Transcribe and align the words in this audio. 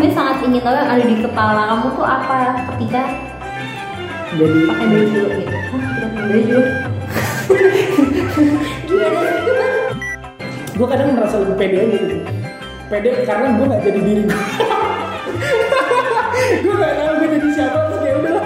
sebenarnya 0.00 0.16
sangat 0.16 0.40
ingin 0.48 0.64
tahu 0.64 0.80
yang 0.80 0.90
ada 0.96 1.04
di 1.04 1.16
kepala 1.20 1.60
kamu 1.68 1.92
tuh 1.92 2.08
apa 2.08 2.56
ketika 2.72 3.02
jadi 4.32 4.58
pakai 4.64 4.86
baju 4.88 5.22
gitu. 5.28 5.56
Pakai 6.00 6.24
baju? 6.24 6.58
Gimana? 8.88 9.20
Gue 10.72 10.86
kadang 10.88 11.12
merasa 11.12 11.36
lebih 11.44 11.56
pede 11.60 11.84
aja 11.84 12.00
gitu. 12.00 12.16
Pede 12.88 13.28
karena 13.28 13.60
gue 13.60 13.68
gak 13.68 13.84
jadi 13.84 14.00
diri 14.00 14.22
gue 14.24 14.40
gue 16.64 16.74
gak 16.80 16.94
tahu 16.96 17.12
gue 17.20 17.28
jadi 17.36 17.48
siapa 17.52 17.78
terus 17.84 18.00
kayak 18.00 18.16
udah 18.24 18.40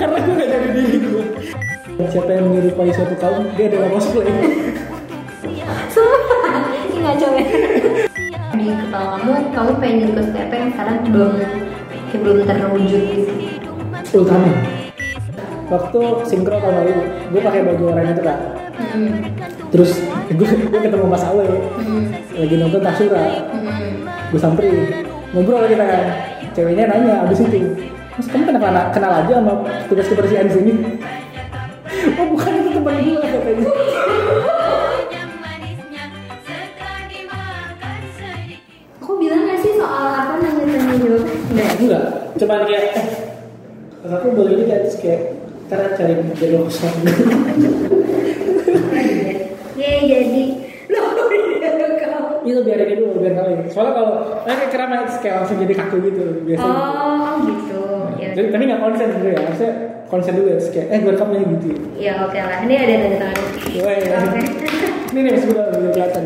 karena 0.00 0.18
gue 0.24 0.34
gak 0.40 0.48
jadi 0.48 0.68
diri 0.72 0.98
gue 1.04 1.24
siapa 2.08 2.32
yang 2.32 2.48
menyerupai 2.48 2.96
suatu 2.96 3.12
kaum 3.20 3.44
dia 3.60 3.68
adalah 3.68 3.92
cosplay 3.92 4.24
Sumpah, 5.92 6.72
ini 6.88 7.04
ngaco 7.04 7.28
ya 7.36 8.08
Di 8.52 8.68
kepala 8.68 9.16
kamu, 9.16 9.32
kamu 9.50 9.70
pengen 9.80 9.96
jadi 9.98 10.12
cosplay 10.12 10.42
apa 10.42 10.54
yang 10.54 10.70
sekarang 10.70 10.96
belum 11.08 11.32
kayak 12.06 12.20
belum 12.20 12.38
terwujud 12.44 13.02
gitu. 13.08 13.70
Ultraman 14.12 14.54
waktu 15.66 16.00
sinkro 16.28 16.60
tahun 16.60 16.74
lalu 16.76 16.92
gue 17.32 17.40
pakai 17.40 17.60
baju 17.64 17.82
oranye 17.88 18.12
itu 18.12 18.22
kak. 18.22 18.38
Hmm. 18.72 19.08
terus 19.68 19.90
gue 20.28 20.48
gue 20.68 20.80
ketemu 20.80 21.06
Mas 21.06 21.24
Awe. 21.24 21.48
Hmm. 21.80 22.04
lagi 22.34 22.54
nonton 22.56 22.80
Tasura 22.80 23.24
Hmm. 23.48 24.04
gue 24.28 24.40
samperin. 24.40 24.76
Ngobrol 25.32 25.64
kita 25.64 25.80
kan 25.80 26.02
ceweknya 26.52 26.84
nanya 26.86 27.24
abis 27.24 27.40
itu 27.40 27.72
mas 28.12 28.28
kamu 28.28 28.44
kenapa 28.44 28.68
na- 28.68 28.90
kenal 28.92 29.12
aja 29.16 29.32
sama 29.32 29.52
tugas 29.88 30.04
kebersihan 30.06 30.44
di 30.44 30.52
sini? 30.52 30.72
Oh 32.12 32.26
bukan 32.28 32.51
Enggak. 41.82 42.04
cuman 42.32 42.60
kayak 42.62 42.82
eh 42.88 43.06
aku 44.04 44.26
boleh 44.32 44.52
ini 44.54 44.64
guys 44.64 44.94
kayak 44.96 45.34
cara 45.66 45.92
cari 45.92 46.14
jadi 46.32 46.54
kosong 46.56 46.94
Ya 49.72 49.90
jadi 50.00 50.44
Loh, 50.88 51.08
iya 51.32 51.70
kamu. 51.96 52.44
itu 52.44 52.60
biar 52.60 52.78
ini 52.80 52.94
dulu 52.96 53.18
biar 53.18 53.34
kali 53.34 53.52
soalnya 53.66 53.92
kalau 53.94 54.12
eh, 54.42 54.52
kayak 54.52 54.70
keramat 54.70 55.08
kayak 55.18 55.34
langsung 55.40 55.56
jadi 55.58 55.74
kaku 55.74 55.96
gitu 56.04 56.22
biasanya 56.44 56.74
Oh 56.74 57.34
gitu. 57.40 57.82
Ya, 58.14 58.28
Jadi, 58.32 58.48
tapi 58.50 58.62
nggak 58.64 58.80
konsen 58.80 59.08
sebenarnya 59.10 59.40
harusnya 59.42 59.70
konsen 60.06 60.32
dulu 60.36 60.46
ya 60.46 60.56
terus 60.56 60.70
kayak 60.70 60.86
eh 60.88 60.98
gue 61.00 61.12
rekamnya 61.12 61.40
gitu 61.48 61.68
ya 61.96 62.12
oke 62.20 62.36
lah. 62.36 62.58
Ini 62.60 62.74
ada 62.76 62.94
tanda 62.96 63.18
tangan. 63.18 63.44
Woi, 63.74 63.96
Oke. 64.04 64.40
ini 65.08 65.18
nih 65.18 65.30
mas 65.32 65.44
udah 65.46 65.64
udah 65.72 65.90
kelihatan 65.90 66.22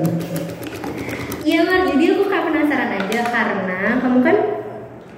Iya 1.46 1.60
Mar, 1.62 1.80
jadi 1.86 2.04
aku 2.10 2.22
kayak 2.26 2.44
penasaran 2.44 2.90
aja 2.92 3.20
karena 3.24 3.78
kamu 4.02 4.18
kan 4.20 4.36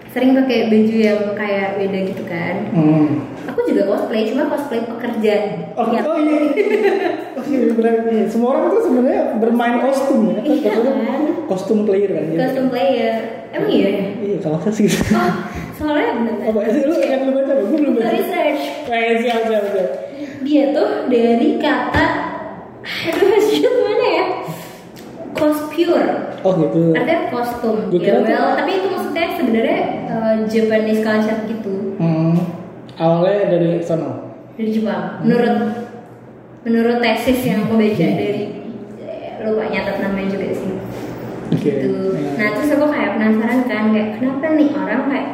sering 0.09 0.33
pakai 0.35 0.67
baju 0.67 0.97
yang 0.97 1.21
kayak 1.33 1.77
beda 1.77 1.99
gitu 2.07 2.25
kan. 2.25 2.55
hmm. 2.71 3.07
Aku 3.47 3.61
juga 3.65 3.83
cosplay, 3.87 4.29
cuma 4.29 4.45
cosplay 4.47 4.81
pekerja. 4.83 5.35
Oh, 5.73 5.89
Ya. 5.89 6.01
oh 6.03 6.17
iya. 6.17 6.39
Oh 7.33 7.45
iya 7.45 7.61
benar. 7.71 7.95
Iya. 8.07 8.25
Semua 8.27 8.49
orang 8.53 8.65
tuh 8.71 8.83
sebenarnya 8.83 9.21
bermain 9.37 9.77
kostum 9.81 10.21
ya. 10.29 10.39
Iya 10.41 10.69
Kostum- 10.71 10.99
kan? 10.99 11.21
Kostum 11.47 11.79
player 11.83 12.11
kan. 12.11 12.25
Jadi- 12.27 12.41
Custom 12.41 12.67
player. 12.69 13.15
Emang 13.49 13.71
iya 13.71 13.89
ya? 13.89 14.05
Iya, 14.19 14.37
kalau 14.39 14.59
saya 14.59 14.75
sih. 14.75 14.89
Oh, 15.11 15.33
soalnya 15.75 16.13
bener. 16.15 16.35
Apa 16.47 16.61
sih 16.69 16.83
lu 16.83 16.95
yang 16.99 17.23
lu 17.25 17.33
baca? 17.33 17.53
Gue 17.59 17.79
belum 17.79 17.93
baca. 17.95 18.11
Research. 18.11 18.63
Eh, 18.87 19.15
siap, 19.19 19.41
siap, 19.47 19.65
siap. 19.71 19.89
Dia 20.39 20.65
tuh 20.71 20.91
dari 21.07 21.49
kata 21.57 22.07
aduh 22.89 23.37
shoot 23.43 23.75
mana 23.79 24.07
ya? 24.11 24.25
Cospure. 25.33 26.09
Oh 26.41 26.53
gitu. 26.55 26.93
Artinya 26.93 27.21
kostum. 27.29 27.77
Gua 27.87 27.93
Ya, 27.93 28.01
kira 28.01 28.19
tuh- 28.19 28.31
well, 28.31 28.49
tapi 28.55 28.71
itu 28.75 28.87
maksudnya 28.89 29.27
sebenarnya 29.35 29.79
uh, 30.07 30.35
Japanese 30.45 31.01
culture 31.01 31.41
gitu 31.47 31.75
Hmm. 31.99 32.35
Awalnya 32.95 33.45
dari 33.49 33.71
sono. 33.81 34.39
dari 34.55 34.71
Jepang. 34.71 35.19
Menurut 35.21 35.57
menurut 36.61 36.99
tesis 36.99 37.43
yang 37.43 37.63
aku 37.63 37.75
baca 37.75 38.07
dari 38.09 38.43
eh, 38.99 39.39
lupa 39.41 39.65
nyatet 39.67 39.97
namanya 39.99 40.29
juga 40.29 40.47
sih. 40.53 40.75
Oke. 41.49 41.59
gitu. 41.65 41.91
Iya. 42.13 42.31
Nah 42.35 42.49
terus 42.53 42.71
aku 42.73 42.87
kayak 42.87 43.11
penasaran 43.15 43.61
kan 43.65 43.85
kayak 43.91 44.09
kenapa 44.15 44.47
nih 44.53 44.69
orang 44.73 45.03
kayak 45.07 45.29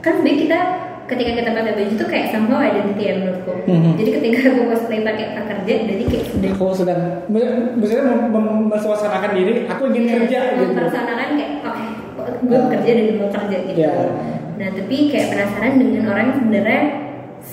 kan 0.00 0.12
sebenarnya 0.14 0.38
kita 0.38 0.58
ketika 1.04 1.30
kita 1.34 1.50
pakai 1.52 1.72
baju 1.72 1.92
tuh 1.94 2.08
kayak 2.08 2.26
somehow 2.30 2.58
identity 2.58 3.02
ya 3.04 3.14
menurutku. 3.16 3.52
Mhm. 3.64 3.90
Jadi 3.96 4.10
ketika 4.12 4.38
aku 4.48 4.60
cosplay 4.66 5.00
pakai 5.02 5.26
pekerja, 5.34 5.74
jadi 5.84 6.04
kayak 6.04 6.24
sudah 6.28 6.50
Aku 6.52 6.66
sedang, 6.72 7.00
maksudnya 7.28 8.04
memsuasanakan 8.28 9.30
diri. 9.34 9.52
Aku 9.66 9.82
ingin 9.88 10.04
kerja 10.20 10.38
gitu. 10.56 10.72
kayak 10.72 11.52
oke 11.62 11.84
gue 12.42 12.54
Ah. 12.54 12.62
bekerja 12.66 12.90
dan 12.92 13.06
mau 13.16 13.28
kerja 13.28 13.56
gitu. 13.64 13.78
Iya. 13.78 13.92
Nah 14.52 14.68
tapi 14.70 14.96
kayak 15.08 15.26
penasaran 15.28 15.72
dengan 15.76 16.02
orang 16.06 16.24
yang 16.24 16.36
sebenarnya 16.38 16.82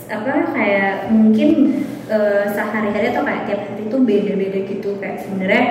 apa 0.08 0.32
kayak 0.54 0.94
mungkin 1.10 1.50
eh, 2.06 2.44
sehari-hari 2.48 3.06
atau 3.10 3.22
kayak 3.22 3.42
tiap 3.46 3.62
hari 3.66 3.86
itu 3.86 3.98
beda-beda 4.00 4.60
gitu 4.66 4.90
kayak 4.98 5.18
sebenarnya 5.18 5.64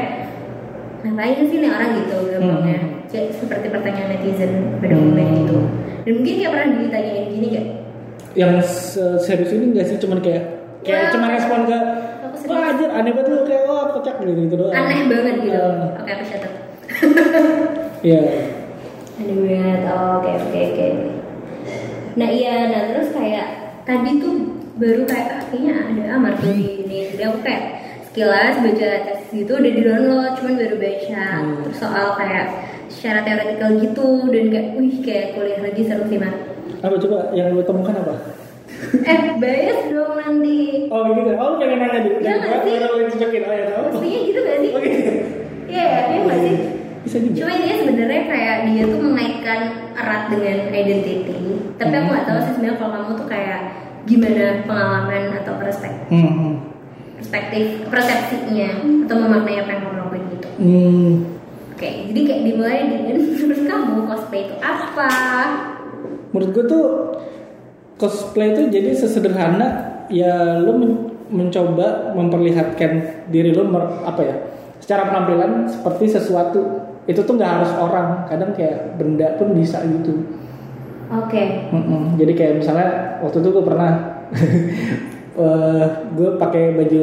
ngapain 0.98 1.46
sih 1.46 1.58
nih 1.58 1.70
orang 1.70 1.90
gitu 1.94 2.16
gampangnya 2.28 2.78
Hmm. 2.78 2.94
kayak 3.06 3.30
seperti 3.32 3.66
pertanyaan 3.70 4.10
netizen 4.12 4.52
pada 4.78 4.94
umumnya 4.94 5.24
Hmm. 5.24 5.36
gitu 5.36 5.58
dan 5.98 6.12
mungkin 6.14 6.34
kayak 6.34 6.50
pernah 6.50 6.66
ditanyain 6.78 7.26
gini 7.28 7.46
kayak 7.48 7.66
Yang 8.32 8.52
se- 8.64 9.18
serius 9.18 9.50
ini 9.50 9.64
enggak 9.70 9.86
sih? 9.86 9.96
Cuman 9.96 10.18
kayak 10.20 10.42
kayak 10.80 11.10
cuma 11.10 11.26
respon 11.28 11.64
ke 11.64 11.78
wah 12.44 12.70
anjir 12.70 12.88
aneh 12.88 13.10
banget 13.10 13.28
lu 13.28 13.42
kayak 13.42 13.62
wah 13.64 13.90
kocak 13.90 14.14
gitu 14.18 14.32
gitu 14.38 14.54
doang. 14.56 14.72
aneh 14.72 15.00
banget 15.06 15.34
gitu. 15.42 15.58
Ah. 15.58 15.98
oke 15.98 16.10
aku 16.10 16.24
catat. 16.26 16.52
Iya. 18.06 18.20
aneh 19.18 19.36
banget. 19.36 19.80
Oke 19.88 20.30
oke 20.38 20.60
oke. 20.70 20.88
Nah 22.14 22.28
iya. 22.28 22.54
Nah 22.68 22.82
terus 22.88 23.08
kayak 23.10 23.46
tadi 23.82 24.10
tuh 24.16 24.34
baru 24.76 25.02
kayak 25.02 25.26
ah, 25.28 25.42
kayaknya 25.44 25.74
ada 25.82 26.02
Amar 26.14 26.32
tuh 26.36 26.52
di 26.52 26.84
ini. 26.84 26.98
Jadi 27.10 27.22
aku 27.24 27.38
kayak 27.42 27.62
sekilas 28.18 28.58
baca 28.58 28.88
tes 29.06 29.20
gitu 29.30 29.52
udah 29.54 29.70
di 29.70 29.80
download 29.80 30.32
cuman 30.34 30.54
baru 30.58 30.76
baca 30.76 31.22
Hmm. 31.38 31.62
terus 31.62 31.78
soal 31.78 32.06
kayak 32.18 32.46
secara 32.90 33.22
teoretikal 33.22 33.70
gitu 33.78 34.06
dan 34.26 34.44
kayak 34.50 34.66
wih 34.74 34.94
kayak 34.98 35.26
kuliah 35.38 35.60
lagi 35.62 35.82
seru 35.86 36.02
sih 36.10 36.18
Mar 36.18 36.34
Apa 36.78 36.98
coba 36.98 37.30
yang 37.30 37.54
lu 37.54 37.62
temukan 37.62 37.94
apa? 37.96 38.14
eh 39.06 39.20
bias 39.34 39.80
dong 39.88 40.14
nanti 40.14 40.90
Oh 40.90 41.06
gitu. 41.12 41.30
Oh 41.32 41.46
lu 41.48 41.56
pengen 41.58 41.78
nanya 41.78 42.00
dulu. 42.00 42.18
Iya 42.18 42.34
nggak 42.36 42.58
sih? 42.60 42.74
Baru 42.76 42.94
lu 42.96 43.04
cocokin. 43.08 43.42
Oh 43.44 43.52
ya 43.52 43.64
tahu. 43.68 43.86
gitu 44.02 44.38
gak 44.40 44.58
sih 44.58 44.70
Oh 44.70 44.80
gitu. 44.80 45.00
iya 45.68 45.84
ya 45.84 46.00
iya 46.08 46.18
nggak 46.20 46.38
sih 46.40 46.54
Bisa 46.98 47.16
juga. 47.20 47.34
Cuma 47.38 47.52
dia 47.56 47.74
sebenarnya 47.78 48.22
kayak 48.26 48.56
dia 48.66 48.82
tuh 48.84 49.00
mengaitkan 49.00 49.60
erat 49.94 50.22
dengan 50.28 50.58
identity. 50.68 51.14
Tapi 51.78 51.94
aku 51.94 52.06
nggak 52.08 52.26
tahu 52.26 52.38
sih 52.40 52.52
sebenarnya 52.52 52.76
kalau 52.76 52.90
kamu 52.92 53.10
tuh 53.14 53.28
kayak 53.30 53.60
gimana 54.04 54.44
pengalaman 54.66 55.22
atau 55.36 55.54
perspektif, 55.54 56.10
Hmm. 56.10 56.77
Hmm. 57.28 57.30
perspektif 57.30 57.64
persepsinya 57.92 58.70
atau 59.04 59.16
memaknai 59.20 59.60
apa 59.60 59.70
yang 59.76 59.82
kamu 59.84 59.96
lakuin 60.00 60.24
gitu. 60.32 60.48
Hmm. 60.56 61.12
Oke, 61.76 61.88
jadi 62.10 62.20
kayak 62.24 62.42
dimulai 62.48 62.80
dengan 62.88 63.16
menurut 63.36 63.62
kamu 63.68 64.00
cosplay 64.08 64.40
itu 64.48 64.56
apa? 64.64 65.10
Menurut 66.32 66.50
gue 66.56 66.64
tuh 66.64 66.86
cosplay 68.00 68.56
itu 68.56 68.62
jadi 68.72 68.96
sesederhana 68.96 69.68
ya 70.08 70.56
lu 70.58 70.72
men- 70.80 71.06
mencoba 71.28 72.16
memperlihatkan 72.16 73.24
diri 73.28 73.52
mer- 73.52 74.00
apa 74.08 74.20
ya 74.24 74.36
secara 74.80 75.12
penampilan 75.12 75.68
seperti 75.68 76.08
sesuatu 76.16 76.88
itu 77.04 77.20
tuh 77.20 77.34
nggak 77.36 77.52
harus 77.60 77.70
orang 77.76 78.24
kadang 78.24 78.56
kayak 78.56 78.96
benda 78.96 79.36
pun 79.36 79.52
bisa 79.52 79.84
gitu 79.84 80.24
Oke, 81.08 81.72
Mm-mm. 81.72 82.20
Jadi 82.20 82.32
kayak 82.36 82.60
misalnya 82.60 83.16
waktu 83.24 83.40
itu 83.40 83.48
gue 83.48 83.64
pernah 83.64 83.92
eh, 85.38 85.84
gue 86.12 86.28
pakai 86.36 86.74
baju 86.74 87.02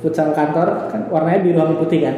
futsal 0.00 0.32
kantor 0.32 0.88
kan 0.88 1.00
warnanya 1.08 1.40
biru 1.40 1.58
sama 1.60 1.74
putih 1.78 2.00
kan. 2.04 2.16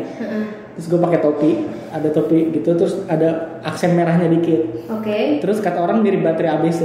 Terus 0.76 0.86
gue 0.92 1.00
pakai 1.00 1.20
topi, 1.24 1.50
ada 1.88 2.08
topi 2.12 2.52
gitu 2.52 2.76
terus 2.76 3.00
ada 3.08 3.58
aksen 3.64 3.96
merahnya 3.96 4.28
dikit. 4.28 4.86
oke. 4.86 5.40
Terus 5.40 5.58
kata 5.60 5.80
orang 5.80 6.02
mirip 6.02 6.20
baterai 6.20 6.58
ABC. 6.58 6.80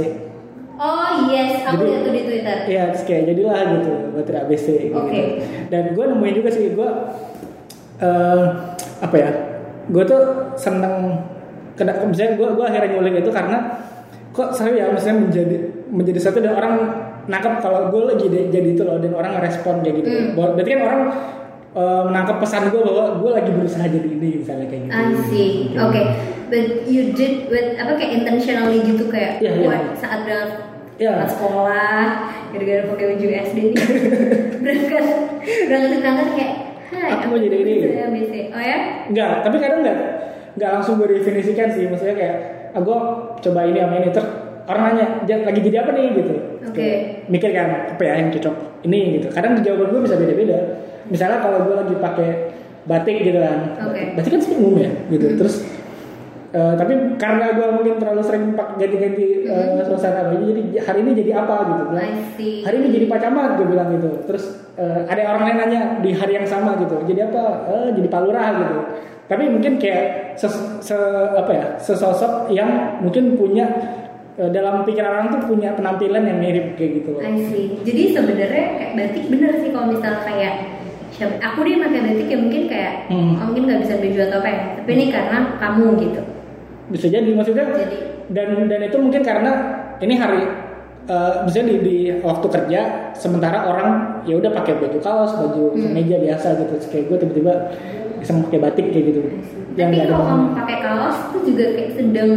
Oh 0.82 1.28
yes, 1.28 1.62
aku 1.62 1.84
Jadi- 1.84 1.90
lihat 1.92 2.00
tuh 2.02 2.12
di 2.12 2.22
Twitter. 2.26 2.56
Iya, 2.66 2.82
terus 2.90 3.04
kayak 3.04 3.22
jadilah 3.30 3.58
gitu 3.78 3.92
baterai 4.16 4.40
ABC 4.48 4.66
gitu. 4.88 4.96
Oke. 4.98 5.22
Dan 5.68 5.92
gue 5.92 6.04
nemuin 6.08 6.34
juga 6.34 6.50
sih 6.50 6.72
gue 6.72 6.88
eh 8.00 8.44
apa 8.98 9.16
ya? 9.18 9.30
Gue 9.90 10.02
tuh 10.06 10.20
seneng 10.56 11.20
kena 11.76 11.92
misalnya 12.04 12.36
gue 12.36 12.48
gue 12.52 12.64
akhirnya 12.64 12.88
nyulik 12.96 13.20
itu 13.20 13.30
karena 13.32 13.58
kok 14.32 14.56
seru 14.56 14.72
ya 14.72 14.88
maksudnya 14.88 15.28
menjadi 15.28 15.56
menjadi 15.92 16.20
satu 16.20 16.40
dan 16.40 16.56
orang 16.56 16.74
nangkep 17.24 17.54
kalau 17.58 17.88
gue 17.88 18.02
lagi 18.08 18.26
jadi 18.50 18.68
itu 18.72 18.82
loh 18.82 18.98
dan 18.98 19.12
orang 19.12 19.38
ngerespon 19.38 19.80
kayak 19.80 19.94
gitu. 20.02 20.08
Hmm. 20.08 20.54
Berarti 20.56 20.70
kan 20.70 20.80
orang 20.82 21.00
eh, 21.72 22.02
menangkap 22.06 22.36
pesan 22.38 22.68
gue 22.68 22.80
bahwa 22.80 23.04
gue 23.18 23.30
lagi 23.32 23.50
berusaha 23.50 23.86
jadi 23.86 24.08
ini 24.08 24.28
misalnya 24.40 24.66
kayak 24.66 24.82
gitu. 24.84 24.92
I 24.92 25.04
see. 25.26 25.48
Oke, 25.74 26.02
but 26.48 26.66
you 26.84 27.12
did 27.12 27.46
with 27.46 27.76
apa 27.76 27.94
kayak 27.94 28.12
intentionally 28.18 28.82
gitu 28.82 29.06
kayak 29.06 29.38
Iya, 29.38 29.50
iya. 29.52 29.64
buat 29.64 29.82
saat 29.96 30.20
berangkat 30.22 30.52
berangkat 30.92 31.28
sekolah 31.30 32.02
gara-gara 32.52 32.82
pakai 32.86 33.06
baju 33.10 33.26
SD 33.48 33.58
nih 33.64 33.76
berangkat 34.62 35.04
berangkat 35.66 35.90
ke 35.90 36.00
kantor 36.00 36.26
kayak 36.36 36.52
Hai, 36.92 37.08
Aku 37.16 37.24
mau 37.26 37.40
jadi 37.40 37.56
ini. 37.56 37.72
bisa 37.80 37.88
ya, 37.88 38.06
bisa. 38.12 38.34
Oh 38.52 38.60
ya? 38.60 38.78
Enggak, 39.08 39.32
tapi 39.42 39.56
kadang 39.58 39.80
enggak. 39.80 39.98
nggak 40.52 40.70
langsung 40.70 41.00
gue 41.00 41.08
definisikan 41.08 41.72
sih 41.72 41.88
maksudnya 41.88 42.12
kayak 42.12 42.36
ah 42.70 42.80
gue 42.80 42.96
coba 43.40 43.60
ini 43.64 43.80
sama 43.80 43.96
ini 43.96 44.12
terus 44.12 44.28
orang 44.64 44.82
nanya 44.88 45.06
"Ja- 45.24 45.42
lagi 45.42 45.60
jadi 45.60 45.82
apa 45.82 45.90
nih? 45.92 46.06
Gitu. 46.14 46.34
Oke. 46.62 46.74
Kayak 46.74 46.98
mikir 47.26 47.50
kan 47.50 47.68
apa 47.90 48.02
ya 48.02 48.14
yang 48.16 48.28
cocok 48.30 48.54
ini? 48.82 49.00
Gitu. 49.16 49.26
Kadang 49.28 49.58
jawaban 49.58 49.88
gue 49.90 50.02
bisa 50.02 50.14
beda-beda. 50.14 50.58
Misalnya 51.06 51.38
kalau 51.38 51.64
gue 51.64 51.74
lagi 51.74 51.94
pakai 51.96 52.28
batik 52.82 53.16
gitu 53.22 53.38
kan. 53.38 53.58
Oke. 53.86 54.02
batik 54.14 54.30
kan 54.30 54.40
sih 54.40 54.54
umum 54.54 54.74
ya 54.76 54.90
gitu. 55.08 55.26
Hmm. 55.26 55.38
terus 55.38 55.54
eh, 56.52 56.74
tapi 56.76 56.92
karena 57.16 57.56
gue 57.56 57.68
mungkin 57.72 57.94
terlalu 57.96 58.22
sering 58.22 58.44
ganti-ganti 58.52 59.46
eh, 59.46 59.80
suasana 59.82 60.28
baju 60.28 60.44
jadi 60.44 60.62
hari 60.78 60.98
ini 61.00 61.10
jadi 61.16 61.32
apa 61.38 61.54
gitu. 61.64 61.82
Bilang, 61.88 62.12
hari 62.60 62.76
ini 62.76 62.88
jadi 62.92 63.04
Pak 63.08 63.18
Camat 63.18 63.50
gue 63.56 63.66
bilang 63.66 63.88
gitu. 63.90 64.10
Terus 64.26 64.44
eh, 64.76 65.00
ada 65.06 65.22
orang 65.26 65.42
lain 65.46 65.56
nanya 65.58 65.80
di 65.98 66.12
hari 66.12 66.36
yang 66.36 66.44
sama 66.44 66.76
gitu 66.76 67.00
jadi 67.02 67.26
apa? 67.26 67.42
Eh, 67.66 67.88
jadi 67.96 68.06
Pak 68.06 68.20
Lurah 68.20 68.48
gitu. 68.58 68.76
Tapi 69.22 69.48
mungkin 69.48 69.80
kayak 69.80 70.04
ses, 70.36 70.52
se- 70.84 71.30
apa 71.32 71.50
ya 71.50 71.64
sesosok 71.78 72.52
yang 72.52 72.68
mungkin 73.00 73.32
punya 73.32 73.64
dalam 74.32 74.80
pikiran 74.82 75.12
orang 75.12 75.28
tuh 75.30 75.42
punya 75.44 75.72
penampilan 75.72 76.24
yang 76.24 76.38
mirip 76.38 76.66
kayak 76.74 76.90
gitu 76.98 77.08
loh 77.12 77.20
I 77.20 77.36
see. 77.44 77.64
Jadi 77.82 78.02
sebenarnya 78.10 78.64
kayak 78.72 78.92
batik 78.94 79.24
bener 79.28 79.52
sih 79.58 79.68
kalau 79.68 79.86
misalnya 79.88 80.20
kayak 80.22 80.54
aku 81.38 81.58
dia 81.62 81.76
pakai 81.78 82.00
batik 82.02 82.26
ya 82.26 82.38
mungkin 82.38 82.62
kayak 82.64 82.92
Hmm. 83.06 83.36
oh, 83.36 83.44
mungkin 83.46 83.62
nggak 83.66 83.80
bisa 83.82 83.94
baju 83.96 84.18
atau 84.22 84.38
apa 84.38 84.48
ya. 84.48 84.58
Tapi 84.80 84.90
ini 84.90 85.06
karena 85.08 85.38
kamu 85.56 85.86
gitu. 86.00 86.22
bisa 86.88 87.06
jadi 87.08 87.30
maksudnya 87.30 87.64
Jadi 87.72 87.96
dan 88.28 88.48
dan 88.66 88.80
itu 88.82 88.96
mungkin 88.96 89.20
karena 89.20 89.50
ini 89.98 90.14
hari 90.14 90.40
eh 91.02 91.34
misalnya 91.42 91.66
di, 91.68 91.76
di 91.80 91.96
waktu 92.20 92.46
kerja 92.46 92.80
sementara 93.12 93.64
orang 93.64 93.88
ya 94.22 94.36
udah 94.36 94.50
pakai 94.50 94.76
baju 94.76 94.98
kaos 94.98 95.32
baju 95.34 95.72
Hmm. 95.72 95.82
kemeja 95.88 96.16
biasa 96.16 96.46
gitu 96.54 96.72
Terus 96.74 96.88
kayak 96.88 97.04
gue 97.06 97.16
tiba-tiba 97.18 97.52
bisa 98.16 98.32
pakai 98.38 98.60
batik 98.60 98.86
kayak 98.88 99.04
gitu 99.08 99.20
yang 99.74 99.90
tapi 99.90 100.04
kalau 100.06 100.24
kamu 100.26 100.46
pakai 100.54 100.78
kaos 100.80 101.16
tuh 101.28 101.42
juga 101.42 101.64
kayak 101.72 101.90
sedang 101.96 102.30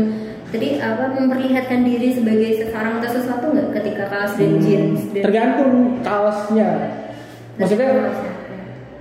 tadi 0.55 0.79
apa 0.79 1.11
memperlihatkan 1.11 1.83
diri 1.83 2.15
sebagai 2.15 2.63
seseorang 2.63 3.03
atau 3.03 3.11
sesuatu 3.11 3.45
nggak 3.51 3.75
ketika 3.75 4.03
kaos 4.07 4.33
dan 4.39 4.55
Hmm, 4.55 4.63
jeans 4.63 4.99
dan 5.11 5.21
tergantung 5.27 5.71
kaosnya. 5.99 6.69
Maksudnya 7.55 7.89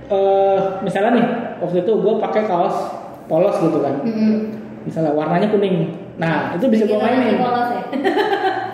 eh 0.05 0.59
misalnya 0.83 1.11
nih 1.17 1.25
waktu 1.63 1.77
itu 1.81 1.91
gue 1.95 2.13
pakai 2.19 2.43
kaos 2.45 2.75
polos 3.25 3.55
gitu 3.57 3.79
kan. 3.79 4.03
Mm-mm. 4.03 4.35
misalnya 4.85 5.15
warnanya 5.15 5.49
kuning. 5.49 5.89
Nah 6.15 6.53
itu 6.53 6.69
bisa 6.69 6.85
gue 6.85 6.99
mainin. 6.99 7.39
polos 7.39 7.69
ya? 7.71 7.83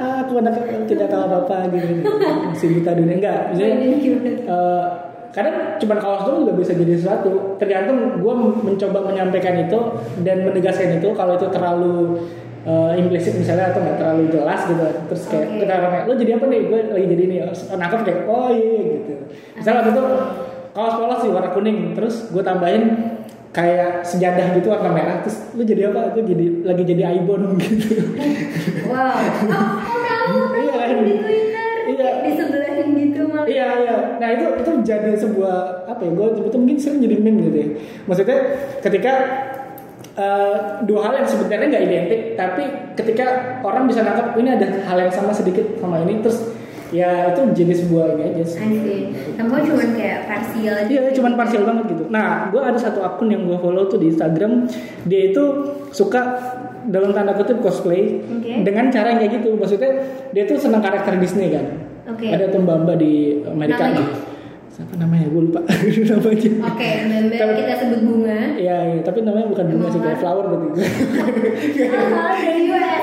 Ah, 0.02 0.26
aku 0.26 0.42
anak 0.42 0.58
tidak 0.90 1.14
tahu 1.14 1.30
apa 1.30 1.38
apa 1.46 1.58
gitu. 1.78 2.02
Si 2.58 2.66
buta 2.74 2.98
dunia. 2.98 3.22
Enggak 3.22 3.54
gimana? 3.54 4.34
eh, 4.34 4.84
kadang 5.30 5.78
cuman 5.78 5.98
kaos 6.02 6.26
doang 6.26 6.42
juga 6.42 6.54
bisa 6.58 6.74
jadi 6.74 6.98
sesuatu. 6.98 7.54
Tergantung 7.62 8.18
gue 8.18 8.34
mencoba 8.66 8.98
menyampaikan 9.06 9.62
itu 9.62 9.78
dan 10.26 10.42
menegaskan 10.42 10.98
itu. 10.98 11.14
Kalau 11.14 11.38
itu 11.38 11.46
terlalu 11.54 12.18
eh, 12.66 12.92
implisit 13.00 13.34
misalnya 13.38 13.74
atau 13.74 13.80
nggak 13.82 13.98
terlalu 13.98 14.24
jelas 14.30 14.62
gitu 14.70 14.86
terus 15.10 15.24
kayak 15.30 15.48
Oke. 15.50 15.58
kita 15.66 15.74
kayak 15.82 16.04
lo 16.06 16.14
jadi 16.18 16.32
apa 16.38 16.46
nih 16.50 16.60
gue 16.70 16.80
lagi 16.94 17.08
jadi 17.10 17.24
ini 17.26 17.36
nangkep 17.78 18.00
kayak 18.06 18.20
oh 18.30 18.50
iya 18.54 18.80
gitu 19.02 19.14
misalnya 19.58 19.78
waktu 19.82 19.92
itu 19.94 20.04
kaos 20.72 20.96
polos 20.96 21.20
sih 21.20 21.32
warna 21.34 21.50
kuning 21.52 21.78
terus 21.98 22.32
gue 22.32 22.44
tambahin 22.44 22.84
kayak 23.52 24.08
sejadah 24.08 24.56
gitu 24.56 24.72
warna 24.72 24.90
merah 24.96 25.20
terus 25.20 25.52
lu 25.52 25.68
jadi 25.68 25.92
apa 25.92 26.16
gue 26.16 26.24
jadi 26.24 26.46
lagi 26.64 26.84
jadi 26.88 27.20
ibon 27.20 27.56
gitu 27.62 28.00
wow 28.88 29.12
oh, 29.12 29.68
oh 29.84 30.00
tahu 30.00 30.38
Iya, 30.56 30.74
kan? 30.80 30.98
di 31.04 31.14
Twitter 31.20 31.70
Iya. 31.92 32.10
di 32.24 32.32
sebelahin 32.40 32.88
gitu 32.96 33.22
malah 33.28 33.46
Iya 33.50 33.68
iya. 33.84 33.96
Nah 34.22 34.30
itu 34.32 34.46
itu 34.64 34.72
jadi 34.86 35.12
sebuah 35.18 35.90
apa 35.90 36.02
ya? 36.08 36.12
Gue 36.16 36.28
itu 36.40 36.58
mungkin 36.62 36.78
sering 36.80 37.02
jadi 37.04 37.16
meme 37.20 37.52
gitu 37.52 37.58
ya. 37.58 37.68
Maksudnya 38.08 38.40
ketika 38.80 39.14
eh, 40.18 40.58
dua 40.84 41.00
hal 41.08 41.14
yang 41.24 41.28
sebenarnya 41.28 41.68
nggak 41.72 41.86
identik, 41.88 42.22
tapi 42.36 42.64
ketika 42.98 43.60
orang 43.64 43.88
bisa 43.88 44.04
nangkap 44.04 44.36
ini 44.36 44.50
ada 44.56 44.68
hal 44.88 44.98
yang 44.98 45.14
sama 45.14 45.32
sedikit 45.32 45.78
sama 45.80 46.02
ini, 46.04 46.20
terus 46.20 46.52
ya 46.92 47.32
itu 47.32 47.42
jadi 47.56 47.74
sebuah 47.84 48.20
ini 48.20 48.24
aja 48.36 48.44
sih. 48.44 48.60
Kamu 49.40 49.64
cuma 49.64 49.84
kayak 49.96 50.28
parsial 50.28 50.76
aja. 50.76 50.92
Iya, 50.92 51.02
cuman 51.16 51.40
parsial 51.40 51.64
banget 51.64 51.96
gitu. 51.96 52.04
Nah, 52.12 52.52
gue 52.52 52.60
ada 52.60 52.76
satu 52.76 53.00
akun 53.00 53.32
yang 53.32 53.48
gue 53.48 53.56
follow 53.58 53.88
tuh 53.88 53.98
di 53.98 54.12
Instagram. 54.12 54.68
Dia 55.08 55.32
itu 55.32 55.44
suka 55.96 56.22
dalam 56.92 57.16
tanda 57.16 57.32
kutip 57.38 57.64
cosplay 57.64 58.20
Oke. 58.20 58.68
dengan 58.68 58.92
cara 58.92 59.16
yang 59.16 59.20
kayak 59.24 59.34
gitu. 59.40 59.56
Maksudnya 59.56 59.92
dia 60.36 60.44
tuh 60.44 60.60
senang 60.60 60.84
karakter 60.84 61.16
Disney 61.16 61.56
kan. 61.56 61.66
Oke. 62.12 62.28
Ada 62.28 62.52
tuh 62.52 62.60
mbak 62.60 63.00
di 63.00 63.40
Amerika 63.48 63.88
Namanya? 63.88 64.31
Siapa 64.72 64.96
namanya? 64.96 65.28
Gue 65.28 65.52
lupa 65.52 65.60
namanya. 66.16 66.52
Oke, 66.72 66.90
member 67.04 67.38
Tapi- 67.38 67.58
kita 67.60 67.74
sebut 67.76 68.00
bunga. 68.02 68.40
Iya, 68.56 68.78
iya, 68.88 69.00
tapi 69.04 69.20
namanya 69.22 69.52
bukan 69.52 69.66
bunga 69.68 69.88
sih 69.92 70.00
kayak 70.00 70.20
flower 70.20 70.46
gitu. 70.48 70.68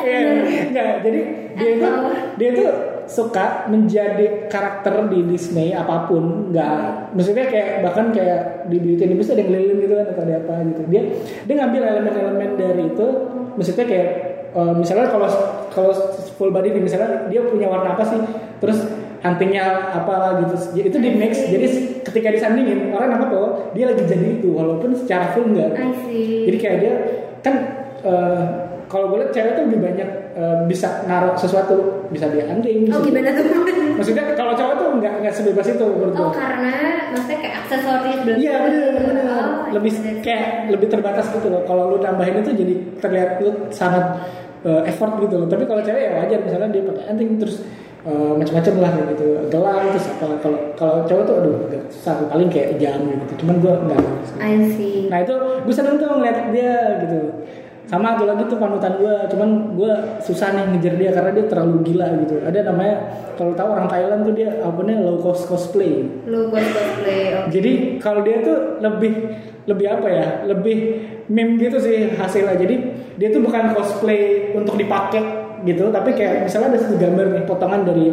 Iya, 0.08 0.18
enggak. 0.72 0.92
Jadi 1.04 1.20
dia 1.58 1.70
itu 1.76 1.88
dia 2.38 2.48
itu 2.54 2.64
suka 3.08 3.64
menjadi 3.68 4.48
karakter 4.48 5.08
di 5.08 5.24
Disney 5.24 5.72
apa 5.72 6.08
pun, 6.08 6.52
enggak. 6.52 7.12
Maksudnya 7.12 7.48
kayak 7.48 7.80
bahkan 7.80 8.12
kayak 8.12 8.68
di 8.68 8.76
Beauty 8.78 9.04
and 9.04 9.12
the 9.12 9.16
Beast 9.16 9.32
ada 9.32 9.40
yang 9.40 9.52
lilin 9.52 9.76
gitu 9.80 9.94
kan 9.96 10.06
atau 10.08 10.22
ada 10.24 10.34
apa 10.40 10.54
gitu. 10.64 10.80
Dia 10.88 11.02
dia 11.44 11.54
ngambil 11.56 11.82
elemen-elemen 11.84 12.50
dari 12.56 12.84
itu, 12.88 13.06
maksudnya 13.56 13.84
kayak 13.84 14.08
eh, 14.52 14.72
misalnya 14.76 15.08
kalau 15.08 15.28
kalau 15.68 15.92
full 16.36 16.48
body 16.48 16.72
misalnya 16.74 17.28
dia 17.28 17.40
punya 17.44 17.68
warna 17.68 17.92
apa 17.92 18.04
sih, 18.04 18.20
terus 18.60 18.84
huntingnya 19.18 19.64
apalah 19.92 20.38
gitu, 20.46 20.54
itu 20.78 20.98
di 20.98 21.10
mix. 21.14 21.38
Jadi 21.42 21.66
ketika 22.02 22.28
disandingin 22.30 22.94
orang 22.94 23.14
nangkep 23.14 23.28
bahwa 23.30 23.48
dia 23.74 23.84
lagi 23.90 24.02
jadi 24.06 24.38
itu, 24.38 24.48
walaupun 24.54 24.94
secara 24.94 25.34
full 25.34 25.50
enggak. 25.50 25.74
I 25.74 25.90
see. 26.06 26.46
Jadi 26.46 26.56
kayak 26.56 26.76
dia 26.82 26.94
kan 27.42 27.54
eh, 28.02 28.42
kalau 28.88 29.12
gue 29.12 29.20
lihat 29.20 29.32
cewek 29.36 29.52
tuh 29.52 29.62
lebih 29.68 29.80
banyak 29.84 30.08
eh, 30.38 30.56
bisa 30.64 31.04
naruh 31.04 31.34
sesuatu, 31.36 32.08
bisa 32.08 32.30
dia 32.30 32.46
anjing. 32.48 32.88
Oh 32.88 33.02
gimana 33.02 33.34
tuh? 33.34 33.44
Maksudnya 33.98 34.24
kalau 34.38 34.54
cowok 34.54 34.74
tuh 34.78 34.88
nggak 35.02 35.14
nggak 35.26 35.34
sebebas 35.34 35.66
itu 35.66 35.82
menurut 35.82 36.14
Oh 36.14 36.30
gue. 36.30 36.38
karena 36.38 36.72
maksudnya 37.10 37.38
kayak 37.42 37.56
aksesoris 37.66 38.18
berarti. 38.22 38.40
Iya 38.46 38.54
benar 38.62 38.90
benar. 38.94 39.26
Oh, 39.26 39.46
lebih 39.74 39.92
kayak 40.22 40.70
lebih 40.70 40.86
terbatas 40.86 41.26
gitu 41.34 41.50
loh. 41.50 41.66
Kalau 41.66 41.90
lu 41.90 41.98
tambahin 41.98 42.38
itu 42.38 42.54
jadi 42.54 42.74
terlihat 43.02 43.42
lu 43.42 43.50
sangat 43.74 44.22
eh, 44.62 44.86
effort 44.86 45.18
gitu 45.18 45.34
loh. 45.42 45.50
Tapi 45.50 45.66
kalau 45.66 45.82
cewek 45.82 45.98
ya 45.98 46.12
wajar 46.22 46.38
misalnya 46.46 46.70
dia 46.70 46.82
pakai 46.86 47.04
anting 47.10 47.28
terus 47.42 47.66
eh, 48.08 48.32
macam-macam 48.40 48.74
lah 48.80 48.92
gitu. 49.12 49.26
Gelang 49.52 49.84
terus 49.92 50.06
apa 50.16 50.26
kalau 50.40 50.58
kalau 50.74 50.94
cowok 51.04 51.22
tuh 51.28 51.34
aduh 51.44 51.54
agak 51.68 51.82
susah 51.92 52.14
paling 52.32 52.48
kayak 52.48 52.80
jam 52.80 52.98
gitu. 53.04 53.44
Cuman 53.44 53.60
gue 53.60 53.74
nggak. 53.86 54.02
I 54.40 54.52
see. 54.72 55.12
Nah 55.12 55.20
itu 55.20 55.34
gue 55.36 55.74
seneng 55.76 56.00
tuh 56.00 56.08
ngeliat 56.16 56.48
dia 56.50 57.04
gitu 57.04 57.20
sama 57.88 58.12
satu 58.14 58.28
lagi 58.28 58.44
tuh 58.52 58.60
panutan 58.60 59.00
gue 59.00 59.14
cuman 59.32 59.72
gue 59.72 59.92
susah 60.20 60.52
nih 60.52 60.64
ngejar 60.76 60.94
dia 61.00 61.10
karena 61.16 61.30
dia 61.32 61.44
terlalu 61.48 61.76
gila 61.88 62.06
gitu 62.20 62.36
ada 62.44 62.58
namanya 62.68 62.96
kalau 63.40 63.56
tahu 63.56 63.68
orang 63.72 63.88
Thailand 63.88 64.28
tuh 64.28 64.34
dia 64.36 64.60
apa 64.60 64.76
namanya 64.84 65.08
low 65.08 65.16
cost 65.24 65.48
cosplay 65.48 66.04
Lu 66.28 66.52
buat 66.52 66.60
cosplay. 66.68 67.32
oke. 67.32 67.48
jadi 67.48 67.72
kalau 67.96 68.20
dia 68.20 68.44
tuh 68.44 68.76
lebih 68.84 69.12
lebih 69.64 69.86
apa 69.88 70.08
ya 70.12 70.26
lebih 70.44 70.76
meme 71.32 71.56
gitu 71.56 71.80
sih 71.80 72.12
hasilnya 72.12 72.60
jadi 72.60 72.76
dia 73.16 73.28
tuh 73.32 73.40
bukan 73.40 73.72
cosplay 73.72 74.52
untuk 74.52 74.76
dipakai 74.76 75.37
gitu. 75.62 75.88
Tapi 75.88 76.10
kayak 76.12 76.44
misalnya 76.44 76.74
ada 76.74 76.78
satu 76.78 76.96
gambar 76.96 77.26
nih 77.32 77.44
potongan 77.44 77.82
dari 77.82 78.06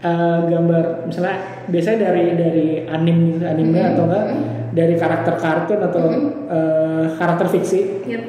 eh, 0.00 0.38
gambar 0.44 1.08
misalnya 1.08 1.36
biasanya 1.64 1.98
dari 2.02 2.24
dari 2.36 2.66
anim 2.84 3.40
anime 3.40 3.72
Mhm. 3.74 3.90
atau 3.96 4.04
enggak 4.04 4.24
dari 4.70 4.94
karakter 4.94 5.34
kartun 5.34 5.80
atau 5.80 6.02
eh, 6.50 7.04
karakter 7.14 7.46
fiksi. 7.50 7.80
Yep. 8.04 8.22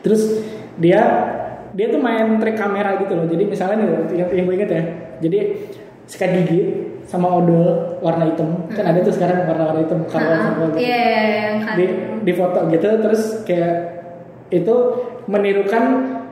terus 0.00 0.22
dia 0.78 1.02
dia 1.74 1.86
tuh 1.90 1.98
main 1.98 2.38
trik 2.38 2.54
kamera 2.54 2.94
gitu 3.00 3.12
loh. 3.12 3.26
Jadi 3.26 3.42
misalnya 3.44 3.76
nih 3.82 3.88
yang, 4.14 4.28
yang 4.30 4.44
gue 4.46 4.54
inget 4.54 4.70
ya. 4.70 4.82
Jadi 5.18 5.38
sikat 6.06 6.30
gigi 6.32 6.60
sama 7.04 7.26
odol 7.32 7.98
warna 7.98 8.30
hitam. 8.30 8.70
Kan 8.70 8.86
ada 8.86 9.02
tuh 9.02 9.10
sekarang 9.10 9.44
warna-warna 9.44 9.82
hitam 9.82 10.06
karwan 10.06 10.38
karwan 10.38 10.68
gitu. 10.72 10.78
Iya, 10.78 11.10
kan. 11.58 11.74
di 11.74 11.84
di 12.22 12.32
foto 12.32 12.58
gitu. 12.70 12.86
Terus 13.02 13.22
kayak 13.42 13.74
itu 14.48 14.74
menirukan 15.26 15.84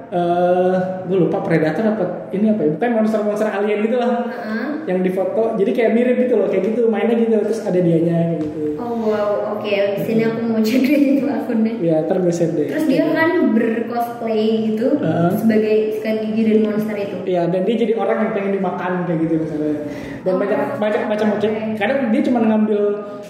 eh 0.06 0.74
gue 1.04 1.18
lupa 1.18 1.40
predator 1.40 1.84
apa 1.86 2.04
ini 2.30 2.48
apa 2.48 2.60
ya 2.60 2.70
bukan 2.72 2.90
monster-monster 2.94 3.46
alien 3.46 3.80
gitu 3.82 3.96
lah 3.96 4.24
Heeh. 4.24 4.68
yang 4.84 5.00
di 5.00 5.08
foto 5.08 5.54
jadi 5.54 5.70
kayak 5.70 5.90
mirip 5.92 6.16
gitu 6.18 6.34
loh 6.34 6.46
kayak 6.46 6.64
gitu 6.70 6.86
mainnya 6.86 7.14
gitu 7.14 7.40
terus 7.40 7.60
ada 7.60 7.76
dianya 7.76 8.30
kayak 8.30 8.42
gitu 8.42 8.60
Oh 8.74 9.00
wow, 9.00 9.54
oke. 9.54 9.70
Di 9.70 10.02
sini 10.02 10.26
aku 10.26 10.40
mau 10.44 10.58
cek 10.66 10.82
deh 10.82 10.98
itu 11.14 11.24
akunnya. 11.24 11.72
ya 11.78 12.02
ntar 12.04 12.18
gue 12.18 12.28
share 12.28 12.52
deh 12.52 12.66
Terus 12.66 12.84
dia 12.84 13.06
kan 13.06 13.54
bercosplay 13.54 14.42
gitu 14.66 14.98
Heeh. 14.98 15.30
sebagai 15.38 15.74
sikat 15.94 16.16
gigi 16.20 16.42
dan 16.44 16.58
monster 16.64 16.96
itu. 16.96 17.16
Iya, 17.24 17.48
dan 17.48 17.62
dia 17.62 17.76
jadi 17.78 17.94
orang 17.94 18.18
yang 18.18 18.32
pengen 18.34 18.52
dimakan 18.52 18.92
kayak 19.06 19.18
gitu 19.22 19.34
misalnya. 19.40 19.78
Dan 20.20 20.32
Oh. 20.34 20.38
banyak 20.38 20.60
banyak 20.76 21.02
macam 21.06 21.26
macam. 21.32 21.48
Oke. 21.48 21.78
Kadang 21.78 21.98
dia 22.10 22.22
cuma 22.24 22.38
ngambil 22.42 22.80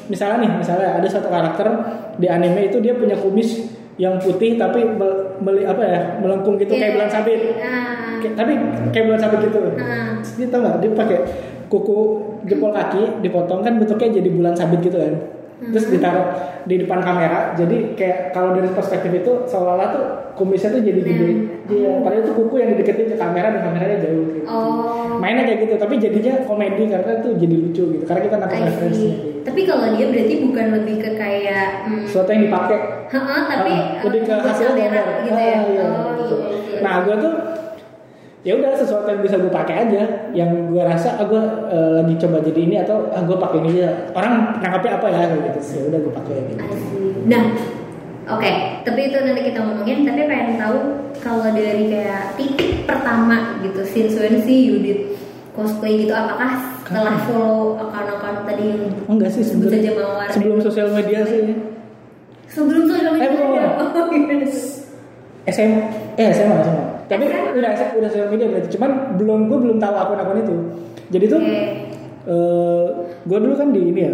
misalnya 0.07 0.39
nih, 0.41 0.53
misalnya 0.57 0.89
ada 0.97 1.09
satu 1.11 1.29
karakter 1.29 1.67
di 2.17 2.27
anime 2.27 2.61
itu 2.65 2.79
dia 2.81 2.97
punya 2.97 3.15
kumis 3.15 3.74
yang 3.95 4.19
putih 4.19 4.55
tapi 4.55 4.83
mel- 4.83 5.39
meli- 5.39 5.63
apa 5.63 5.83
ya 5.83 6.01
melengkung 6.19 6.57
gitu 6.57 6.75
kayak 6.75 6.99
bulan 6.99 7.11
sabit. 7.11 7.41
Ah. 7.57 8.19
Kayak- 8.19 8.37
tapi 8.37 8.53
kayak 8.91 9.05
bulan 9.07 9.21
sabit 9.21 9.39
gitu. 9.45 9.59
Ah. 9.77 10.19
Dia 10.19 10.47
tau 10.51 10.61
nggak? 10.61 10.77
Dia 10.79 10.91
pakai 10.93 11.19
kuku 11.67 11.99
jempol 12.45 12.71
kaki 12.71 13.21
dipotong 13.21 13.61
kan 13.61 13.73
bentuknya 13.77 14.09
jadi 14.15 14.29
bulan 14.29 14.53
sabit 14.53 14.81
gitu 14.81 14.99
kan. 14.99 15.15
terus 15.65 15.89
ditaruh 15.89 16.29
di 16.67 16.77
depan 16.77 17.01
kamera 17.01 17.57
jadi 17.57 17.97
kayak 17.97 18.37
kalau 18.37 18.53
dari 18.53 18.69
perspektif 18.69 19.09
itu 19.09 19.33
seolah-olah 19.49 19.89
tuh 19.89 20.05
kumisnya 20.35 20.77
tuh 20.77 20.83
jadi 20.83 21.01
gede 21.01 21.31
dia 21.65 22.05
padahal 22.05 22.21
itu 22.21 22.37
kuku 22.37 22.55
yang 22.59 22.69
dideketin 22.75 23.09
ke 23.09 23.17
kamera 23.17 23.49
dan 23.49 23.63
kameranya 23.65 23.97
jauh 23.97 24.29
gitu. 24.29 24.45
Oh. 24.45 25.17
mainnya 25.17 25.49
kayak 25.49 25.65
gitu 25.65 25.75
tapi 25.81 25.97
jadinya 25.97 26.45
komedi 26.45 26.85
karena 26.85 27.17
tuh 27.17 27.33
jadi 27.39 27.55
lucu 27.57 27.83
gitu 27.97 28.05
karena 28.05 28.21
kita 28.21 28.37
nangkep 28.37 28.59
I 28.61 28.65
referensi 28.67 28.99
see. 28.99 29.09
gitu. 29.09 29.34
Tapi 29.45 29.61
kalau 29.69 29.93
dia 29.93 30.09
berarti 30.09 30.35
bukan 30.41 30.67
lebih 30.81 30.97
ke 31.05 31.11
kayak 31.21 31.85
hmm, 31.85 32.09
sesuatu 32.09 32.33
yang 32.33 32.43
dipakai 32.49 32.79
heeh, 33.13 33.41
tapi 33.45 33.73
Ah, 33.77 34.03
lebih 34.09 34.21
ke 34.25 34.33
eh, 34.33 34.41
hasil 34.41 34.69
gitu 34.73 34.81
ya. 34.81 34.89
Ah, 34.89 35.05
iya, 35.21 35.85
oh, 35.85 36.13
gitu. 36.17 36.35
iya, 36.41 36.59
iya. 36.73 36.81
nah 36.81 36.95
gue 37.05 37.17
tuh 37.21 37.33
ya 38.45 38.53
udah 38.61 38.73
sesuatu 38.77 39.09
yang 39.09 39.21
bisa 39.25 39.37
gue 39.41 39.53
pakai 39.53 39.89
aja 39.89 40.03
yang 40.37 40.51
gue 40.69 40.83
rasa 40.85 41.17
ah 41.21 41.25
gue 41.29 41.43
eh, 41.73 41.91
lagi 42.01 42.15
coba 42.21 42.41
jadi 42.41 42.61
ini 42.61 42.77
atau 42.85 43.09
ah 43.13 43.21
gue 43.25 43.37
pakai 43.37 43.59
ini 43.65 43.69
aja 43.81 43.89
orang 44.17 44.33
nangkapnya 44.61 44.93
apa 45.01 45.07
ya 45.13 45.23
gitu 45.33 45.61
sih 45.61 45.79
udah 45.93 45.99
gue 46.01 46.13
pakai 46.13 46.35
gitu. 46.53 46.65
Nah, 47.25 47.45
oke, 48.29 48.51
tapi 48.85 49.01
itu 49.09 49.17
nanti 49.17 49.41
kita 49.49 49.61
ngomongin. 49.65 50.05
Tapi 50.05 50.21
pengen 50.29 50.57
tahu 50.61 50.79
kalau 51.25 51.49
dari 51.57 51.89
kayak 51.89 52.37
titik 52.37 52.85
pertama 52.85 53.61
gitu, 53.65 53.81
sih 53.81 54.09
Yudit 54.69 55.17
cosplay 55.57 56.05
gitu, 56.05 56.13
apakah 56.13 56.74
setelah 56.85 57.17
follow 57.19 57.81
akun-akun 57.81 58.45
tadi 58.45 58.65
yang 58.69 58.83
enggak 59.07 59.31
sih 59.31 59.43
saja 59.43 59.91
mawar 59.91 60.29
sebelum 60.29 60.59
sosial 60.61 60.89
media 60.91 61.25
sih 61.25 61.43
sebelum 62.47 62.85
sosial 62.85 63.11
media 63.11 63.25
Eh, 63.25 63.31
belum. 63.31 63.51
ada? 63.51 63.69
Oh, 63.97 64.07
iya. 64.11 64.37
SM 65.45 65.71
eh 66.15 66.29
SMA 66.31 66.57
SMA 66.63 66.85
tapi 67.05 67.25
SMA. 67.25 67.53
udah 67.53 67.71
udah 67.73 68.09
sosial 68.09 68.29
media 68.29 68.47
berarti 68.49 68.69
cuman 68.71 68.91
belum 69.17 69.41
gue 69.47 69.59
belum 69.61 69.77
tahu 69.79 69.95
akun-akun 69.95 70.39
itu 70.39 70.57
jadi 71.11 71.25
tuh 71.27 71.41
Oke. 71.41 71.57
eh 72.25 72.87
gue 73.23 73.39
dulu 73.39 73.55
kan 73.55 73.69
di 73.71 73.81
ini 73.87 74.01
ya 74.01 74.13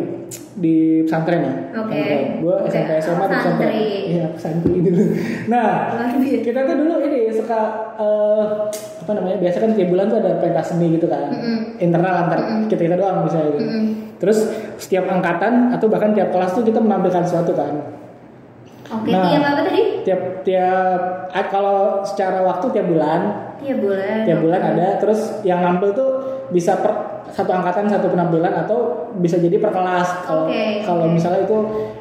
di 0.52 0.74
pesantren 1.02 1.40
ya 1.40 1.54
Oke. 1.76 2.02
gue 2.38 2.54
Oke. 2.56 2.66
SMP 2.68 2.90
SMA 2.98 3.18
di 3.20 3.26
Oh, 3.26 3.36
pesantren 3.36 3.70
iya 4.06 4.26
santri 4.34 4.78
dulu 4.80 5.02
nah 5.46 5.94
kita 6.20 6.60
tuh 6.64 6.74
dulu 6.76 6.92
ini 7.00 7.30
suka 7.30 7.60
eh, 7.96 8.42
apa 9.00 9.10
namanya 9.10 9.36
biasa 9.38 9.56
kan 9.58 9.70
tiap 9.72 9.88
bulan 9.88 10.06
tuh 10.06 10.18
ada 10.18 10.36
pentas 10.36 10.66
seni 10.68 10.92
gitu 10.92 11.06
kan 11.06 11.28
Mm-mm. 11.28 11.58
internal 11.78 12.14
antar 12.20 12.38
kita 12.66 12.82
kita 12.82 12.96
doang 12.96 13.24
bisa 13.24 13.40
gitu 13.42 13.58
Mm-mm. 13.58 13.84
terus 14.16 14.38
setiap 14.76 15.04
angkatan 15.06 15.72
atau 15.72 15.86
bahkan 15.86 16.12
tiap 16.12 16.28
kelas 16.28 16.52
tuh 16.52 16.62
kita 16.62 16.78
menampilkan 16.78 17.24
sesuatu 17.24 17.52
kan 17.52 17.74
Oke, 18.90 19.08
Nah. 19.08 19.22
tiap 19.24 19.44
apa 19.46 19.60
tadi? 19.62 19.82
tiap 20.02 20.20
tiap 20.42 21.00
ah, 21.30 21.46
kalau 21.46 21.78
secara 22.02 22.42
waktu 22.42 22.66
tiap 22.70 22.86
bulan 22.86 23.20
Tiap 23.56 23.78
bulan. 23.78 24.16
tiap 24.26 24.38
bulan 24.40 24.60
ada 24.66 24.86
terus 24.98 25.20
yang 25.42 25.60
nampil 25.60 25.92
tuh 25.92 26.10
bisa 26.50 26.74
per 26.74 27.09
satu 27.30 27.50
angkatan 27.50 27.86
satu 27.86 28.06
penampilan 28.08 28.52
atau 28.56 28.78
bisa 29.16 29.36
jadi 29.36 29.56
per 29.56 29.70
kelas. 29.70 30.24
Kalau 30.24 30.46
Oke, 30.46 30.82
kalau 30.82 31.06
oke. 31.06 31.14
misalnya 31.14 31.40
itu 31.42 31.56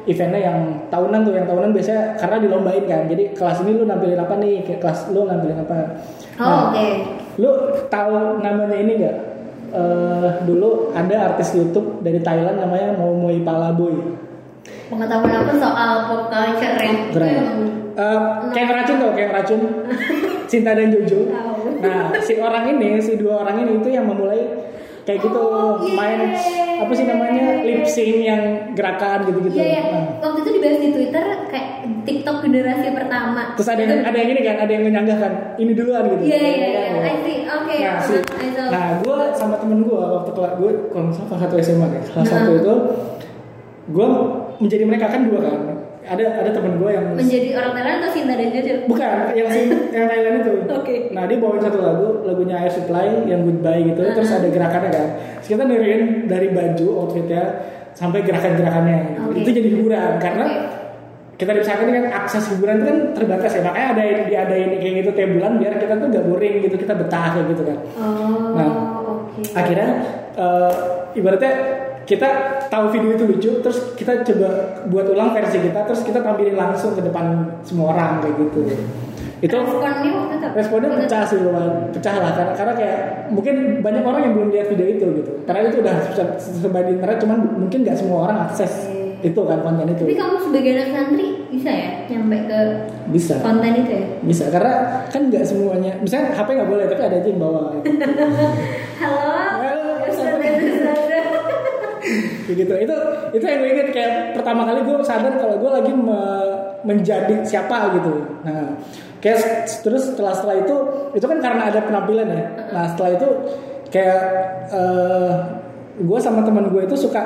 eventnya 0.06 0.40
yang 0.42 0.58
tahunan 0.86 1.20
tuh 1.22 1.32
yang 1.32 1.46
tahunan 1.46 1.70
biasanya 1.70 2.02
karena 2.14 2.36
dilombain 2.38 2.84
kan. 2.84 3.02
Jadi 3.06 3.24
kelas 3.32 3.62
ini 3.62 3.70
lu 3.72 3.84
nampilin 3.84 4.18
apa 4.18 4.34
nih? 4.36 4.62
Kayak 4.62 4.80
kelas 4.80 5.00
lu 5.10 5.24
nampilin 5.24 5.58
apa? 5.58 5.74
Oh, 6.36 6.42
Nah, 6.42 6.60
oke. 6.68 6.86
lu 7.36 7.50
tahu 7.86 8.12
namanya 8.38 8.76
ini 8.76 8.94
gak 8.98 9.16
Eh, 9.70 10.30
dulu 10.42 10.90
ada 10.90 11.30
artis 11.30 11.54
YouTube 11.54 12.02
dari 12.02 12.18
Thailand 12.18 12.58
namanya 12.58 12.90
Momoi 12.90 13.38
Palaboy. 13.40 13.94
Pengetahuan 14.90 15.30
aku 15.40 15.54
soal 15.54 16.10
pop 16.10 16.26
culture 16.26 16.74
yang 16.74 16.98
Keren. 17.14 17.30
yang 17.30 17.60
Eh, 17.90 18.20
kayak 18.50 18.66
ngeracun 18.66 18.96
tau 18.98 19.10
kayak 19.12 19.28
ngeracun. 19.30 19.60
Cinta 20.50 20.74
dan 20.74 20.90
Jojo. 20.90 21.22
Tahu. 21.22 21.78
nah 21.78 22.10
si 22.18 22.34
orang 22.36 22.66
ini 22.68 22.98
si 22.98 23.14
dua 23.14 23.40
orang 23.40 23.62
ini 23.62 23.78
itu 23.78 23.88
yang 23.88 24.04
memulai 24.04 24.42
kayak 25.02 25.18
gitu 25.20 25.40
Oh, 25.40 25.80
iya. 25.80 25.92
main 25.92 26.18
apa 26.78 26.92
sih 26.92 27.04
namanya 27.04 27.60
lip 27.60 27.82
sync 27.84 28.22
yang 28.22 28.42
gerakan 28.72 29.24
gitu-gitu 29.24 29.54
Iya 29.54 29.66
ya, 29.70 29.82
Nah, 29.86 30.02
waktu 30.22 30.38
itu 30.40 30.50
dibahas 30.52 30.78
di 30.78 30.88
Twitter 30.90 31.24
kayak 31.46 31.68
TikTok 32.00 32.36
generasi 32.40 32.88
pertama. 32.90 33.42
terus 33.52 33.68
ada 33.68 33.80
yang 33.80 34.00
ada 34.02 34.16
yang 34.16 34.30
ini 34.30 34.40
kan 34.42 34.56
ada 34.58 34.72
yang 34.72 34.84
menyanggah 34.84 35.18
kan 35.18 35.32
ini 35.56 35.72
duluan 35.72 36.04
gitu 36.06 36.24
Iya 36.26 36.38
iya 36.38 36.52
iya, 36.66 36.80
Nah, 36.92 37.02
I 37.02 37.16
see. 37.20 37.38
Oke. 37.42 37.76
Nah, 37.76 37.98
si, 37.98 38.14
nah 38.66 38.84
gue 38.98 39.16
sama 39.32 39.56
temen 39.56 39.82
gue 39.82 39.96
waktu 39.96 40.30
kelas 40.30 40.52
gue 40.56 40.70
kalau 40.88 41.10
salah 41.10 41.28
kelas 41.28 41.40
satu 41.42 41.54
SMA 41.60 41.86
deh 41.88 42.02
kelas 42.02 42.22
Nah. 42.22 42.32
satu 42.32 42.50
itu 42.54 42.74
gue 43.90 44.08
menjadi 44.58 44.84
mereka 44.84 45.06
kan 45.08 45.26
dua 45.26 45.40
kan 45.42 45.58
ada 46.10 46.24
ada 46.42 46.50
temen 46.50 46.82
gue 46.82 46.90
yang 46.90 47.06
menjadi 47.14 47.48
orang 47.54 47.72
Thailand 47.78 47.96
atau 48.02 48.10
Sinta 48.10 48.34
dan 48.34 48.48
Jojo? 48.50 48.74
Bukan, 48.90 49.16
yang 49.38 49.48
si 49.54 49.60
yang 49.94 50.06
Thailand 50.10 50.36
itu. 50.42 50.52
Oke. 50.82 50.94
Nah 51.14 51.22
dia 51.30 51.38
bawain 51.38 51.62
satu 51.62 51.78
lagu, 51.78 52.06
lagunya 52.26 52.58
Air 52.58 52.72
Supply 52.74 53.30
yang 53.30 53.46
Goodbye 53.46 53.86
gitu. 53.86 54.02
Uh-huh. 54.02 54.14
Terus 54.18 54.30
ada 54.34 54.48
gerakannya 54.50 54.90
kan. 54.90 55.06
Terus 55.38 55.48
kita 55.54 55.62
niruin 55.62 56.26
dari 56.26 56.50
baju 56.50 56.86
outfitnya 57.06 57.42
sampai 57.94 58.26
gerakan-gerakannya. 58.26 58.98
Gitu. 58.98 59.20
Oke. 59.22 59.38
Itu 59.38 59.50
jadi 59.54 59.68
hiburan 59.70 60.12
karena 60.18 60.46
kita 61.38 61.50
di 61.56 61.60
pesantren 61.64 61.94
kan 61.94 62.06
akses 62.12 62.44
hiburan 62.52 62.74
itu 62.82 62.84
kan 62.90 62.98
terbatas 63.14 63.50
ya. 63.54 63.62
Makanya 63.62 63.88
ada 63.94 64.02
yang 64.02 64.20
diadain 64.26 64.70
kayak 64.82 64.94
gitu 65.06 65.10
tiap 65.14 65.30
bulan 65.30 65.52
biar 65.62 65.72
kita 65.78 65.94
tuh 65.94 66.06
gak 66.10 66.24
boring 66.26 66.54
gitu, 66.66 66.74
kita 66.74 66.92
betah 66.98 67.26
kayak 67.38 67.46
gitu 67.54 67.62
kan. 67.64 67.78
Oh, 67.96 68.52
Nah, 68.58 68.68
oke. 69.30 69.40
Akhirnya 69.54 69.90
eh, 70.36 70.72
ibaratnya 71.16 71.54
kita 72.10 72.28
tahu 72.66 72.90
video 72.90 73.14
itu 73.14 73.24
lucu, 73.30 73.50
terus 73.62 73.94
kita 73.94 74.26
coba 74.26 74.48
buat 74.90 75.06
ulang 75.06 75.30
versi 75.30 75.62
kita, 75.62 75.86
terus 75.86 76.02
kita 76.02 76.18
tampilin 76.18 76.58
langsung 76.58 76.98
ke 76.98 77.06
depan 77.06 77.46
semua 77.62 77.94
orang 77.94 78.18
kayak 78.18 78.34
gitu. 78.50 78.66
Itu 79.40 79.56
responnya 80.50 80.88
pecah 81.00 81.22
sih 81.24 81.38
lumayan 81.40 81.88
pecah 81.94 82.14
lah 82.18 82.32
karena 82.34 82.52
karena 82.52 82.72
kayak 82.74 82.98
mungkin 83.30 83.80
banyak 83.80 84.02
orang 84.02 84.20
yang 84.26 84.32
belum 84.36 84.48
lihat 84.50 84.66
video 84.68 84.86
itu 84.90 85.06
gitu 85.22 85.32
karena 85.46 85.70
itu 85.70 85.78
udah 85.80 85.94
se- 86.10 86.36
sebar 86.60 86.84
di 86.84 86.98
internet 86.98 87.18
cuman 87.22 87.38
mungkin 87.56 87.78
nggak 87.86 87.96
semua 87.96 88.28
orang 88.28 88.38
akses 88.50 88.90
Oke. 88.90 89.30
itu 89.30 89.40
kan 89.46 89.58
konten 89.62 89.86
itu 89.86 90.02
Tapi 90.04 90.16
kamu 90.18 90.36
sebagai 90.42 90.70
anak 90.76 90.88
santri 90.90 91.26
bisa 91.50 91.70
ya 91.70 91.90
nyampe 92.08 92.36
ke 92.50 92.60
bisa 93.10 93.34
konten 93.40 93.72
itu 93.80 93.92
ya? 93.94 94.04
bisa 94.24 94.44
karena 94.50 94.74
kan 95.06 95.22
nggak 95.28 95.44
semuanya 95.46 95.92
misalnya 96.02 96.34
HP 96.34 96.48
nggak 96.50 96.70
boleh 96.70 96.84
tapi 96.90 97.02
ada 97.04 97.16
aja 97.20 97.28
yang 97.28 97.40
bawa 97.40 97.60
gitu. 97.78 97.84
Halo. 99.00 99.59
Gitu. 102.54 102.74
Itu 102.74 102.94
itu 103.32 103.44
yang 103.44 103.58
gue 103.60 103.70
inget 103.70 103.88
kayak 103.90 104.12
pertama 104.34 104.62
kali 104.64 104.80
gue 104.82 104.96
sadar 105.02 105.34
kalau 105.36 105.56
gue 105.58 105.70
lagi 105.70 105.92
me- 105.92 106.58
menjadi 106.80 107.44
siapa 107.44 107.92
gitu. 108.00 108.12
Nah 108.44 108.76
kayak 109.20 109.68
terus 109.84 110.12
setelah 110.12 110.32
setelah 110.32 110.56
itu 110.58 110.74
itu 111.12 111.26
kan 111.28 111.38
karena 111.38 111.68
ada 111.68 111.80
penampilan 111.84 112.28
ya. 112.28 112.44
Nah 112.72 112.84
setelah 112.88 113.10
itu 113.16 113.28
kayak 113.90 114.20
eh 114.72 115.32
gue 116.00 116.18
sama 116.18 116.40
teman 116.40 116.72
gue 116.72 116.82
itu 116.86 116.96
suka 116.96 117.20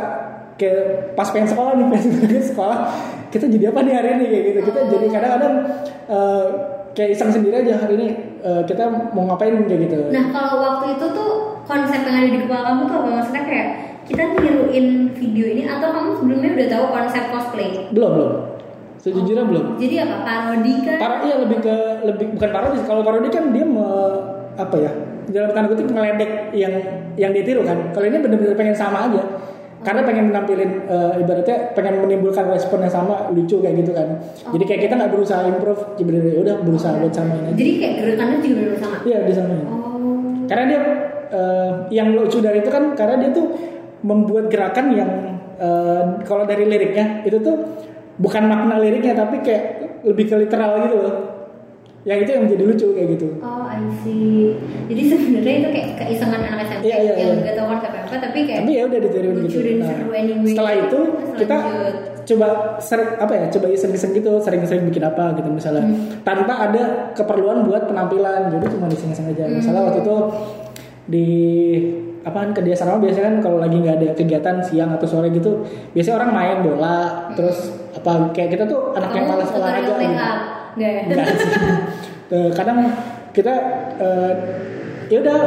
kayak 0.54 1.14
pas 1.14 1.26
pengen 1.31 1.50
sekolah 1.50 1.75
nih 1.78 1.87
pengen 1.93 2.43
sekolah 2.43 2.78
kita 3.31 3.50
jadi 3.50 3.71
apa 3.75 3.81
nih 3.83 3.95
hari 3.95 4.09
ini 4.19 4.25
kayak 4.26 4.45
gitu. 4.50 4.61
Kita 4.71 4.81
jadi 4.90 5.07
kadang-kadang 5.11 5.54
eh, 6.11 6.45
kayak 6.95 7.11
iseng 7.14 7.31
sendiri 7.35 7.62
aja 7.62 7.75
hari 7.83 7.95
ini 7.99 8.09
eh, 8.43 8.62
kita 8.66 8.87
mau 9.14 9.26
ngapain 9.31 9.54
kayak 9.66 9.81
gitu. 9.87 9.97
Nah 10.11 10.31
kalau 10.31 10.62
waktu 10.62 10.99
itu 10.99 11.07
tuh 11.11 11.31
konsep 11.66 12.02
yang 12.07 12.16
ada 12.23 12.31
di 12.31 12.40
kepala 12.43 12.62
kamu 12.71 12.83
tuh 12.87 12.97
apa? 13.02 13.09
Maksudnya 13.19 13.45
kayak 13.47 13.69
kita 14.05 14.23
niruin 14.37 14.87
video 15.17 15.45
ini 15.49 15.63
atau 15.65 15.89
kamu 15.91 16.11
sebelumnya 16.21 16.51
udah 16.55 16.69
tahu 16.69 16.85
konsep 16.93 17.25
cosplay? 17.33 17.69
belum 17.93 18.11
belum. 18.15 18.33
Sejujurnya 19.01 19.45
belum. 19.45 19.65
Jadi 19.77 19.95
apa 20.01 20.17
parodi 20.25 20.75
kan? 20.81 20.97
Parodi 20.97 21.25
iya 21.29 21.37
lebih 21.45 21.59
ke 21.61 21.77
lebih 22.09 22.27
bukan 22.41 22.51
parodi 22.53 22.79
kalau 22.89 23.03
parodi 23.05 23.29
kan 23.29 23.53
dia 23.53 23.65
me, 23.69 23.85
apa 24.57 24.77
ya 24.81 24.93
dalam 25.29 25.51
tanda 25.57 25.69
kutip 25.73 25.89
ngeledek 25.89 26.57
yang 26.57 26.73
yang 27.17 27.31
dia 27.33 27.45
tiru 27.45 27.65
kan. 27.65 27.93
Kalau 27.93 28.07
ini 28.09 28.17
benar-benar 28.21 28.57
pengen 28.57 28.77
sama 28.77 29.09
aja. 29.09 29.25
Karena 29.85 30.01
pengen 30.01 30.33
menampilin 30.33 30.89
eh, 30.89 31.21
ibaratnya 31.21 31.77
pengen 31.77 32.01
menimbulkan 32.01 32.49
respon 32.49 32.81
yang 32.81 32.93
sama 32.93 33.29
lucu 33.37 33.61
kayak 33.61 33.85
gitu 33.85 33.93
kan. 33.93 34.17
Jadi 34.57 34.65
kayak 34.65 34.81
kita 34.89 34.95
nggak 34.97 35.13
berusaha 35.13 35.45
improve 35.45 36.01
jadi 36.01 36.11
ya 36.25 36.41
udah 36.41 36.57
berusaha 36.65 36.93
buat 37.05 37.13
samain 37.13 37.45
aja. 37.45 37.53
Jadi 37.53 37.73
kayak 37.77 37.95
gerakannya 38.01 38.39
juga 38.41 38.55
benar 38.57 38.79
sama. 38.81 38.97
iya 39.05 39.19
disamain. 39.29 39.65
Oh. 39.69 39.93
karena 40.45 40.65
dia 40.69 40.81
eh, 41.33 41.71
yang 41.93 42.17
lucu 42.17 42.41
dari 42.41 42.65
itu 42.65 42.73
kan 42.73 42.97
karena 42.97 43.21
dia 43.21 43.31
tuh 43.37 43.74
membuat 44.05 44.47
gerakan 44.47 44.93
yang 44.93 45.11
eh, 45.57 46.03
kalau 46.23 46.45
dari 46.45 46.65
liriknya 46.65 47.25
itu 47.25 47.41
tuh 47.41 47.57
bukan 48.15 48.45
makna 48.45 48.77
liriknya 48.77 49.17
tapi 49.17 49.41
kayak 49.41 49.65
lebih 50.05 50.29
ke 50.29 50.37
literal 50.37 50.77
gitu 50.83 50.97
loh 50.99 51.15
yang 52.05 52.21
itu 52.21 52.31
yang 52.31 52.45
menjadi 52.45 52.63
lucu 52.63 52.87
kayak 52.93 53.09
gitu 53.11 53.29
Oh, 53.41 53.65
I 53.65 53.81
see. 53.99 54.53
Jadi 54.85 55.03
sebenarnya 55.09 55.55
itu 55.57 55.69
kayak 55.73 55.89
keisengan 55.97 56.37
anak 56.45 56.69
SMP 56.69 56.85
Iya, 56.85 56.97
iya, 57.01 57.13
yang 57.17 57.33
iya. 57.33 57.43
nggak 57.43 57.55
tahu 57.57 57.67
konsep 57.67 57.91
apa, 57.91 58.15
tapi 58.21 58.39
kayak 58.45 58.61
tapi 58.61 58.71
ya 58.71 58.83
udah 58.85 58.99
ditiruin 59.01 59.35
lucu 59.35 59.49
gitu 59.49 59.61
dan 59.65 59.77
Nah, 59.81 59.89
seru 59.91 60.11
anyway. 60.13 60.47
setelah 60.47 60.75
itu 60.77 61.01
Terus 61.01 61.39
kita 61.41 61.57
lanjut. 61.57 61.95
coba 62.25 62.47
sering 62.79 63.09
apa 63.17 63.33
ya 63.33 63.45
coba 63.49 63.67
iseng-iseng 63.71 64.13
gitu 64.13 64.33
sering-sering 64.39 64.85
bikin 64.85 65.01
apa 65.03 65.33
gitu 65.35 65.49
misalnya 65.51 65.81
Hmm. 65.83 66.21
tanpa 66.21 66.55
ada 66.63 66.83
keperluan 67.13 67.65
buat 67.65 67.85
penampilan 67.85 68.49
jadi 68.51 68.65
cuma 68.69 68.87
iseng-iseng 68.87 69.27
aja 69.27 69.45
Hmm. 69.45 69.57
misalnya 69.57 69.83
waktu 69.83 70.01
itu 70.01 70.17
di 71.07 71.29
apaan 72.25 72.50
ke 72.57 72.61
dia 72.64 72.73
asrama 72.73 73.04
biasanya 73.04 73.25
kan 73.31 73.37
kalau 73.45 73.59
lagi 73.61 73.76
nggak 73.78 73.97
ada 74.00 74.09
kegiatan 74.16 74.57
siang 74.64 74.90
atau 74.97 75.04
sore 75.04 75.28
gitu 75.28 75.61
biasanya 75.93 76.25
orang 76.25 76.31
main 76.33 76.59
bola 76.64 77.28
terus 77.37 77.71
apa 77.93 78.33
kayak 78.33 78.57
kita 78.57 78.64
tuh 78.64 78.97
anak 78.97 79.12
yang 79.12 79.28
Kamu 79.28 79.33
malas 79.37 79.49
tutorial 79.52 79.69
olahraga 79.69 79.93
gitu. 79.93 80.04
ya? 80.81 80.90
Enggak 81.04 81.26
sih. 81.38 81.52
Eh, 82.35 82.50
kadang 82.57 82.78
kita 83.37 83.54
eh, 84.00 84.33
ya 85.12 85.21
udah 85.21 85.38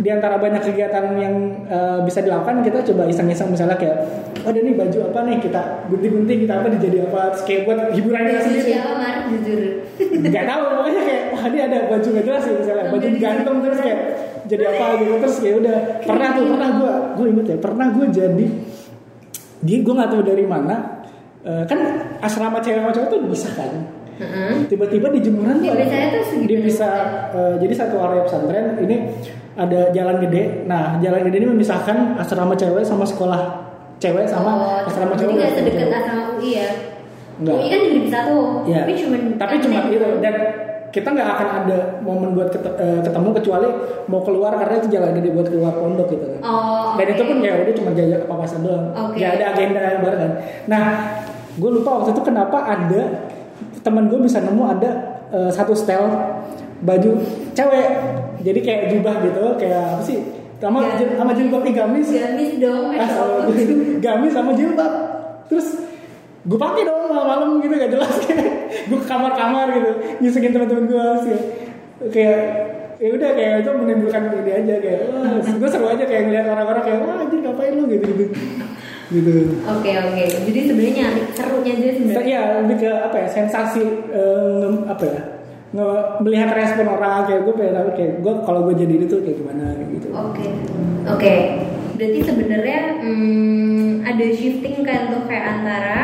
di 0.00 0.08
antara 0.08 0.38
banyak 0.38 0.62
kegiatan 0.62 1.18
yang 1.18 1.34
eh, 1.66 1.98
bisa 2.06 2.22
dilakukan 2.22 2.62
kita 2.62 2.80
coba 2.94 3.10
iseng-iseng 3.10 3.50
misalnya 3.50 3.74
kayak 3.76 3.98
oh 4.46 4.48
ada 4.48 4.60
nih 4.62 4.72
baju 4.78 4.98
apa 5.12 5.20
nih 5.28 5.36
kita 5.42 5.62
gunting-gunting 5.90 6.38
kita 6.46 6.54
apa 6.62 6.68
dijadi 6.72 6.98
apa 7.04 7.20
terus 7.34 7.44
kayak 7.44 7.60
buat 7.68 7.78
hiburan 7.92 8.22
kita 8.24 8.40
sendiri 8.40 8.70
siapa 8.72 8.92
Mar 8.96 9.14
jujur 9.28 9.60
nggak 10.00 10.44
tahu 10.46 10.62
pokoknya 10.80 11.02
kayak 11.04 11.22
wah 11.34 11.44
ini 11.50 11.58
ada 11.60 11.78
baju 11.90 12.08
nggak 12.08 12.24
jelas 12.24 12.42
sih 12.46 12.52
misalnya 12.56 12.84
baju 12.88 13.06
digantung 13.10 13.56
terus 13.60 13.80
kayak 13.82 13.98
jadi 14.50 14.64
apa 14.66 14.84
gitu. 14.98 15.12
Terus 15.22 15.36
kayak 15.38 15.56
udah 15.62 15.76
pernah 16.02 16.28
tuh 16.34 16.44
pernah 16.50 16.68
gue 16.74 16.92
gue 17.14 17.26
inget 17.30 17.46
ya 17.46 17.56
pernah 17.62 17.86
gue 17.94 18.06
jadi 18.10 18.46
dia 19.60 19.78
gue 19.78 19.94
nggak 19.94 20.10
tahu 20.10 20.22
dari 20.24 20.44
mana 20.44 21.06
eh, 21.44 21.62
kan 21.64 21.78
asrama 22.18 22.58
cewek 22.58 22.82
sama 22.82 22.90
cowok 22.90 23.08
tuh 23.08 23.18
bisa 23.30 23.48
kan? 23.54 23.72
Heeh. 24.20 24.68
tiba-tiba 24.68 25.08
di 25.08 25.24
jemuran 25.24 25.64
Di 25.64 25.72
tuh 25.72 25.80
biasanya 25.80 26.06
tuh 26.12 26.22
segitu. 26.28 26.48
Dia 26.52 26.58
bisa 26.60 26.88
eh, 27.32 27.54
jadi 27.56 27.72
satu 27.72 27.96
area 28.02 28.22
pesantren 28.26 28.76
ini 28.82 28.96
ada 29.56 29.88
jalan 29.92 30.16
gede. 30.20 30.64
Nah 30.66 31.00
jalan 31.00 31.24
gede 31.24 31.36
ini 31.40 31.48
memisahkan 31.48 32.20
asrama 32.20 32.52
cewek 32.52 32.84
sama 32.84 33.04
sekolah 33.08 33.40
cewek 33.96 34.24
sama 34.28 34.52
oh, 34.56 34.88
asrama 34.88 35.16
jadi 35.16 35.24
cowok. 35.24 35.36
nggak 35.36 35.48
nggak 35.48 35.56
sedekat 35.56 35.88
asrama 35.94 36.22
UI 36.36 36.50
ya? 36.56 36.68
Enggak. 37.40 37.54
UI 37.56 37.66
kan 37.68 37.80
juga 37.80 37.98
bisa 38.04 38.18
tuh 38.28 38.44
Iya. 38.68 38.78
tapi 38.84 38.92
cuman 39.00 39.20
tapi 39.40 39.54
cuma 39.60 39.78
itu 39.88 40.08
dan 40.20 40.34
kita 40.90 41.08
nggak 41.08 41.28
akan 41.30 41.48
ada 41.60 41.78
momen 42.00 42.34
buat 42.34 42.50
eh, 42.50 43.00
ketemu 43.00 43.28
kecuali 43.32 43.68
mau 44.06 44.20
keluar 44.20 44.52
karena 44.52 44.74
itu 44.76 44.88
jalan 44.90 45.10
gede 45.14 45.30
buat 45.30 45.46
keluar 45.46 45.72
pondok 45.72 46.10
gitu 46.10 46.26
kan. 46.28 46.40
oh 46.42 46.98
Dan 46.98 47.06
itu 47.08 47.22
pun 47.22 47.36
ya 47.38 47.52
udah 47.56 47.74
cuma 47.74 47.90
jajak 47.92 48.20
papasan 48.24 48.60
doang. 48.60 48.90
Oke. 48.92 49.16
Gak 49.16 49.38
ada 49.38 49.44
agenda 49.50 49.80
yang 49.80 50.00
barengan. 50.00 50.32
Nah, 50.66 50.82
gue 51.52 51.70
lupa 51.72 51.90
waktu 51.96 52.10
itu 52.10 52.22
kenapa 52.22 52.58
ada 52.60 53.02
teman 53.80 54.06
gue 54.06 54.18
bisa 54.20 54.38
nemu 54.38 54.62
ada 54.68 54.90
eh, 55.30 55.50
satu 55.50 55.72
style 55.72 56.10
baju 56.80 57.10
cewek. 57.52 57.88
Jadi 58.40 58.58
kayak 58.58 58.82
jubah 58.90 59.20
gitu, 59.20 59.44
kayak 59.56 59.94
apa 59.94 60.02
sih? 60.02 60.18
Sama 60.56 60.80
Ya. 60.82 60.92
sama 61.14 61.32
jilbab 61.32 61.62
nih 61.62 61.72
gamis. 61.72 62.08
gamis 62.08 62.50
dong 62.56 62.92
Ah, 62.92 63.04
sama 63.06 63.46
Allah. 63.46 63.56
gamis 63.96 64.32
sama 64.32 64.50
jilbab. 64.52 64.92
Terus 65.46 65.66
gue 66.40 66.56
pakai 66.56 66.82
dong 66.82 67.02
malam-malam 67.06 67.60
gitu 67.60 67.74
gak 67.74 67.90
jelas 67.90 68.14
kayak 68.22 68.48
gue 68.86 68.96
ke 68.96 69.06
kamar-kamar 69.06 69.66
gitu 69.70 69.90
nyusahin 70.18 70.50
teman-teman 70.50 70.84
gue 70.86 71.06
sih 71.22 71.36
kayak 72.08 72.38
ya 72.96 73.08
udah 73.10 73.30
kayak 73.30 73.54
itu 73.60 73.70
menimbulkan 73.74 74.22
ide 74.30 74.52
aja 74.54 74.74
kayak 74.76 75.00
wah 75.06 75.24
gue 75.36 75.68
seru 75.68 75.86
aja 75.86 76.04
kayak 76.04 76.22
ngeliat 76.26 76.46
orang-orang 76.46 76.82
kayak 76.82 76.98
wah 77.00 77.16
anjir 77.18 77.38
ngapain 77.40 77.72
lu 77.72 77.84
gitu 77.86 78.06
gitu 78.08 78.24
gitu 79.10 79.30
Oke 79.66 79.90
oke. 79.90 80.22
Jadi 80.46 80.60
sebenarnya 80.64 81.06
serunya 81.30 81.72
aja 81.74 81.88
sebenarnya. 81.92 82.22
ya 82.30 82.42
lebih 82.62 82.76
ke 82.78 82.90
apa 82.90 83.16
ya 83.16 83.28
sensasi 83.28 83.82
eh, 84.06 84.54
nge- 84.62 84.86
apa 84.86 85.02
ya 85.02 85.20
nge 85.70 85.86
melihat 86.20 86.50
respon 86.52 86.86
orang 86.88 87.24
kayak 87.24 87.42
gue 87.42 87.54
pengen 87.54 87.74
tahu 87.74 87.88
kayak 87.92 88.12
gue 88.18 88.32
kalau 88.40 88.60
gue 88.64 88.74
jadi 88.76 88.94
itu 88.96 89.16
kayak 89.18 89.36
gimana 89.36 89.64
gitu 89.88 90.08
Oke 90.10 90.46
oke. 91.04 91.34
Berarti 92.00 92.20
sebenarnya 92.24 92.80
hmm, 92.96 94.00
ada 94.00 94.26
shifting 94.32 94.80
kan 94.80 95.12
tuh 95.12 95.28
kayak 95.28 95.44
antara 95.52 96.00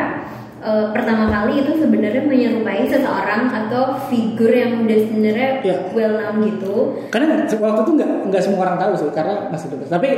eh, 0.58 0.86
pertama 0.92 1.24
kali 1.26 1.64
itu 1.64 1.72
sebenarnya 1.74 2.20
menyerupai 2.20 2.84
seseorang 2.84 3.48
atau 3.48 3.96
figur 4.06 4.52
yang 4.52 4.84
udah 4.84 4.98
sebenarnya 5.00 5.50
Iya. 5.62 5.76
well 5.90 6.14
known 6.14 6.36
gitu. 6.44 6.74
karena 7.08 7.26
waktu 7.48 7.80
itu 7.80 7.92
nggak 7.94 8.10
nggak 8.28 8.42
semua 8.42 8.60
orang 8.62 8.76
tahu 8.76 8.92
sih 8.94 9.08
karena 9.10 9.48
masih 9.48 9.66
bebas 9.70 9.88
tapi 9.88 10.08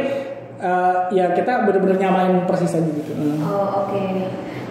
eh, 0.59 0.95
ya 1.13 1.31
kita 1.31 1.63
benar-benar 1.63 1.97
nyamain 1.97 2.43
persis 2.43 2.75
aja 2.75 2.91
gitu 2.91 3.13
Oh 3.39 3.87
oke 3.87 4.03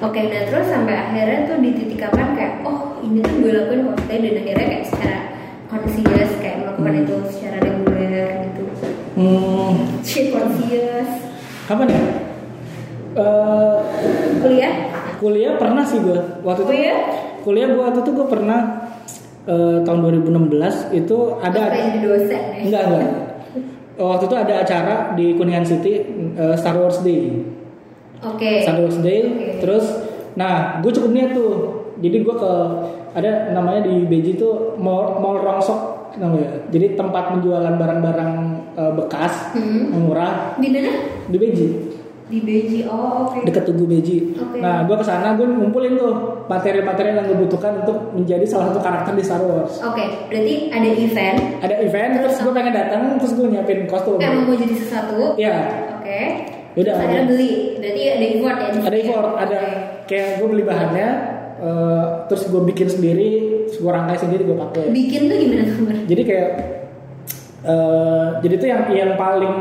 oke. 0.03 0.19
Nah 0.19 0.41
terus 0.43 0.67
sampai 0.67 0.91
akhirnya 0.93 1.47
tuh 1.47 1.57
di 1.57 1.71
titik 1.71 1.99
kapan 2.01 2.35
kayak 2.35 2.53
oh 2.61 2.99
ini 2.99 3.23
tuh 3.23 3.35
gue 3.39 3.51
lakuin 3.53 3.87
cosplay 3.87 4.19
dan 4.19 4.35
akhirnya 4.37 4.65
kayak 4.67 4.85
secara 4.85 5.19
conscious 5.67 6.31
kayak 6.39 6.57
melakukan 6.59 6.91
Hmm. 6.93 7.03
itu 7.03 7.15
secara 7.31 7.57
reguler 7.59 8.27
gitu. 8.43 8.63
Hmm, 9.17 9.71
Shit 9.99 10.29
conscious. 10.29 11.09
kapan 11.65 11.89
ya 11.89 12.01
Eh, 13.09 13.77
Kuliah? 14.37 14.73
kuliah 15.17 15.57
pernah 15.57 15.81
sih 15.81 15.97
gue 15.97 16.13
waktu 16.45 16.61
itu 16.61 16.69
Kuliah? 16.69 16.99
kuliah 17.41 17.67
gue 17.67 17.81
waktu 17.81 17.99
itu 17.99 18.11
gue 18.13 18.27
pernah 18.27 18.61
eh, 19.43 19.81
tahun 19.81 19.99
2016 20.21 20.53
itu 20.93 21.17
ada 21.35 21.61
Apa 21.65 21.97
dosen 21.97 22.29
ya? 22.29 22.61
enggak 22.61 22.83
enggak 22.85 23.05
waktu 23.97 24.23
itu 24.23 24.35
ada 24.37 24.53
acara 24.61 24.95
di 25.11 25.33
Kuningan 25.33 25.65
City 25.65 26.05
eh, 26.31 26.53
Star 26.53 26.77
Wars 26.77 27.01
Day 27.01 27.41
Oke. 28.19 28.61
Star 28.61 28.77
Wars 28.77 29.01
Day 29.01 29.21
Oke. 29.25 29.47
terus 29.57 29.85
nah 30.35 30.77
gue 30.77 30.93
cukup 30.93 31.09
niat 31.09 31.33
tuh 31.33 31.53
jadi 31.97 32.21
gue 32.21 32.35
ke 32.37 32.53
ada 33.11 33.49
namanya 33.49 33.81
di 33.81 34.05
Beji 34.05 34.37
tuh 34.37 34.77
mall, 34.77 35.17
mall 35.17 35.41
Rongsok 35.41 35.96
namanya 36.15 36.63
jadi 36.67 36.93
tempat 36.93 37.23
penjualan 37.31 37.73
barang-barang 37.73 38.31
eh, 38.73 38.93
bekas 38.95 39.51
Hmm. 39.51 39.91
yang 39.91 40.03
murah 40.03 40.55
Di 40.55 40.67
mana? 40.69 40.91
di 41.25 41.37
Beji 41.37 41.67
Di 42.27 42.43
Beji. 42.43 42.83
Oh 42.83 43.23
oke. 43.23 43.39
dekat 43.41 43.63
Tugu 43.63 43.87
Beji. 43.87 44.35
Oke. 44.35 44.59
Nah, 44.59 44.83
gue 44.83 44.91
ke 44.93 45.05
sana 45.05 45.31
gue 45.33 45.47
ngumpulin 45.47 45.95
tuh 45.95 46.11
materi-materi 46.45 47.15
yang 47.15 47.23
gue 47.23 47.39
butuhkan 47.39 47.79
untuk 47.79 48.11
menjadi 48.11 48.43
salah 48.43 48.67
satu 48.67 48.83
karakter 48.83 49.15
di 49.15 49.23
Star 49.23 49.39
Wars. 49.39 49.79
Oke. 49.79 50.27
Berarti 50.27 50.67
ada 50.67 50.87
event. 50.89 51.37
Ada 51.57 51.75
event, 51.81 52.11
terus 52.19 52.35
gue 52.37 52.51
pengen 52.51 52.75
datang, 52.75 53.15
terus 53.15 53.31
gue 53.31 53.47
nyiapin 53.47 53.87
kostum. 53.87 54.19
Emang 54.19 54.43
mau 54.43 54.51
jadi 54.53 54.75
sesuatu. 54.75 55.39
Iya, 55.39 55.55
Oke. 55.93 56.19
Yaudah, 56.75 56.93
Terus 56.93 57.07
ada. 57.09 57.19
beli. 57.25 57.51
Berarti 57.79 58.01
ada 58.05 58.25
effort 58.27 58.43
ya. 58.53 58.67
ada 58.67 58.75
sini. 58.75 58.99
effort, 58.99 59.31
ada 59.39 59.59
kayak 60.03 60.27
gue 60.35 60.47
beli 60.51 60.63
bahannya, 60.67 61.07
eh, 61.61 62.05
terus 62.31 62.49
gue 62.49 62.61
bikin 62.73 62.87
sendiri, 62.87 63.29
terus 63.69 63.77
gue 63.81 63.91
rangkai 63.91 64.17
sendiri 64.17 64.45
gue 64.45 64.57
pakai. 64.57 64.83
Bikin 64.93 65.21
tuh 65.29 65.37
gimana 65.37 65.63
tuh? 65.65 65.75
Jadi 66.07 66.21
kayak 66.25 66.49
eh 67.67 68.27
jadi 68.45 68.53
itu 68.53 68.65
yang 68.69 68.81
yang 68.93 69.11
paling 69.17 69.55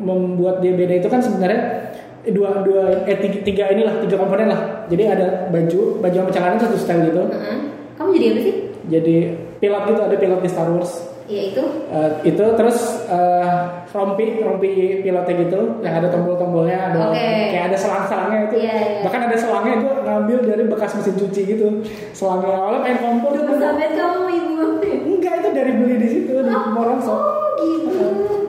membuat 0.00 0.64
dia 0.64 0.72
beda 0.72 1.02
itu 1.02 1.08
kan 1.12 1.20
sebenarnya 1.20 1.92
dua 2.30 2.62
dua 2.64 3.04
eh 3.04 3.18
tiga, 3.20 3.38
tiga 3.44 3.64
inilah 3.74 4.00
tiga 4.06 4.16
komponen 4.16 4.48
lah. 4.48 4.86
Jadi 4.88 5.02
ada 5.06 5.50
baju, 5.50 6.00
baju 6.00 6.16
sama 6.16 6.30
celana 6.32 6.56
satu 6.56 6.76
style 6.78 7.10
gitu. 7.10 7.22
Heeh. 7.28 7.58
Kamu 7.98 8.16
jadi 8.16 8.26
apa 8.32 8.40
sih? 8.40 8.54
jadi 8.90 9.16
pilot 9.62 9.82
gitu 9.92 10.00
ada 10.02 10.16
pilot 10.18 10.40
di 10.42 10.50
Star 10.50 10.68
Wars 10.72 10.92
Iya 11.30 11.42
itu. 11.48 11.62
Eh, 11.88 12.10
itu 12.26 12.42
terus 12.58 12.78
eh, 13.06 13.58
rompi 13.88 14.42
rompi 14.42 14.68
pilotnya 14.98 15.34
gitu 15.40 15.60
yang 15.78 15.94
ada 15.96 16.10
tombol-tombolnya 16.10 16.90
ada 16.90 16.98
Oke. 17.06 17.22
kayak 17.48 17.70
ada 17.70 17.78
selang-selangnya 17.78 18.38
itu 18.44 18.56
Iya, 18.58 18.74
iya. 18.74 19.00
bahkan 19.00 19.22
ada 19.24 19.36
selangnya 19.36 19.74
gue 19.78 19.94
ngambil 20.00 20.38
dari 20.44 20.64
bekas 20.66 20.90
mesin 20.92 21.14
cuci 21.14 21.40
gitu 21.48 21.66
selangnya 22.10 22.50
awalnya 22.50 22.80
pengen 22.82 22.98
kompor 23.00 23.30
Tuh 23.32 23.56
sampai 23.56 23.94
kamu 23.94 24.22
ibu. 24.28 24.58
enggak 24.82 25.34
itu 25.38 25.48
dari 25.52 25.72
beli 25.72 25.94
di 25.96 26.08
situ 26.08 26.32
di 26.34 26.50
Mall 26.50 26.86
Rongsok. 26.88 27.14
Oh 27.14 27.48
gitu. 27.56 28.06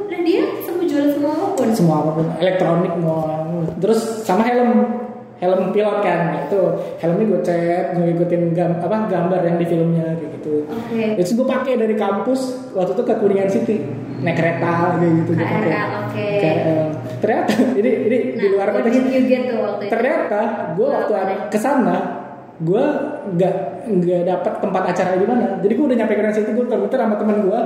Dan 0.07 0.21
dia 0.23 0.41
semua 0.59 0.83
jual 0.83 1.05
semua 1.11 1.31
apa 1.31 1.47
pun. 1.53 1.67
semua 1.71 1.95
apa 1.99 2.11
pun 2.11 2.25
elektronik 2.35 2.93
mau 2.97 3.21
terus 3.77 3.99
sama 4.21 4.41
helm 4.43 4.71
helm 5.41 5.73
pilot 5.73 5.97
kan 5.99 6.19
Nah, 6.29 6.39
itu 6.45 6.61
helmnya 6.97 7.25
gue 7.27 7.41
cat 7.41 7.85
gue 7.91 8.05
ikutin 8.13 8.53
gam, 8.53 8.77
apa 8.77 9.09
gambar 9.09 9.41
yang 9.41 9.57
di 9.57 9.65
filmnya 9.65 10.13
kayak 10.15 10.31
gitu 10.37 10.63
Oke. 10.63 11.17
Itu 11.17 11.31
gue 11.33 11.47
pakai 11.49 11.73
dari 11.75 11.95
kampus 11.95 12.41
waktu 12.71 12.93
itu 12.93 13.03
ke 13.03 13.13
Kuningan 13.17 13.49
City 13.49 13.75
naik 14.21 14.37
kereta 14.37 14.95
kayak 14.95 15.13
gitu 15.19 15.31
gue 15.33 15.43
pakai. 15.43 15.71
oke. 15.99 16.25
KRL. 16.37 16.85
Ternyata 17.17 17.51
ini 17.79 17.89
ini 18.05 18.17
di 18.33 18.47
luar 18.47 18.67
konteks. 18.69 18.93
did 18.93 19.09
you 19.09 19.23
get 19.25 19.41
tuh 19.45 19.57
waktu 19.59 19.83
itu? 19.83 19.91
Ternyata 19.91 20.39
gue 20.71 20.87
waktu 20.87 21.11
Apa? 21.11 21.33
ke 21.49 21.57
sana 21.57 21.97
gue 22.61 22.83
nggak 23.33 23.55
nggak 23.89 24.21
dapat 24.23 24.53
tempat 24.61 24.83
acara 24.87 25.17
di 25.17 25.25
mana. 25.25 25.57
Jadi 25.57 25.73
gue 25.73 25.85
udah 25.87 25.97
nyampe 25.97 26.13
Kuningan 26.13 26.37
City 26.37 26.51
gue 26.51 26.65
muter 26.69 26.95
sama 26.95 27.17
teman 27.17 27.37
gue. 27.41 27.59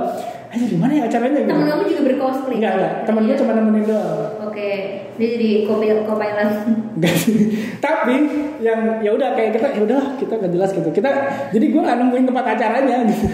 Ayo 0.46 0.64
di 0.64 0.78
mana 0.80 0.92
ya 0.94 1.02
acaranya 1.04 1.38
gitu. 1.38 1.52
Temen 1.52 1.66
kamu 1.66 1.82
juga 1.86 2.02
bercosplay? 2.08 2.56
Enggak 2.56 2.72
enggak. 2.72 2.92
Temen 3.04 3.22
gue 3.22 3.28
Iya. 3.28 3.40
cuma 3.42 3.52
nemenin 3.52 3.84
doang. 3.84 4.16
Oke, 4.48 4.70
dia 5.16 5.28
jadi 5.36 5.48
co-pilot. 5.64 6.04
co-pilot. 6.04 6.48
Sih. 7.24 7.36
Tapi 7.76 8.14
yang 8.60 9.00
ya 9.00 9.10
udah 9.12 9.32
kayak 9.32 9.56
kita 9.56 9.66
ya 9.76 9.82
udah 9.84 10.16
kita 10.16 10.32
nggak 10.36 10.52
jelas 10.52 10.70
gitu. 10.72 10.88
Kita 10.90 11.10
jadi 11.50 11.66
gue 11.68 11.80
nggak 11.80 11.98
nemuin 11.98 12.24
tempat 12.28 12.44
acaranya 12.56 12.96
gitu. 13.10 13.26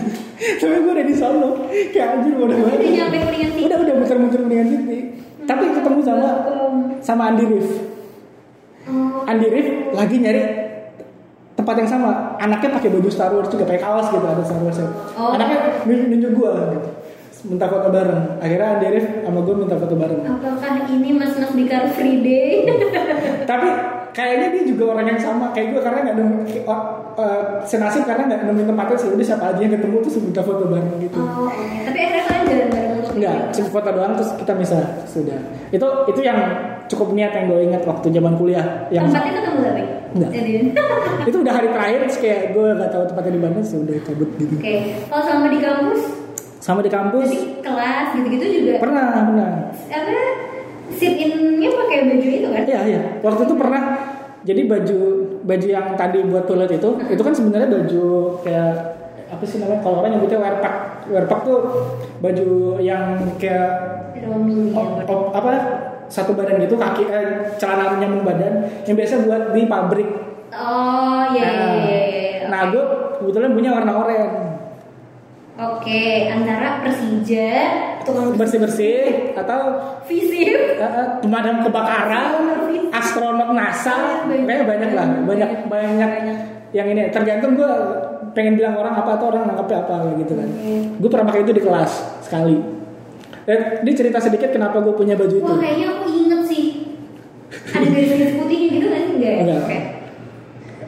Tapi 0.58 0.74
gue 0.78 0.92
udah 0.94 1.06
di 1.06 1.14
sono. 1.14 1.48
Kayak 1.70 2.08
anjir 2.18 2.34
udah 2.34 2.56
Udah 2.58 2.78
nyampe 2.78 3.18
City. 3.34 3.60
Udah 3.66 3.78
udah 3.78 3.94
muter-muter 3.98 4.40
Kuningan 4.42 4.68
City. 4.68 4.98
Tapi 5.42 5.64
ketemu 5.74 6.00
sama 6.00 6.28
sama 7.02 7.22
Andi 7.30 7.44
Rif. 7.46 7.68
Oh, 8.82 9.22
Andi 9.26 9.46
Rif 9.46 9.66
lagi 9.94 10.16
nyari 10.18 10.42
tempat 11.54 11.74
yang 11.78 11.90
sama. 11.90 12.34
Anaknya 12.38 12.74
pakai 12.74 12.90
baju 12.90 13.10
Star 13.10 13.30
Wars 13.30 13.50
juga 13.50 13.66
pakai 13.66 13.82
kaos 13.82 14.06
gitu 14.10 14.22
ada 14.22 14.42
Star 14.42 14.62
Wars. 14.62 14.78
Oh. 15.14 15.34
Anaknya 15.34 15.82
nun- 15.86 16.08
nunjuk 16.10 16.32
gue 16.34 16.52
gitu. 16.78 16.88
Minta 17.42 17.66
foto 17.66 17.88
bareng. 17.90 18.38
Akhirnya 18.38 18.78
Andi 18.78 18.86
Rif 18.94 19.06
sama 19.26 19.40
gue 19.42 19.54
minta 19.58 19.74
foto 19.74 19.94
bareng. 19.98 20.20
apakah 20.22 20.72
ini 20.86 21.10
mas-mas 21.14 21.50
di 21.50 21.64
Car 21.66 21.90
Free 21.90 22.22
Day? 22.22 22.66
tapi 23.50 23.68
kayaknya 24.12 24.46
dia 24.54 24.62
juga 24.68 24.84
orang 24.94 25.16
yang 25.16 25.20
sama 25.20 25.50
kayak 25.56 25.72
gue 25.74 25.80
karena 25.82 25.98
nggak 26.06 26.16
nemu 26.20 26.36
uh, 26.68 26.82
uh, 27.16 27.40
senasib 27.64 28.04
karena 28.04 28.28
nggak 28.28 28.40
nemuin 28.44 28.68
tempatnya 28.68 28.96
sih 29.00 29.08
udah 29.10 29.26
siapa 29.26 29.44
aja 29.56 29.60
yang 29.64 29.72
ketemu 29.74 29.96
terus 30.04 30.16
minta 30.20 30.42
foto 30.44 30.64
bareng 30.68 30.96
gitu 31.00 31.18
oh. 31.18 31.48
Tapi 31.82 31.98
akhirnya 31.98 32.22
kalian 32.28 32.44
jalan 32.46 32.68
bareng 32.70 32.92
untuk 33.00 33.12
Enggak, 33.16 33.34
itu? 33.34 33.52
cuma 33.58 33.68
foto 33.72 33.88
doang 33.92 34.12
terus 34.16 34.30
kita 34.38 34.52
bisa 34.56 34.78
sudah. 35.08 35.38
Itu 35.72 35.86
itu 36.08 36.20
yang 36.22 36.38
cukup 36.86 37.08
niat 37.16 37.32
yang 37.34 37.44
gue 37.48 37.60
ingat 37.72 37.82
waktu 37.88 38.06
zaman 38.12 38.32
kuliah. 38.36 38.86
Yang 38.92 39.10
Tempatnya 39.10 39.32
ketemu 39.40 39.58
tapi? 39.64 39.82
Enggak. 40.12 40.30
Jadi, 40.36 40.52
itu 41.28 41.36
udah 41.40 41.52
hari 41.56 41.68
terakhir 41.72 41.98
terus 42.04 42.18
kayak 42.20 42.40
gue 42.52 42.66
nggak 42.76 42.90
tahu 42.92 43.02
tempatnya 43.08 43.32
di 43.32 43.40
mana 43.40 43.58
sih 43.64 43.76
udah 43.80 43.96
cabut 44.04 44.30
gitu. 44.36 44.54
Oke, 44.60 44.74
kalau 45.08 45.22
selama 45.24 45.48
di 45.48 45.58
kampus, 45.64 46.02
sama 46.62 46.78
di 46.78 46.86
kampus 46.86 47.26
Jadi 47.26 47.58
kelas 47.58 48.14
gitu-gitu 48.14 48.44
juga 48.62 48.78
pernah 48.78 49.26
pernah 49.26 49.50
apa 49.90 50.42
sit 50.92 51.14
in-nya 51.18 51.68
pakai 51.72 51.98
baju 52.06 52.28
itu 52.28 52.48
kan? 52.52 52.62
Iya 52.68 52.80
iya. 52.86 53.00
Waktu 53.24 53.42
itu 53.48 53.54
pernah. 53.56 53.82
Jadi 54.42 54.66
baju 54.66 54.98
baju 55.46 55.66
yang 55.70 55.86
tadi 55.94 56.18
buat 56.26 56.44
toilet 56.50 56.74
itu, 56.74 56.90
itu 57.06 57.22
kan 57.22 57.30
sebenarnya 57.30 57.70
baju 57.70 58.04
kayak 58.42 58.70
apa 59.30 59.44
sih 59.46 59.62
namanya? 59.62 59.80
Kalau 59.80 60.02
orang 60.02 60.18
nyebutnya 60.18 60.38
wear 60.42 60.56
pack. 60.58 60.76
Wear 61.06 61.26
pack 61.30 61.40
tuh 61.46 61.60
baju 62.18 62.78
yang 62.82 63.22
kayak 63.38 63.70
Romi 64.22 64.70
op- 64.74 65.02
op- 65.06 65.30
apa 65.34 65.50
satu 66.06 66.36
badan 66.36 66.62
gitu 66.62 66.78
kaki 66.78 67.08
eh, 67.08 67.54
celana 67.56 67.98
nyambung 67.98 68.22
badan 68.26 68.66
yang 68.86 68.94
biasa 68.98 69.26
buat 69.26 69.54
di 69.54 69.66
pabrik. 69.66 70.10
Oh 70.52 71.22
iya 71.32 71.46
iya 71.48 71.66
iya. 71.72 71.98
iya. 72.06 72.46
Nah, 72.50 72.68
gue 72.68 72.84
kebetulan 73.22 73.54
punya 73.54 73.70
warna 73.72 73.92
oranye. 73.94 74.28
Oke, 75.62 76.26
antara 76.26 76.82
Persija, 76.82 77.50
tukang 78.02 78.34
Bersih 78.34 78.58
bersih 78.58 79.30
atau 79.38 79.78
visip, 80.10 80.74
pemadam 81.22 81.62
kebakaran, 81.62 82.50
astronot 82.90 83.54
NASA, 83.54 84.26
kayak 84.26 84.66
banyak 84.66 84.90
lah, 84.90 85.06
banyak 85.22 85.50
banyak 85.70 86.10
yang 86.72 86.88
ini 86.88 87.12
tergantung 87.12 87.54
gue 87.54 87.72
pengen 88.32 88.56
bilang 88.56 88.74
orang 88.74 88.96
apa 88.96 89.20
atau 89.20 89.28
orang 89.30 89.44
nangkepnya 89.44 89.86
apa 89.86 89.96
gitu 90.18 90.32
kan. 90.34 90.48
Gue 90.98 91.10
pernah 91.12 91.26
pakai 91.30 91.46
itu 91.46 91.52
di 91.54 91.62
kelas 91.62 91.92
sekali. 92.26 92.56
Eh, 93.46 93.84
ini 93.84 93.92
cerita 93.92 94.18
sedikit 94.18 94.50
kenapa 94.50 94.80
gue 94.80 94.94
punya 94.96 95.14
baju 95.14 95.36
itu. 95.36 95.46
Wah 95.46 95.60
kayaknya 95.60 95.86
aku 95.94 96.04
inget 96.10 96.42
sih. 96.48 96.64
Ada 97.52 97.86
garis-garis 97.86 98.34
putihnya 98.40 98.68
gitu 98.72 98.86
kan? 98.88 99.02
Enggak. 99.14 99.36
Enggak. 99.44 99.58
Oke. 99.62 99.78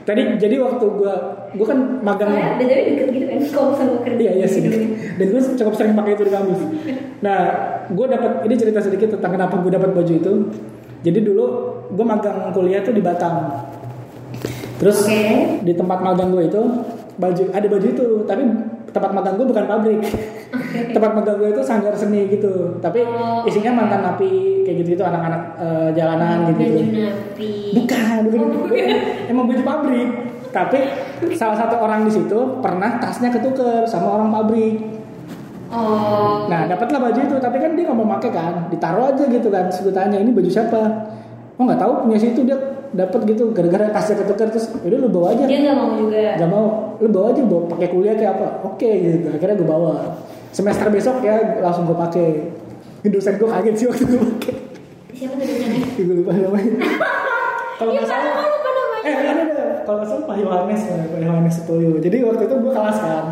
Tadi 0.05 0.37
jadi 0.37 0.61
waktu 0.61 0.85
gue 0.85 1.15
gue 1.57 1.67
kan 1.67 1.79
magang 2.05 2.29
Soalnya 2.29 2.61
btw 2.61 2.81
deket 2.93 3.09
gitu 3.09 3.27
kan, 3.27 3.39
kalau 3.49 3.71
sama 3.73 3.97
kerja. 4.05 4.21
Iya 4.21 4.33
iya 4.37 4.47
sih. 4.47 4.61
gitu. 4.61 4.77
Dan 5.17 5.27
gue 5.33 5.41
cukup 5.57 5.75
sering 5.81 5.97
pakai 5.97 6.13
itu 6.13 6.25
di 6.29 6.33
kampus. 6.33 6.61
Nah, 7.25 7.41
gue 7.89 8.07
dapat 8.13 8.33
ini 8.45 8.55
cerita 8.61 8.81
sedikit 8.85 9.17
tentang 9.17 9.33
kenapa 9.33 9.57
gue 9.65 9.73
dapat 9.73 9.91
baju 9.97 10.13
itu. 10.13 10.33
Jadi 11.05 11.19
dulu 11.25 11.45
gue 11.89 12.05
magang 12.05 12.53
kuliah 12.53 12.85
tuh 12.85 12.93
di 12.93 13.01
Batam. 13.01 13.65
Terus 14.77 15.09
Oke. 15.09 15.65
di 15.65 15.73
tempat 15.73 15.99
magang 16.05 16.33
gue 16.37 16.53
itu 16.53 16.63
baju 17.17 17.45
ada 17.55 17.67
baju 17.71 17.87
itu, 17.87 18.07
tapi 18.29 18.43
tempat 18.95 19.11
magang 19.11 19.35
gue 19.35 19.47
bukan 19.51 19.65
pabrik. 19.67 20.01
tempat 20.95 21.11
magang 21.19 21.37
gue 21.43 21.51
itu 21.51 21.63
sanggar 21.67 21.93
seni 21.93 22.31
gitu. 22.31 22.79
Tapi 22.79 23.03
Oh. 23.03 23.43
isinya 23.45 23.75
mantan 23.75 24.07
napi 24.07 24.63
kayak 24.63 24.87
gitu 24.87 24.97
itu 24.97 25.05
anak-anak 25.05 25.43
eh, 25.59 25.89
jalanan 25.93 26.55
gitu. 26.55 26.81
Napi. 26.95 27.53
Bukan, 27.75 28.19
bukan, 28.31 28.49
bukan. 28.65 28.87
Emang 29.27 29.45
baju 29.51 29.63
pabrik. 29.67 30.09
Tapi 30.55 30.79
salah 31.35 31.59
satu 31.59 31.83
orang 31.83 32.07
di 32.07 32.15
situ 32.15 32.39
pernah 32.63 33.03
tasnya 33.03 33.35
ketuker 33.35 33.83
sama 33.85 34.23
orang 34.23 34.31
pabrik. 34.31 34.79
Oh. 35.75 36.47
Nah, 36.47 36.71
dapatlah 36.71 37.03
baju 37.03 37.19
itu, 37.19 37.37
tapi 37.43 37.59
kan 37.59 37.75
dia 37.75 37.91
nggak 37.91 37.99
mau 37.99 38.07
pakai 38.15 38.31
kan, 38.31 38.55
ditaruh 38.71 39.11
aja 39.11 39.27
gitu 39.27 39.51
kan. 39.51 39.67
Terus 39.67 39.91
gue 39.91 39.95
tanya 39.95 40.23
ini 40.23 40.31
baju 40.31 40.47
siapa? 40.47 40.83
Oh 41.59 41.63
nggak 41.67 41.83
tahu 41.83 42.07
punya 42.07 42.19
situ 42.19 42.47
dia 42.47 42.55
dapat 42.95 43.21
gitu 43.27 43.51
gara-gara 43.51 43.91
tasnya 43.91 44.23
ketuker 44.23 44.49
terus 44.55 44.71
udah 44.71 44.99
lu 45.03 45.09
bawa 45.11 45.35
aja. 45.35 45.45
Dia 45.51 45.59
nggak 45.67 45.77
mau 45.77 45.91
juga. 45.99 46.19
Gak 46.39 46.51
mau, 46.51 46.67
lu 47.03 47.09
bawa 47.11 47.27
aja 47.35 47.43
bawa 47.43 47.63
pakai 47.75 47.89
kuliah 47.91 48.15
kayak 48.15 48.33
apa? 48.39 48.49
Oke 48.71 48.91
gitu. 49.03 49.27
Akhirnya 49.35 49.57
gue 49.59 49.69
bawa. 49.69 49.95
Semester 50.55 50.87
besok 50.95 51.19
ya 51.27 51.59
langsung 51.59 51.91
gue 51.91 51.99
pakai. 51.99 52.27
Dosen 53.05 53.37
gue 53.37 53.49
kaget 53.51 53.75
sih 53.77 53.87
waktu 53.91 54.05
gue 54.07 54.21
pakai. 54.23 54.55
Siapa 55.15 55.35
tuh 55.39 55.47
dosennya? 55.47 55.81
Gue 55.99 56.15
lupa 56.19 56.33
namanya. 56.35 56.75
Kalau 57.79 57.91
Iya 57.95 58.03
nggak 58.03 58.11
salah. 58.11 58.35
Eh, 59.05 59.13
ada 59.13 59.31
ada. 59.31 59.65
Kalau 59.85 59.97
nggak 60.01 60.09
salah 60.09 60.25
Pak 60.25 60.37
Yohanes, 60.41 60.83
Pak 60.89 61.21
Yohanes 61.21 61.55
Setuju. 61.61 61.89
Jadi 62.01 62.17
waktu 62.25 62.43
itu 62.49 62.55
gue 62.59 62.73
kelas 62.73 62.99
kan. 62.99 63.25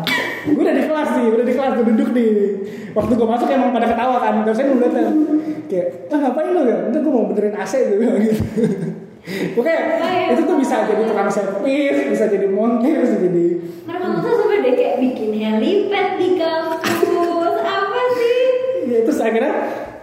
Gue 0.47 0.61
udah 0.63 0.75
di 0.75 0.83
kelas 0.85 1.09
nih, 1.15 1.27
udah 1.33 1.45
di 1.47 1.53
kelas, 1.55 1.71
gue 1.79 1.85
duduk 1.91 2.09
nih. 2.13 2.31
Waktu 2.93 3.11
gue 3.17 3.27
masuk 3.27 3.47
emang 3.51 3.71
pada 3.73 3.87
ketawa 3.89 4.17
kan. 4.21 4.33
Dosen 4.47 4.65
udah 4.77 4.89
datang. 4.91 5.17
Kayak, 5.67 5.87
ah 6.11 6.17
ngapain 6.21 6.49
lu 6.53 6.61
ya? 6.67 6.77
Udah 6.91 6.99
gue 7.01 7.11
mau 7.11 7.25
benerin 7.31 7.55
AC 7.57 7.73
gue 7.87 7.97
bilang 7.99 8.19
gitu. 8.21 8.43
Oke, 9.23 9.75
itu 10.35 10.41
tuh 10.43 10.57
bisa 10.59 10.83
jadi 10.83 11.07
tukang 11.07 11.31
servis, 11.31 11.95
bisa 12.11 12.27
jadi 12.27 12.43
montir, 12.51 13.07
bisa 13.07 13.15
jadi 13.23 13.45
Mereka 13.87 14.19
tuh 14.19 14.33
sampai 14.35 14.59
deh 14.59 14.73
kayak 14.75 14.95
bikin 14.99 15.31
helipad 15.31 16.19
di 16.19 16.35
kampus. 16.35 17.55
Apa 17.63 18.01
sih? 18.19 18.43
ya 18.83 18.99
terus 19.07 19.19
akhirnya 19.23 19.53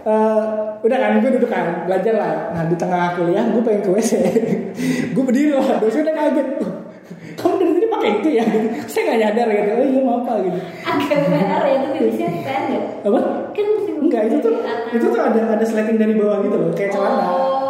eh, 0.01 0.41
udah 0.81 0.97
kan 0.97 1.21
gue 1.21 1.31
duduk 1.37 1.49
kan 1.53 1.85
belajar 1.85 2.13
lah. 2.17 2.33
Nah 2.57 2.65
di 2.65 2.73
tengah 2.73 3.13
kuliah 3.13 3.45
gue 3.45 3.61
pengen 3.61 3.85
ke 3.85 3.89
wc 3.93 4.11
gue 5.13 5.23
berdiri 5.23 5.53
lah 5.53 5.77
dosennya 5.77 6.17
kaget. 6.17 6.47
"Oh, 6.65 6.73
kamu 7.37 7.53
dari 7.61 7.71
tadi 7.77 7.87
pakai 7.93 8.09
itu 8.25 8.29
ya? 8.41 8.45
Saya 8.89 9.01
nggak 9.05 9.19
nyadar 9.21 9.47
gitu. 9.53 9.69
Oh 9.77 9.85
iya 9.85 10.01
maaf 10.01 10.21
pak 10.25 10.37
gitu. 10.49 10.59
Agak 10.81 11.19
PR 11.29 11.61
ya 11.61 11.73
itu 11.77 11.87
bisa 12.09 12.25
kan 12.41 12.61
ya? 12.73 12.81
apa? 13.05 13.19
Kan 13.53 13.67
enggak 14.01 14.21
itu 14.33 14.37
tuh 14.41 14.53
itu 14.97 15.05
tuh 15.13 15.21
ada 15.21 15.41
ada 15.53 15.65
sleting 15.65 15.97
dari 16.01 16.17
bawah 16.17 16.41
gitu 16.41 16.57
loh 16.57 16.73
kayak 16.73 16.89
celana. 16.89 17.25
Oh. 17.29 17.60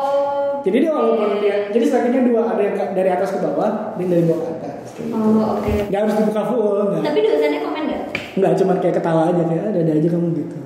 Jadi 0.61 0.77
dia 0.79 0.91
walaupun 0.91 1.29
dia 1.37 1.55
jadi 1.69 1.85
sletingnya 1.85 2.21
dua 2.23 2.41
ada 2.47 2.61
yang 2.61 2.75
dari 2.91 3.09
atas 3.09 3.29
ke 3.31 3.39
bawah 3.39 3.71
dan 3.93 4.07
dari 4.07 4.23
bawah 4.23 4.41
ke 4.53 4.67
atas 4.67 4.89
gitu. 4.93 5.11
Oh 5.11 5.55
oke. 5.55 5.73
nggak 5.87 5.99
harus 5.99 6.15
dibuka 6.15 6.43
full 6.43 6.63
nggak 6.87 7.01
Tapi 7.03 7.19
dosennya 7.21 7.59
komen 7.61 7.83
nggak? 7.83 8.01
nggak 8.33 8.53
cuman 8.55 8.75
kayak 8.77 8.95
ketawa 8.95 9.21
aja 9.27 9.43
kayak 9.43 9.63
ada 9.67 9.79
ada 9.79 9.93
aja 9.93 10.09
kamu 10.09 10.27
gitu 10.35 10.57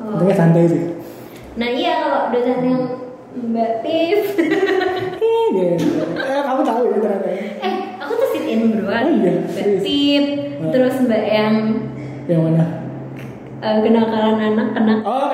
Oh. 0.00 0.16
Untungnya 0.16 0.32
santai 0.34 0.64
sih 0.64 0.82
Nah 1.52 1.68
iya 1.68 1.92
kalau 2.00 2.20
dosen 2.30 2.58
yang 2.62 2.82
Mbak 3.30 3.72
Pip. 3.80 4.20
eh 5.20 5.44
gitu 5.50 5.86
eh 6.16 6.40
kamu 6.40 6.60
tahu 6.62 6.82
ya 6.84 6.98
ternyata 6.98 7.28
ya. 7.28 7.42
eh 7.60 7.72
aku 7.96 8.12
tuh 8.16 8.28
sit 8.30 8.44
in 8.44 8.60
berdua. 8.70 8.96
Oh, 8.96 9.12
iya? 9.12 9.32
Mbak? 9.44 9.66
Pip. 9.78 10.24
Terus 10.66 10.94
Mbak 11.00 11.22
yang 11.26 11.54
yang 12.26 12.40
mana 12.42 12.64
eh, 13.60 13.76
kenakalan 13.78 14.36
anak 14.40 14.68
kena 14.72 14.94
Oh, 15.02 15.28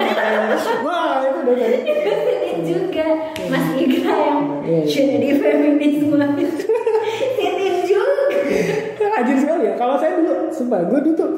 wah 0.83 1.23
itu 1.23 1.39
udah 1.39 1.57
juga. 2.67 3.07
Mas 3.47 3.67
Igra 3.79 4.15
yang 4.19 4.41
Iya, 4.67 4.81
iya. 4.83 5.03
jadi 5.15 5.29
feminisme. 5.39 6.19
sit 7.39 7.55
in 7.55 7.77
juga. 7.87 8.39
Rajin 8.99 9.37
sekali 9.39 9.63
ya. 9.71 9.73
Kalau 9.79 9.95
saya 9.97 10.19
dulu, 10.19 10.51
sumpah, 10.51 10.85
gue 10.91 10.99
dulu 11.07 11.15
tuh 11.15 11.31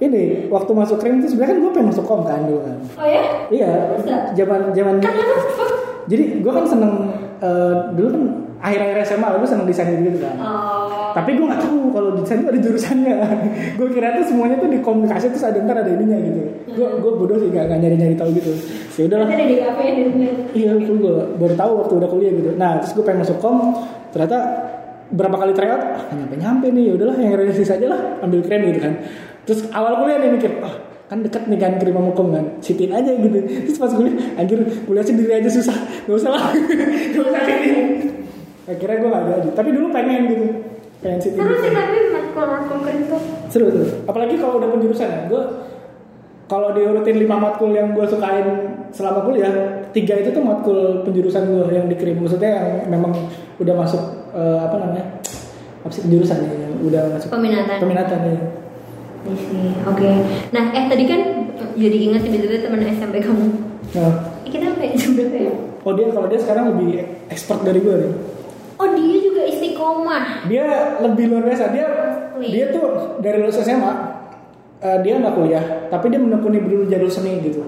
ini 0.00 0.48
waktu 0.48 0.72
masuk 0.72 0.96
krim 0.96 1.20
itu 1.20 1.36
sebenarnya 1.36 1.52
kan 1.54 1.58
gue 1.60 1.72
pengen 1.76 1.88
masuk 1.92 2.04
kom 2.08 2.24
kan 2.24 2.48
dulu 2.48 2.60
kan. 2.64 2.76
Oh 2.96 3.06
ya? 3.06 3.22
Iya, 3.52 3.70
zaman 4.32 4.72
zaman. 4.72 4.96
Jadi 6.08 6.24
gue 6.40 6.52
kan 6.52 6.64
seneng 6.64 6.92
eh, 7.44 7.74
dulu 7.94 8.08
kan 8.08 8.22
akhir-akhir 8.60 8.96
SMA 9.08 9.28
gue 9.40 9.48
seneng 9.48 9.66
desain 9.66 9.96
gitu 10.04 10.20
kan. 10.20 10.36
Oh. 10.36 11.10
Tapi 11.16 11.34
gue 11.34 11.46
nggak 11.48 11.62
tahu 11.64 11.90
kalau 11.90 12.10
desain 12.20 12.44
itu 12.44 12.48
ada 12.52 12.60
jurusannya. 12.60 13.16
gue 13.80 13.88
kira 13.90 14.14
tuh 14.20 14.24
semuanya 14.28 14.56
tuh 14.60 14.68
di 14.68 14.78
komunikasi 14.84 15.32
terus 15.32 15.44
ada 15.48 15.58
ntar 15.64 15.80
ada 15.80 15.90
ininya 15.90 16.18
gitu. 16.20 16.40
Gue 16.76 16.88
gue 17.00 17.12
bodoh 17.16 17.36
sih 17.40 17.48
gak, 17.50 17.72
nyari 17.72 17.96
nyari 17.96 18.14
tahu 18.14 18.30
gitu. 18.36 18.52
Ya 19.00 19.02
udahlah. 19.08 19.26
Di 19.32 20.02
rumah. 20.06 20.28
Iya, 20.52 20.70
itu 20.76 20.92
gue 21.00 21.14
baru 21.40 21.54
tahu 21.56 21.72
waktu 21.80 21.92
udah 21.96 22.08
kuliah 22.12 22.32
gitu. 22.36 22.50
Nah, 22.54 22.78
terus 22.84 22.92
gue 22.92 23.04
pengen 23.04 23.24
masuk 23.24 23.40
kom, 23.40 23.74
ternyata 24.12 24.38
berapa 25.10 25.36
kali 25.42 25.52
tryout, 25.56 25.82
ah 25.82 26.14
nyampe 26.14 26.34
nyampe 26.38 26.66
nih, 26.70 26.84
ya 26.86 26.92
udahlah 26.94 27.16
yang 27.18 27.34
realistis 27.34 27.70
aja 27.74 27.86
lah, 27.90 28.00
ambil 28.22 28.46
krim 28.46 28.62
gitu 28.70 28.78
kan. 28.78 28.94
Terus 29.42 29.66
awal 29.74 29.98
kuliah 29.98 30.22
nih 30.22 30.30
mikir, 30.38 30.62
ah 30.62 30.74
kan 31.10 31.26
deket 31.26 31.50
nih 31.50 31.58
kan 31.58 31.82
sama 31.82 32.14
kom 32.14 32.30
kan, 32.30 32.46
sitin 32.62 32.94
aja 32.94 33.10
gitu. 33.18 33.38
Terus 33.66 33.78
pas 33.82 33.90
kuliah, 33.90 34.14
anjir 34.38 34.62
kuliah 34.86 35.02
sendiri 35.02 35.42
aja 35.42 35.50
susah, 35.50 35.74
gak 36.06 36.14
usah 36.14 36.30
lah, 36.30 36.54
gak 37.10 37.24
usah 37.26 37.42
sitin. 37.42 37.76
Akhirnya 38.64 38.96
gue 38.98 39.08
gak 39.08 39.24
jadi, 39.26 39.48
tapi 39.52 39.68
dulu 39.70 39.86
pengen 39.88 40.20
gitu, 40.26 40.46
pengen 41.00 41.18
sitin. 41.18 41.38
Seru 41.38 41.54
sih 41.56 41.70
tapi 41.70 41.96
matkul-matkul 42.10 42.78
tuh. 43.06 43.22
Seru 43.48 43.66
tuh. 43.68 43.86
Apalagi 44.04 44.34
kalau 44.36 44.58
udah 44.58 44.68
penjurusan 44.68 45.08
ya. 45.08 45.20
Gue 45.26 45.42
kalau 46.44 46.74
diurutin 46.74 47.16
lima 47.16 47.38
matkul 47.38 47.70
yang 47.70 47.94
gue 47.94 48.02
sukain 48.04 48.46
selama 48.90 49.22
kuliah, 49.22 49.50
tiga 49.90 50.18
itu 50.18 50.30
tuh 50.30 50.42
matkul 50.42 50.78
penjurusan 51.02 51.46
gue 51.46 51.64
yang 51.70 51.86
dikirim. 51.86 52.18
Maksudnya 52.18 52.50
yang 52.50 52.90
memang 52.90 53.14
udah 53.56 53.74
masuk 53.76 54.02
eh, 54.32 54.58
apa 54.60 54.76
namanya? 54.76 55.04
Apa 55.80 55.90
sih 55.90 56.02
penjurusan 56.04 56.38
ya? 56.40 56.50
Yang 56.60 56.74
udah 56.84 57.02
masuk 57.14 57.28
Peminatan. 57.30 57.76
peminatan 57.78 58.18
ya. 58.20 58.34
Sih. 59.30 59.70
Oke. 59.84 60.10
Nah, 60.50 60.64
eh 60.72 60.84
tadi 60.86 61.04
kan 61.04 61.20
jadi 61.76 61.96
ingat 62.02 62.24
tiba-tiba 62.24 62.56
teman 62.60 62.80
SMP 62.84 63.20
kamu. 63.20 63.46
Nah, 63.90 64.12
Eh, 64.40 64.48
kita 64.48 64.70
sampai 64.70 64.94
jam 64.94 65.10
berapa 65.14 65.36
ya? 65.40 65.52
oh 65.80 65.92
dia 65.94 66.06
kalau 66.10 66.26
dia 66.26 66.36
sekarang 66.36 66.64
lebih 66.70 66.88
expert 67.26 67.62
dari 67.62 67.78
gue 67.78 67.94
nih. 67.94 68.12
Oh 68.80 68.88
dia 68.96 69.16
juga 69.20 69.42
istiqomah. 69.44 70.48
Dia 70.48 70.64
lebih 71.04 71.28
luar 71.28 71.44
biasa. 71.44 71.68
Dia 71.68 71.86
Wih. 72.40 72.48
dia 72.48 72.64
tuh 72.72 73.20
dari 73.20 73.36
lulus 73.36 73.60
SMA 73.60 73.92
eh, 74.80 74.98
dia 75.04 75.20
nggak 75.20 75.34
kuliah, 75.36 75.64
tapi 75.92 76.08
dia 76.08 76.16
menekuni 76.16 76.64
dulu 76.64 76.88
jalur 76.88 77.12
seni 77.12 77.44
gitu. 77.44 77.60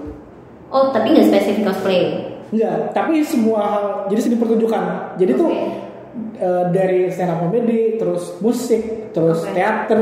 Oh 0.73 0.89
tapi 0.89 1.13
nggak 1.13 1.29
spesifik 1.29 1.69
cosplay. 1.69 2.01
Enggak, 2.49 2.93
tapi 2.93 3.21
semua 3.21 3.59
hal 3.61 3.85
jadi 4.09 4.21
seni 4.23 4.35
pertunjukan. 4.37 5.13
Jadi 5.17 5.31
tuh 5.33 5.49
Oke. 5.49 5.61
eh, 6.37 6.63
dari 6.73 7.09
stand 7.09 7.29
up 7.29 7.39
comedy, 7.39 8.01
terus 8.01 8.37
musik, 8.41 9.13
terus 9.13 9.45
Oke. 9.45 9.53
teater, 9.53 10.01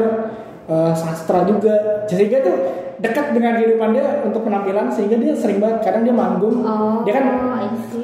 eh, 0.67 0.93
sastra 0.95 1.43
juga. 1.43 2.08
Sehingga 2.08 2.39
tuh 2.39 2.56
dekat 3.02 3.34
dengan 3.34 3.58
kehidupan 3.58 3.91
dia 3.91 4.24
untuk 4.24 4.45
penampilan 4.45 4.88
sehingga 4.88 5.17
dia 5.17 5.34
sering 5.34 5.60
banget 5.60 5.84
kadang 5.84 6.08
dia 6.08 6.15
manggung. 6.15 6.63
Oh, 6.63 7.04
dia 7.04 7.19
kan 7.19 7.26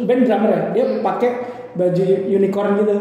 band 0.03 0.21
drummer 0.27 0.49
ya. 0.49 0.61
Dia 0.73 0.83
Hmm. 0.83 0.99
pakai 0.99 1.31
baju 1.77 2.03
unicorn 2.27 2.71
gitu. 2.81 2.95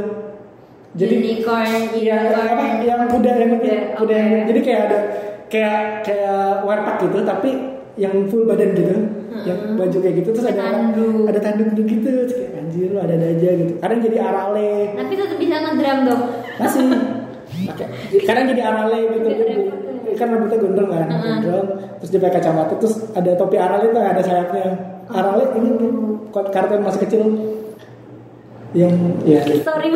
Jadi 0.96 1.14
unicorn, 1.18 1.72
Iya, 1.92 2.16
unicorn. 2.24 2.48
apa 2.56 2.62
yang 2.80 3.00
kuda 3.10 3.30
yang 3.36 3.50
Kuda, 3.56 3.74
kuda 4.00 4.14
yang 4.16 4.30
oke. 4.32 4.46
jadi 4.48 4.60
kayak 4.64 4.80
ada 4.88 4.98
kayak 5.46 5.76
kayak 6.02 6.40
warpak 6.64 6.96
gitu 7.04 7.18
tapi 7.22 7.50
yang 7.96 8.14
full 8.28 8.44
badan 8.44 8.72
gitu. 8.72 8.94
Yang 9.44 9.58
baju 9.76 9.96
kayak 10.00 10.14
gitu 10.20 10.28
terus 10.32 10.46
ada 10.48 10.62
Tanduk. 10.72 11.28
ada 11.28 11.38
tanduk 11.38 11.68
gitu 11.76 12.08
terus 12.08 12.32
kayak 12.32 12.56
anjir 12.56 12.88
lu 12.88 12.98
ada 12.98 13.14
ada 13.14 13.26
aja 13.28 13.48
gitu. 13.54 13.72
Kadang 13.76 14.00
jadi 14.00 14.16
arale 14.18 14.70
Tapi 14.96 15.12
tetap 15.12 15.36
bisa 15.36 15.56
ngedrum 15.60 15.98
dong. 16.04 16.22
masih. 16.56 16.84
Pakai. 17.68 17.86
Kadang 18.24 18.44
jadi 18.48 18.62
arale 18.64 18.98
gitu 19.12 19.28
kan 20.16 20.32
rambutnya 20.32 20.56
gondrong 20.56 20.88
kan 20.88 21.08
gondrong 21.12 21.68
terus 22.00 22.08
dia 22.08 22.20
pakai 22.22 22.40
kacamata 22.40 22.72
terus 22.80 22.94
ada 23.12 23.36
topi 23.36 23.56
arale 23.60 23.92
tuh 23.92 24.00
ada 24.00 24.22
sayapnya. 24.24 24.66
Arale 25.06 25.44
ini 25.54 25.68
kartun 26.32 26.80
masih 26.82 27.00
kecil 27.04 27.20
yang 28.76 28.92
ya 29.22 29.40
Sorry. 29.58 29.88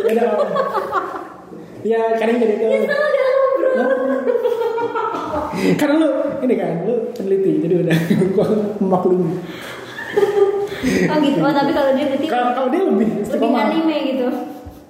beda 0.00 0.32
ya 1.82 2.00
kadang 2.16 2.36
jadi 2.38 2.54
tuh 2.56 2.70
karena 5.76 5.94
lu 5.96 6.08
ini 6.40 6.54
kan 6.54 6.72
lu 6.82 6.94
peneliti 7.12 7.52
jadi 7.60 7.74
udah 7.80 7.96
gua 8.34 8.46
memaklumi 8.78 9.30
Oh 10.84 11.16
gitu. 11.16 11.40
Oh 11.40 11.48
tapi 11.48 11.72
kalau 11.72 11.90
dia 11.92 12.04
berarti 12.06 12.26
kalau 12.28 12.52
kalau 12.52 12.68
dia 12.68 12.84
lebih 12.84 13.08
lebih 13.24 13.48
anime 13.50 13.96
gitu. 14.06 14.26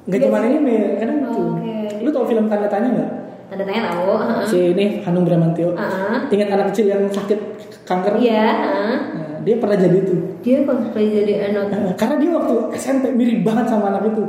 nggak 0.05 0.20
cuma 0.20 0.38
anime 0.42 0.77
kadang 0.99 1.16
gitu 1.23 1.42
Oke. 1.49 1.77
lu 2.03 2.11
tau 2.11 2.25
film 2.25 2.44
tanda 2.44 2.66
tanya 2.66 2.88
nggak 2.92 3.11
Tanda 3.47 3.64
tanya 3.64 3.83
tahu. 3.88 4.11
heeh. 4.12 4.42
si 4.44 4.59
ini 4.70 4.85
Hanung 5.01 5.23
Bramantio 5.23 5.70
Heeh. 5.73 6.16
ingat 6.29 6.49
anak 6.51 6.66
kecil 6.70 6.87
yang 6.88 7.03
sakit 7.07 7.38
kanker 7.85 8.14
Iya, 8.16 8.47
heeh. 8.53 8.94
Nah, 9.14 9.23
dia 9.44 9.57
pernah 9.57 9.76
jadi 9.76 9.96
itu 9.98 10.14
Dia 10.40 10.59
cosplay 10.62 11.07
jadi 11.14 11.33
anak. 11.46 11.64
Nah, 11.70 11.94
karena 11.94 12.16
dia 12.16 12.30
waktu 12.33 12.54
SMP 12.74 13.04
mirip 13.11 13.40
banget 13.42 13.66
sama 13.66 13.88
anak 13.90 14.09
itu 14.09 14.24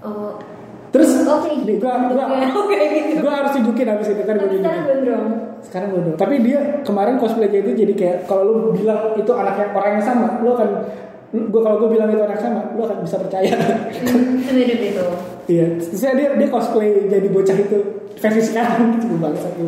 Oh. 0.00 0.34
terus 0.88 1.22
Oke. 1.22 1.62
nih, 1.62 1.78
gua 1.78 1.94
gua 2.06 2.26
Oke 2.56 2.74
gitu. 2.76 3.20
gua 3.20 3.32
harus 3.38 3.50
tunjukin 3.52 3.86
abis 3.88 4.08
itu 4.08 4.22
kan 4.22 4.34
Tapi 4.34 4.56
sekarang 4.56 4.82
gondrong. 4.84 5.28
sekarang 5.62 5.88
gue 5.88 6.00
dong 6.04 6.16
tapi 6.16 6.34
dia 6.40 6.58
kemarin 6.82 7.14
cosplaynya 7.16 7.58
itu 7.60 7.70
jadi 7.76 7.92
kayak 7.92 8.16
kalau 8.24 8.42
lu 8.44 8.54
bilang 8.72 9.14
itu 9.14 9.30
anaknya 9.30 9.70
orang 9.70 9.92
yang 9.94 10.04
sama 10.04 10.36
lu 10.38 10.52
akan 10.52 10.68
gue 11.32 11.60
kalau 11.60 11.76
gue 11.78 11.90
bilang 11.92 12.08
itu 12.08 12.20
anak 12.20 12.36
sama 12.36 12.60
lu 12.72 12.82
akan 12.82 12.98
bisa 13.00 13.16
percaya 13.16 13.54
Hmm, 13.54 14.42
Semirip 14.42 14.80
itu. 14.84 15.06
iya 15.48 15.64
terusnya 15.78 16.12
dia 16.12 16.28
dia 16.34 16.48
cosplay 16.48 16.90
jadi 17.06 17.24
bocah 17.26 17.56
itu 17.56 17.78
versi 18.14 18.42
sekarang 18.44 18.98
gitu 18.98 19.16
banget 19.16 19.38
satu 19.40 19.62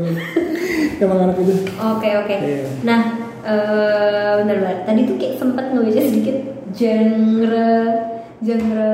emang 1.01 1.19
anak 1.23 1.37
itu 1.39 1.55
Oke 1.73 2.11
oke. 2.17 2.35
Iya. 2.37 2.67
Nah, 2.83 3.01
eh 3.45 4.33
bentar. 4.41 4.57
Tadi 4.83 5.01
tuh 5.05 5.17
kayak 5.17 5.37
sempet 5.37 5.65
ngebaca 5.71 6.01
sedikit 6.01 6.37
genre 6.73 7.73
genre 8.41 8.93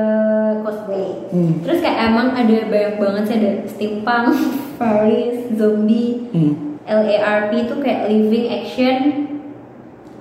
cosplay. 0.61 1.07
Hmm. 1.31 1.59
Terus 1.63 1.79
kayak 1.79 1.99
emang 2.07 2.31
ada 2.31 2.57
banyak 2.67 2.95
banget 2.97 3.23
sih 3.25 3.35
ada 3.39 3.51
steampunk, 3.65 4.35
Paris, 4.79 5.51
zombie, 5.55 6.27
hmm. 6.31 6.53
LARP 6.85 7.51
itu 7.57 7.73
kayak 7.79 8.07
living 8.07 8.45
action, 8.47 8.95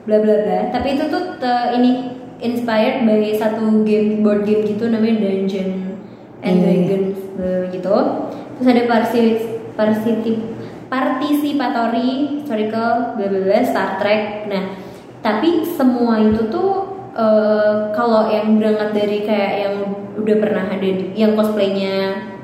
bla 0.06 0.18
bla 0.18 0.36
bla. 0.40 0.60
Tapi 0.70 0.94
itu 0.94 1.04
tuh 1.06 1.38
te- 1.38 1.70
ini 1.74 1.90
inspired 2.40 3.04
by 3.04 3.34
satu 3.36 3.84
game 3.84 4.24
board 4.24 4.42
game 4.42 4.64
gitu 4.64 4.88
namanya 4.88 5.26
Dungeon 5.26 5.70
and 6.40 6.56
Hmm. 6.56 6.64
Dragons 6.64 7.18
eh, 7.36 7.62
gitu. 7.70 7.96
Terus 8.56 8.66
ada 8.66 8.82
parsi 8.86 9.20
parsitif 9.76 10.36
participatory 10.90 12.10
historical 12.36 13.14
bla 13.14 13.26
bla 13.26 13.40
bla 13.40 13.58
Star 13.62 13.96
Trek. 13.96 14.44
Nah, 14.46 14.64
tapi 15.20 15.62
semua 15.64 16.18
itu 16.18 16.48
tuh 16.48 16.70
eh, 17.12 17.74
kalau 17.90 18.26
yang 18.26 18.54
berangkat 18.54 18.90
dari 18.92 19.18
kayak 19.22 19.52
yang 19.60 19.74
udah 20.16 20.36
pernah 20.36 20.64
ada 20.68 20.84
yang 21.14 21.32
cosplaynya 21.32 21.94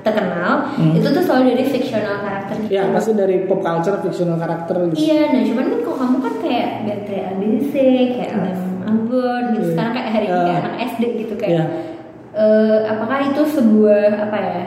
terkenal, 0.00 0.70
Hmm. 0.78 0.94
itu 0.94 1.02
tuh 1.04 1.18
selalu 1.18 1.50
dari 1.52 1.64
fictional 1.66 2.22
karakter 2.22 2.54
gitu. 2.62 2.70
ya 2.72 2.86
pasti 2.88 3.10
dari 3.12 3.42
pop 3.42 3.58
culture 3.58 3.98
fictional 4.00 4.38
karakter 4.38 4.86
gitu 4.86 5.02
Iya, 5.02 5.34
nah 5.34 5.42
cuman 5.42 5.64
kan 5.66 5.78
kalau 5.82 5.98
kamu 5.98 6.16
kan 6.22 6.34
kayak 6.38 6.68
Beatrice 6.86 7.26
ABC, 7.26 7.72
kayak 8.14 8.30
Alan 8.32 8.56
Albert 8.86 9.44
gitu. 9.50 9.58
Iya. 9.58 9.70
Sekarang 9.74 9.92
kayak 9.92 10.08
hari 10.08 10.24
ini 10.24 10.30
Iya. 10.32 10.46
kayak 10.46 10.60
anak 10.62 10.74
SD 10.86 11.02
gitu 11.18 11.34
kayak. 11.34 11.50
Iya. 11.50 11.64
eh, 12.36 12.78
apakah 12.86 13.18
itu 13.24 13.42
sebuah 13.48 14.02
apa 14.22 14.38
ya? 14.38 14.62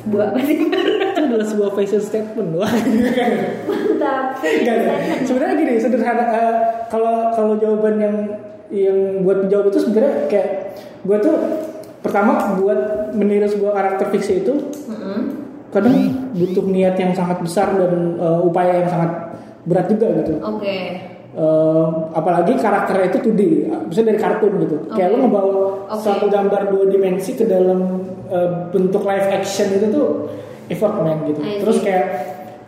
Sebuah 0.00 0.24
apa 0.32 0.38
sih? 0.40 0.56
adalah 1.30 1.46
sebuah 1.46 1.70
fashion 1.72 2.02
statement 2.02 2.50
wah 2.52 2.68
Mantap. 3.66 4.22
Sebenarnya 5.22 5.54
gini, 5.56 5.74
sederhana. 5.76 6.24
eh, 6.26 6.54
kalau 6.88 7.30
kalau 7.32 7.52
jawaban 7.56 7.94
yang 7.96 8.16
yang 8.70 8.98
buat 9.22 9.46
menjawab 9.46 9.70
itu 9.70 9.78
sebenarnya 9.82 10.14
kayak 10.26 10.48
gue 11.02 11.16
tuh 11.18 11.36
pertama 12.00 12.54
buat 12.56 13.12
meniru 13.12 13.44
sebuah 13.44 13.72
karakter 13.74 14.06
fiksi 14.08 14.40
itu 14.40 14.54
Mm-mm. 14.86 15.18
kadang 15.68 15.96
butuh 16.32 16.64
niat 16.64 16.94
yang 16.94 17.12
sangat 17.12 17.42
besar 17.42 17.74
dan 17.74 18.16
eh, 18.16 18.40
upaya 18.40 18.84
yang 18.84 18.88
sangat 18.88 19.10
berat 19.66 19.86
juga 19.86 20.06
gitu. 20.22 20.32
Oke. 20.40 20.76
Eh, 21.30 21.86
apalagi 22.10 22.58
karakternya 22.58 23.06
itu 23.06 23.18
2D, 23.22 23.42
misalnya 23.86 24.06
dari 24.10 24.18
kartun 24.18 24.52
gitu. 24.66 24.76
Kayak 24.90 25.08
Oke. 25.08 25.14
lu 25.14 25.22
ngebawa 25.22 25.54
Oke. 25.86 26.02
satu 26.02 26.26
gambar 26.26 26.62
dua 26.70 26.84
dimensi 26.90 27.38
ke 27.38 27.44
dalam 27.46 28.02
eh, 28.26 28.48
bentuk 28.72 29.02
live 29.04 29.28
action 29.30 29.70
itu 29.70 29.86
tuh 29.90 30.08
effort 30.70 30.94
man 30.96 31.26
gitu. 31.26 31.40
Terus 31.42 31.76
kayak 31.80 32.04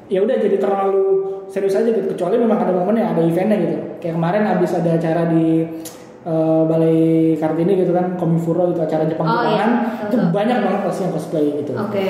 ya 0.06 0.20
udah 0.20 0.36
jadi 0.36 0.56
terlalu 0.58 1.04
serius 1.46 1.72
aja 1.72 1.86
gitu. 1.86 2.04
Kecuali 2.08 2.36
memang 2.36 2.58
ada 2.58 2.72
momennya, 2.72 3.06
ada 3.08 3.22
eventnya 3.22 3.56
gitu. 3.56 3.76
Kayak 3.98 4.14
kemarin 4.16 4.42
habis 4.44 4.70
ada 4.72 4.90
acara 4.92 5.22
di 5.28 5.64
eh, 6.22 6.62
Balai 6.64 7.00
Kartini 7.34 7.72
gitu 7.76 7.90
kan, 7.90 8.14
Komifuro 8.14 8.68
gitu 8.68 8.80
acara 8.80 9.02
Jepang 9.04 9.24
Oh, 9.24 9.34
Jepangan 9.40 9.50
iya. 9.50 9.66
itu 10.02 10.06
Tahu-tahu. 10.12 10.30
banyak 10.30 10.58
banget 10.60 10.80
pasti 10.82 11.00
yang 11.00 11.12
cosplay 11.12 11.46
gitu. 11.56 11.72
Oke. 11.72 12.06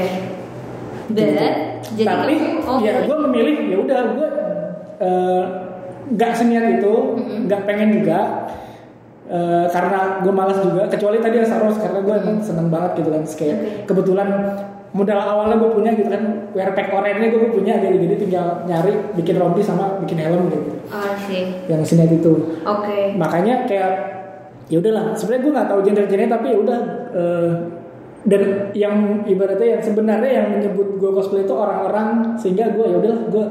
But 1.05 1.29
Gitu. 1.83 1.99
jadi 1.99 2.09
tapi 2.09 2.35
kamu- 2.35 2.65
oh, 2.65 2.79
ya 2.81 2.93
gue 3.03 3.17
memilih 3.23 3.57
ya 3.67 3.77
udah 3.79 4.01
gue 4.13 4.29
eh, 4.99 5.43
nggak 6.11 6.33
seniat 6.33 6.67
itu 6.75 6.93
nggak 7.43 7.63
pengen 7.63 7.89
juga 7.95 8.49
eh, 9.27 9.67
karena 9.67 9.99
gue 10.21 10.33
malas 10.33 10.59
juga 10.59 10.87
kecuali 10.87 11.19
tadi 11.19 11.37
yang 11.37 11.47
Star 11.47 11.63
Wars 11.63 11.77
karena 11.77 12.01
gue 12.01 12.15
emang 12.17 12.39
seneng 12.39 12.69
banget 12.69 12.91
gitu 12.97 13.11
kan 13.11 13.23
kayak 13.29 13.57
Oke. 13.57 13.69
kebetulan 13.85 14.29
modal 14.93 15.17
awalnya 15.19 15.57
gue 15.57 15.71
punya 15.73 15.91
gitu 15.93 16.07
kan 16.07 16.23
wear 16.53 16.71
pack 16.71 16.93
oranye 16.93 17.27
gue 17.27 17.49
punya 17.49 17.77
jadi 17.77 17.97
jadi 17.97 18.15
tinggal 18.19 18.47
nyari 18.63 18.93
bikin 19.15 19.37
rompi 19.37 19.61
sama 19.61 19.97
bikin 19.99 20.21
helm 20.21 20.49
gitu 20.49 20.85
Oh, 20.89 21.13
sih. 21.19 21.49
yang 21.65 21.81
seniat 21.81 22.13
itu 22.13 22.61
Oke. 22.61 23.17
makanya 23.17 23.65
kayak 23.65 23.93
ya 24.69 24.77
udahlah 24.77 25.17
sebenarnya 25.17 25.43
gue 25.43 25.53
nggak 25.53 25.69
tahu 25.69 25.81
genre-genre 25.83 26.27
tapi 26.31 26.47
ya 26.47 26.57
udah 26.59 26.79
eh, 27.11 27.51
dan 28.23 28.43
yang 28.73 28.95
ibaratnya 29.25 29.69
yang 29.73 29.83
sebenarnya 29.83 30.31
yang 30.31 30.47
menyebut 30.51 30.95
gue 30.95 31.11
cosplay 31.11 31.43
itu 31.43 31.51
orang-orang 31.51 32.37
sehingga 32.37 32.71
gue 32.71 32.85
ya 32.85 32.97
udahlah 32.97 33.21
gue 33.27 33.45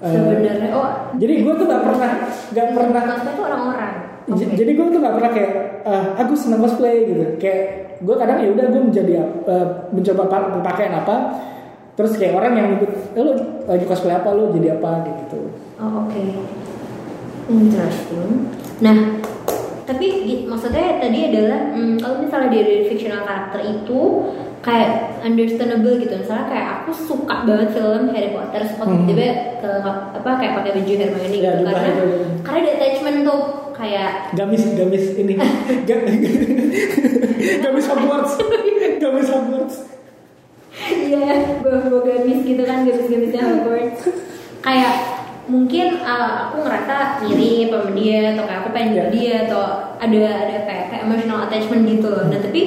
eh, 0.00 0.08
Sebenarnya 0.10 0.72
oh 0.72 0.88
jadi 1.14 1.34
gue 1.38 1.52
tuh 1.54 1.66
nggak 1.68 1.82
pernah 1.84 2.10
nggak 2.50 2.66
pernah 2.72 3.02
cosplay 3.04 3.32
itu 3.32 3.42
orang-orang. 3.44 3.92
Oke. 4.30 4.44
jadi 4.54 4.70
gue 4.70 4.86
tuh 4.88 5.00
nggak 5.00 5.14
pernah 5.14 5.30
kayak 5.30 5.52
ah 5.84 6.04
aku 6.16 6.32
senang 6.32 6.60
cosplay 6.60 7.04
gitu 7.04 7.24
kayak 7.36 7.89
gue 8.00 8.14
kadang 8.14 8.38
ya 8.38 8.48
udah 8.48 8.66
gue 8.66 8.82
menjadi 8.82 9.12
eh, 9.44 9.66
mencoba 9.90 10.22
pa- 10.24 10.50
berpakaian 10.50 10.94
apa 10.94 11.16
terus 11.92 12.14
kayak 12.14 12.32
orang 12.34 12.52
yang 12.54 12.66
nyebut 12.70 12.88
eh, 13.12 13.20
lu 13.20 13.32
lagi 13.64 13.84
cosplay 13.84 14.14
apa 14.14 14.30
lu 14.30 14.50
jadi 14.50 14.74
apa 14.74 15.04
kayak 15.04 15.16
gitu 15.22 15.40
Oh 15.76 16.04
oke, 16.04 16.24
interesting. 17.48 18.52
Nah, 18.80 19.16
tapi 19.82 20.06
maksudnya 20.44 20.96
tadi 20.98 21.18
adalah 21.26 21.72
hmm, 21.72 21.96
kalau 21.96 22.20
misalnya 22.20 22.52
dari 22.54 22.84
fictional 22.84 23.24
karakter 23.24 23.60
itu 23.62 24.00
kayak 24.60 24.90
understandable 25.20 25.96
gitu. 25.96 26.14
Misalnya 26.14 26.46
kayak 26.46 26.68
aku 26.78 26.90
suka 26.94 27.36
banget 27.42 27.72
film 27.72 28.12
Harry 28.12 28.30
Potter, 28.30 28.60
suka 28.66 28.84
Hmm. 28.84 29.04
tiba 29.04 29.26
ke 29.56 29.70
apa 30.14 30.30
kayak 30.36 30.52
pakai 30.54 30.70
baju 30.74 30.92
Hermione 30.94 31.32
Ya, 31.34 31.50
gitu 31.50 31.64
karena 31.64 31.88
itu. 31.88 32.04
karena 32.40 32.58
ada 32.60 32.70
attachment 32.74 33.18
tuh 33.22 33.40
kayak 33.80 34.10
gamis 34.36 34.62
gamis 34.76 35.04
ini 35.16 35.34
Ga- 35.88 36.04
gamis 37.60 37.86
Hogwarts 37.88 38.32
gamis 39.00 39.28
Hogwarts 39.28 39.76
Iya, 40.80 41.60
bawa 41.60 42.00
gamis 42.06 42.40
gitu 42.46 42.62
kan, 42.62 42.86
gamis-gamisnya 42.86 43.42
Hogwarts. 43.42 44.06
Kayak 44.62 44.92
mungkin 45.44 45.98
uh, 46.00 46.46
aku 46.46 46.62
ngerasa 46.62 46.96
mirip 47.26 47.68
sama 47.68 47.90
dia 47.92 48.32
atau 48.32 48.44
kayak 48.46 48.60
aku 48.62 48.70
pengen 48.70 48.90
jadi 48.94 49.02
Iya. 49.02 49.10
dia 49.12 49.34
atau 49.44 49.62
ada 49.98 50.18
ada 50.46 50.56
kayak, 50.64 50.84
kayak 50.88 51.02
emotional 51.04 51.42
attachment 51.44 51.84
gitu 51.84 52.06
loh. 52.06 52.24
Nah 52.30 52.38
tapi 52.38 52.62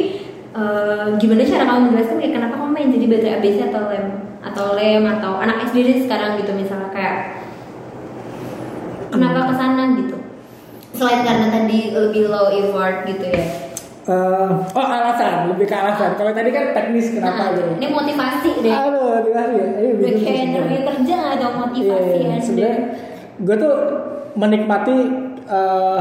uh, 0.51 1.15
gimana 1.15 1.41
cara 1.41 1.63
kamu 1.63 1.79
menjelaskan 1.89 2.17
kayak 2.19 2.33
kenapa 2.35 2.53
kamu 2.59 2.69
main 2.69 2.89
jadi 2.91 3.05
baterai 3.07 3.33
ABC 3.39 3.57
atau 3.71 3.81
lem 3.87 4.05
atau 4.43 4.65
lem 4.75 5.03
atau 5.07 5.31
anak 5.39 5.57
SD 5.71 5.77
sekarang 6.03 6.31
gitu 6.37 6.51
misalnya 6.53 6.89
kayak 6.91 7.17
kenapa 9.09 9.39
ke 9.47 9.53
sana 9.55 9.83
gitu? 9.97 10.17
Selain 10.93 11.21
karena 11.21 11.47
tadi 11.49 11.91
lebih 11.91 12.23
low 12.27 12.47
effort 12.49 13.03
gitu 13.03 13.25
ya. 13.25 13.43
Eh, 14.03 14.49
oh 14.69 14.85
alasan. 14.85 15.49
Lebih 15.49 15.63
ke 15.63 15.73
alasan. 15.73 16.13
Kalau 16.13 16.31
tadi 16.31 16.49
kan 16.49 16.71
teknis 16.71 17.09
kenapa 17.09 17.39
Nah, 17.41 17.49
gitu? 17.51 17.71
ini 17.73 17.87
motivasi 17.89 18.49
deh. 18.59 18.73
aduh 18.73 19.21
dikasih 19.21 19.55
ya. 19.55 19.67
Ini 19.73 19.89
Udah 19.93 20.11
kayak 20.13 20.83
kerja 20.85 21.15
ada 21.33 21.47
motivasi 21.55 22.11
Iya, 22.13 22.27
ada. 22.29 22.37
sebenarnya 22.37 22.79
gue 23.39 23.55
tuh 23.57 23.73
menikmati 24.33 24.97
eh, 25.43 25.99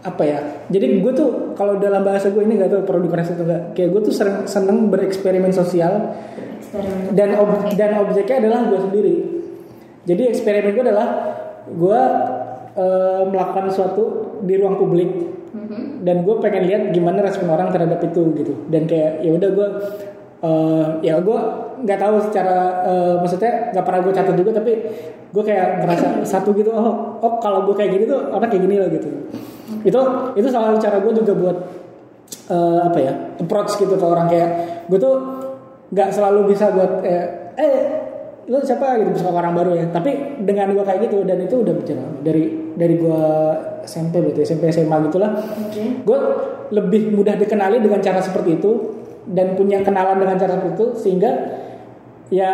apa 0.00 0.22
ya? 0.22 0.38
Jadi 0.68 1.00
gue 1.00 1.12
tuh 1.12 1.28
kalau 1.52 1.76
dalam 1.76 2.00
bahasa 2.00 2.28
gue 2.28 2.40
ini 2.40 2.56
gak 2.56 2.70
tau 2.70 2.82
perlu 2.82 3.04
dikoreksi 3.04 3.34
atau 3.34 3.44
enggak 3.44 3.62
kayak 3.72 3.88
gue 3.90 4.00
tuh 4.02 4.12
sering 4.12 4.44
seneng 4.44 4.88
bereksperimen 4.88 5.50
sosial. 5.50 6.12
Eksperimen. 6.60 7.12
dan 7.12 7.34
ob- 7.34 7.66
dan 7.72 7.98
objeknya 7.98 8.36
adalah 8.38 8.62
gue 8.64 8.78
sendiri. 8.80 9.14
Jadi 10.02 10.22
eksperimen 10.28 10.70
gue 10.70 10.84
adalah 10.86 11.08
gue 11.66 12.00
eh, 12.80 13.22
melakukan 13.28 13.68
sesuatu 13.68 14.02
di 14.40 14.56
ruang 14.56 14.80
publik. 14.80 15.12
Mhm. 15.50 16.06
dan 16.06 16.22
gue 16.22 16.34
pengen 16.38 16.62
lihat 16.70 16.82
gimana 16.94 17.26
respon 17.26 17.50
orang 17.50 17.74
terhadap 17.74 17.98
itu 18.06 18.22
gitu. 18.38 18.54
Dan 18.70 18.86
kayak 18.86 19.18
ya 19.26 19.34
udah 19.34 19.50
gue 19.50 19.68
eh, 20.46 20.86
ya 21.04 21.14
gue 21.18 21.38
nggak 21.80 21.98
tahu 21.98 22.16
secara 22.30 22.58
eh, 22.86 23.14
maksudnya 23.18 23.74
nggak 23.74 23.84
pernah 23.84 24.00
gue 24.04 24.12
catat 24.14 24.34
juga 24.36 24.50
tapi 24.54 24.72
gue 25.30 25.42
kayak 25.42 25.84
ngerasa 25.84 26.06
satu 26.38 26.54
gitu 26.54 26.70
oh 26.70 27.18
oh 27.18 27.32
kalau 27.42 27.66
gue 27.66 27.74
kayak 27.74 27.98
gini 27.98 28.04
tuh 28.06 28.30
orang 28.30 28.48
kayak 28.50 28.62
gini 28.62 28.76
loh 28.78 28.88
gitu. 28.94 29.08
Itu 29.82 30.00
itu 30.38 30.48
salah 30.50 30.74
satu 30.74 30.78
cara 30.78 30.96
gue 31.02 31.12
juga 31.18 31.32
buat 31.34 31.56
eh, 32.50 32.80
apa 32.86 32.98
ya 33.02 33.12
approach 33.42 33.74
gitu 33.74 33.94
ke 33.98 34.06
orang. 34.06 34.30
Kayak 34.30 34.50
gue 34.86 34.98
tuh 35.02 35.14
nggak 35.90 36.08
selalu 36.14 36.54
bisa 36.54 36.70
buat 36.70 37.02
eh, 37.02 37.26
eh 37.58 37.74
lu 38.50 38.58
siapa? 38.66 38.98
gitu 39.02 39.14
bisa 39.14 39.30
orang 39.30 39.54
baru 39.54 39.74
ya. 39.78 39.86
Tapi 39.90 40.42
dengan 40.46 40.70
gue 40.74 40.84
kayak 40.86 41.10
gitu 41.10 41.26
dan 41.26 41.42
itu 41.42 41.58
udah 41.58 41.74
berjalan. 41.74 42.10
Dari 42.22 42.44
dari 42.76 42.94
gue 42.98 43.22
SMP 43.86 44.20
berarti 44.20 44.40
SMP 44.46 44.70
SMA 44.70 44.96
gitulah 45.10 45.30
Oke. 45.38 46.04
gue 46.04 46.18
lebih 46.70 47.14
mudah 47.14 47.34
dikenali 47.34 47.82
dengan 47.82 47.98
cara 47.98 48.22
seperti 48.22 48.60
itu 48.60 48.70
dan 49.26 49.58
punya 49.58 49.82
kenalan 49.82 50.18
dengan 50.18 50.36
cara 50.38 50.58
seperti 50.58 50.74
itu 50.76 50.86
sehingga 50.98 51.30
ya 52.30 52.52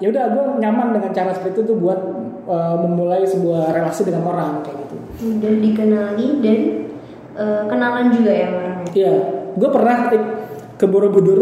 ya 0.00 0.06
udah 0.08 0.24
gue 0.32 0.44
nyaman 0.64 0.96
dengan 0.96 1.10
cara 1.12 1.30
seperti 1.36 1.60
itu 1.60 1.62
tuh 1.74 1.76
buat 1.76 2.00
uh, 2.48 2.76
memulai 2.80 3.28
sebuah 3.28 3.76
relasi 3.76 4.08
dengan 4.08 4.24
orang 4.24 4.64
kayak 4.64 4.76
gitu 4.88 4.96
Mudah 5.18 5.52
dikenali 5.58 6.26
dan 6.38 6.58
eh, 7.34 7.62
kenalan 7.66 8.06
juga 8.14 8.30
ya 8.30 8.46
orangnya. 8.54 8.86
Iya, 8.94 9.14
gue 9.58 9.68
pernah 9.70 9.96
ke 10.78 10.86
Borobudur. 10.86 11.40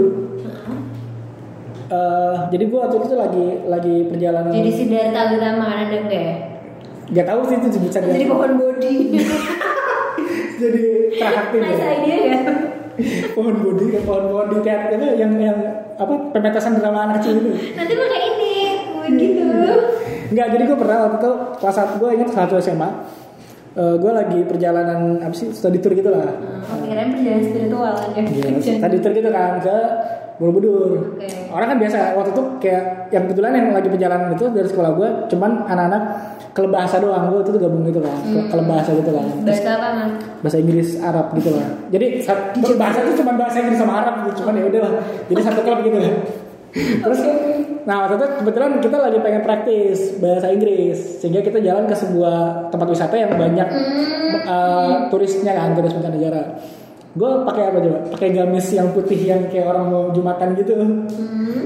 Eh, 1.86 2.36
jadi 2.50 2.64
gue 2.66 2.78
waktu 2.82 2.96
itu 2.98 3.14
lagi 3.14 3.46
lagi 3.70 3.96
perjalanan. 4.10 4.50
Jadi 4.50 4.70
Siddhartha 4.74 5.22
Gautama 5.30 5.66
ada 5.70 5.96
enggak 6.02 6.22
ya? 6.24 6.36
Gak 7.06 7.26
tahu 7.26 7.40
sih 7.46 7.56
itu 7.62 7.68
bisa 7.86 7.98
Jadi 8.02 8.12
jadi, 8.12 8.26
pohon 8.26 8.52
bodi. 8.58 8.94
jadi 10.62 10.84
traktir 11.14 11.60
nice 11.62 11.78
ya. 11.78 11.88
idea 12.00 12.18
ya. 12.18 12.40
pohon 13.36 13.54
bodi, 13.60 13.92
ya, 13.92 14.00
pohon-pohon 14.02 14.46
di 14.56 14.58
teater 14.64 14.96
itu 14.96 15.08
yang 15.20 15.32
yang 15.36 15.58
apa 16.00 16.32
pementasan 16.32 16.80
drama 16.80 17.04
anak 17.06 17.20
kecil 17.20 17.44
itu. 17.44 17.52
Nanti 17.76 17.92
pakai 17.92 18.20
ini, 18.24 18.54
begitu. 19.04 19.44
Enggak, 20.32 20.46
jadi 20.56 20.62
gue 20.64 20.78
pernah 20.80 20.98
waktu 21.04 21.18
itu 21.20 21.32
kelas 21.60 21.76
satu 21.76 21.94
gue 22.00 22.10
ingat 22.16 22.28
kelas 22.32 22.40
satu 22.48 22.54
SMA. 22.58 22.90
Eh, 23.76 23.94
gue 24.00 24.08
lagi 24.08 24.40
perjalanan 24.48 25.20
apa 25.20 25.36
sih 25.36 25.52
study 25.52 25.84
tour 25.84 25.92
gitu 25.92 26.08
lah. 26.08 26.24
Oh, 26.24 26.80
kirain 26.80 27.12
perjalanan 27.12 27.44
spiritual 27.44 27.92
aja. 27.92 28.20
Iya, 28.24 28.80
tadi 28.80 28.96
tour 29.04 29.12
gitu 29.12 29.28
kan 29.28 29.60
ke 29.60 29.76
Borobudur. 30.36 31.16
Oke. 31.16 31.28
Orang 31.48 31.66
kan 31.72 31.78
biasa 31.80 32.12
waktu 32.12 32.30
itu 32.36 32.42
kayak 32.60 33.08
yang 33.08 33.24
kebetulan 33.24 33.52
yang 33.56 33.66
lagi 33.72 33.88
perjalanan 33.88 34.28
itu 34.36 34.44
dari 34.52 34.68
sekolah 34.68 34.90
gue 34.92 35.08
cuman 35.32 35.50
anak-anak 35.64 36.02
kelebahasa 36.52 37.00
doang. 37.00 37.32
Gue 37.32 37.40
itu 37.40 37.50
tuh 37.56 37.60
gabung 37.60 37.82
gitu 37.88 38.00
kan 38.04 38.16
ke 38.20 38.40
kelebahasa 38.52 38.90
gitu 39.00 39.10
kan. 39.16 39.24
Bahasa 39.44 39.70
apa 39.80 39.88
bahasa 40.44 40.56
Inggris 40.60 40.88
Arab 41.00 41.26
gitu 41.40 41.50
lah. 41.56 41.68
Jadi 41.88 42.06
bahasa 42.76 42.98
itu 43.08 43.12
cuma 43.24 43.32
bahasa 43.40 43.56
Inggris 43.64 43.78
sama 43.80 44.04
Arab 44.04 44.14
gitu 44.28 44.44
cuman 44.44 44.60
ya 44.60 44.64
udah 44.68 44.80
lah. 44.84 44.92
Jadi 45.32 45.40
satu 45.40 45.60
klub 45.64 45.80
gitu. 45.80 45.96
Kan 45.96 46.14
terus 47.04 47.20
nah 47.86 48.04
waktu 48.04 48.18
itu 48.18 48.26
kebetulan 48.42 48.70
kita 48.82 48.96
lagi 48.98 49.18
pengen 49.22 49.42
praktis 49.46 49.98
bahasa 50.18 50.50
Inggris 50.52 51.22
sehingga 51.22 51.40
kita 51.40 51.62
jalan 51.62 51.86
ke 51.86 51.94
sebuah 51.96 52.68
tempat 52.68 52.88
wisata 52.90 53.14
yang 53.14 53.32
banyak 53.32 53.68
eh, 54.44 54.94
turisnya 55.08 55.54
kan 55.54 55.72
turis 55.72 55.94
mancanegara 55.94 56.58
gue 57.16 57.30
pakai 57.48 57.62
apa 57.72 57.78
coba 57.80 57.98
pakai 58.12 58.28
gamis 58.36 58.66
yang 58.76 58.92
putih 58.92 59.16
yang 59.16 59.48
kayak 59.48 59.72
orang 59.72 59.88
mau 59.88 60.02
jumatan 60.12 60.52
gitu 60.52 60.76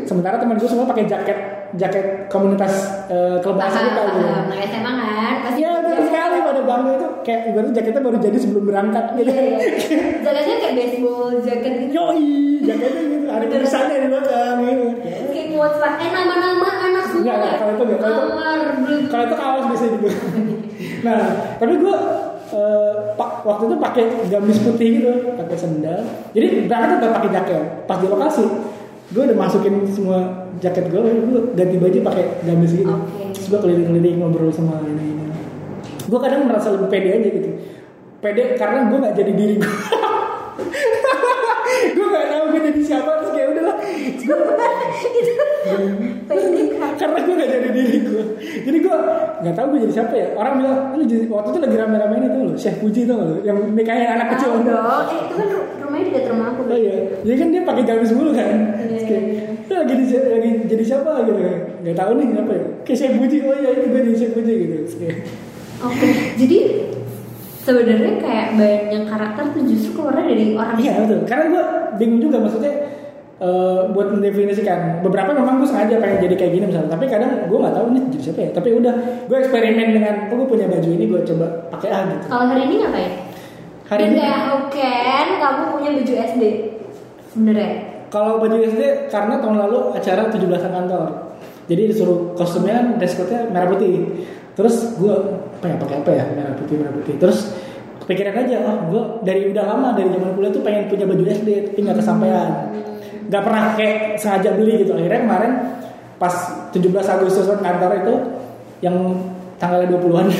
sementara 0.06 0.38
teman 0.38 0.56
gue 0.56 0.70
semua 0.70 0.86
pakai 0.86 1.10
jaket 1.10 1.38
jaket 1.78 2.26
komunitas 2.26 3.06
eh, 3.06 3.38
kelebahasa 3.38 3.78
Paham, 3.78 3.86
kita 3.86 4.02
gitu 4.02 4.18
paham. 4.26 4.44
Nah, 4.50 4.58
SMA 4.66 4.92
kan 4.98 5.34
pasti. 5.46 5.58
Iya 5.62 5.70
betul 5.84 6.02
sekali 6.10 6.36
pada 6.42 6.60
bangga 6.66 6.90
itu 6.98 7.08
kayak 7.22 7.40
ibaratnya 7.52 7.74
jaketnya 7.78 8.02
baru 8.02 8.18
jadi 8.18 8.38
sebelum 8.42 8.64
berangkat 8.66 9.04
gitu. 9.14 9.30
Iya, 9.30 9.42
iya. 9.46 9.58
Jaketnya 10.24 10.56
kayak 10.58 10.74
baseball 10.74 11.30
jacket 11.38 11.72
gitu. 11.86 11.92
Yoi, 11.94 12.30
jaketnya 12.66 13.02
gitu 13.06 13.26
ada 13.30 13.44
tulisannya 13.46 13.96
di 14.02 14.08
belakang 14.10 14.56
gitu. 14.66 14.86
Kayak 15.30 15.46
quotes 15.54 15.78
lah. 15.78 15.92
Eh 16.00 16.10
nama-nama 16.10 16.68
anak 16.90 17.04
semua. 17.06 17.20
Enggak, 17.22 17.36
enggak, 17.38 17.54
kalau 17.54 17.72
itu 17.72 17.84
enggak, 17.84 18.00
kalau 18.02 18.18
itu-. 18.18 19.08
Kalau 19.10 19.24
itu 19.26 19.36
kaos 19.36 19.64
biasanya 19.70 19.92
juga. 19.98 20.10
Nah, 21.00 21.56
tapi 21.56 21.80
gue 21.80 21.96
eh, 22.54 22.94
pak 23.14 23.30
waktu 23.46 23.62
itu 23.70 23.76
pakai 23.78 24.04
gamis 24.28 24.58
putih 24.62 24.88
gitu, 25.00 25.12
pakai 25.34 25.56
sendal. 25.56 26.00
Jadi 26.34 26.66
berangkat 26.66 26.98
udah 27.02 27.12
pakai 27.16 27.30
jaket. 27.30 27.62
Pas 27.86 27.98
di 27.98 28.06
lokasi, 28.06 28.44
gue 29.10 29.22
udah 29.26 29.36
masukin 29.36 29.74
semua 29.90 30.50
jaket 30.60 30.90
gue, 30.90 31.00
gue 31.00 31.40
ganti 31.56 31.76
baju 31.78 31.98
pakai 32.12 32.24
gamis 32.46 32.72
gitu. 32.76 32.90
Oke. 32.90 33.34
Terus 33.34 33.46
gue 33.50 33.58
keliling-keliling 33.62 34.16
ngobrol 34.20 34.52
sama 34.52 34.82
ini 34.84 35.16
ini. 35.16 35.26
Gue 36.06 36.18
kadang 36.18 36.46
merasa 36.46 36.74
lebih 36.74 36.90
pede 36.90 37.10
aja 37.16 37.28
gitu. 37.30 37.50
Pede 38.20 38.58
karena 38.58 38.90
gue 38.92 38.98
nggak 39.00 39.14
jadi 39.16 39.32
diri 39.32 39.54
gue. 39.58 39.74
gue 41.80 42.06
nggak 42.06 42.26
tahu 42.28 42.44
gue 42.50 42.60
jadi 42.68 42.80
siapa 42.84 43.10
terus 43.18 43.32
kayak 43.32 43.48
udah 43.50 43.64
lah. 43.64 43.76
itu 43.80 45.32
pendek 46.28 46.68
kan. 46.76 46.92
karena 46.96 47.18
gue 47.20 47.34
gak 47.34 47.50
jadi 47.50 47.68
diri 47.72 47.98
gue 48.04 48.24
jadi 48.62 48.78
gue 48.80 48.96
nggak 49.40 49.54
tahu 49.56 49.66
gue 49.72 49.80
jadi 49.88 49.94
siapa 49.94 50.14
ya 50.14 50.26
orang 50.36 50.54
bilang 50.60 50.76
lu 50.94 51.02
jadi 51.04 51.24
waktu 51.26 51.48
itu 51.50 51.58
lagi 51.60 51.76
rame-rame 51.76 52.14
ini 52.16 52.28
tuh 52.30 52.40
lo 52.44 52.52
Syekh 52.54 52.76
Puji 52.78 53.00
tuh 53.04 53.16
lo 53.16 53.36
yang 53.42 53.58
nikahin 53.72 54.06
anak 54.06 54.36
kecil 54.36 54.60
Tahu 54.60 54.68
dong. 54.68 54.76
Eh, 54.76 55.18
itu 55.24 55.34
kan 55.34 55.46
ru- 55.48 55.68
rumahnya 55.80 56.04
dekat 56.12 56.24
rumah 56.30 56.46
aku. 56.52 56.60
oh 56.68 56.78
iya 56.78 56.94
jadi 57.24 57.36
kan 57.36 57.48
dia 57.50 57.62
pakai 57.64 57.82
gamis 57.84 58.12
mulu 58.12 58.30
kan 58.36 58.56
Terus 58.80 59.04
kayak, 59.06 59.22
"Lu 59.66 59.72
lagi 59.74 59.94
di, 59.96 60.04
lagi 60.12 60.50
jadi 60.68 60.84
siapa 60.84 61.10
gitu 61.26 61.40
nggak 61.80 61.96
tahu 61.96 62.10
nih 62.20 62.26
siapa 62.30 62.52
ya 62.52 62.62
kayak 62.84 62.98
Syekh 62.98 63.14
Puji 63.16 63.36
oh 63.42 63.54
iya 63.56 63.70
itu 63.74 63.86
gue 63.88 64.00
jadi 64.04 64.16
Syekh 64.16 64.32
Puji 64.36 64.52
gitu 64.68 64.76
Oke. 65.80 66.08
Jadi 66.36 66.58
sebenarnya 67.70 68.14
kayak 68.18 68.48
banyak 68.59 69.04
karakter 69.06 69.44
tuh 69.54 69.62
justru 69.62 69.90
keluarnya 69.94 70.24
dari 70.26 70.44
orang 70.59 70.76
iya 70.83 70.92
betul 71.04 71.18
karena 71.24 71.44
gue 71.46 71.64
bingung 72.02 72.20
juga 72.20 72.37
maksudnya 72.42 72.74
eh, 73.40 73.80
buat 73.94 74.09
mendefinisikan 74.12 75.00
beberapa 75.06 75.30
memang 75.33 75.62
gue 75.62 75.68
sengaja 75.68 76.02
pengen 76.02 76.18
jadi 76.26 76.35
kayak 76.35 76.52
gini 76.59 76.64
misalnya 76.68 76.90
tapi 76.92 77.04
kadang 77.09 77.48
gue 77.48 77.59
nggak 77.59 77.74
tahu 77.74 77.87
nih 77.94 78.02
jadi 78.12 78.22
siapa 78.26 78.40
ya 78.42 78.50
tapi 78.52 78.68
udah 78.76 78.94
gue 79.26 79.37
eksperimen 79.40 79.88
dengan 79.94 80.14
oh 80.30 80.35
gue 80.42 80.48
punya 80.48 80.66
baju 80.66 80.88
ini 80.90 81.04
gue 81.06 81.20
coba 81.24 81.46
pakai 81.70 81.88
ah 81.94 82.02
gitu 82.11 82.26
Kalau 82.28 82.44
hari 82.50 82.62
ini 82.66 82.74
ngapain? 82.83 83.12
hari 83.90 84.00
Dan 84.06 84.11
ini 84.14 84.20
kayak 84.22 84.40
how 84.46 84.59
can 84.70 85.26
kamu 85.42 85.62
punya 85.74 85.90
baju 85.98 86.14
SD? 86.14 86.44
Sebenarnya. 87.30 87.70
Kalau 88.11 88.33
baju 88.38 88.56
SD 88.59 88.83
karena 89.11 89.35
tahun 89.38 89.56
lalu 89.66 89.78
acara 89.94 90.30
17-an 90.30 90.72
kantor. 90.74 91.29
Jadi 91.70 91.94
disuruh 91.94 92.35
kostumnya 92.35 92.98
dress 92.98 93.14
code-nya 93.14 93.46
merah 93.54 93.70
putih. 93.70 94.26
Terus 94.59 94.98
gue 94.98 95.14
pengen 95.62 95.78
pakai 95.78 96.02
apa 96.02 96.11
ya 96.11 96.24
merah 96.35 96.59
putih 96.59 96.83
merah 96.83 96.90
putih. 96.98 97.14
Terus 97.14 97.54
kepikiran 98.02 98.42
aja, 98.42 98.59
oh 98.66 98.76
gue 98.90 99.02
dari 99.22 99.54
udah 99.54 99.64
lama 99.70 99.94
dari 99.94 100.11
zaman 100.11 100.35
kuliah 100.35 100.50
tuh 100.50 100.66
pengen 100.66 100.90
punya 100.90 101.06
baju 101.06 101.22
SD 101.30 101.70
tapi 101.70 101.78
nggak 101.78 101.98
kesampaian. 102.02 102.74
Gak 103.30 103.42
pernah 103.46 103.78
kayak 103.78 104.18
sengaja 104.18 104.50
beli 104.59 104.83
gitu. 104.83 104.98
Akhirnya 104.98 105.22
kemarin 105.22 105.52
pas 106.18 106.35
17 106.74 106.90
Agustus 106.90 107.46
kantor 107.46 108.02
itu 108.02 108.14
yang 108.83 109.14
tanggal 109.61 109.85
20-an 109.87 110.26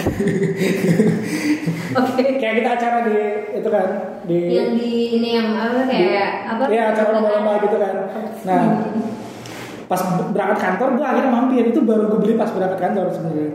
Oke. 2.01 2.25
kayak 2.41 2.55
kita 2.65 2.71
acara 2.73 2.99
di 3.05 3.17
itu 3.53 3.69
kan 3.69 3.89
di 4.25 4.39
Yang 4.49 4.69
di 4.81 4.91
ini 5.21 5.29
yang 5.37 5.53
apa 5.53 5.85
kayak 5.85 6.57
apa? 6.57 6.65
Iya 6.73 6.97
acara 6.97 7.21
lomba-lomba 7.21 7.61
gitu 7.61 7.77
kan. 7.77 7.95
Nah 8.49 8.89
pas 9.91 9.99
berangkat 10.31 10.59
kantor 10.63 10.89
gue 10.95 11.03
akhirnya 11.03 11.33
mampir 11.35 11.67
itu 11.67 11.83
baru 11.83 12.07
gue 12.15 12.19
beli 12.23 12.35
pas 12.39 12.47
berangkat 12.55 12.79
kantor 12.79 13.11
sebenarnya. 13.11 13.51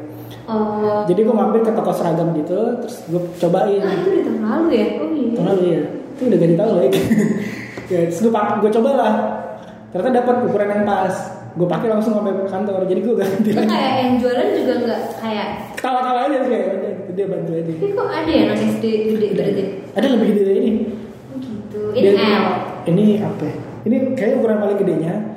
Oh. 0.51 1.07
Jadi 1.07 1.23
gue 1.23 1.35
mampir 1.35 1.63
ke 1.63 1.71
toko 1.71 1.95
seragam 1.95 2.35
gitu, 2.35 2.59
terus 2.83 3.07
gue 3.07 3.21
cobain. 3.39 3.79
Nah, 3.79 3.93
itu 3.95 4.09
di 4.11 4.21
tahun 4.27 4.41
lalu 4.43 4.67
ya? 4.75 4.87
Oh 4.99 5.07
iya. 5.15 5.31
Tahun 5.31 5.47
lalu 5.47 5.63
ya, 5.63 5.81
itu 5.87 6.21
udah 6.27 6.37
ganti 6.43 6.55
tahun 6.59 6.73
lagi. 6.75 6.99
ya, 7.95 7.99
terus 8.11 8.19
gue 8.19 8.31
pak, 8.35 8.45
gue 8.59 8.71
coba 8.75 8.89
lah. 8.99 9.13
Ternyata 9.95 10.11
dapat 10.21 10.35
ukuran 10.43 10.69
yang 10.75 10.83
pas. 10.83 11.15
Gue 11.55 11.67
pakai 11.71 11.87
langsung 11.87 12.11
sampai 12.19 12.35
kantor. 12.51 12.83
Jadi 12.83 12.99
gue 12.99 13.15
ganti 13.15 13.49
lagi. 13.55 13.67
kayak 13.71 13.93
yang 14.03 14.11
jualan 14.19 14.47
juga 14.51 14.73
nggak 14.83 15.01
kayak 15.23 15.47
Tawa-tawa 15.79 16.19
aja 16.27 16.37
sih 16.43 16.51
kayak 16.51 16.67
gede 17.15 17.23
bantu 17.31 17.51
aja. 17.55 17.71
Tapi 17.71 17.89
kok 17.95 18.07
ada 18.11 18.31
ya 18.35 18.41
anak 18.51 18.59
SD 18.59 18.85
gede 19.15 19.27
berarti? 19.39 19.63
Ada 19.95 20.07
lebih 20.19 20.27
gede 20.35 20.43
dari 20.43 20.59
ini. 20.59 20.71
Oh 21.31 21.37
gitu. 21.39 21.79
Ini 21.95 22.09
Dia- 22.11 22.27
L. 22.43 22.45
Ini 22.91 23.05
apa? 23.23 23.47
Ini 23.87 23.95
kayaknya 24.19 24.35
ukuran 24.43 24.57
paling 24.59 24.77
gedenya. 24.83 25.34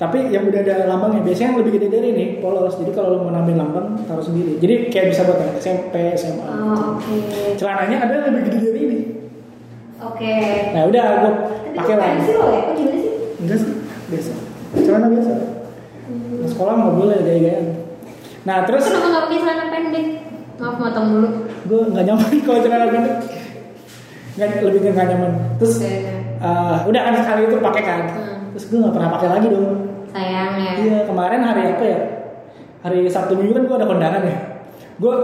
Tapi 0.00 0.32
yang 0.32 0.48
udah 0.48 0.64
ada 0.64 0.88
lambangnya 0.88 1.20
biasanya 1.20 1.52
yang 1.52 1.58
lebih 1.60 1.72
gede 1.76 1.88
dari 1.92 2.08
ini 2.10 2.26
polos. 2.40 2.72
Jadi 2.80 2.96
kalau 2.96 3.08
lo 3.12 3.18
mau 3.20 3.32
nambahin 3.36 3.60
lambang 3.60 4.00
taruh 4.08 4.24
sendiri. 4.24 4.56
Jadi 4.56 4.88
kayak 4.88 5.12
bisa 5.12 5.28
buat 5.28 5.36
anak 5.36 5.60
SMP, 5.60 6.16
SMA. 6.16 6.40
Oh 6.40 6.96
oke. 6.96 7.16
Celananya 7.60 7.96
ada 8.00 8.12
yang 8.16 8.24
lebih 8.32 8.42
gede 8.48 8.58
dari 8.64 8.80
ini. 8.80 8.98
Oke. 10.00 10.34
Nah 10.72 10.88
udah 10.88 11.04
gue 11.04 11.32
Tapi 11.36 11.76
pakai 11.76 11.94
lah. 12.00 12.08
pensil 12.16 12.36
loh 12.40 12.48
ya? 12.48 12.62
Gimana 12.72 12.96
sih? 12.96 13.12
Enggak 13.44 13.58
sih, 13.60 13.72
biasa. 14.08 14.32
Celana 14.80 15.06
biasa. 15.12 15.32
Nah, 16.10 16.48
sekolah 16.48 16.72
nggak 16.72 16.94
boleh 16.96 17.16
gaya-gayaan. 17.20 17.66
Nah 18.40 18.56
terus 18.64 18.84
Kenapa 18.88 19.04
nggak 19.06 19.22
pakai 19.28 19.38
celana 19.44 19.64
pendek? 19.68 20.06
Maaf 20.56 20.76
motong 20.76 21.06
dulu. 21.12 21.28
gue 21.60 21.80
nggak 21.92 22.04
nyaman 22.08 22.32
kalau 22.48 22.60
celana 22.64 22.86
pendek. 22.88 23.16
Nggak 24.32 24.48
lebih 24.64 24.80
nggak 24.80 25.06
nyaman. 25.12 25.32
Terus 25.60 25.74
Oke. 25.76 25.92
eh, 26.40 26.76
udah 26.88 27.00
kan 27.04 27.14
sekali 27.20 27.42
itu 27.44 27.56
pakai 27.60 27.82
kan. 27.84 28.00
Hmm. 28.08 28.36
Terus 28.56 28.64
gue 28.66 28.78
nggak 28.80 28.94
pernah 28.96 29.10
pakai 29.12 29.28
lagi 29.28 29.48
dong. 29.52 29.89
Sayang 30.10 30.52
ya. 30.58 30.72
Iya 30.78 30.98
kemarin 31.06 31.40
hari 31.42 31.62
apa 31.74 31.84
ya? 31.86 32.00
hari 32.80 33.04
Sabtu 33.08 33.36
Minggu 33.36 33.52
kan 33.56 33.64
gue 33.68 33.76
ada 33.76 33.88
kondangan 33.88 34.22
ya 34.24 34.36
gue 35.00 35.14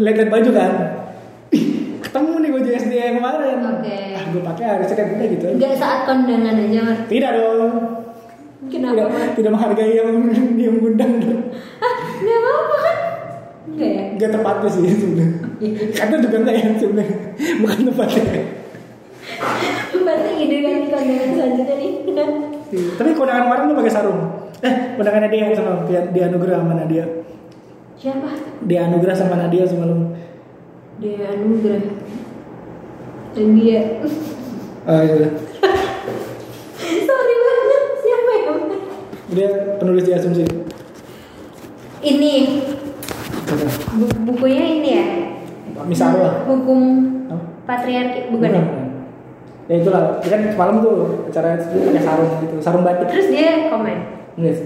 lihat 0.00 0.28
baju 0.28 0.50
kan 0.52 0.72
ketemu 2.04 2.32
nih 2.40 2.50
baju 2.52 2.68
SD 2.76 2.92
yang 2.92 3.16
kemarin 3.20 3.56
Oke. 3.60 3.96
ah 4.16 4.24
gue 4.28 4.42
pakai 4.44 4.64
hari 4.68 4.84
Senin 4.84 5.16
udah 5.16 5.28
gitu 5.28 5.44
aja. 5.48 5.56
Gak 5.60 5.74
saat 5.76 6.00
kondangan 6.08 6.56
aja 6.56 6.80
Mar 6.84 6.98
tidak 7.08 7.30
dong 7.36 7.74
Kenapa 8.62 8.94
tidak, 8.94 9.34
tidak 9.34 9.52
menghargai 9.58 9.92
yang 9.98 10.10
yang 10.62 10.76
undang 10.78 11.12
Hah? 11.82 11.94
Gak 12.22 12.38
apa-apa 12.38 12.76
kan? 12.78 12.96
Enggak 13.74 13.90
ya? 13.90 14.04
Gak 14.22 14.30
tepatnya 14.38 14.68
sih 14.70 14.82
sebenarnya 14.86 15.38
Karena 15.98 16.16
juga 16.22 16.36
enggak 16.46 16.56
ya 16.56 16.66
sebenarnya 16.78 17.16
Bukan 17.58 17.78
tempatnya 17.90 18.22
Berarti 19.98 20.30
ide 20.38 20.56
kan 20.62 20.74
kondangan 20.94 21.28
selanjutnya 21.34 21.74
nih 21.74 21.90
Tapi 22.72 23.10
kondangan 23.12 23.44
kemarin 23.44 23.64
lu 23.68 23.76
pakai 23.76 23.92
sarung. 23.92 24.20
Eh 24.58 24.74
kondangan 24.94 25.22
Nadia 25.22 25.52
sama 25.52 25.84
dia, 25.84 26.00
dia 26.08 26.24
anugerah 26.26 26.56
sama 26.58 26.74
Nadia. 26.74 27.04
Siapa? 27.94 28.28
Dia 28.64 28.80
anugerah 28.86 29.14
sama 29.14 29.34
Nadia 29.36 29.64
semalam. 29.64 30.16
Dia 30.96 31.30
anugerah. 31.30 31.84
Dan 33.32 33.48
dia 33.54 33.80
Ah 34.82 35.00
iya. 35.00 35.28
Sorry 37.08 37.34
banget 37.38 37.82
Siapa 37.98 38.30
ya? 38.32 38.52
Dia 39.30 39.48
penulis 39.78 40.04
di 40.04 40.12
asumsi. 40.12 40.44
Ini. 42.02 42.32
Bu- 43.92 44.20
Bukunya 44.26 44.64
ini 44.72 44.90
ya? 44.90 45.06
Misarwa 45.82 46.44
Hukum 46.44 46.80
patriarki 47.62 48.30
Bukan 48.30 48.50
ya? 48.50 48.62
Ya 49.66 49.74
itulah, 49.78 50.18
dia 50.18 50.30
kan 50.30 50.42
semalam 50.50 50.76
tuh 50.82 50.96
acara 51.30 51.54
itu 51.54 51.78
pakai 51.86 52.02
sarung 52.02 52.30
gitu, 52.42 52.56
sarung 52.58 52.82
batik. 52.82 53.06
Terus 53.08 53.26
dia 53.30 53.70
komen 53.70 53.98
Yes. 54.34 54.58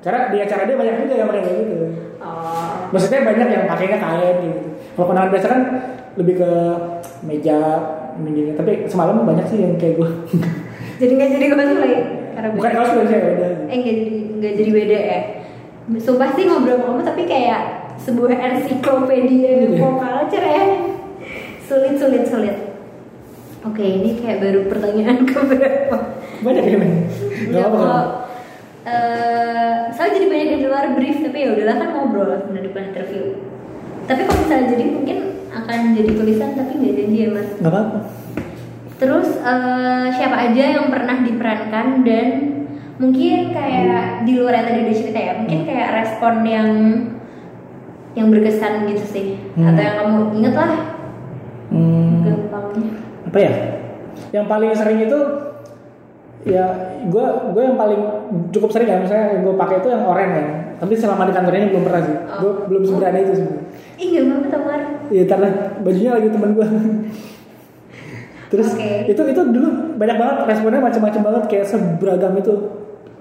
Karena 0.00 0.32
di 0.32 0.38
acara 0.40 0.64
dia 0.64 0.74
banyak 0.74 0.94
juga 1.04 1.14
yang 1.14 1.28
pakai 1.28 1.42
kayak 1.44 1.58
gitu. 1.60 1.86
Oh 2.18 2.88
Maksudnya 2.90 3.20
banyak 3.22 3.48
yang 3.48 3.64
pakainya 3.66 3.98
kain 4.00 4.36
gitu. 4.42 4.60
Kalau 4.96 5.06
kondangan 5.06 5.30
biasa 5.30 5.46
kan 5.46 5.60
lebih 6.16 6.34
ke 6.40 6.50
meja 7.22 7.58
gini. 8.18 8.52
Tapi 8.52 8.72
semalam 8.84 9.22
banyak 9.22 9.46
sih 9.46 9.58
yang 9.60 9.76
kayak 9.76 9.96
gue. 9.96 10.08
Jadi 10.98 11.12
gak 11.14 11.30
jadi 11.30 11.46
cosplay? 11.48 11.94
Karena 12.32 12.48
Bukan 12.56 12.70
beda. 12.70 12.78
cosplay 12.80 13.04
sih 13.06 13.14
ya 13.14 13.28
udah. 13.30 13.50
Eh 13.68 13.76
nggak 13.76 13.94
jadi 13.94 14.08
nggak 14.40 14.52
jadi 14.56 14.70
beda 14.72 14.98
ya. 14.98 15.20
Sumpah 15.96 16.28
sih 16.32 16.44
ngobrol 16.44 16.76
sama 16.76 16.86
kamu 16.88 17.02
tapi 17.04 17.22
kayak 17.24 17.60
sebuah 17.96 18.32
ensiklopedia 18.32 19.52
Iya. 19.68 19.78
pop 19.78 19.94
culture 19.98 20.44
ya. 20.44 20.64
Sulit 21.60 21.94
sulit 21.96 22.24
sulit. 22.24 22.56
Oke 23.60 23.84
ini 23.84 24.16
kayak 24.16 24.40
baru 24.40 24.60
pertanyaan 24.66 25.18
keberapa? 25.28 25.96
Banyak 26.40 26.64
ya 26.64 26.76
men. 26.76 26.92
Gak 27.50 27.64
apa-apa. 27.66 28.00
eh, 28.80 29.76
soalnya 29.92 30.14
jadi 30.16 30.26
banyak 30.26 30.46
yang 30.48 30.58
di 30.58 30.66
luar 30.66 30.86
brief 30.94 31.20
tapi 31.20 31.38
ya 31.38 31.48
udahlah 31.52 31.76
kan 31.76 31.88
ngobrol 31.92 32.32
sebenarnya 32.34 32.66
depan 32.66 32.82
interview. 32.88 33.24
Tapi 34.08 34.20
kalau 34.24 34.40
misalnya 34.40 34.66
jadi 34.70 34.84
mungkin 34.88 35.18
akan 35.50 35.78
jadi 35.92 36.10
tulisan 36.14 36.50
tapi 36.54 36.72
nggak 36.74 36.94
janji 36.96 37.18
ya 37.18 37.28
mas. 37.30 37.48
Gak 37.54 37.68
apa-apa. 37.68 37.98
Terus 38.96 39.28
eh, 39.36 40.06
siapa 40.14 40.36
aja 40.40 40.64
yang 40.70 40.86
pernah 40.88 41.16
diperankan 41.20 41.86
dan 42.00 42.28
mungkin 42.96 43.38
kayak 43.50 44.24
di 44.24 44.32
luar 44.34 44.52
yang 44.54 44.66
tadi 44.66 44.78
udah 44.82 44.96
cerita 44.96 45.16
ya, 45.18 45.32
mungkin 45.34 45.60
kayak 45.64 45.88
respon 45.96 46.34
yang 46.44 46.68
yang 48.12 48.28
berkesan 48.28 48.84
gitu 48.86 49.04
sih, 49.06 49.26
Hmm. 49.54 49.68
atau 49.68 49.80
yang 49.80 49.96
kamu 49.98 50.16
inget 50.34 50.54
lah 50.54 50.72
Hmm, 51.70 52.26
gampangnya. 52.26 52.92
Apa 53.30 53.38
ya? 53.38 53.52
Yang 54.34 54.46
paling 54.46 54.70
sering 54.74 54.98
itu 55.00 55.18
ya 56.40 56.64
gue 57.04 57.24
gue 57.52 57.62
yang 57.62 57.76
paling 57.76 58.00
cukup 58.48 58.72
sering 58.72 58.88
ya 58.88 58.96
misalnya 58.96 59.36
yang 59.36 59.42
gue 59.44 59.54
pakai 59.54 59.76
itu 59.78 59.88
yang 59.92 60.08
oranye 60.08 60.40
kan 60.40 60.56
tapi 60.80 60.96
selama 60.96 61.28
di 61.28 61.36
kantor 61.36 61.52
ini 61.52 61.68
belum 61.68 61.84
pernah 61.84 62.00
sih 62.00 62.16
Oh. 62.16 62.40
gue 62.40 62.52
belum 62.64 62.82
seberani 62.88 63.18
itu 63.20 63.32
sebenarnya 63.36 63.68
Ih 64.00 64.08
gak 64.08 64.24
apa-apa 64.24 64.46
Tamar. 64.48 64.80
Iya, 65.12 65.24
karena 65.28 65.48
bajunya 65.84 66.10
lagi 66.16 66.28
temen 66.32 66.50
gue. 66.56 66.66
Terus 68.48 68.68
Oke. 68.72 68.90
itu 69.06 69.20
itu 69.20 69.42
dulu 69.46 69.68
banyak 69.94 70.16
banget 70.16 70.36
responnya 70.48 70.80
macam-macam 70.80 71.20
banget 71.22 71.42
kayak 71.46 71.66
seberagam 71.68 72.34
itu 72.34 72.54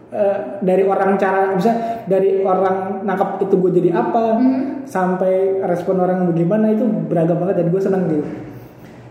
Eh, 0.10 0.38
dari 0.66 0.90
orang 0.90 1.22
cara 1.22 1.54
bisa 1.54 1.70
dari 2.10 2.42
orang 2.42 3.06
nangkap 3.06 3.38
itu 3.46 3.54
gue 3.54 3.72
jadi 3.78 3.94
apa 3.94 4.42
Hmm. 4.42 4.82
sampai 4.82 5.62
respon 5.62 6.02
orang 6.02 6.26
bagaimana 6.26 6.74
itu 6.74 6.82
beragam 7.06 7.38
banget 7.38 7.62
dan 7.62 7.68
gue 7.70 7.78
seneng 7.78 8.10
gitu. 8.10 8.26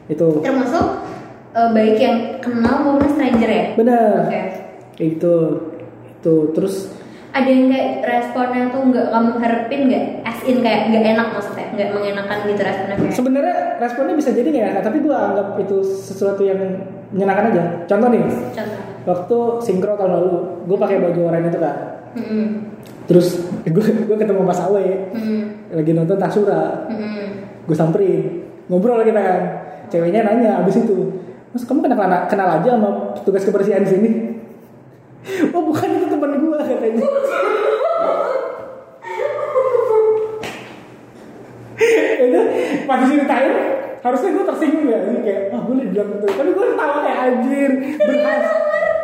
Itu 0.09 0.41
Termasuk 0.41 0.87
eh, 1.51 1.69
baik 1.71 1.97
yang 1.97 2.17
kenal 2.39 2.77
maupun 2.83 3.09
stranger 3.09 3.47
ya. 3.47 3.65
benar. 3.75 4.27
Oke. 4.27 4.41
Itu 4.99 5.35
itu 6.13 6.35
terus 6.51 6.93
Ada 7.29 7.45
yang 7.47 7.69
kayak 7.69 7.91
responnya 8.03 8.67
tuh 8.69 8.83
nggak 8.85 9.07
kamu 9.07 9.31
harapin 9.37 9.81
nggak? 9.87 10.05
As 10.23 10.41
in 10.43 10.59
kayak 10.59 10.89
nggak 10.89 11.05
enak 11.09 11.29
maksudnya, 11.31 11.67
nggak 11.71 11.89
mengenakan 11.93 12.39
gitu 12.47 12.61
responnya 12.61 12.97
kayak. 12.99 13.15
sebenarnya 13.15 13.55
responnya 13.79 14.15
bisa 14.17 14.31
jadi 14.33 14.49
nggak 14.49 14.67
ya 14.67 14.81
tapi 14.81 14.99
gue 14.99 15.13
anggap 15.13 15.49
itu 15.57 15.77
sesuatu 15.85 16.41
yang 16.41 16.57
menyenangkan 17.09 17.53
aja. 17.53 17.63
Contoh 17.85 18.09
nih, 18.09 18.25
Contoh. 18.51 18.81
waktu 19.07 19.37
sinkro 19.61 19.93
tahun 19.95 20.13
lalu 20.15 20.33
gue 20.65 20.77
pakai 20.79 20.97
baju 20.99 21.21
oranye 21.23 21.49
itu 21.49 21.61
kan 21.61 21.77
Hmm. 22.09 22.49
terus 23.05 23.45
gue 23.69 23.87
gue 24.03 24.17
ketemu 24.17 24.41
Mas 24.43 24.59
Awe 24.59 25.13
Hmm. 25.13 25.69
lagi 25.71 25.93
nonton 25.93 26.17
Tasura 26.17 26.89
Hmm. 26.89 27.45
gue 27.63 27.77
samperin 27.77 28.41
ngobrol 28.67 29.05
kita 29.05 29.21
kan 29.21 29.41
ceweknya 29.89 30.25
nanya 30.25 30.61
abis 30.65 30.85
itu 30.85 30.97
mas 31.53 31.65
kamu 31.65 31.81
kenal 31.89 32.29
kenal 32.29 32.49
aja 32.61 32.77
sama 32.77 33.17
petugas 33.17 33.45
kebersihan 33.45 33.85
di 33.85 33.91
sini? 33.91 34.11
Oh 35.53 35.61
bukan 35.61 35.99
itu 35.99 36.07
teman 36.09 36.41
gue 36.41 36.57
katanya. 36.57 37.05
Itu 42.19 42.41
pas 42.89 43.01
ceritain 43.05 43.55
harusnya 44.01 44.31
gue 44.33 44.45
tersinggung 44.47 44.87
ya. 44.89 44.99
Ini 45.05 45.21
kayak 45.21 45.43
ah 45.53 45.61
boleh 45.67 45.85
bilang 45.93 46.09
gitu. 46.17 46.27
Tapi 46.33 46.51
gue 46.55 46.67
tahu 46.79 46.97
kayak 47.05 47.19
anjir 47.29 47.71
berhasil. 47.99 48.61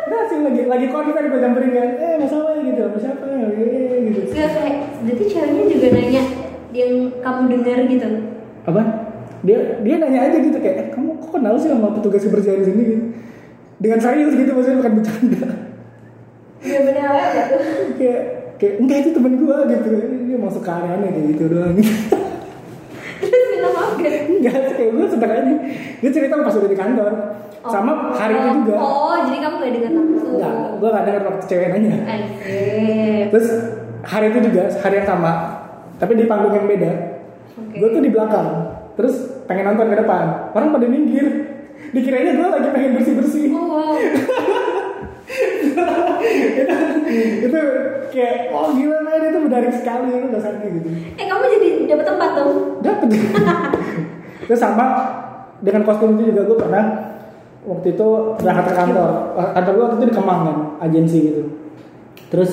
Berhasil 0.07 0.39
lagi 0.41 0.61
lagi 0.65 0.87
konten 0.89 1.29
gue 1.29 1.39
samperin 1.43 1.71
kan 1.75 1.89
eh 1.99 2.13
mas 2.17 2.33
Awe 2.33 2.53
gitu 2.63 2.79
sama 2.79 2.97
siapa 2.97 3.25
eh, 3.27 3.99
gitu. 4.09 4.19
Gak 4.33 4.49
kayak, 4.55 4.77
berarti 5.05 5.23
ceweknya 5.29 5.63
juga 5.69 5.87
nanya 5.93 6.23
yang 6.73 6.93
kamu 7.21 7.41
dengar 7.53 7.79
gitu. 7.85 8.09
apa 8.65 9.04
dia 9.43 9.81
dia 9.83 9.95
nanya 9.99 10.19
aja 10.31 10.37
gitu 10.39 10.57
kayak 10.61 10.75
eh, 10.77 10.87
kamu 10.93 11.19
kok 11.19 11.31
kenal 11.35 11.53
sih 11.59 11.69
sama 11.69 11.91
petugas 11.97 12.23
kebersihan 12.23 12.61
di 12.61 12.67
sini? 12.69 12.81
Gitu. 12.85 13.03
Dengan 13.75 13.99
serius 13.99 14.33
gitu 14.37 14.51
maksudnya 14.55 14.79
bukan 14.79 14.93
bercanda. 15.01 15.45
Gak 16.63 16.81
bener 16.87 17.03
apa 17.03 17.19
ya. 17.19 17.43
Tuh? 17.51 17.61
kayak 17.99 18.21
kayak 18.55 18.73
enggak 18.79 18.97
itu 19.03 19.09
temen 19.11 19.33
gua 19.43 19.57
gitu. 19.67 19.89
Dia 20.29 20.37
masuk 20.39 20.63
aneh 20.63 21.09
kayak 21.11 21.25
gitu 21.35 21.43
doang. 21.51 21.75
Terus 23.21 23.45
minta 23.51 23.69
maaf 23.73 23.93
gak? 23.99 24.13
enggak 24.31 24.55
kayak 24.77 24.91
gua 24.95 25.05
sedang 25.11 25.31
aja. 25.33 25.53
Dia 25.99 26.09
cerita 26.13 26.33
pas 26.39 26.55
udah 26.55 26.71
di 26.71 26.79
kantor. 26.79 27.11
Sama 27.65 28.13
hari 28.13 28.33
itu 28.37 28.49
juga. 28.61 28.75
Oh, 28.77 29.17
jadi 29.25 29.37
kamu 29.41 29.55
gak 29.57 29.71
dengar 29.73 29.91
langsung? 29.97 30.31
enggak 30.37 30.55
gua 30.77 30.89
gak 30.93 31.05
dengar 31.09 31.21
waktu 31.33 31.45
cewek 31.49 31.67
nanya. 31.73 31.95
Asik. 32.05 33.23
terus 33.33 33.47
hari 34.05 34.25
itu 34.31 34.39
juga 34.51 34.63
hari 34.79 34.95
yang 35.01 35.07
sama. 35.09 35.31
Tapi 35.95 36.11
di 36.19 36.25
panggung 36.27 36.53
yang 36.53 36.67
beda. 36.67 37.15
Oke. 37.55 37.79
gue 37.79 37.89
tuh 37.95 38.03
di 38.03 38.11
belakang 38.11 38.74
terus 38.95 39.43
pengen 39.45 39.71
nonton 39.71 39.91
ke 39.91 39.97
depan. 40.01 40.51
Orang 40.55 40.73
pada 40.75 40.87
minggir. 40.87 41.27
Dikiranya 41.91 42.35
gue 42.35 42.47
lagi 42.49 42.69
pengen 42.71 42.91
bersih 42.99 43.13
bersih 43.15 43.43
Oh, 43.55 43.67
wow. 43.71 43.95
itu, 43.95 45.83
itu 47.47 47.59
kayak 48.11 48.55
oh 48.55 48.71
gila 48.71 48.97
men 49.03 49.27
itu 49.27 49.39
menarik 49.39 49.71
sekali 49.75 50.07
itu 50.11 50.27
rasanya 50.31 50.67
gitu. 50.71 50.87
Eh, 51.19 51.25
kamu 51.27 51.43
jadi 51.59 51.67
dapat 51.91 52.05
tempat 52.07 52.29
dong? 52.39 52.51
dapet. 52.79 53.09
Terus 54.47 54.59
sama 54.61 54.85
dengan 55.59 55.81
kostum 55.83 56.15
itu 56.15 56.31
juga 56.31 56.41
gue 56.47 56.57
pernah 56.59 56.83
waktu 57.65 57.87
itu 57.97 58.07
berangkat 58.39 58.65
ke 58.71 58.73
kantor. 58.77 59.09
Kantor 59.35 59.71
gue 59.73 59.83
waktu 59.83 59.97
itu 59.97 60.07
di 60.07 60.15
Kemang 60.15 60.41
kan 60.45 60.57
agensi 60.85 61.19
gitu. 61.31 61.43
Terus 62.29 62.51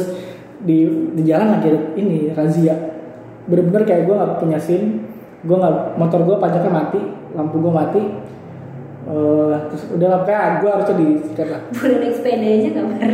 di 0.62 0.86
di 1.12 1.22
jalan 1.26 1.58
lagi 1.58 1.70
ini 1.98 2.32
razia. 2.32 2.74
Bener-bener 3.46 3.82
kayak 3.84 4.08
gue 4.08 4.14
nggak 4.16 4.38
punya 4.40 4.58
sim 4.58 5.11
gue 5.42 5.56
nggak 5.58 5.98
motor 5.98 6.20
gue 6.22 6.36
pajaknya 6.38 6.70
mati 6.70 7.00
lampu 7.34 7.56
gue 7.58 7.72
mati. 7.72 8.02
Eh, 9.02 9.54
terus 9.66 9.82
udah 9.98 10.08
lah 10.14 10.20
kayak 10.22 10.62
gue 10.62 10.70
harusnya 10.70 10.96
disikat 11.02 11.48
lah. 11.50 11.62
Boleh 11.74 11.96
naik 11.98 12.14
sepeda 12.14 12.46
aja 12.46 12.70
kamar. 12.70 13.10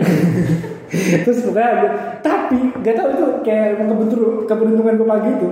terus 1.24 1.38
pokoknya 1.44 1.72
gue 1.84 1.90
tapi 2.24 2.58
gak 2.80 2.94
tau 2.96 3.08
itu 3.12 3.26
kayak 3.44 3.80
kebetulan 3.80 4.44
keberuntungan 4.44 4.94
gue 5.00 5.08
pagi 5.08 5.30
itu. 5.40 5.48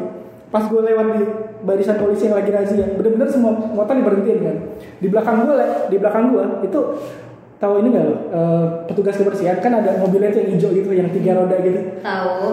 Pas 0.53 0.65
gue 0.69 0.81
lewat 0.81 1.07
di 1.17 1.23
barisan 1.65 1.97
polisi 1.97 2.29
yang 2.29 2.37
lagi 2.37 2.53
razia 2.53 2.85
bener-bener 3.01 3.29
semua 3.33 3.57
motor 3.57 3.97
diberhentiin 3.97 4.39
kan. 4.45 4.57
Di 5.01 5.09
belakang 5.09 5.49
gue 5.49 5.57
di 5.89 5.97
belakang 5.97 6.25
gue 6.29 6.45
itu 6.69 6.81
tahu 7.57 7.73
ini 7.81 7.89
gak 7.97 8.05
lo? 8.05 8.17
Eh, 8.29 8.65
petugas 8.93 9.17
kebersihan 9.17 9.57
kan 9.65 9.73
ada 9.73 9.97
mobilnya 9.97 10.29
yang 10.37 10.53
hijau 10.53 10.69
gitu 10.77 10.93
yang 10.93 11.09
tiga 11.17 11.33
roda 11.41 11.57
gitu. 11.65 11.81
Tahu. 12.05 12.45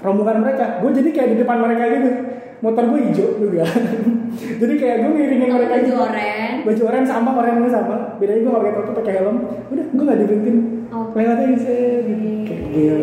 rombongan 0.00 0.40
mereka 0.40 0.80
gue 0.80 0.90
jadi 0.96 1.08
kayak 1.12 1.28
di 1.28 1.36
depan 1.44 1.60
mereka 1.60 1.84
gitu 1.92 2.39
motor 2.60 2.84
gue 2.92 3.00
hijau 3.08 3.28
juga 3.40 3.64
jadi 4.60 4.74
kayak 4.76 4.96
gue 5.00 5.10
ngiringin 5.16 5.48
mereka 5.48 5.74
baju 5.74 5.84
gitu. 5.84 5.96
oranye. 5.96 6.40
baju 6.64 6.82
oranye 6.86 7.06
sama 7.08 7.30
oranye 7.34 7.70
sama 7.72 7.96
bedanya 8.20 8.40
gue 8.44 8.52
gak 8.52 8.60
pakai 8.60 8.74
topi 8.76 8.92
pakai 9.00 9.12
helm 9.16 9.36
udah 9.72 9.86
gue 9.88 10.04
gak 10.04 10.18
diberhentiin 10.20 10.58
Oh. 10.90 11.06
lewat 11.14 11.38
aja 11.38 11.54
sih 11.54 12.02
gitu. 12.02 12.50
kayak 12.50 12.64
gila 12.74 12.98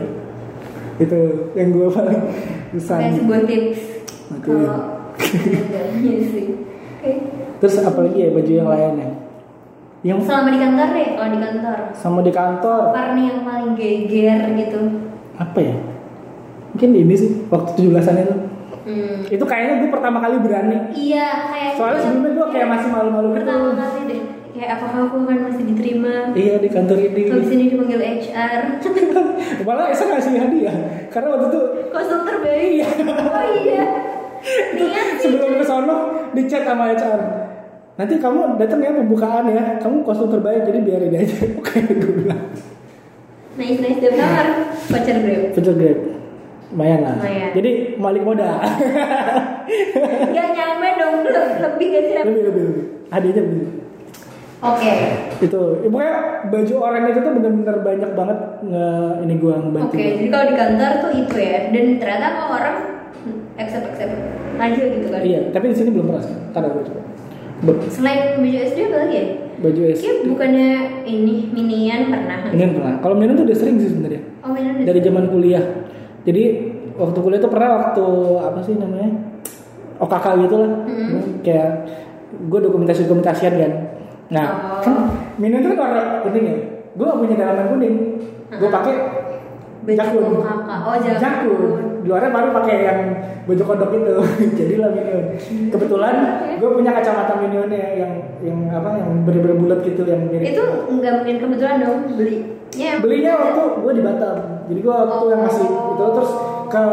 itu 1.00 1.20
yang 1.56 1.70
gue 1.72 1.88
paling 1.88 2.20
Susah. 2.76 3.00
kayak 3.00 3.16
sebuah 3.16 3.42
tips 3.48 3.82
kalau 4.44 4.76
iya 6.04 6.16
Terus 7.58 7.82
apalagi 7.82 8.22
ya 8.22 8.30
baju 8.30 8.52
yang 8.54 8.70
lainnya? 8.70 9.10
Yang 10.06 10.30
selama 10.30 10.54
di 10.54 10.60
kantor 10.62 10.88
deh 10.94 11.08
kalau 11.18 11.30
di 11.34 11.40
kantor 11.42 11.78
sama 11.98 12.20
di 12.22 12.32
kantor 12.32 12.82
warna 12.94 13.22
yang 13.22 13.40
paling 13.42 13.72
geger 13.74 14.40
gitu 14.54 14.82
apa 15.42 15.58
ya? 15.58 15.76
Mungkin 16.74 16.90
ini 16.94 17.14
sih 17.18 17.30
waktu 17.50 17.90
17-an 17.90 18.18
itu. 18.22 18.36
Hmm. 18.88 19.28
Itu 19.28 19.44
kayaknya 19.44 19.84
gue 19.84 19.90
pertama 19.92 20.18
kali 20.24 20.36
berani. 20.40 20.78
iya 20.96 21.52
kayak 21.52 21.76
Soalnya 21.76 22.00
sebelumnya 22.00 22.32
gue 22.40 22.48
kayak 22.56 22.68
masih 22.72 22.90
malu-malu 22.90 23.28
gitu. 23.36 23.38
pertama 23.44 23.68
kali 23.76 24.00
deh 24.08 24.22
kayak 24.58 24.70
apakah 24.82 25.00
aku 25.06 25.16
akan 25.22 25.38
masih 25.54 25.64
diterima 25.70 26.14
Iya 26.34 26.56
di 26.58 26.70
kantor 26.72 26.98
ini. 26.98 27.22
habis 27.30 27.52
ini 27.54 27.64
dipanggil 27.70 28.02
HR 28.02 28.62
Malah 29.68 29.86
Esa 29.94 30.10
ngasih 30.10 30.34
hadiah 30.34 30.78
karena 31.14 31.28
waktu 31.38 31.46
itu 31.54 31.62
kostum 31.94 32.26
terbaik 32.26 32.90
oh 33.06 33.46
iya 33.54 33.86
sih 34.42 34.90
sebelum 35.22 35.60
ke 35.60 35.66
sono 35.66 35.98
di 36.34 36.46
chat 36.46 36.64
sama 36.64 36.94
HR. 36.94 37.20
Nanti 37.98 38.22
kamu 38.22 38.62
datang 38.62 38.80
ya 38.80 38.94
pembukaan 38.94 39.50
ya. 39.50 39.82
Kamu 39.82 40.06
kostum 40.06 40.30
terbaik 40.30 40.70
jadi 40.70 40.80
biarin 40.86 41.18
aja. 41.18 41.38
Oke 41.60 41.82
gue 41.82 42.14
bilang. 42.24 42.42
nice 43.58 43.82
nice 43.82 43.98
dia 43.98 44.14
kamar 44.14 44.48
voucher 44.86 45.18
grab 45.18 45.44
Voucher 45.58 45.74
grade. 45.74 46.02
Lumayan 46.68 47.00
lah. 47.02 47.16
Lumayan. 47.16 47.50
Jadi 47.54 47.70
balik 47.96 48.24
modal. 48.24 48.56
Gak 50.28 50.48
nyampe 50.50 50.88
dong 50.96 51.16
le- 51.24 51.58
lebih 51.60 51.86
gak 51.90 52.04
sih 52.04 52.14
lebih 52.18 52.42
lebih 52.42 52.64
lebih. 52.64 52.84
Hadiahnya 53.08 53.42
lebih. 53.44 53.60
oke 54.58 54.94
Itu. 55.38 55.62
Ya, 55.78 55.88
pokoknya 55.88 56.16
baju 56.50 56.74
oranye 56.82 57.10
itu 57.12 57.22
tuh 57.22 57.32
bener-bener 57.32 57.78
banyak 57.80 58.12
banget 58.12 58.40
nge 58.64 58.86
ini 59.22 59.34
gua 59.38 59.54
ngebantu. 59.60 59.86
oke 59.88 60.02
jadi 60.02 60.28
kalau 60.28 60.46
di 60.46 60.56
kantor 60.56 60.92
tuh 60.98 61.12
itu 61.14 61.36
ya 61.38 61.58
dan 61.70 61.86
ternyata 61.98 62.28
kalau 62.34 62.50
orang 62.58 62.76
accept 63.56 63.86
accept 63.88 64.14
aja 64.58 64.82
gitu 64.82 65.08
kan 65.08 65.22
Iya, 65.22 65.40
tapi 65.54 65.66
di 65.70 65.76
sini 65.78 65.90
belum 65.92 66.10
pernah 66.10 66.24
sih. 66.26 66.36
Ntar 66.50 66.64
gue 66.66 66.84
coba. 66.84 67.02
Selain 67.88 68.38
baju 68.38 68.58
SD 68.60 68.78
apa 68.84 68.98
lagi 69.00 69.16
ya 69.16 69.26
Baju. 69.58 69.82
Kayak 69.90 70.18
bukannya 70.30 70.70
ini 71.06 71.36
minian 71.50 72.02
pernah 72.08 72.38
Ini 72.48 72.60
kan 72.60 72.72
pernah. 72.72 72.94
Kalau 73.00 73.16
minum 73.16 73.34
tuh 73.34 73.46
udah 73.46 73.58
sering 73.58 73.78
sih 73.78 73.90
sebenarnya. 73.90 74.22
oh 74.42 74.50
minian 74.52 74.82
Dari 74.82 75.00
zaman 75.00 75.26
kuliah. 75.28 75.66
Jadi 76.28 76.44
waktu 77.00 77.20
kuliah 77.24 77.40
tuh 77.40 77.48
pernah 77.48 77.70
waktu 77.80 78.06
apa 78.44 78.60
sih 78.60 78.76
namanya? 78.76 79.16
OKK 79.98 80.26
gitu 80.44 80.56
lah. 80.60 80.72
Hmm. 80.84 81.40
Kayak 81.40 81.70
gue 82.36 82.60
dokumentasi 82.60 83.08
dokumentasian 83.08 83.54
kan. 83.56 83.72
Nah, 84.28 84.46
Oh. 84.52 84.84
kan 84.84 84.96
minum 85.40 85.64
tuh 85.64 85.72
kan 85.72 85.80
warna 85.88 86.02
kuning 86.28 86.46
ya. 86.52 86.58
Gue 87.00 87.06
gak 87.08 87.20
punya 87.24 87.36
dalaman 87.40 87.66
kuning. 87.72 87.96
Gue 88.52 88.68
pakai 88.68 88.96
jakun. 89.88 90.44
oh 90.44 90.96
jakun, 91.00 91.16
Jakun. 91.16 91.60
Luarnya 92.04 92.32
baru 92.36 92.52
pakai 92.52 92.76
yang 92.84 93.00
baju 93.48 93.64
kodok 93.64 93.92
itu. 93.96 94.14
Jadilah 94.60 94.92
minion. 94.92 95.24
Kebetulan 95.72 96.16
gue 96.60 96.70
punya 96.76 96.92
kacamata 96.92 97.40
minionnya 97.40 97.96
yang 97.96 98.12
yang 98.44 98.60
apa 98.68 99.00
yang 99.00 99.24
bener-bener 99.24 99.56
bulat 99.56 99.80
gitu 99.88 100.04
yang 100.04 100.28
mirip. 100.28 100.44
itu 100.44 100.64
nggak 100.92 101.14
mungkin 101.24 101.36
kebetulan 101.40 101.76
dong 101.80 101.98
belinya 102.78 103.02
belinya 103.02 103.34
waktu 103.42 103.62
gue 103.82 103.94
di 103.98 104.04
Batam. 104.06 104.38
Jadi 104.70 104.80
gue 104.86 104.94
waktu 104.94 105.26
yang 105.34 105.42
masih 105.42 105.66
itu 105.66 106.04
terus 106.14 106.32
ke 106.68 106.84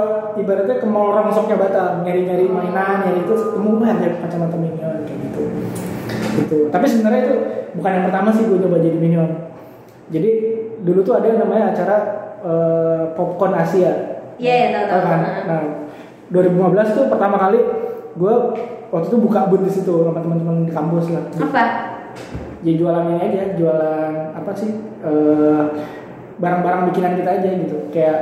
ibaratnya 0.40 0.76
ke 0.80 0.86
mall 0.88 1.12
rongsoknya 1.12 1.56
Batam. 1.60 1.92
Nyari 2.08 2.20
nyari 2.24 2.44
mainan 2.48 3.04
nyari 3.04 3.20
itu 3.28 3.34
ketemu 3.36 3.70
ada 3.84 4.08
kacamata 4.24 4.56
minion 4.56 4.96
kayak 5.04 5.18
gitu. 5.28 5.42
Gitu. 6.40 6.58
Tapi 6.72 6.86
sebenarnya 6.88 7.20
itu 7.28 7.34
bukan 7.76 7.90
yang 7.92 8.04
pertama 8.08 8.28
sih 8.32 8.44
gue 8.48 8.58
coba 8.64 8.76
jadi 8.80 8.96
minion. 8.96 9.28
Jadi 10.08 10.30
dulu 10.80 11.00
tuh 11.04 11.14
ada 11.20 11.26
yang 11.28 11.40
namanya 11.44 11.76
acara 11.76 11.96
eh, 12.40 13.02
popcorn 13.12 13.52
Asia. 13.52 13.92
Iya, 14.40 14.74
tahu, 14.74 14.84
Tahu. 14.88 14.98
Tahu. 14.98 15.04
kan? 15.06 15.20
Nah 15.46 15.60
2015 16.32 16.96
tuh 16.96 17.04
pertama 17.12 17.36
kali 17.36 17.60
gue 18.16 18.34
waktu 18.88 19.06
itu 19.10 19.18
buka 19.20 19.50
booth 19.50 19.64
di 19.66 19.72
situ 19.74 19.92
sama 20.06 20.18
teman-teman 20.22 20.64
di 20.64 20.72
kampus 20.72 21.12
lah. 21.12 21.24
Apa 21.38 21.64
ya 22.64 22.72
jualan 22.74 23.04
ini 23.06 23.20
aja 23.20 23.42
jualan 23.54 24.12
apa 24.34 24.50
sih 24.56 24.70
eh, 25.00 25.62
barang-barang 26.34 26.90
bikinan 26.90 27.14
kita 27.14 27.30
aja 27.36 27.48
gitu 27.54 27.76
kayak 27.88 28.18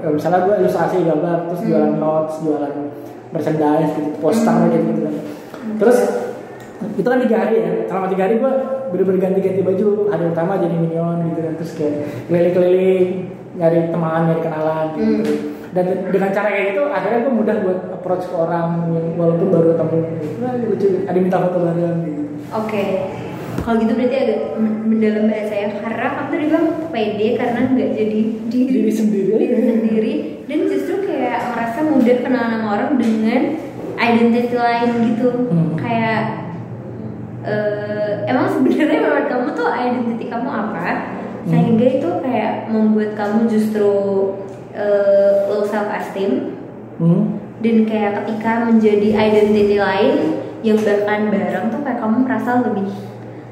eh, 0.00 0.10
misalnya 0.10 0.44
gue 0.44 0.54
ilustrasi 0.60 1.02
gambar 1.02 1.48
terus 1.48 1.62
jualan 1.64 1.94
notes 1.96 2.34
jualan 2.42 2.74
merchandise 3.30 3.92
gitu 3.94 4.10
poster 4.18 4.50
Hmm. 4.50 4.68
gitu 4.68 4.84
gitu 4.90 5.00
kan 5.06 5.14
terus 5.78 5.98
itu 6.96 7.04
kan 7.04 7.20
tiga 7.20 7.36
hari 7.38 7.54
ya 7.56 7.70
selama 7.86 8.06
tiga 8.08 8.22
hari 8.24 8.34
gue 8.36 8.52
bener-bener 8.90 9.20
ganti-ganti 9.22 9.62
baju 9.62 9.88
hari 10.08 10.22
pertama 10.26 10.52
jadi 10.56 10.74
minion 10.74 11.16
gitu 11.30 11.40
kan 11.40 11.52
terus 11.54 11.72
kayak 11.78 11.94
keliling-keliling 12.26 13.06
nyari 13.52 13.78
teman 13.88 14.20
nyari 14.26 14.40
kenalan 14.40 14.86
gitu 14.96 15.12
Hmm. 15.14 15.36
dan 15.70 15.86
dengan 16.10 16.30
cara 16.34 16.48
kayak 16.50 16.66
gitu 16.74 16.82
akhirnya 16.84 17.18
gue 17.22 17.32
mudah 17.32 17.56
buat 17.62 17.78
approach 17.94 18.26
ke 18.26 18.34
orang 18.34 18.90
yang 18.90 19.06
walaupun 19.14 19.46
baru 19.48 19.66
ketemu 19.70 19.96
gitu. 20.02 20.26
Wah, 20.42 20.52
lucu 20.58 20.86
ada 21.06 21.14
minta 21.14 21.38
foto 21.38 21.58
bareng 21.62 21.98
gitu 22.02 22.22
Oke. 22.50 22.82
Kalau 23.60 23.76
gitu 23.76 23.92
berarti 23.92 24.16
agak 24.16 24.40
men- 24.56 24.82
mendalam 24.88 25.24
bahasa 25.28 25.54
ya. 25.54 25.68
Karena 25.78 26.06
kamu 26.16 26.28
tadi 26.32 26.44
bilang 26.48 26.66
pede 26.88 27.26
karena 27.36 27.60
nggak 27.70 27.90
jadi 27.92 28.20
diri, 28.48 28.70
Diri 28.72 28.92
sendiri. 28.92 29.34
diri 29.36 29.62
sendiri 29.62 30.14
dan 30.48 30.60
justru 30.66 30.94
kayak 31.06 31.38
merasa 31.54 31.78
mudah 31.86 32.16
kenal 32.24 32.44
sama 32.50 32.66
orang 32.74 32.90
dengan 32.96 33.40
identity 34.00 34.56
lain 34.56 34.90
gitu. 35.12 35.28
Hmm. 35.52 35.76
Kayak 35.76 36.20
eh, 37.44 38.12
emang 38.26 38.48
sebenarnya 38.48 38.98
menurut 39.04 39.26
kamu 39.28 39.46
tuh 39.54 39.68
identity 39.70 40.24
kamu 40.26 40.48
apa? 40.48 40.86
Sehingga 41.48 41.86
itu 42.00 42.08
kayak 42.20 42.68
membuat 42.68 43.16
kamu 43.16 43.48
justru 43.48 43.92
eh, 44.76 45.48
low 45.48 45.64
self 45.64 45.88
esteem 45.88 46.56
hmm. 47.00 47.22
dan 47.64 47.76
kayak 47.88 48.24
ketika 48.24 48.68
menjadi 48.68 49.08
identity 49.16 49.76
lain 49.80 50.14
yang 50.60 50.76
bahkan 50.76 51.32
bareng 51.32 51.66
tuh 51.72 51.80
kayak 51.80 51.98
kamu 52.04 52.16
merasa 52.28 52.60
lebih 52.60 52.88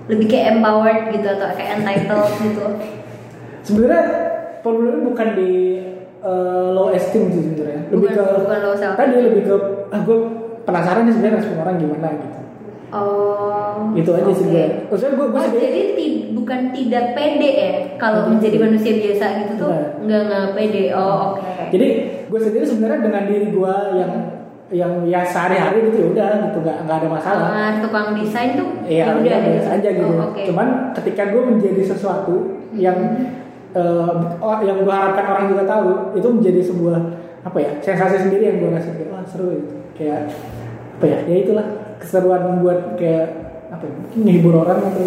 lebih 0.09 0.27
kayak 0.27 0.47
empowered 0.55 1.13
gitu 1.13 1.29
atau 1.29 1.49
kayak 1.53 1.71
entitled 1.79 2.29
gitu. 2.45 2.65
Sebenarnya 3.61 4.03
problemnya 4.59 5.01
bukan 5.05 5.29
di 5.35 5.53
uh, 6.21 6.73
low 6.73 6.89
esteem 6.89 7.29
sih 7.29 7.43
sebenarnya. 7.45 7.81
Lebih 7.89 8.09
Bukan- 8.09 8.17
ke 8.19 8.41
bukan 8.43 8.59
low 8.63 8.75
self 8.75 8.95
tadi 8.95 9.17
lebih 9.19 9.43
ke 9.45 9.55
ah 9.89 10.01
gue 10.01 10.19
penasaran 10.63 11.03
nih 11.03 11.13
sebenarnya 11.13 11.37
respon 11.39 11.59
orang 11.59 11.77
gimana 11.77 12.09
gitu. 12.15 12.39
Oh 12.89 13.93
itu 13.93 14.11
aja 14.11 14.33
sih 14.33 14.45
oke. 14.45 14.53
gue 14.55 14.65
maksudnya 14.89 15.13
gue 15.15 15.27
gue 15.29 15.39
Oh, 15.39 15.51
jadi 15.53 15.81
ti- 15.93 16.19
bukan 16.33 16.61
tidak 16.73 17.05
pede 17.13 17.51
ya? 17.53 17.71
Kalau 17.97 18.25
Hmm. 18.25 18.31
menjadi 18.35 18.57
manusia 18.59 18.93
biasa 18.97 19.25
gitu 19.39 19.53
tuh 19.59 19.71
nggak 20.01 20.21
nggak 20.25 20.47
pede. 20.53 20.85
Oh 20.93 21.37
oke. 21.37 21.45
Jadi 21.69 21.89
gue 22.25 22.41
sendiri 22.41 22.65
sebenarnya 22.65 23.01
dengan 23.03 23.23
diri 23.25 23.47
gue 23.49 23.75
yang 23.95 24.13
yang 24.69 25.01
ya 25.09 25.25
sehari-hari 25.25 25.89
gitu 25.89 25.97
ya 25.97 26.07
udah 26.13 26.29
gitu 26.45 26.59
nggak 26.61 26.79
nggak 26.85 26.97
ada 27.01 27.09
masalah 27.09 27.49
Ah, 27.49 27.71
tukang 27.81 28.13
desain 28.13 28.53
tuh 28.53 28.69
Iya, 28.85 29.05
ya 29.09 29.17
udah 29.17 29.39
biasa 29.49 29.69
aja 29.81 29.89
gitu. 29.97 30.13
Oh, 30.13 30.29
oke. 30.29 30.43
Cuman 30.45 30.69
ketika 30.93 31.23
gue 31.33 31.43
menjadi 31.43 31.83
sesuatu 31.85 32.35
yang 32.77 32.99
eh, 33.73 34.13
oh, 34.39 34.57
yang 34.61 34.85
gue 34.85 34.93
harapkan 34.93 35.25
orang 35.25 35.47
juga 35.49 35.65
tahu, 35.65 36.13
itu 36.13 36.29
menjadi 36.29 36.61
sebuah 36.61 36.99
apa 37.45 37.59
ya 37.61 37.71
sensasi 37.81 38.29
sendiri 38.29 38.45
yang 38.45 38.57
gue 38.61 38.71
rasa 38.71 38.93
kayak 38.93 39.09
wah 39.09 39.25
seru 39.25 39.57
gitu. 39.57 39.73
Kayak 39.97 40.37
apa 41.01 41.05
ya? 41.07 41.19
Ya 41.25 41.37
itulah 41.41 41.67
keseruan 41.97 42.61
buat 42.61 43.01
kayak 43.01 43.27
apa 43.73 43.83
ya? 43.89 43.93
Mungkin 43.97 44.19
menghibur 44.21 44.55
orang 44.63 44.85
atau 44.85 45.05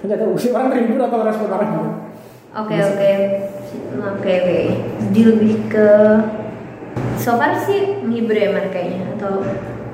nggak 0.00 0.16
tahu 0.16 0.32
sih 0.38 0.50
orang 0.56 0.72
terhibur 0.72 1.00
atau 1.02 1.20
respon 1.20 1.48
orang 1.50 1.68
gitu. 1.76 1.90
Oke 2.56 2.76
oke 2.78 3.10
oke 4.00 4.32
oke. 4.32 4.58
Jadi 5.04 5.20
lebih 5.28 5.54
ke 5.68 5.88
so 7.16 7.34
far 7.34 7.56
sih 7.58 7.80
menghibur 7.98 8.32
ya 8.32 8.48
Mar, 8.50 8.68
kayaknya 8.68 9.12
atau 9.12 9.42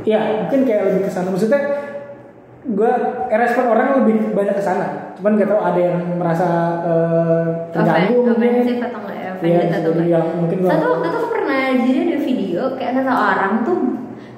Iya, 0.03 0.19
mungkin 0.43 0.61
kayak 0.65 0.83
lebih 0.85 1.03
ke 1.07 1.11
sana. 1.11 1.31
Maksudnya 1.31 1.61
gue 2.65 2.93
respon 3.29 3.65
orang 3.69 4.03
lebih 4.03 4.31
banyak 4.31 4.55
ke 4.55 4.61
sana. 4.61 5.15
Cuman 5.15 5.35
gak 5.37 5.47
tahu 5.49 5.61
ada 5.61 5.81
yang 5.81 5.99
merasa 6.17 6.49
eh, 6.83 7.45
terganggu 7.71 8.15
Offen- 8.21 8.35
mungkin. 8.37 8.77
atau 8.83 8.99
enggak 9.01 9.17
ya 9.17 9.31
Iya, 9.41 9.61
atau 9.73 9.91
enggak 9.93 10.09
yang 10.09 10.27
mungkin 10.37 10.57
gua- 10.59 10.71
satu 10.73 10.87
waktu 10.93 11.07
aku 11.09 11.29
pernah 11.29 11.63
jadi 11.81 11.99
ada 12.05 12.19
video 12.21 12.63
kayak 12.75 12.93
satu 12.97 13.13
orang 13.15 13.53
tuh 13.63 13.79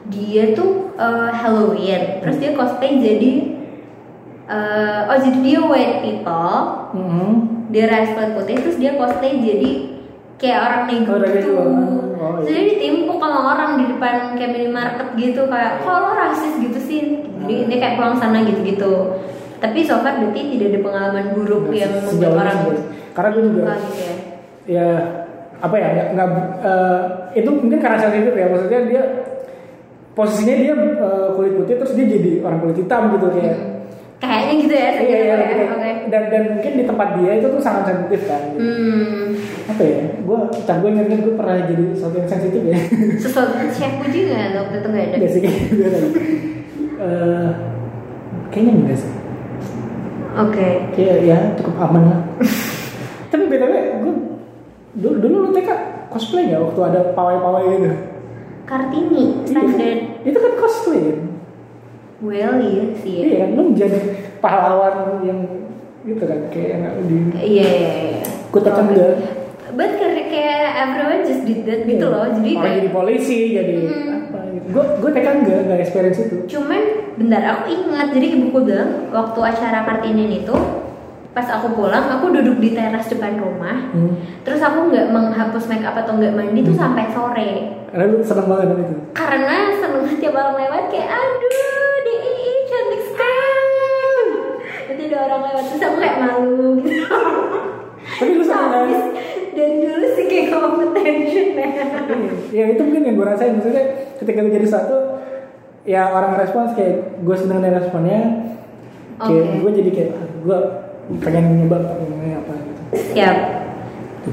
dia 0.06 0.44
tuh 0.52 0.70
eh, 0.94 1.30
Halloween 1.32 2.02
terus 2.20 2.36
dia 2.38 2.50
cosplay 2.52 2.92
jadi 2.96 3.32
eh, 4.46 5.00
oh 5.06 5.18
jadi 5.18 5.38
dia 5.40 5.60
white 5.62 5.96
people 5.98 6.56
Mhm. 6.92 7.30
dia 7.70 7.84
ras 7.86 8.12
kulit 8.12 8.32
putih 8.34 8.56
terus 8.58 8.76
dia 8.76 8.92
cosplay 8.94 9.36
jadi 9.38 9.72
kayak 10.36 10.58
orang 10.60 10.82
nego 10.86 11.12
Oh, 11.12 11.18
gitu. 11.20 11.30
nego. 11.30 11.62
Oh, 12.14 12.40
iya. 12.40 12.48
dia 12.48 12.60
ditimpuk 12.72 13.18
sama 13.18 13.40
orang 13.52 13.70
di 13.76 13.84
depan 13.90 14.32
kayak 14.34 14.52
minimarket 14.52 15.08
gitu 15.14 15.42
kayak 15.44 15.82
kok 15.82 15.92
lo 15.94 16.10
rasis 16.14 16.54
gitu 16.56 16.78
sih? 16.78 17.00
Jadi 17.44 17.68
dia 17.68 17.78
kayak 17.78 17.94
pulang 17.96 18.16
sana 18.16 18.40
gitu-gitu. 18.42 18.92
Tapi 19.58 19.78
so 19.80 20.00
far 20.00 20.16
berarti 20.16 20.40
tidak 20.56 20.68
ada 20.72 20.80
pengalaman 20.80 21.26
buruk 21.32 21.68
Nggak 21.68 21.76
yang 21.76 21.92
membuat 22.00 22.20
ini 22.24 22.36
orang 22.36 22.58
karena 23.14 23.28
gue 23.30 23.42
juga 23.44 23.60
suka 23.62 23.74
gitu 23.78 24.00
ya. 24.00 24.14
ya 24.66 24.88
apa 25.60 25.76
ya 25.78 25.88
nggak 26.12 26.28
eh, 26.60 27.00
itu 27.34 27.50
mungkin 27.50 27.78
karena 27.78 27.98
sensitif 27.98 28.34
ya. 28.34 28.46
Maksudnya 28.48 28.80
dia 28.84 29.02
posisinya 30.14 30.54
dia 30.54 30.72
eh, 30.76 31.28
kulit 31.34 31.52
putih 31.54 31.74
terus 31.76 31.92
dia 31.92 32.06
jadi 32.06 32.32
orang 32.40 32.58
kulit 32.60 32.76
hitam 32.78 33.02
gitu 33.12 33.26
kayak 33.30 33.58
Kayaknya 34.24 34.54
gitu 34.58 34.74
ya, 34.74 34.88
Iya, 34.94 35.00
iya, 35.00 35.18
ya. 35.22 35.36
gitu. 35.44 35.64
Oke. 35.70 35.90
Dan 36.08 36.22
dan 36.28 36.42
mungkin 36.50 36.72
di 36.74 36.84
tempat 36.84 37.08
dia 37.16 37.32
itu 37.34 37.46
tuh 37.46 37.60
sangat 37.60 37.82
sensitif 37.86 38.20
kan. 38.24 38.42
Hmm, 38.54 39.24
Apa 39.66 39.82
ya? 39.82 40.00
Gue, 40.20 40.38
tak 40.62 40.76
gue 40.80 40.90
ingat 40.90 41.06
gue 41.10 41.34
pernah 41.34 41.56
jadi 41.60 41.84
sesuatu 41.90 42.16
yang 42.16 42.28
sensitif 42.28 42.62
ya. 42.62 42.78
sesuatu 43.18 43.52
chef 43.70 43.92
puji 43.98 44.18
nggak 44.26 44.46
waktu 44.54 44.74
itu 44.76 44.88
nggak 44.88 45.04
ada. 45.06 45.16
Gue 45.16 45.30
lagi. 45.30 45.50
Eh, 46.94 47.48
kayaknya 48.48 48.72
enggak 48.74 48.98
sih. 48.98 49.12
Oke. 50.34 50.68
Kayak 50.92 51.16
ya 51.22 51.38
cukup 51.54 51.74
aman 51.80 52.02
lah. 52.06 52.20
Tapi 53.28 53.42
btw 53.44 53.72
gue 54.00 54.14
dulu 54.94 55.14
dulu 55.18 55.36
lu 55.40 55.50
TK 55.50 55.68
cosplay 56.06 56.46
nggak 56.46 56.62
waktu 56.62 56.80
ada 56.84 57.00
pawai-pawai 57.12 57.62
gitu? 57.72 57.90
Kartini, 58.64 59.44
standar. 59.44 59.96
Itu 60.22 60.38
kan 60.38 60.52
cosplay. 60.56 61.18
Well, 62.24 62.56
iya 62.58 62.84
sih. 62.96 63.14
ya. 63.14 63.22
Iya 63.22 63.36
kan 63.38 63.48
lu 63.52 63.62
menjadi 63.70 63.98
pahlawan 64.40 64.94
yang 65.22 65.40
gitu 66.02 66.22
kan 66.22 66.40
kayak 66.48 66.68
yang 66.74 66.82
di 67.02 67.16
Iya, 67.34 67.68
iya, 67.68 67.90
iya. 68.14 68.24
tekan 68.50 68.86
enggak. 68.88 69.14
But 69.70 69.90
kayak 69.94 70.28
kayak 70.28 70.62
everyone 70.78 71.20
just 71.22 71.42
did 71.42 71.64
that 71.64 71.82
gitu 71.82 72.06
loh. 72.06 72.24
Jadi 72.26 72.50
Orang 72.50 72.62
kayak 72.62 72.76
jadi 72.78 72.90
polisi 72.90 73.38
jadi 73.52 73.74
Hmm. 73.82 74.08
apa 74.24 74.38
gitu. 74.48 74.66
Gue 74.70 74.84
gue 74.98 75.10
TK 75.12 75.26
enggak 75.36 75.58
enggak 75.62 75.80
experience 75.80 76.18
itu. 76.18 76.36
Cuman 76.48 76.82
bentar 77.14 77.42
aku 77.44 77.64
ingat 77.68 78.08
jadi 78.10 78.26
ibuku 78.32 78.58
bilang 78.64 78.90
waktu 79.10 79.40
acara 79.40 79.84
Kartinin 79.84 80.32
itu 80.36 80.56
pas 81.30 81.50
aku 81.50 81.74
pulang 81.74 82.06
aku 82.08 82.30
duduk 82.30 82.56
di 82.56 82.70
teras 82.70 83.06
depan 83.06 83.34
rumah 83.34 83.90
Hmm. 83.90 84.14
terus 84.42 84.62
aku 84.62 84.86
nggak 84.86 85.10
menghapus 85.10 85.66
make 85.66 85.82
up 85.82 85.94
atau 85.96 86.14
nggak 86.14 86.30
mandi 86.30 86.62
tuh 86.62 86.70
sampai 86.72 87.10
sore 87.10 87.52
Karena 87.90 88.06
lu 88.08 88.22
seneng 88.22 88.46
banget 88.46 88.66
itu. 88.80 88.94
karena 89.10 89.56
seneng 89.74 90.06
tiap 90.22 90.30
malam 90.30 90.54
lewat 90.54 90.84
kayak 90.88 91.10
aduh 91.10 91.83
ada 95.14 95.30
orang 95.30 95.40
lewat 95.46 95.64
terus 95.70 95.82
aku 95.86 95.96
kayak 96.02 96.16
malu 96.18 96.68
gitu. 96.82 97.06
Tapi 98.18 98.32
lu? 98.34 98.44
Habis 98.50 99.02
dan 99.54 99.70
dulu 99.78 100.06
sih 100.18 100.24
kayak 100.26 100.46
competition 100.50 101.46
ya. 101.54 101.68
Ya 102.50 102.64
itu 102.74 102.80
mungkin 102.82 103.02
yang 103.06 103.16
gue 103.16 103.26
rasain. 103.30 103.54
Maksudnya 103.54 103.84
ketika 104.18 104.38
gue 104.42 104.52
jadi 104.58 104.68
satu 104.68 104.96
ya 105.86 106.10
orang 106.10 106.34
respons 106.34 106.74
kayak 106.74 107.22
gue 107.22 107.36
seneng 107.38 107.62
dengan 107.62 107.78
responnya. 107.78 108.20
Kayak 109.22 109.44
Oke. 109.46 109.56
gue 109.62 109.72
jadi 109.78 109.90
kayak 109.94 110.10
ah, 110.18 110.28
gue 110.42 110.58
pengen 111.22 111.44
nyoba 111.62 111.78
pengen 111.94 112.42
apa 112.42 112.52
gitu. 112.58 112.82
Siap. 113.14 113.38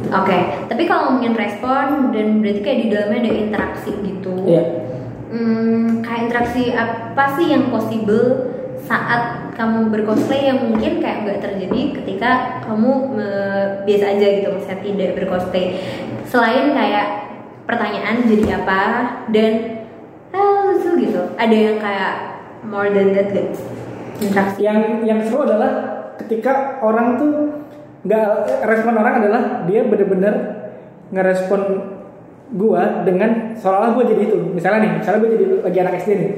Oke 0.10 0.40
tapi 0.82 0.90
kalau 0.90 1.14
ngomongin 1.14 1.38
respon 1.38 2.10
dan 2.10 2.42
berarti 2.42 2.62
kayak 2.66 2.80
di 2.80 2.88
dalamnya 2.90 3.20
ada 3.22 3.32
interaksi 3.38 3.92
gitu. 4.02 4.34
Iya. 4.50 4.64
Hmm, 5.30 6.02
kayak 6.02 6.22
interaksi 6.26 6.74
apa 6.74 7.24
sih 7.38 7.54
yang 7.54 7.70
possible 7.70 8.50
saat 8.88 9.51
kamu 9.56 9.92
bercosplay 9.92 10.48
yang 10.48 10.60
mungkin 10.64 11.04
kayak 11.04 11.28
nggak 11.28 11.40
terjadi 11.44 11.80
ketika 12.02 12.32
kamu 12.66 12.92
eh, 13.20 13.66
biasa 13.84 14.06
aja 14.18 14.28
gitu 14.40 14.48
maksudnya 14.52 14.80
tidak 14.80 15.10
bercosplay. 15.20 15.66
Selain 16.28 16.72
kayak 16.72 17.08
pertanyaan 17.68 18.26
jadi 18.26 18.64
apa? 18.64 18.82
dan 19.30 19.54
ah 20.32 20.72
lucu 20.72 20.90
gitu. 21.04 21.22
Ada 21.36 21.56
yang 21.56 21.78
kayak 21.80 22.14
more 22.64 22.90
than 22.92 23.12
that 23.12 23.30
gak 23.36 23.52
interaksi. 24.24 24.60
Yang 24.64 24.80
yang 25.04 25.20
seru 25.28 25.44
adalah 25.44 25.72
ketika 26.24 26.80
orang 26.80 27.20
tuh 27.20 27.32
nggak 28.02 28.28
respon 28.66 28.98
orang 28.98 29.22
adalah 29.22 29.42
dia 29.70 29.86
bener-bener 29.86 30.34
ngerespon 31.12 31.62
gua 32.56 33.06
dengan 33.06 33.56
seolah-olah 33.60 33.92
gua 33.94 34.06
jadi 34.08 34.22
itu. 34.32 34.38
Misalnya 34.56 34.80
nih 34.88 34.92
misalnya 35.04 35.20
gua 35.22 35.32
jadi 35.36 35.46
lagi 35.62 35.78
anak 35.84 35.96
SD 36.02 36.12
nih. 36.16 36.32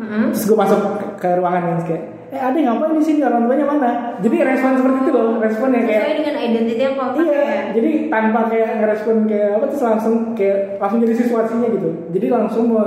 Mm-mm. 0.00 0.32
terus 0.32 0.48
gue 0.48 0.56
masuk 0.56 0.80
ke 1.20 1.28
ruangan 1.36 1.76
ini 1.76 1.84
kayak 1.84 2.04
eh 2.30 2.38
ada 2.38 2.54
ngapain 2.54 2.94
di 2.94 3.02
sini? 3.02 3.20
Orang 3.20 3.44
tuanya 3.44 3.66
mana? 3.66 3.90
Jadi 4.22 4.36
respon 4.38 4.78
seperti 4.78 4.98
itu 5.02 5.10
loh 5.10 5.42
respon 5.42 5.68
yang 5.74 5.84
kayak 5.84 6.02
sesuai 6.02 6.16
dengan 6.22 6.36
identity 6.38 6.80
yang 6.80 6.94
pakai 6.94 7.18
iya 7.20 7.40
ya. 7.42 7.60
jadi 7.74 7.90
tanpa 8.06 8.40
kayak 8.46 8.70
ngerespon 8.78 9.16
kayak 9.26 9.50
apa 9.58 9.64
terus 9.66 9.82
langsung 9.82 10.14
kayak 10.34 10.58
langsung 10.78 10.98
jadi 11.02 11.14
situasinya 11.16 11.68
gitu. 11.68 11.88
Jadi 12.14 12.26
langsung 12.30 12.64
mau 12.70 12.86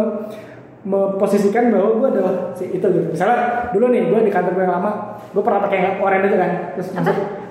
memposisikan 0.83 1.71
bahwa 1.71 1.95
gue 1.95 2.07
adalah 2.11 2.33
si 2.55 2.67
itu 2.67 2.83
gitu. 2.83 3.07
Misalnya 3.11 3.35
dulu 3.71 3.85
nih 3.87 4.01
gue 4.07 4.19
di 4.23 4.31
kantor 4.31 4.51
gue 4.51 4.63
yang 4.63 4.75
lama 4.79 4.91
gue 5.31 5.43
pernah 5.43 5.59
pakai 5.63 5.77
yang 5.79 5.95
oranye 5.99 6.27
itu 6.27 6.37
kan. 6.39 6.51
Terus 6.75 6.87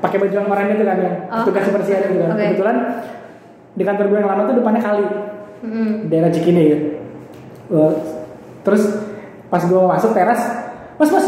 pakai 0.00 0.16
baju 0.16 0.34
yang 0.34 0.48
oranye 0.48 0.74
itu 0.76 0.84
kan 0.84 0.96
yang 0.96 1.16
Oh. 1.32 1.44
tugas 1.44 1.64
kebersihan 1.64 2.00
itu 2.08 2.14
kan. 2.20 2.28
Oke. 2.32 2.44
kebetulan 2.46 2.76
di 3.72 3.82
kantor 3.82 4.06
gue 4.08 4.18
yang 4.20 4.30
lama 4.32 4.42
tuh 4.44 4.56
depannya 4.56 4.80
kali. 4.80 5.04
Daerah 6.08 6.30
Cikini 6.32 6.62
gitu. 6.68 6.86
Eh, 7.72 7.92
terus 8.62 8.82
pas 9.48 9.60
gue 9.60 9.80
masuk 9.80 10.12
teras, 10.12 10.40
mas 10.96 11.08
mas 11.08 11.26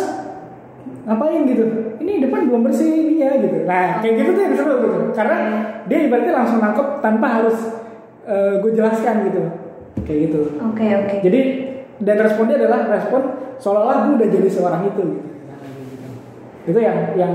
ngapain 1.05 1.44
gitu? 1.44 1.64
Ini 2.00 2.12
depan 2.24 2.48
belum 2.48 2.62
bersih 2.64 2.88
ininya 2.88 3.30
gitu. 3.44 3.59
Nah 3.68 4.00
kayak 4.00 4.14
gitu 4.20 4.30
tuh 4.32 4.42
yang 4.42 4.55
seru 4.57 4.74
gitu. 4.80 4.98
Karena 5.12 5.36
dia 5.84 5.98
ibaratnya 6.09 6.34
langsung 6.34 6.59
nangkep 6.64 6.86
tanpa 7.05 7.26
harus 7.40 7.57
gue 8.64 8.72
jelaskan 8.72 9.28
gitu. 9.28 9.42
Kayak 10.05 10.18
gitu. 10.28 10.40
oke 10.59 10.84
oke 10.84 11.16
Jadi 11.22 11.40
dan 12.02 12.16
responnya 12.18 12.57
adalah 12.59 12.90
respon 12.90 13.20
seolah-olah 13.62 13.96
gue 14.11 14.14
udah 14.18 14.28
jadi 14.32 14.48
seorang 14.48 14.82
itu. 14.88 15.02
Gitu. 15.05 15.28
Itu 16.72 16.78
yang 16.80 16.98
yang 17.14 17.32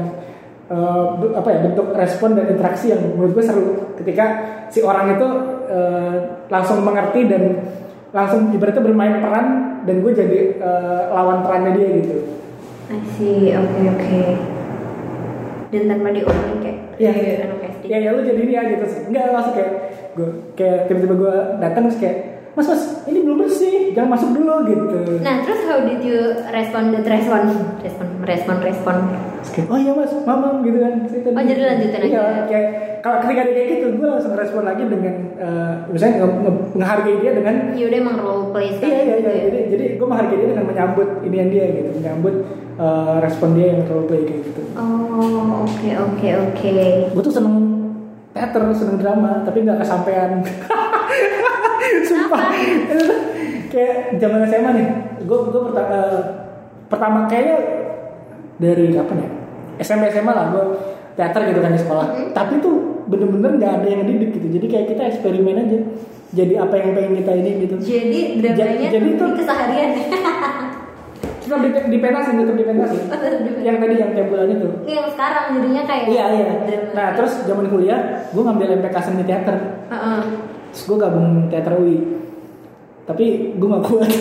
eh, 0.70 1.05
be- 1.22 1.34
apa 1.38 1.49
ya 1.53 1.59
bentuk 1.70 1.88
respon 1.93 2.34
dan 2.34 2.49
interaksi 2.49 2.89
yang 2.89 3.01
menurut 3.13 3.38
gue 3.38 3.43
seru 3.45 3.65
ketika 4.01 4.26
si 4.74 4.82
orang 4.82 5.13
itu 5.17 5.28
eh, 5.70 6.13
langsung 6.49 6.82
mengerti 6.82 7.30
dan 7.30 7.43
langsung 8.09 8.49
ibaratnya 8.49 8.82
bermain 8.82 9.22
peran 9.22 9.47
dan 9.86 9.95
gue 10.01 10.11
jadi 10.13 10.39
eh, 10.57 11.01
lawan 11.13 11.45
perannya 11.45 11.72
dia 11.78 11.88
gitu. 12.01 12.17
I 12.90 12.98
see 13.14 13.54
oke 13.54 13.82
oke 13.88 14.24
dan 15.70 15.84
tanpa 15.86 16.10
diomongin 16.10 16.58
kayak 16.60 16.78
Iya. 16.98 17.12
kayak 17.14 17.38
anak 17.46 17.60
SD 17.72 17.84
Ya 17.88 17.98
ya 18.02 18.10
lu 18.12 18.22
jadi 18.22 18.42
dia 18.44 18.62
gitu 18.68 18.86
sih. 18.86 19.02
Enggak 19.08 19.32
langsung 19.32 19.56
kayak 19.56 19.72
gue 20.18 20.28
kayak 20.58 20.90
tiba-tiba 20.90 21.16
gue 21.16 21.36
datang 21.62 21.82
terus 21.88 22.00
kayak 22.02 22.18
Mas 22.60 22.68
mas 22.68 22.84
ini 23.07 23.24
belum 23.24 23.39
bersih 23.39 23.95
jangan 23.95 24.10
masuk 24.12 24.36
dulu 24.36 24.68
gitu. 24.68 24.84
Nah, 25.24 25.39
terus 25.41 25.64
how 25.64 25.80
did 25.80 26.03
you 26.03 26.20
respond 26.51 26.91
that 26.91 27.07
respon? 27.07 27.55
Respon, 27.80 28.07
respon, 28.22 28.55
respon. 28.60 28.95
Oh 29.66 29.80
iya 29.80 29.95
mas, 29.95 30.12
mamam 30.22 30.60
gitu 30.62 30.84
kan. 30.84 31.07
Tadi- 31.07 31.32
Oh, 31.32 31.39
jadi 31.41 31.62
lanjutin 31.66 32.01
iya, 32.03 32.20
aja. 32.20 32.43
Kayak 32.43 32.68
kalau 32.99 33.24
ketika 33.24 33.41
dia 33.45 33.55
kayak 33.55 33.70
gitu, 33.72 33.86
gue 33.95 34.03
langsung 34.05 34.36
respon 34.36 34.68
lagi 34.68 34.84
dengan 34.84 35.16
eh, 35.39 35.74
misalnya 35.88 36.16
nge- 36.20 36.36
nge- 36.38 36.60
menghargai 36.76 37.16
dia 37.18 37.32
dengan 37.32 37.55
Ya 37.72 37.86
udah 37.88 37.97
emang 37.97 38.18
role 38.20 38.45
play 38.51 38.68
iya 38.76 38.97
iya 38.99 39.16
iya. 39.16 39.32
ya. 39.32 39.43
Jadi 39.47 39.60
jadi 39.72 39.86
gue 39.95 40.07
menghargai 40.12 40.36
dia 40.36 40.49
dengan 40.51 40.66
menyambut 40.68 41.07
ini 41.24 41.36
yang 41.38 41.49
dia 41.49 41.64
gitu, 41.72 41.89
menyambut 41.95 42.34
eh, 42.76 43.16
respon 43.24 43.49
dia 43.55 43.68
yang 43.72 43.88
role 43.88 44.03
play 44.03 44.28
kayak 44.28 44.41
gitu. 44.43 44.62
Oh, 44.76 45.64
oke 45.64 45.89
oke 45.97 46.28
oke. 46.43 46.74
Gue 47.10 47.24
tuh 47.24 47.32
seneng 47.32 47.55
teater, 48.30 48.62
seneng 48.74 48.99
drama, 48.99 49.41
tapi 49.41 49.64
nggak 49.64 49.80
kesampaian. 49.80 50.43
Sumpah. 52.02 52.50
Itu 52.54 52.94
tuh 53.00 53.20
kayak 53.70 53.94
zaman 54.18 54.42
SMA 54.44 54.72
nih, 54.74 54.88
gue 55.22 55.38
gue 55.46 55.62
pertama 55.64 56.00
pertama 56.86 57.20
kayaknya 57.26 57.58
dari 58.58 58.92
kapan 58.92 59.18
ya? 59.20 59.30
SMP 59.80 60.10
SMA 60.10 60.30
lah 60.30 60.50
gue 60.50 60.64
teater 61.14 61.42
gitu 61.46 61.60
kan 61.60 61.72
di 61.72 61.80
sekolah. 61.80 62.06
Mhm. 62.10 62.32
Tapi 62.32 62.54
tuh 62.60 62.76
bener-bener 63.06 63.52
nggak 63.56 63.74
ada 63.76 63.88
yang 63.88 64.04
didik 64.04 64.34
gitu. 64.34 64.48
Jadi 64.52 64.66
kayak 64.68 64.86
kita 64.88 65.02
eksperimen 65.08 65.56
aja. 65.60 65.80
Jadi 66.30 66.54
apa 66.56 66.74
yang 66.76 66.94
pengen 66.94 67.14
kita 67.18 67.32
ini 67.34 67.52
gitu. 67.60 67.76
Jadi 67.80 68.20
dramanya 68.38 68.56
Jadi- 68.56 68.92
jadi 68.92 69.08
di 69.08 69.18
tuh- 69.18 69.34
keseharian. 69.36 69.90
Tetap 71.40 71.60
di, 71.60 71.70
dipentasin, 71.90 72.38
tetap 72.38 72.54
dipentasin. 72.54 73.02
Oh, 73.02 73.18
dipentasin. 73.18 73.66
yang 73.66 73.78
tadi 73.80 73.96
yang 73.98 74.12
tiap 74.14 74.28
bulan 74.30 74.48
itu. 74.48 74.68
Yang 74.86 75.08
sekarang 75.12 75.44
jadinya 75.52 75.82
kayak 75.84 76.04
Iya 76.06 76.26
iya. 76.30 76.46
Nah 76.94 77.08
terus 77.14 77.42
zaman 77.44 77.66
kuliah, 77.66 78.00
gue 78.28 78.38
ngambil 78.40 78.78
MPK 78.78 78.98
seni 79.02 79.24
teater. 79.24 79.58
Heeh. 79.90 80.20
Terus 80.72 80.84
gue 80.86 80.97
gabung 80.97 81.28
teater 81.49 81.74
UI. 81.78 81.97
Tapi 83.05 83.26
gue 83.57 83.67
gak 83.67 83.86
kuat. 83.86 84.11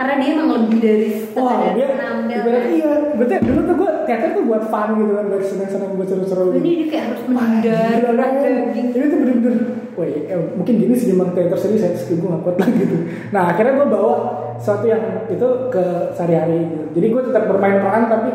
Karena 0.00 0.14
dia 0.16 0.28
emang 0.32 0.48
lebih 0.56 0.78
dari 0.80 1.08
Wah 1.36 1.72
dia 1.76 1.86
ibarat 2.30 2.64
iya. 2.72 2.92
Berarti 3.14 3.34
dulu 3.44 3.60
tuh 3.68 3.74
gue 3.76 3.90
teater 4.08 4.28
tuh 4.32 4.44
buat 4.48 4.62
fun 4.72 4.88
gitu 4.96 5.12
kan. 5.16 5.24
Buat 5.28 5.44
seneng-seneng 5.44 5.90
buat 5.96 6.08
seru-seru 6.08 6.44
gitu. 6.56 6.60
Ini 6.60 6.70
dia 6.72 6.86
kayak 6.88 7.04
harus 7.10 7.22
menghindar, 7.28 8.16
acting. 8.16 8.86
Ini 8.96 9.04
tuh 9.06 9.18
bener-bener 9.18 9.80
Wah 9.98 10.06
ya, 10.06 10.38
mungkin 10.54 10.74
gini 10.80 10.94
sih 10.94 11.12
emang 11.12 11.34
teater 11.34 11.58
serius 11.58 11.82
ya 11.82 11.90
Terus 11.92 12.14
gue 12.14 12.28
gak 12.30 12.42
kuat 12.46 12.56
lagi 12.62 12.78
gitu 12.78 12.96
Nah 13.34 13.42
akhirnya 13.52 13.74
gue 13.82 13.88
bawa 13.90 14.14
sesuatu 14.56 14.86
yang 14.86 15.02
itu 15.28 15.48
ke 15.68 15.84
sehari-hari 16.14 16.62
gitu 16.62 16.84
Jadi 16.96 17.06
gue 17.10 17.22
tetap 17.28 17.44
bermain 17.50 17.82
peran 17.82 18.06
tapi 18.06 18.30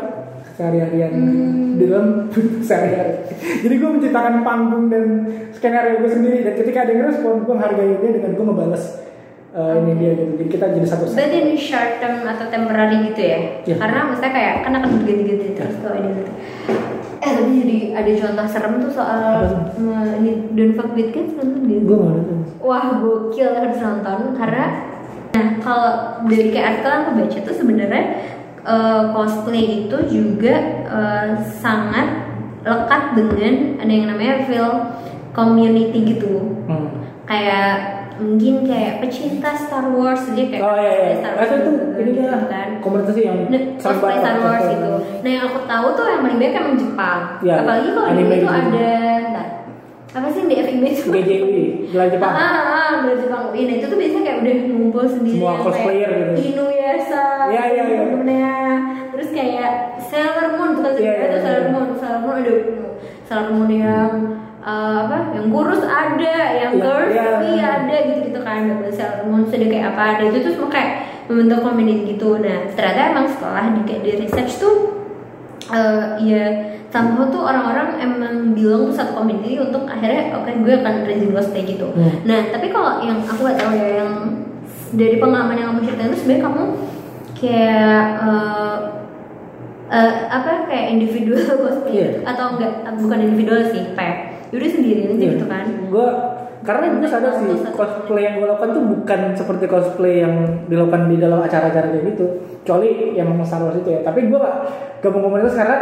sehari-harian 0.56 1.12
Hmm. 1.12 1.76
di 1.76 1.84
dalam 1.86 2.32
sehari-hari 2.68 3.28
Jadi 3.60 3.74
gue 3.76 3.90
menciptakan 3.92 4.40
panggung 4.40 4.88
dan 4.88 5.04
skenario 5.52 6.00
gue 6.00 6.08
sendiri 6.08 6.38
Dan 6.40 6.54
ketika 6.56 6.82
ada 6.82 6.90
yang 6.90 7.04
respon 7.06 7.44
gue 7.44 7.52
menghargai 7.52 8.00
dia 8.00 8.10
dengan 8.10 8.32
gue 8.32 8.44
ngebales 8.44 8.84
eh, 9.52 9.74
ini 9.76 9.92
dia 9.94 10.10
gitu 10.12 10.32
Jadi 10.34 10.48
kita 10.48 10.66
jadi 10.72 10.86
satu 10.86 11.04
Berarti 11.06 11.36
ini 11.38 11.54
short 11.54 11.92
term 11.98 12.24
atau 12.24 12.46
temporary 12.48 12.96
gitu 13.06 13.20
ya? 13.20 13.38
Iya. 13.62 13.76
Karena 13.76 13.98
maksudnya 14.06 14.32
kayak 14.32 14.54
kan 14.62 14.72
akan 14.74 14.88
berganti-ganti 14.96 15.48
terus 15.52 15.76
kalau 15.78 15.96
ini 15.96 16.10
gitu. 16.14 16.32
Eh 17.16 17.30
tapi 17.32 17.50
jadi 17.54 17.76
ada 17.92 18.10
contoh 18.16 18.46
serem 18.46 18.74
tuh 18.78 18.92
soal 18.92 19.20
tuh? 19.44 19.60
eh, 19.76 20.08
ini 20.16 20.30
Don't 20.52 20.74
Fuck 20.74 20.90
With 20.92 21.10
Kids 21.10 21.32
nonton 21.34 21.60
gitu. 21.64 21.82
Gue 21.84 21.96
gak 21.98 22.12
nonton 22.14 22.38
Wah 22.58 22.98
gokil 22.98 23.50
harus 23.52 23.76
nonton 23.76 24.32
karena 24.32 24.64
nah 25.32 25.60
kalau 25.60 25.90
dari 26.24 26.48
kayak 26.48 26.66
artikel 26.72 26.88
yang 26.88 27.02
aku 27.02 27.12
baca 27.14 27.38
tuh 27.42 27.54
sebenarnya 27.54 28.02
eh, 28.66 29.02
cosplay 29.10 29.64
itu 29.86 29.96
juga 30.04 30.54
eh, 30.84 31.28
sangat 31.56 32.26
lekat 32.60 33.14
dengan 33.14 33.54
ada 33.78 33.92
yang 33.92 34.06
namanya 34.10 34.42
feel 34.42 34.70
community 35.30 36.02
gitu 36.04 36.66
Hmm. 36.66 36.88
kayak 37.22 37.94
mungkin 38.16 38.64
kayak 38.64 38.98
pecinta 38.98 39.52
Star 39.52 39.92
Wars 39.92 40.24
dia 40.32 40.48
kayak 40.48 40.62
Oh 40.62 40.74
iya 40.74 40.92
iya. 40.96 41.12
Star 41.20 41.32
Itu 41.36 41.54
tuh 41.60 41.72
gitu, 41.76 41.84
ini 41.94 42.10
gitu 42.10 42.20
ya 42.24 42.38
kan 42.48 42.68
komunitas 42.80 43.14
yang 43.14 43.38
Nah, 43.46 43.62
cosplay 43.76 44.16
Star 44.16 44.36
Wars 44.40 44.64
gitu. 44.66 44.88
Nah 45.20 45.30
yang 45.30 45.44
aku 45.44 45.58
tahu 45.62 45.86
tuh 45.92 46.04
yang 46.08 46.20
paling 46.24 46.38
banyak 46.40 46.54
emang 46.56 46.74
Jepang. 46.74 47.20
Iya, 47.44 47.54
Apalagi 47.60 47.88
kalau 47.92 48.08
anime 48.08 48.34
itu 48.34 48.48
ada 48.48 48.90
apa 50.16 50.32
sih 50.32 50.48
di 50.48 50.56
FIB 50.56 50.82
itu? 50.88 51.12
GJW, 51.12 51.52
Gelar 51.92 52.08
Jepang. 52.08 52.32
Ah, 52.32 52.40
ah, 52.40 52.64
ah, 52.72 52.92
dari 53.04 53.20
Jepang. 53.20 53.42
Iya, 53.52 53.64
nah 53.68 53.74
itu 53.76 53.86
tuh 53.92 53.98
biasanya 54.00 54.22
kayak 54.24 54.38
udah 54.40 54.54
ngumpul 54.72 55.04
sendiri. 55.04 55.36
Semua 55.36 55.54
cosplayer 55.60 56.10
gitu. 56.10 56.32
Inuyasha. 56.56 57.24
Iya, 57.52 57.62
iya, 57.68 57.82
iya. 58.24 58.56
Terus 59.12 59.28
kayak 59.32 59.72
Sailor 60.00 60.48
Moon 60.56 60.70
tuh 60.76 60.82
kan 60.84 60.92
Iya, 60.96 61.12
iya, 61.12 61.26
tuh 61.36 61.40
Sailor 61.44 61.62
iya. 61.64 61.72
Moon, 61.72 61.84
Sailor 61.96 62.20
Moon 62.24 62.36
ada 62.40 62.54
Sailor 63.28 63.48
Moon 63.52 63.70
yang 63.72 64.12
eh, 64.60 64.96
apa 65.04 65.16
yang 65.36 65.46
kurus 65.52 65.82
ada 65.84 66.36
yang 66.52 66.72
Iya, 66.76 66.84
curvy 66.84 67.50
iya. 67.56 67.66
ada 67.80 67.96
gitu 68.08 68.20
gitu 68.28 68.40
kan 68.40 68.58
double 68.68 68.92
Sailor 68.92 69.20
Moon 69.28 69.42
sudah 69.48 69.68
kayak 69.68 69.86
apa 69.96 70.02
ada 70.16 70.22
itu 70.28 70.38
tuh 70.44 70.52
semua 70.52 70.70
kayak 70.72 70.90
membentuk 71.26 71.60
community 71.64 72.02
gitu 72.14 72.38
nah 72.44 72.68
ternyata 72.72 73.00
emang 73.12 73.26
setelah 73.28 73.64
di 73.72 73.80
kayak 73.88 74.02
di 74.04 74.10
research 74.26 74.52
tuh 74.60 74.76
eh 75.66 76.04
ya 76.22 76.44
somehow 76.88 77.26
tuh 77.26 77.42
orang-orang 77.42 77.88
emang 77.98 78.34
bilang 78.52 78.86
tuh 78.86 78.94
satu 78.94 79.12
community 79.14 79.56
untuk 79.56 79.84
akhirnya 79.84 80.32
oke 80.32 80.48
gue 80.48 80.74
akan 80.76 80.94
rajin 81.02 81.30
cosplay 81.30 81.64
gitu 81.64 81.86
Hmm. 81.92 82.24
nah 82.24 82.48
tapi 82.48 82.68
kalau 82.68 83.00
yang 83.00 83.20
aku 83.20 83.40
gak 83.42 83.58
tahu 83.58 83.72
ya 83.72 83.88
yang 84.00 84.10
dari 84.92 85.16
pengalaman 85.16 85.54
yang 85.54 85.68
kamu 85.70 85.80
ceritain 85.84 86.08
tuh 86.08 86.18
sebenarnya 86.18 86.44
kamu 86.44 86.62
kayak 87.34 88.04
eh, 88.18 88.76
eh, 89.88 90.12
apa 90.28 90.50
kayak 90.66 90.86
individual 90.90 91.42
cosplay 91.62 91.92
gitu? 91.94 92.18
atau 92.22 92.44
enggak 92.54 92.72
bukan 92.96 93.18
individual 93.20 93.60
sih 93.66 93.82
kayak 93.92 94.16
yaudah 94.50 94.70
sendiri 94.70 95.00
aja 95.04 95.14
Iya. 95.16 95.30
gitu 95.34 95.46
kan 95.46 95.66
Gue 95.86 96.06
karena 96.62 96.84
gue 96.92 97.06
sadar 97.06 97.30
sih 97.36 97.46
cosplay 97.68 98.22
yang 98.24 98.34
gue 98.36 98.48
lakukan 98.48 98.70
tuh 98.72 98.84
bukan 98.84 99.20
seperti 99.32 99.64
cosplay 99.66 100.14
yang 100.18 100.34
dilakukan 100.66 101.06
di 101.06 101.16
dalam 101.16 101.38
acara-acara 101.38 101.88
kayak 101.88 102.10
gitu. 102.10 102.26
Kecuali 102.58 103.14
yang 103.14 103.30
memang 103.30 103.46
Star 103.46 103.62
Wars 103.62 103.78
itu 103.78 103.86
ya. 103.88 104.02
Tapi 104.02 104.26
gue 104.26 104.34
gak 104.34 104.56
gabung 104.98 105.22
komunitas 105.22 105.54
karena 105.54 105.78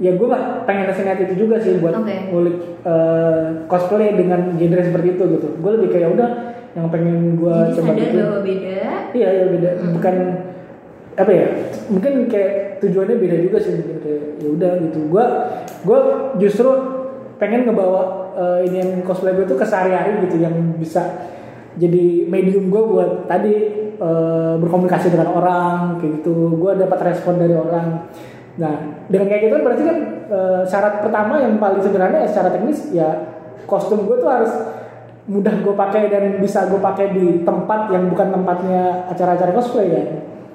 ya 0.00 0.16
gue 0.16 0.26
pengen 0.64 0.88
ke 0.88 0.94
sini 0.96 1.12
itu 1.28 1.34
juga 1.46 1.60
sih 1.60 1.76
buat 1.76 1.92
Oke. 1.92 2.32
ngulik 2.32 2.56
eh, 2.88 3.46
cosplay 3.68 4.16
dengan 4.16 4.56
genre 4.56 4.82
seperti 4.82 5.08
itu 5.20 5.24
gitu. 5.36 5.48
Gue 5.60 5.70
lebih 5.76 5.88
kayak 5.92 6.08
udah 6.16 6.28
yang 6.72 6.86
pengen 6.88 7.36
gue 7.36 7.56
coba 7.76 7.92
sadar 7.92 8.10
bahwa 8.14 8.40
beda 8.40 8.80
Iya 9.10 9.28
iya 9.28 9.44
beda. 9.50 9.70
Bukan 9.92 10.14
apa 11.18 11.30
ya? 11.30 11.46
Mungkin 11.90 12.12
kayak 12.30 12.80
tujuannya 12.80 13.16
beda 13.20 13.36
juga 13.44 13.58
sih 13.60 13.76
mungkin 13.76 13.98
kayak 14.00 14.22
ya 14.40 14.48
udah 14.48 14.72
gitu. 14.88 14.98
Gua 15.10 15.24
gua 15.84 15.98
justru 16.40 16.70
pengen 17.36 17.68
ngebawa 17.68 18.32
eh, 18.36 18.60
ini 18.68 18.76
yang 18.80 18.90
cosplay 19.04 19.36
gue 19.36 19.48
tuh 19.48 19.56
ke 19.56 19.64
sehari-hari 19.64 20.24
gitu 20.28 20.40
yang 20.40 20.54
bisa 20.76 21.28
jadi 21.80 22.28
medium 22.28 22.68
gue 22.68 22.82
buat 22.82 23.10
tadi 23.28 23.54
eh, 23.96 24.54
berkomunikasi 24.60 25.12
dengan 25.12 25.34
orang 25.36 26.00
kayak 26.00 26.22
gitu. 26.22 26.56
Gue 26.56 26.72
dapat 26.78 26.98
respon 27.12 27.36
dari 27.36 27.52
orang. 27.56 28.08
Nah 28.58 28.74
dengan 29.06 29.26
kayak 29.28 29.42
gitu 29.46 29.52
kan 29.54 29.62
berarti 29.62 29.82
kan 29.86 29.98
eh, 30.26 30.62
syarat 30.66 30.94
pertama 31.02 31.38
yang 31.38 31.54
paling 31.58 31.78
sederhana 31.78 32.24
ya 32.24 32.28
secara 32.28 32.50
teknis 32.50 32.90
ya 32.90 33.08
kostum 33.66 34.08
gue 34.08 34.18
tuh 34.18 34.26
harus 34.26 34.50
mudah 35.30 35.54
gue 35.62 35.74
pakai 35.76 36.10
dan 36.10 36.42
bisa 36.42 36.66
gue 36.66 36.80
pakai 36.80 37.14
di 37.14 37.46
tempat 37.46 37.92
yang 37.94 38.10
bukan 38.10 38.34
tempatnya 38.34 39.06
acara-acara 39.06 39.52
cosplay 39.52 39.88
ya 39.90 40.04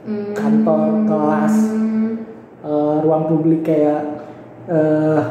Hmm. 0.05 0.37
kantor 0.37 1.01
kelas 1.09 1.55
eh, 2.61 2.95
ruang 3.01 3.25
publik 3.25 3.65
kayak 3.65 4.21
eh 4.69 5.21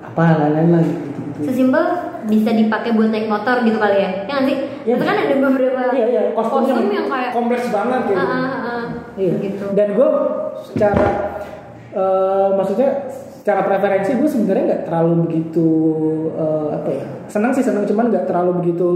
apa 0.00 0.22
lain-lain 0.38 0.70
lagi 0.78 0.94
gitu, 1.02 1.18
gitu. 1.18 1.40
sesimpel 1.50 1.82
bisa 2.26 2.54
dipakai 2.54 2.94
buat 2.94 3.10
naik 3.10 3.26
motor 3.26 3.66
gitu 3.66 3.74
kali 3.74 3.98
ya 3.98 4.10
ya 4.26 4.38
Iya. 4.86 4.94
itu 4.94 5.02
kan 5.02 5.16
ada 5.18 5.34
beberapa 5.34 5.82
iya 5.90 6.06
iya 6.06 6.22
kostum, 6.30 6.62
kostum 6.62 6.78
yang, 6.78 7.02
yang 7.02 7.06
kayak 7.10 7.30
kompleks 7.34 7.66
banget 7.74 8.00
ah, 8.00 8.06
gitu 8.06 8.22
ah, 8.22 8.30
ah, 8.30 8.54
ah, 8.54 8.82
iya 9.18 9.32
gitu 9.42 9.64
dan 9.74 9.88
gue 9.98 10.08
secara 10.70 11.06
eh, 11.94 12.48
maksudnya 12.54 12.90
secara 13.40 13.64
preferensi 13.64 14.12
gue 14.20 14.28
sebenarnya 14.28 14.64
nggak 14.68 14.84
terlalu 14.84 15.12
begitu 15.24 15.68
eh, 16.36 16.68
apa 16.76 16.90
ya 16.92 17.06
senang 17.32 17.52
sih 17.56 17.64
senang 17.64 17.88
cuman 17.88 18.12
nggak 18.12 18.28
terlalu 18.28 18.50
begitu 18.60 18.88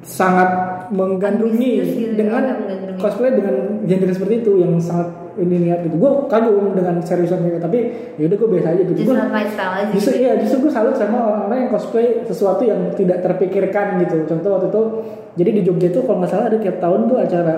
sangat 0.00 0.50
menggandrungi 0.90 1.70
Ambisius 1.78 1.94
gitu 1.94 2.10
ya, 2.10 2.18
dengan 2.18 2.42
menggandrungi. 2.58 2.98
cosplay 2.98 3.30
dengan 3.30 3.54
genre 3.86 4.12
seperti 4.12 4.34
itu 4.42 4.52
yang 4.58 4.72
sangat 4.82 5.08
ini 5.38 5.56
niat 5.70 5.86
gitu 5.86 5.96
gue 5.96 6.12
kagum 6.26 6.74
dengan 6.74 6.98
seriusan 6.98 7.46
mereka 7.46 7.70
tapi 7.70 7.78
ya 8.18 8.26
udah 8.26 8.36
gue 8.36 8.48
biasa 8.50 8.68
aja 8.74 8.82
gitu 8.82 8.92
just 8.98 9.06
gue 9.06 9.16
aja 9.16 9.90
justru 9.94 10.12
gitu. 10.18 10.22
iya 10.26 10.32
justru 10.42 10.56
gue 10.66 10.72
salut 10.74 10.96
sama 10.98 11.18
orang-orang 11.22 11.58
yang 11.64 11.70
cosplay 11.70 12.06
sesuatu 12.26 12.62
yang 12.66 12.80
tidak 12.98 13.22
terpikirkan 13.22 14.02
gitu 14.02 14.26
contoh 14.26 14.50
waktu 14.58 14.68
itu 14.74 14.82
jadi 15.38 15.50
di 15.54 15.62
Jogja 15.62 15.88
itu 15.94 16.00
kalau 16.02 16.18
nggak 16.18 16.30
salah 16.34 16.46
ada 16.50 16.58
tiap 16.58 16.76
tahun 16.82 17.00
tuh 17.06 17.18
acara 17.22 17.54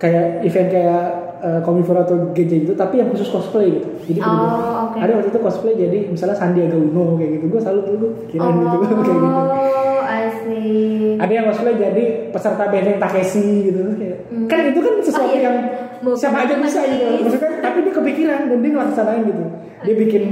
kayak 0.00 0.26
event 0.42 0.68
kayak 0.72 1.04
uh, 1.40 1.60
atau 1.64 2.16
GJ 2.30 2.52
gitu 2.64 2.72
tapi 2.74 3.00
yang 3.00 3.08
khusus 3.10 3.28
cosplay 3.28 3.74
gitu. 3.74 3.88
Jadi 4.06 4.20
Oh, 4.20 4.28
bener-bener 4.28 4.70
oke. 4.84 4.98
ada 5.00 5.12
waktu 5.16 5.28
itu 5.30 5.40
cosplay 5.40 5.74
jadi 5.74 5.98
misalnya 6.06 6.36
Sandiaga 6.36 6.76
Uno 6.76 7.16
kayak 7.16 7.30
gitu. 7.38 7.44
Gue 7.48 7.60
salut 7.60 7.84
tuh 7.84 7.96
gue 7.96 8.10
kirain 8.28 8.54
gitu 8.54 8.76
kayak 8.84 8.98
gitu. 9.00 9.12
Oh 9.24 10.00
asik 10.04 11.16
ada 11.16 11.32
yang 11.32 11.46
cosplay 11.48 11.74
jadi 11.74 12.02
peserta 12.28 12.64
benteng 12.68 12.98
Takeshi 12.98 13.46
gitu. 13.66 13.80
Kayak 13.96 14.16
Hmm. 14.28 14.46
kan 14.50 14.60
itu 14.66 14.80
kan 14.80 14.94
sesuatu 15.00 15.30
Oh, 15.30 15.34
iya. 15.34 15.46
yang 15.46 15.56
Mau 16.04 16.12
siapa 16.12 16.44
aja 16.44 16.60
bisa 16.60 16.84
gitu. 16.84 17.24
Maksudnya 17.24 17.64
tapi 17.64 17.78
dia 17.80 17.92
kepikiran 17.96 18.40
dan 18.46 18.58
dia 18.60 18.70
ngelaksanain 18.70 19.22
gitu. 19.24 19.44
Dia 19.84 19.94
bikin 19.96 20.22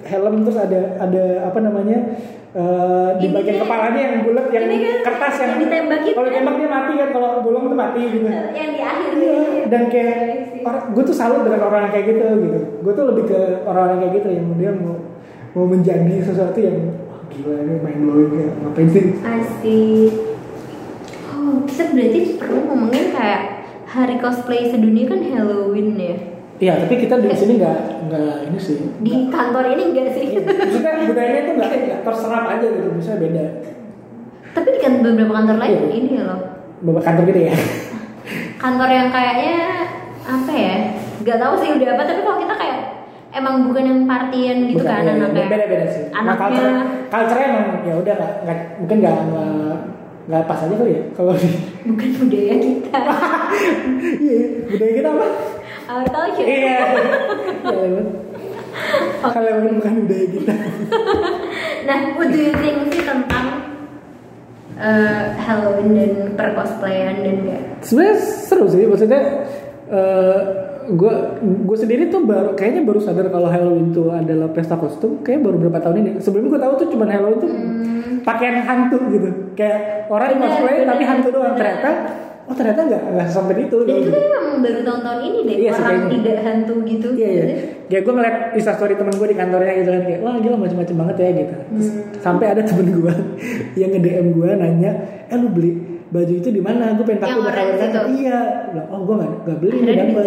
helm 0.00 0.46
terus 0.46 0.54
ada 0.56 0.80
ada 0.96 1.24
apa 1.44 1.58
namanya 1.58 1.98
eh, 2.52 3.08
di 3.16 3.26
Ini 3.26 3.32
bagian 3.32 3.56
kan- 3.56 3.62
kepalanya 3.62 4.00
yang 4.00 4.14
bulat 4.22 4.46
yang 4.48 4.64
kan 4.66 4.80
kertas 5.02 5.34
yang, 5.36 5.48
yang 5.48 5.60
ditembak 5.60 6.00
itu 6.02 6.12
kalau 6.12 6.26
kan? 6.26 6.36
tembak 6.36 6.54
dia 6.56 6.68
mati 6.68 6.92
kan 6.96 7.08
kalau 7.10 7.28
bolong 7.40 7.64
tuh 7.66 7.78
mati 7.78 8.00
gitu 8.04 8.26
yang 8.26 8.70
di 8.70 8.82
akhir 8.82 9.10
Iya, 9.12 9.22
gitu. 9.22 9.68
dan 9.68 9.82
kayak 9.86 10.16
orang 10.60 10.84
gue 10.90 11.02
tuh 11.04 11.14
salut 11.14 11.42
dengan 11.42 11.60
orang 11.62 11.80
yang 11.86 11.92
kayak 11.92 12.06
gitu 12.08 12.26
gitu 12.40 12.58
gue 12.80 12.92
tuh 12.92 13.04
lebih 13.06 13.24
ke 13.24 13.38
orang 13.64 13.86
yang 13.88 14.00
kayak 14.00 14.14
gitu 14.14 14.28
yang 14.30 14.46
dia 14.54 14.72
mau 14.72 14.94
mau 15.50 15.64
menjadi 15.64 16.14
sesuatu 16.20 16.58
yang 16.58 16.76
wah 17.04 17.22
gila 17.26 17.54
ini 17.56 17.74
main 17.78 17.98
blowing 18.00 18.30
kayak 18.30 18.50
ngapain 18.56 18.88
sih 18.88 19.04
Asik. 19.20 20.10
Oh, 21.30 21.62
kita 21.64 21.82
berarti 21.88 22.20
perlu 22.36 22.60
ngomongin 22.64 23.10
kayak 23.10 23.42
hari 23.86 24.18
cosplay 24.18 24.66
sedunia 24.66 25.06
kan 25.06 25.22
Halloween 25.24 25.94
ya. 25.94 26.16
Iya, 26.60 26.76
tapi 26.78 26.94
kita 26.98 27.16
di 27.16 27.32
sini 27.32 27.56
nggak 27.56 27.78
nggak 28.06 28.34
ini 28.46 28.58
sih. 28.60 28.76
Di 29.00 29.12
kantor 29.26 29.64
ini 29.70 29.82
enggak 29.90 30.12
sih? 30.12 30.24
Iya, 30.28 30.40
Maksudnya 30.44 30.92
budayanya 31.02 31.42
tuh 31.42 31.54
nggak 31.56 31.72
terserap 32.04 32.44
aja 32.46 32.66
gitu, 32.68 32.88
bisa 32.92 33.16
beda. 33.16 33.44
Tapi 34.50 34.68
di 34.68 34.78
kan 34.78 34.92
beberapa 35.00 35.32
kantor 35.32 35.56
lain 35.56 35.72
Iya. 35.80 35.88
ini 35.90 36.16
loh. 36.20 36.40
Beberapa 36.80 37.00
kantor 37.02 37.24
gede 37.26 37.42
ya. 37.48 37.56
Kantor 38.56 38.88
yang 38.88 39.08
kayaknya 39.08 39.54
apa 40.20 40.52
ya? 40.52 40.74
Gak 41.20 41.38
tahu 41.38 41.54
sih 41.56 41.68
udah 41.72 41.88
apa 41.90 42.02
tapi 42.02 42.20
kalau 42.20 42.38
kita 42.38 42.54
kayak 42.54 42.78
emang 43.30 43.54
bukan 43.64 43.84
yang 43.86 44.00
partian 44.04 44.56
gitu 44.66 44.80
Bukan, 44.80 44.90
kan 44.90 45.00
iya, 45.00 45.08
iya, 45.08 45.16
anaknya. 45.16 45.44
beda 45.46 45.64
beda 45.66 45.86
sih. 45.86 46.04
Nah, 46.06 46.18
Anaknya 46.18 46.44
culture, 46.50 46.76
culture 47.08 47.40
emang 47.42 47.66
ya 47.80 47.94
udah 47.96 48.14
nggak 48.42 48.58
mungkin 48.76 48.96
nggak 48.98 49.16
nggak 49.22 49.76
nggak 50.28 50.42
pas 50.44 50.60
aja 50.60 50.74
kali 50.74 50.92
ya 50.92 51.02
kalau 51.10 51.32
di 51.32 51.48
bukan 51.84 52.08
budaya 52.18 52.54
kita. 52.58 53.00
iya 54.24 54.38
budaya 54.66 54.92
kita 54.94 55.08
apa? 55.10 55.26
Our 55.90 56.06
culture. 56.06 56.46
Iya. 56.46 56.78
Halloween 59.34 59.82
bukan 59.82 59.94
budaya 60.06 60.26
kita. 60.30 60.54
Nah, 61.80 62.12
what 62.14 62.28
do 62.30 62.38
you 62.38 62.52
think 62.60 62.92
sih 62.92 63.02
tentang 63.02 63.66
eh, 64.78 65.32
Halloween 65.42 65.96
dan 65.96 66.12
percosplayan 66.36 67.24
dan 67.24 67.36
kayak 67.42 67.64
Sebenarnya 67.82 68.16
seru 68.20 68.68
sih, 68.68 68.84
maksudnya 68.84 69.48
gue 70.90 71.14
gue 71.40 71.76
sendiri 71.80 72.12
tuh 72.12 72.22
baru 72.22 72.54
kayaknya 72.54 72.86
baru 72.86 73.00
sadar 73.02 73.32
kalau 73.32 73.50
Halloween 73.50 73.90
itu 73.90 74.06
adalah 74.12 74.52
pesta 74.54 74.78
kostum 74.78 75.24
kayak 75.26 75.42
baru 75.42 75.56
berapa 75.66 75.82
tahun 75.82 75.96
ini. 76.04 76.10
Sebelumnya 76.22 76.50
gue 76.52 76.62
tahu 76.62 76.72
tuh 76.84 76.88
cuman 76.94 77.08
Halloween 77.10 77.40
tuh 77.42 77.50
pakaian 78.22 78.56
hantu 78.62 78.98
gitu, 79.10 79.28
kayak 79.56 80.06
orang 80.12 80.36
Benar, 80.36 80.42
cosplay 80.46 80.74
benar, 80.84 80.88
tapi 80.94 81.02
hantu 81.08 81.28
doang. 81.32 81.54
Ternyata 81.56 81.90
oh 82.50 82.54
ternyata 82.54 82.80
nggak 82.82 83.02
nggak 83.14 83.28
sampai 83.30 83.54
itu. 83.62 83.76
dan 83.80 83.94
itu 83.94 84.02
gitu. 84.02 84.10
kan 84.10 84.22
memang 84.26 84.46
baru 84.58 84.80
tahun-tahun 84.82 85.18
ini 85.22 85.38
deh 85.40 85.56
Iya 85.56 85.70
orang 85.70 85.86
kayaknya. 85.86 86.10
tidak 86.10 86.38
hantu 86.42 86.74
gitu. 86.82 87.08
Iya 87.14 87.28
iya. 87.30 87.44
Kayak 87.86 88.02
gue 88.02 88.12
ngeliat 88.12 88.36
instastory 88.52 88.94
temen 88.94 89.14
gue 89.14 89.28
di 89.30 89.36
kantornya 89.36 89.72
gitu 89.76 89.90
kan 89.90 90.02
kayak 90.02 90.20
wah 90.20 90.34
gila 90.36 90.56
macam-macam 90.58 90.96
banget 90.98 91.16
ya 91.16 91.28
gitu. 91.36 91.54
Terus 91.54 91.88
Hmm. 91.88 92.02
sampai 92.18 92.46
ada 92.48 92.62
temen 92.62 92.86
gue 92.90 93.12
yang 93.80 93.90
nge 93.90 94.00
DM 94.00 94.26
gue 94.32 94.50
nanya, 94.52 94.90
eh 95.24 95.36
lu 95.36 95.48
beli 95.48 95.70
baju 96.10 96.32
itu 96.34 96.48
di 96.50 96.58
mana? 96.58 96.90
Gue 96.98 97.06
pengen 97.06 97.22
pakai 97.22 97.38
kawan 97.38 97.54
itu? 97.70 98.00
Iya. 98.18 98.38
Oh 98.90 99.00
gue 99.00 99.14
nggak 99.14 99.30
nggak 99.46 99.58
beli 99.58 99.76
nggak 99.80 99.96
dapet. 99.96 100.24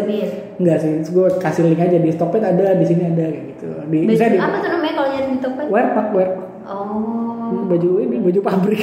Enggak 0.56 0.78
sih, 0.80 0.92
gue 1.04 1.26
kasih 1.38 1.62
link 1.66 1.78
aja 1.78 1.98
di 1.98 2.10
Stokped 2.10 2.40
ada, 2.40 2.66
di 2.74 2.86
sini 2.86 3.04
ada 3.06 3.26
kayak 3.26 3.46
gitu. 3.52 3.68
Di 3.84 3.98
Baju 4.00 4.08
bisa 4.10 4.26
di 4.28 4.40
apa 4.40 4.58
tuh 4.58 4.70
namanya 4.72 4.94
kalau 4.96 5.10
nyari 5.10 5.28
di 5.28 5.40
Tokped? 5.40 5.66
Wearpack, 5.68 6.08
Wearpack. 6.10 6.48
Oh. 6.64 7.68
Baju 7.68 7.90
ini, 8.00 8.16
baju 8.18 8.40
pabrik. 8.42 8.82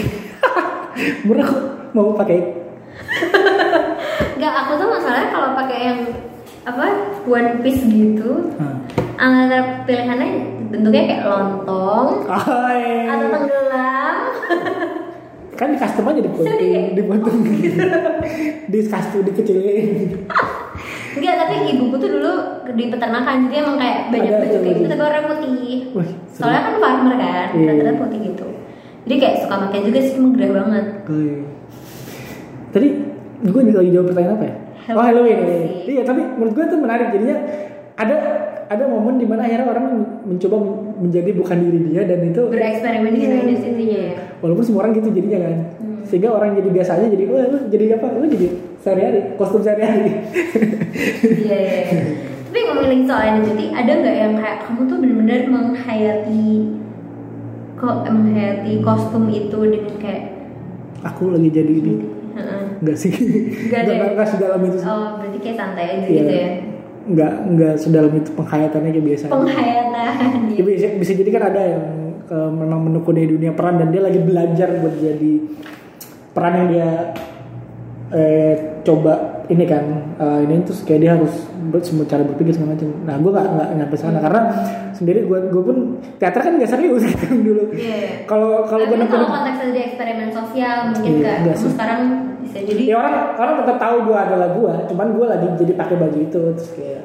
Murah 1.25 1.47
kok 1.47 1.63
mau 1.91 2.13
pakai. 2.13 2.61
Masalahnya 5.11 5.35
kalau 5.35 5.51
pakai 5.59 5.79
yang 5.83 6.01
apa 6.63 6.87
one 7.27 7.51
piece 7.67 7.83
gitu 7.83 8.55
Hah. 8.63 8.79
antara 9.19 9.83
pilihannya 9.83 10.29
bentuknya 10.71 11.03
kayak 11.03 11.27
lontong 11.27 12.31
Hai. 12.31 13.11
atau 13.11 13.27
tenggelam 13.27 14.17
kan 15.59 15.75
di 15.75 15.79
custom 15.83 16.07
aja 16.07 16.21
dipotong, 16.23 16.95
dipotong 16.95 17.39
gitu. 17.59 17.83
di 18.71 18.79
custom 18.87 19.21
dikecilin. 19.27 20.15
enggak 21.19 21.35
tapi 21.43 21.55
ibuku 21.75 21.95
tuh 21.99 22.11
dulu 22.15 22.33
di 22.71 22.85
peternakan 22.87 23.51
jadi 23.51 23.67
emang 23.67 23.77
kayak 23.83 23.99
banyak 24.15 24.31
baju 24.31 24.57
kayak 24.63 24.75
gitu 24.79 24.89
tapi 24.95 25.03
warna 25.03 25.21
putih 25.27 25.51
Wih, 25.91 26.11
soalnya 26.31 26.61
kan 26.63 26.75
farmer 26.79 27.15
kan 27.19 27.49
Iya. 27.51 27.67
rata-rata 27.67 27.99
putih 27.99 28.19
gitu 28.31 28.47
jadi 29.11 29.15
kayak 29.19 29.37
suka 29.43 29.55
pakai 29.67 29.81
juga 29.91 29.99
sih 30.07 30.15
emang 30.23 30.33
gerah 30.39 30.51
banget. 30.55 30.85
Tadi 32.71 32.89
gue 33.43 33.63
lagi 33.75 33.91
jawab 33.91 34.07
pertanyaan 34.15 34.37
apa 34.39 34.45
ya? 34.47 34.57
Oh 34.93 35.03
Halloween. 35.03 35.37
Halloween. 35.37 35.69
Iya 35.85 36.03
tapi 36.03 36.21
menurut 36.25 36.53
gue 36.53 36.65
tuh 36.67 36.79
menarik 36.79 37.07
jadinya 37.11 37.37
ada 37.95 38.17
ada 38.67 38.85
momen 38.87 39.19
di 39.19 39.27
mana 39.27 39.43
akhirnya 39.43 39.67
orang 39.67 39.87
mencoba 40.23 40.57
menjadi 40.97 41.31
bukan 41.33 41.59
diri 41.61 41.79
dia 41.87 42.03
dan 42.05 42.23
itu 42.25 42.43
bereksperimen 42.47 43.11
dengan 43.11 43.31
Iya. 43.31 43.43
identitinya 43.45 43.99
ya 44.01 44.15
walaupun 44.39 44.63
semua 44.63 44.81
orang 44.83 44.95
gitu 44.95 45.11
jadinya 45.11 45.39
kan 45.43 45.55
Hmm. 45.75 46.01
sehingga 46.07 46.31
orang 46.31 46.55
jadi 46.55 46.71
biasanya 46.71 47.07
jadi 47.09 47.25
wah 47.27 47.45
lu 47.45 47.59
jadi 47.67 47.85
apa 47.97 48.07
lu 48.15 48.27
jadi 48.27 48.47
sehari-hari 48.79 49.21
kostum 49.35 49.61
sehari-hari 49.61 50.01
Iya, 51.21 51.57
iya, 51.57 51.75
iya. 51.83 52.03
Tapi 52.51 52.59
ngomongin 52.63 53.07
soal 53.07 53.23
identity, 53.31 53.71
ada 53.71 53.93
nggak 53.93 54.17
yang 54.17 54.35
kayak 54.35 54.57
kamu 54.61 54.81
tuh 54.85 54.97
bener-bener 54.99 55.41
menghayati 55.47 56.47
kok 57.75 57.97
menghayati 58.05 58.73
kostum 58.81 59.25
itu 59.27 59.59
dengan 59.67 59.95
kayak 59.97 60.23
aku 61.01 61.31
lagi 61.31 61.49
jadi 61.49 61.73
ini 61.73 61.95
Heeh. 62.81 62.83
enggak 62.83 62.97
sih 62.97 63.13
Nggak 63.69 63.83
enggak 64.11 64.27
sedalam 64.27 64.61
itu 64.63 64.79
Oh, 64.81 65.09
berarti 65.15 65.39
kayak 65.39 65.57
santai 65.57 65.85
aja 65.87 66.01
Iya. 66.03 66.17
gitu 66.17 66.33
ya. 66.35 66.49
enggak 67.03 67.33
enggak 67.45 67.75
sedalam 67.77 68.13
itu 68.15 68.31
penghayatannya 68.33 68.91
kayak 68.91 69.07
biasa 69.07 69.25
aja. 69.27 69.33
Penghayatan. 69.35 70.13
Ya, 70.51 70.63
bisa, 70.63 70.87
bisa 70.95 71.13
jadi 71.15 71.31
kan 71.31 71.43
ada 71.47 71.61
yang 71.63 71.85
eh, 72.27 72.51
memang 72.51 72.81
menekuni 72.83 73.25
dunia 73.27 73.53
peran 73.53 73.77
dan 73.77 73.89
dia 73.89 74.01
lagi 74.01 74.19
belajar 74.19 74.69
buat 74.77 74.95
jadi 74.95 75.33
peran 76.31 76.53
yang 76.55 76.69
dia 76.69 76.89
eh, 78.11 78.55
coba 78.81 79.15
ini 79.47 79.65
kan 79.65 79.85
eh, 80.17 80.39
ini 80.45 80.63
terus 80.63 80.83
kayak 80.83 81.01
dia 81.01 81.11
harus 81.13 81.33
ber- 81.65 81.83
semua 81.83 82.05
cara 82.05 82.23
berpikir 82.23 82.53
segala 82.53 82.75
macam. 82.75 82.89
Nah 83.03 83.17
gue 83.17 83.31
nggak 83.31 83.47
nggak 83.51 83.69
nyampe 83.77 83.97
sana 83.97 84.19
karena 84.19 84.41
sendiri 84.93 85.21
gue 85.23 85.39
gue 85.49 85.63
pun 85.63 85.77
teater 86.17 86.41
kan 86.41 86.53
nggak 86.55 86.71
serius 86.71 87.03
gitu 87.03 87.27
dulu. 87.49 87.63
Iya. 87.73 88.25
Kalau 88.25 88.65
kalau 88.65 88.85
gue 88.87 88.97
kalau 89.01 89.29
konteksnya 89.29 89.67
di 89.71 89.81
eksperimen 89.85 90.29
sosial 90.31 90.77
mungkin 90.91 91.13
nggak. 91.19 91.37
enggak 91.41 91.57
Kamu 91.57 91.63
sih. 91.63 91.71
sekarang 91.73 92.03
bisa 92.51 92.59
jadi 92.67 92.83
ya 92.83 92.95
orang 92.99 93.15
orang 93.39 93.55
tetap 93.63 93.77
tahu 93.79 93.97
gue 94.11 94.19
adalah 94.19 94.49
gue, 94.51 94.73
cuman 94.91 95.07
gue 95.15 95.27
lagi 95.31 95.47
jadi 95.57 95.73
pakai 95.79 95.97
baju 95.97 96.19
itu 96.19 96.41
terus 96.59 96.71
kayak 96.75 97.03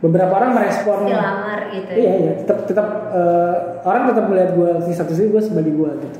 beberapa 0.00 0.32
orang 0.34 0.50
merespon 0.52 1.06
lamar 1.06 1.70
gitu. 1.70 1.92
Iya 1.94 2.12
iya 2.18 2.32
tetap 2.42 2.66
tetap 2.66 2.88
eh, 3.14 3.54
orang 3.86 4.02
tetap 4.10 4.24
melihat 4.26 4.50
gue 4.58 4.70
di 4.82 4.92
satu 4.92 5.12
sisi 5.14 5.30
gue 5.30 5.38
sebagai 5.38 5.70
gue 5.70 5.90
gitu. 6.02 6.18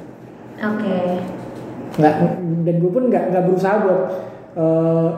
Oke. 0.60 0.98
nggak 1.90 2.14
dan 2.62 2.74
gue 2.78 2.90
pun 2.92 3.04
nggak 3.10 3.24
nggak 3.34 3.44
berusaha 3.50 3.74
buat 3.82 4.00
eh, 4.54 5.08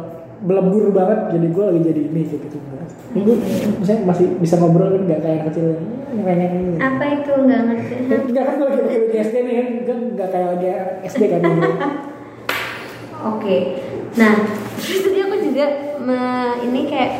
belebur 0.42 0.90
banget 0.90 1.36
jadi 1.36 1.46
gue 1.52 1.64
lagi 1.68 1.80
jadi 1.84 2.00
ini 2.08 2.22
gitu 2.26 2.58
ini 3.12 3.20
gue 3.22 3.36
misalnya 3.78 4.02
masih 4.08 4.26
bisa 4.40 4.56
ngobrol 4.56 4.88
kan 4.90 5.02
nggak 5.04 5.20
kayak 5.20 5.40
kecil 5.52 5.76
pengen 6.24 6.50
ini 6.50 6.76
Apa 6.80 7.04
itu 7.12 7.30
nggak 7.36 7.60
ngerti? 7.68 7.94
nggak 8.32 8.44
kan 8.48 8.54
gue 8.56 8.66
lagi 8.66 8.80
pakai 8.82 9.20
SD 9.20 9.36
nih 9.44 9.54
kan 9.54 9.68
kan 9.84 9.98
nggak 10.16 10.28
kayak 10.32 10.48
lagi 10.56 10.66
SD 11.04 11.22
kan 11.28 11.40
gitu. 13.22 13.30
Oke. 13.30 13.56
Nah, 14.18 14.34
terus 14.82 15.00
tadi 15.06 15.18
aku 15.22 15.36
juga 15.46 15.66
me- 16.02 16.58
ini 16.66 16.80
kayak 16.90 17.10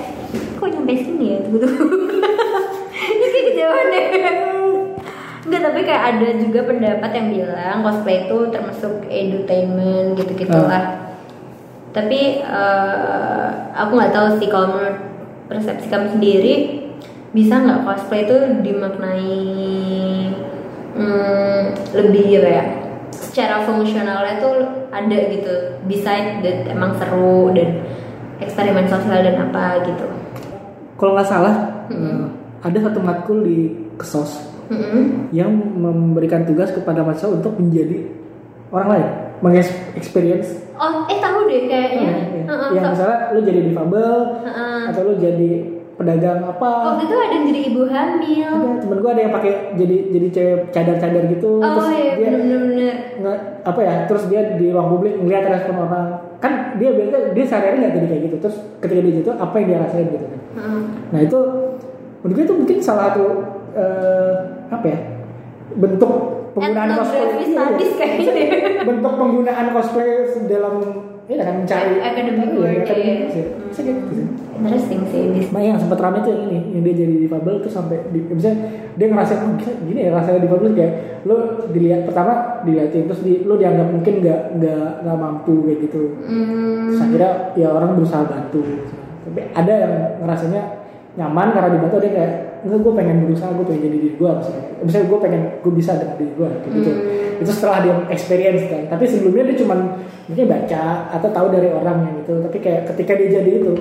kok 0.59 0.69
nyampe 0.69 0.95
sini 0.99 1.27
ya 1.35 1.39
tunggu 1.47 1.59
tunggu. 1.63 1.87
ini 3.15 3.27
kayak 3.31 3.45
kejauhan 3.55 3.87
deh. 3.95 4.07
Enggak, 5.43 5.63
tapi 5.63 5.81
kayak 5.83 6.05
ada 6.15 6.29
juga 6.39 6.61
pendapat 6.67 7.11
yang 7.15 7.29
bilang 7.31 7.79
cosplay 7.83 8.27
itu 8.27 8.39
termasuk 8.51 8.93
entertainment 9.11 10.15
gitu-gitulah. 10.19 11.15
Tapi 11.93 12.21
eh, 12.43 13.49
aku 13.75 13.93
nggak 13.99 14.15
tahu 14.15 14.29
sih 14.39 14.49
kalau 14.49 14.75
menurut 14.75 14.99
persepsi 15.51 15.91
kamu 15.91 16.09
sendiri 16.19 16.55
bisa 17.33 17.59
nggak 17.59 17.85
cosplay 17.85 18.25
itu 18.25 18.37
dimaknai 18.61 19.35
hmm, 20.97 21.63
lebih 21.97 22.27
apa 22.45 22.49
ya 22.49 22.65
secara 23.23 23.63
fungsionalnya 23.63 24.43
tuh 24.43 24.55
ada 24.91 25.19
gitu. 25.31 25.55
Beside 25.87 26.43
dan 26.43 26.67
emang 26.69 26.99
seru 26.99 27.55
dan 27.55 27.81
eksperimen 28.43 28.91
sosial 28.91 29.23
dan 29.23 29.39
apa 29.39 29.87
gitu. 29.87 30.07
Kalau 30.99 31.15
nggak 31.15 31.31
salah 31.31 31.87
eh, 31.89 32.27
ada 32.63 32.79
satu 32.79 32.99
matkul 32.99 33.43
di 33.43 33.71
kesos 33.95 34.39
Mm-mm. 34.71 35.31
yang 35.31 35.51
memberikan 35.55 36.43
tugas 36.43 36.71
kepada 36.71 37.03
mahasiswa 37.03 37.35
untuk 37.35 37.59
menjadi 37.59 38.07
orang 38.71 38.89
lain 38.89 39.09
mengexperience 39.43 40.63
oh 40.79 41.03
eh 41.11 41.19
tahu 41.19 41.51
deh 41.51 41.67
kayaknya. 41.67 42.15
Heeh, 42.47 42.69
yang 42.79 42.85
so- 42.87 42.93
misalnya 42.95 43.19
lu 43.35 43.41
jadi 43.43 43.61
difabel 43.67 44.13
heeh. 44.47 44.81
atau 44.95 45.03
lu 45.03 45.15
jadi 45.19 45.51
pedagang 45.93 46.41
apa. 46.43 46.71
Waktu 46.89 47.03
itu 47.05 47.15
ada 47.15 47.33
yang 47.33 47.45
jadi 47.47 47.61
ibu 47.69 47.83
hamil. 47.87 48.51
Ada 48.53 48.81
temen 48.81 48.99
gue 48.99 49.11
ada 49.13 49.23
yang 49.23 49.35
pakai 49.35 49.53
jadi 49.77 49.97
jadi 50.09 50.27
cewek 50.33 50.59
cadar-cadar 50.71 51.23
gitu. 51.29 51.51
Oh 51.59 51.71
terus 51.77 51.89
iya 51.93 52.13
dia 52.17 52.29
bener-bener. 52.33 52.95
nggak 53.21 53.39
apa 53.63 53.81
ya 53.81 53.95
terus 54.09 54.23
dia 54.27 54.57
di 54.57 54.67
ruang 54.73 54.89
publik 54.91 55.15
ngeliat 55.17 55.45
respon 55.47 55.77
orang. 55.85 56.07
Kan 56.39 56.53
dia 56.77 56.91
biasa 56.91 57.33
dia 57.33 57.45
sehari-hari 57.45 57.77
nggak 57.81 57.95
jadi 57.95 58.07
kayak 58.09 58.23
gitu. 58.27 58.37
Terus 58.41 58.57
ketika 58.81 59.01
dia 59.01 59.15
gitu 59.21 59.31
apa 59.33 59.55
yang 59.57 59.67
dia 59.69 59.79
rasain 59.81 60.07
gitu 60.09 60.27
kan. 60.27 60.41
Heeh. 60.53 60.81
nah 61.13 61.21
itu 61.21 61.39
menurut 62.21 62.35
gue 62.37 62.45
itu 62.45 62.55
mungkin 62.55 62.77
salah 62.79 63.05
satu 63.11 63.27
eh, 63.73 64.35
apa 64.69 64.87
ya 64.87 64.99
bentuk 65.73 66.13
penggunaan 66.53 66.91
cosplay. 66.93 67.25
Ethnography 67.41 67.87
Iya, 67.93 68.07
iya. 68.21 68.33
deh. 68.33 68.49
bentuk 68.85 69.13
penggunaan 69.17 69.67
cosplay 69.73 70.11
dalam 70.45 70.75
ini 71.33 71.41
kan 71.41 71.57
mencari 71.65 71.95
Academic 72.05 72.49
Iya, 72.53 72.59
word, 72.61 72.77
academic 72.85 73.19
iya. 73.19 73.29
sih. 73.33 73.45
Gitu 73.73 74.23
interesting 74.63 75.03
sih 75.11 75.23
Nah 75.51 75.61
yang 75.63 75.79
sempat 75.81 75.99
rame 75.99 76.23
tuh 76.23 76.31
yang 76.33 76.43
ini, 76.49 76.59
yang 76.77 76.83
dia 76.87 76.95
jadi 77.05 77.15
difabel 77.27 77.55
tuh 77.65 77.73
sampai 77.73 77.99
di, 78.15 78.21
misalnya 78.31 78.59
dia 78.95 79.07
ngerasain 79.09 79.41
oh, 79.43 79.77
gini 79.89 80.01
ya 80.07 80.11
rasanya 80.15 80.41
difabel 80.45 80.71
kayak 80.77 80.93
lo 81.27 81.37
dilihat 81.71 82.03
pertama 82.07 82.63
dilihatin 82.67 83.09
terus 83.09 83.23
di, 83.25 83.43
lo 83.47 83.57
dianggap 83.57 83.89
mungkin 83.91 84.23
nggak 84.23 84.41
nggak 84.61 84.89
nggak 85.07 85.17
mampu 85.19 85.55
kayak 85.67 85.79
gitu. 85.89 86.03
hmm, 86.29 86.93
Terus 86.93 87.01
akhirnya 87.03 87.33
ya 87.57 87.69
orang 87.73 87.91
berusaha 87.97 88.23
bantu. 88.27 88.61
Tapi 89.23 89.41
ada 89.55 89.73
yang 89.73 89.95
ngerasanya 90.23 90.63
nyaman 91.13 91.53
karena 91.53 91.69
dibantu 91.77 91.97
dia 92.01 92.13
kayak 92.17 92.33
enggak 92.65 92.81
gue 92.81 92.93
pengen 92.97 93.17
berusaha 93.29 93.51
gue 93.53 93.65
pengen 93.69 93.83
jadi 93.85 93.97
diri 94.01 94.15
gue 94.17 94.31
misalnya 94.33 94.65
misalnya 94.81 95.07
gue 95.13 95.19
pengen 95.21 95.43
gue 95.61 95.73
bisa 95.77 95.91
dengan 96.01 96.17
diri 96.17 96.33
gue 96.33 96.49
kayak 96.49 96.73
gitu. 96.73 96.91
Hmm. 96.93 97.43
itu 97.43 97.51
setelah 97.53 97.79
dia 97.83 97.95
experience 98.09 98.65
kan. 98.71 98.83
Tapi 98.87 99.05
sebelumnya 99.11 99.45
dia 99.51 99.57
cuman 99.61 99.79
mungkin 100.31 100.47
baca 100.49 100.83
atau 101.13 101.29
tahu 101.29 101.47
dari 101.53 101.69
orang 101.69 101.97
yang 102.07 102.15
gitu 102.23 102.33
tapi 102.47 102.59
kayak 102.63 102.89
ketika 102.95 103.13
dia 103.19 103.29
jadi 103.43 103.51
itu 103.61 103.75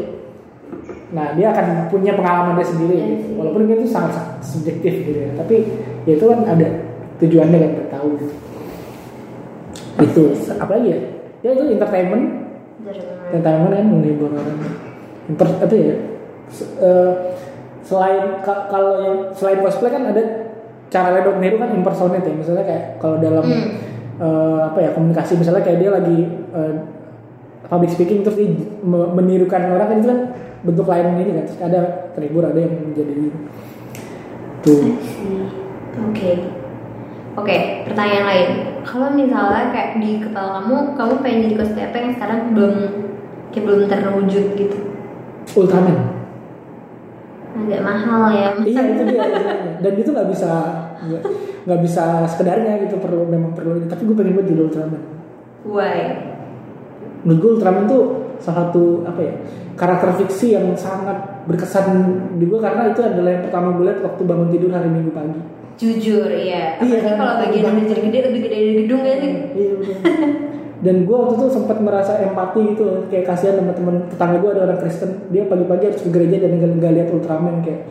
nah 1.12 1.36
dia 1.36 1.52
akan 1.52 1.92
punya 1.92 2.16
pengalaman 2.16 2.56
dia 2.56 2.68
sendiri 2.72 2.96
Iya 2.96 3.08
gitu. 3.20 3.36
walaupun 3.36 3.68
itu 3.68 3.84
sangat 3.88 4.12
sangat 4.16 4.36
subjektif 4.44 4.94
gitu 5.08 5.20
ya. 5.24 5.30
Tapi 5.40 5.56
ya 6.04 6.12
itu 6.20 6.26
kan 6.28 6.40
ada 6.44 6.68
tujuannya 7.24 7.58
kan 7.64 7.72
tahu 7.96 8.08
gitu. 8.20 8.36
Itu. 10.02 10.24
Apa 10.60 10.72
lagi 10.76 10.88
ya? 10.92 11.00
Ya 11.48 11.50
itu 11.56 11.64
entertainment. 11.80 12.26
Entertainment. 13.32 13.72
Kan 13.72 13.86
menghibur 13.88 14.32
orang. 14.36 14.60
Inter, 15.30 15.48
apa 15.48 15.76
ya 15.78 16.11
se- 16.52 16.76
eh, 16.78 17.12
selain 17.82 18.40
ka- 18.40 18.68
kalau 18.68 18.94
yang 19.00 19.18
selain 19.32 19.60
cosplay 19.60 19.90
kan 19.90 20.06
ada 20.06 20.24
cara 20.88 21.08
Leonardo 21.10 21.40
meniru 21.40 21.58
kan 21.58 21.72
impersonate 21.72 22.24
ya 22.24 22.36
misalnya 22.36 22.64
kayak 22.64 22.84
kalau 22.98 23.18
dalam 23.18 23.42
Hmm. 23.42 23.70
eh, 24.18 24.60
apa 24.62 24.78
ya 24.78 24.90
komunikasi 24.92 25.34
misalnya 25.36 25.64
kayak 25.64 25.80
dia 25.80 25.90
lagi 25.90 26.20
eh, 26.30 26.74
public 27.66 27.90
speaking 27.90 28.22
terus 28.22 28.36
dia 28.36 28.52
me- 28.82 29.12
menirukan 29.12 29.72
orang 29.72 29.88
kan 29.88 29.98
itu 29.98 30.08
kan 30.08 30.20
bentuk 30.62 30.86
lain 30.86 31.16
ini 31.16 31.32
kan 31.32 31.36
terus 31.42 31.60
ada 31.60 31.80
terhibur 32.12 32.44
ada 32.44 32.60
yang 32.60 32.76
menjadi 32.86 33.32
tuh 34.62 34.94
Oke. 35.92 36.32
Oke, 37.32 37.58
pertanyaan 37.84 38.26
lain. 38.26 38.50
Kalau 38.82 39.12
misalnya 39.12 39.72
kayak 39.72 40.00
di 40.00 40.20
kepala 40.20 40.60
kamu, 40.60 40.96
kamu 40.96 41.14
pengen 41.20 41.40
jadi 41.42 41.56
cosplay 41.56 41.86
apa 41.86 41.98
yang 41.98 42.12
sekarang 42.12 42.40
belum 42.52 42.74
kayak 43.50 43.64
belum 43.66 43.82
terwujud 43.88 44.46
gitu? 44.54 44.78
Ultraman 45.52 46.21
Agak 47.52 47.82
mahal 47.84 48.24
ya. 48.32 48.48
iya 48.64 48.82
itu 48.96 49.04
dia 49.12 49.24
dan 49.80 49.94
itu 49.94 50.10
nggak 50.10 50.30
bisa 50.32 50.52
nggak- 51.68 51.82
bisa 51.84 52.04
sekedarnya 52.26 52.80
gitu 52.84 52.96
perlu 52.98 53.28
memang 53.28 53.52
perlu 53.52 53.76
tapi 53.86 54.08
gue 54.08 54.16
pengen 54.16 54.34
buat 54.34 54.48
jadi 54.48 54.62
Ultraman 54.62 55.04
Why? 55.68 56.00
menurut 57.22 57.40
gue 57.40 57.52
Ultraman 57.60 57.86
tuh 57.86 58.04
salah 58.40 58.72
satu 58.72 59.06
apa 59.06 59.20
ya 59.22 59.34
karakter 59.76 60.10
fiksi 60.18 60.56
yang 60.56 60.72
sangat 60.74 61.46
berkesan 61.46 61.88
di 62.38 62.46
gue 62.46 62.58
karena 62.58 62.90
itu 62.90 63.02
adalah 63.02 63.30
yang 63.30 63.44
pertama 63.46 63.76
gue 63.76 63.86
lihat 63.86 64.00
waktu 64.02 64.22
bangun 64.24 64.50
tidur 64.50 64.70
hari 64.70 64.90
Minggu 64.90 65.12
pagi. 65.12 65.42
Jujur, 65.80 66.30
iya. 66.30 66.78
Iya, 66.78 67.02
Apalagi 67.02 67.02
kan? 67.02 67.16
kalau 67.18 67.34
bagian 67.42 67.74
yang 67.74 67.88
gede-gede 67.90 68.20
lebih 68.30 68.40
gede 68.46 68.58
dari 68.62 68.76
gedung 68.86 69.02
ya 69.02 69.16
sih. 69.18 69.32
Iya 69.58 69.72
udah. 69.82 69.98
dan 70.82 71.06
gue 71.06 71.14
waktu 71.14 71.38
itu 71.38 71.48
sempat 71.54 71.78
merasa 71.78 72.18
empati 72.18 72.74
gitu 72.74 73.06
kayak 73.14 73.30
kasihan 73.30 73.62
teman-teman 73.62 74.10
tetangga 74.10 74.42
gue 74.42 74.50
ada 74.50 74.62
orang 74.66 74.80
Kristen. 74.82 75.30
Dia 75.30 75.46
pagi-pagi 75.46 75.94
harus 75.94 76.02
ke 76.02 76.10
gereja 76.10 76.42
dan 76.42 76.58
nggak 76.58 76.94
lihat 76.98 77.08
Ultraman 77.14 77.62
kayak 77.62 77.86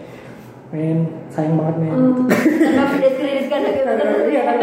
men 0.70 1.26
sayang 1.26 1.58
banget 1.58 1.76
men. 1.82 1.90
Oh, 1.90 2.14
karena 2.30 2.82
lagi 2.86 4.30
iya 4.30 4.42
kan 4.46 4.56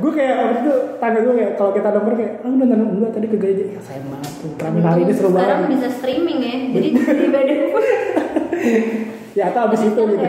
gue 0.00 0.12
kayak 0.16 0.34
waktu 0.40 0.56
itu 0.64 0.72
tangga 0.96 1.20
gue 1.20 1.34
kayak 1.36 1.52
kalau 1.60 1.70
kita 1.76 1.88
denger 1.92 2.14
kayak 2.16 2.32
oh 2.40 2.50
udah 2.56 2.66
nonton 2.72 2.88
enggak 2.96 3.12
tadi 3.12 3.26
ke 3.28 3.36
gereja. 3.36 3.64
Ya 3.68 3.80
sayang 3.84 4.08
banget 4.08 4.32
tuh 4.40 4.48
Ultraman 4.48 4.80
hari 4.80 5.00
ini 5.04 5.12
seru 5.12 5.28
Sekarang 5.28 5.60
banget. 5.60 5.72
bisa 5.76 5.88
streaming 5.92 6.38
ya, 6.40 6.56
jadi 6.72 6.88
di 6.96 7.24
ibadah 7.28 7.56
ya 9.38 9.44
atau 9.54 9.60
abis 9.70 9.80
itu 9.86 10.02
gitu. 10.10 10.24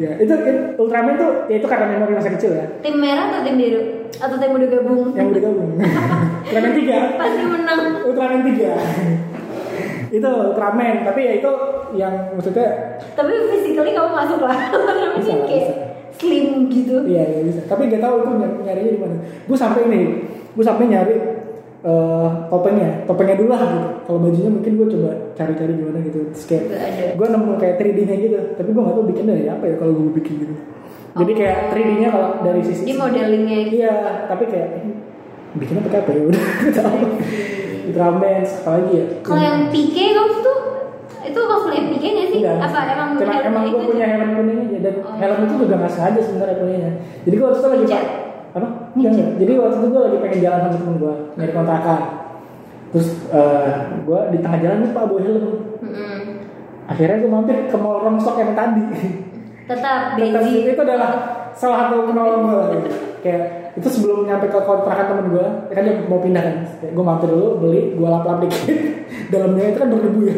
ya 0.00 0.10
itu, 0.22 0.32
itu 0.32 0.62
Ultraman 0.78 1.14
tuh 1.18 1.30
ya 1.50 1.54
itu 1.58 1.66
karena 1.66 1.86
memori 1.90 2.14
masa 2.14 2.30
kecil 2.30 2.54
ya. 2.54 2.66
Tim 2.86 2.94
merah 3.02 3.34
atau 3.34 3.42
tim 3.42 3.58
biru? 3.58 3.82
Atau 4.22 4.36
tim 4.38 4.54
udah 4.54 4.68
gabung? 4.70 5.02
yang 5.18 5.34
udah 5.34 5.42
gabung. 5.42 5.70
Ultraman 6.46 6.72
tiga. 6.78 6.96
Pasti 7.18 7.42
menang. 7.42 7.80
Ultraman 8.06 8.40
3 8.46 9.25
itu 10.08 10.28
Ultraman 10.28 11.02
tapi 11.02 11.20
ya 11.22 11.32
itu 11.36 11.50
yang 11.92 12.14
maksudnya 12.32 12.68
Tapi 13.12 13.30
physically 13.48 13.90
kamu 13.90 14.10
masuk 14.10 14.40
lah. 14.40 14.58
Bisa, 15.14 15.32
kayak 15.42 15.48
bisa. 15.48 15.74
slim 16.12 16.46
gitu. 16.66 17.04
iya 17.04 17.22
iya 17.24 17.40
bisa. 17.42 17.60
Tapi 17.64 17.86
gak 17.86 18.00
tahu 18.00 18.14
itu 18.20 18.30
ny- 18.34 18.58
nyarinya 18.62 18.90
di 18.90 19.00
mana. 19.00 19.16
Gue 19.44 19.54
sampai 19.54 19.84
ini 19.84 19.98
gue 20.52 20.64
sampai 20.64 20.84
nyari 20.86 21.14
eh, 21.82 22.28
topengnya. 22.46 23.04
Topengnya 23.04 23.36
dulu 23.36 23.50
lah 23.50 23.62
gitu. 23.62 23.88
Kalau 24.02 24.18
bajunya 24.20 24.50
mungkin 24.50 24.72
gue 24.74 24.88
coba 24.90 25.10
cari-cari 25.32 25.72
gimana 25.74 25.98
gitu. 26.00 26.18
Terus 26.30 26.44
kayak 26.46 26.64
gue 27.14 27.26
nemu 27.26 27.52
kayak 27.56 27.74
3D 27.76 27.98
nya 28.02 28.16
gitu. 28.18 28.38
Tapi 28.54 28.68
gue 28.70 28.82
gak 28.82 28.94
tahu 28.94 29.06
bikin 29.06 29.24
dari 29.24 29.44
apa 29.46 29.64
ya 29.64 29.74
kalau 29.76 29.92
gue 29.94 30.12
bikin 30.14 30.34
gitu. 30.40 30.54
Jadi 31.16 31.32
Oh. 31.32 31.36
kayak 31.36 31.58
3D 31.72 31.90
nya 31.96 32.08
kalau 32.10 32.28
dari 32.40 32.60
sisi 32.60 32.82
Di 32.82 32.94
modelingnya. 32.94 33.58
Iya 33.66 33.94
tapi 34.26 34.44
kayak 34.46 34.68
eh, 34.76 34.94
bikinnya 35.54 35.82
pakai 35.82 35.98
apa 36.00 36.10
ya? 36.10 36.22
Udah 36.28 36.42
gak 36.66 36.74
tahu 36.76 36.98
Ultraman 37.86 38.42
apa 38.42 38.70
lagi 38.74 38.90
ya 38.98 39.04
Kalau 39.22 39.42
yang 39.42 39.58
PK 39.70 39.96
kamu 40.14 40.34
tuh 40.42 40.58
itu 41.26 41.40
cosplay 41.42 41.82
PK 41.90 42.04
nya 42.06 42.24
sih? 42.30 42.38
Enggak. 42.42 42.56
Apa 42.70 42.78
emang 42.94 43.08
Cuma 43.18 43.32
helm 43.34 43.50
emang 43.50 43.64
gue 43.66 43.82
punya 43.90 44.06
helm 44.06 44.30
kuning 44.38 44.58
aja 44.66 44.78
dan 44.78 44.94
Oh. 45.02 45.14
helm 45.18 45.38
itu 45.46 45.54
juga 45.66 45.74
nggak 45.82 45.92
sengaja 45.92 46.20
sebenarnya 46.22 46.56
kuningnya. 46.58 46.92
Jadi 47.26 47.34
gue 47.34 47.46
waktu 47.46 47.58
itu 47.58 47.68
lagi 47.70 47.84
apa? 48.56 48.68
Enggak. 48.94 49.12
Jadi 49.38 49.52
waktu 49.58 49.76
itu 49.78 49.86
gue 49.90 50.02
lagi 50.06 50.16
pengen 50.22 50.40
jalan 50.42 50.60
sama 50.62 50.74
temen 50.78 50.94
gue 51.02 51.14
nyari 51.36 51.52
kontrakan. 51.52 52.00
Terus 52.94 53.08
eh 53.34 53.70
gue 54.06 54.20
di 54.30 54.38
tengah 54.38 54.58
jalan 54.62 54.78
lupa 54.86 55.00
bawa 55.06 55.20
helm. 55.26 55.44
Mm-mm. 55.82 56.18
Akhirnya 56.86 57.16
gue 57.18 57.30
mampir 57.30 57.56
ke 57.66 57.76
mall 57.76 57.98
Rongsok 58.06 58.36
yang 58.38 58.52
tadi. 58.54 58.82
Tetap 59.66 60.14
Tetap 60.14 60.42
itu 60.46 60.80
adalah 60.82 61.10
salah 61.50 61.90
satu 61.90 62.06
kenolong 62.06 62.42
gue. 62.46 62.62
Kayak 63.26 63.42
itu 63.76 63.88
sebelum 63.92 64.24
nyampe 64.24 64.48
ke 64.48 64.56
kontrakan 64.64 65.06
temen 65.12 65.26
gue, 65.36 65.46
kan 65.68 65.84
dia 65.84 66.00
mau 66.08 66.16
pindah 66.16 66.40
kan. 66.40 66.56
Gue 66.96 67.04
mampir 67.04 67.28
dulu 67.28 67.60
beli, 67.60 67.92
gue 67.92 68.08
lap-lap 68.08 68.40
dikit. 68.40 68.72
Dalamnya 69.32 69.76
itu 69.76 69.78
kan 69.84 69.88
berdebu 69.92 70.20
ya. 70.24 70.36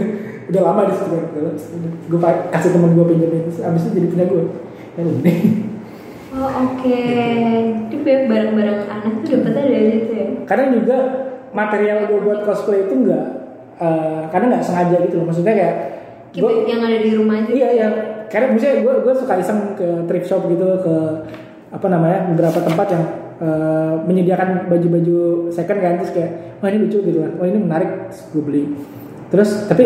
Udah 0.50 0.62
lama 0.66 0.90
di 0.90 0.94
situ 0.98 1.14
kan. 1.14 1.24
Gue 2.10 2.18
kasih 2.50 2.70
temen 2.74 2.90
gue 2.98 3.04
pinjemin. 3.06 3.46
Terus 3.46 3.62
abis 3.62 3.82
itu 3.86 3.94
jadi 4.02 4.08
punya 4.10 4.24
gue. 4.26 4.42
Helm 4.98 5.16
nih. 5.22 5.38
Oh 6.34 6.50
oke. 6.50 6.98
Itu 7.88 7.94
banyak 8.02 8.24
barang-barang 8.26 8.78
anak 8.90 9.12
tuh 9.22 9.30
dapetnya 9.38 9.62
dari 9.70 9.86
situ 10.02 10.12
ya. 10.12 10.26
Kadang 10.44 10.68
juga 10.74 10.96
material 11.54 11.98
gue 12.10 12.18
buat 12.20 12.40
cosplay 12.42 12.90
itu 12.90 13.06
enggak 13.06 13.24
eh, 13.78 14.22
kadang 14.34 14.50
nggak 14.50 14.66
sengaja 14.66 14.96
gitu 15.06 15.22
loh. 15.22 15.30
Maksudnya 15.30 15.54
kayak 15.54 15.76
Kayak 16.28 16.42
gue 16.44 16.52
yang 16.68 16.82
ada 16.84 16.98
di 17.00 17.10
rumah 17.16 17.40
aja. 17.40 17.50
iya 17.54 17.68
iya 17.72 17.88
karena 18.28 18.52
misalnya 18.52 18.84
gue 18.84 18.94
gue 19.00 19.14
suka 19.16 19.34
iseng 19.40 19.72
ke 19.72 20.04
thrift 20.04 20.28
shop 20.28 20.44
gitu 20.52 20.76
ke 20.84 20.94
apa 21.72 21.86
namanya 21.88 22.28
beberapa 22.32 22.60
tempat 22.60 22.86
yang 22.92 23.04
eh, 23.38 23.94
menyediakan 24.04 24.66
baju-baju 24.66 25.18
second 25.48 25.78
kan 25.78 25.92
terus 25.98 26.12
kayak 26.12 26.30
wah 26.58 26.68
ini 26.68 26.78
lucu 26.84 26.98
gitu 27.00 27.18
kan 27.20 27.32
wah 27.36 27.46
ini 27.46 27.58
menarik 27.58 27.90
terus 28.08 28.20
gue 28.28 28.42
beli 28.42 28.62
terus 29.28 29.50
tapi 29.64 29.84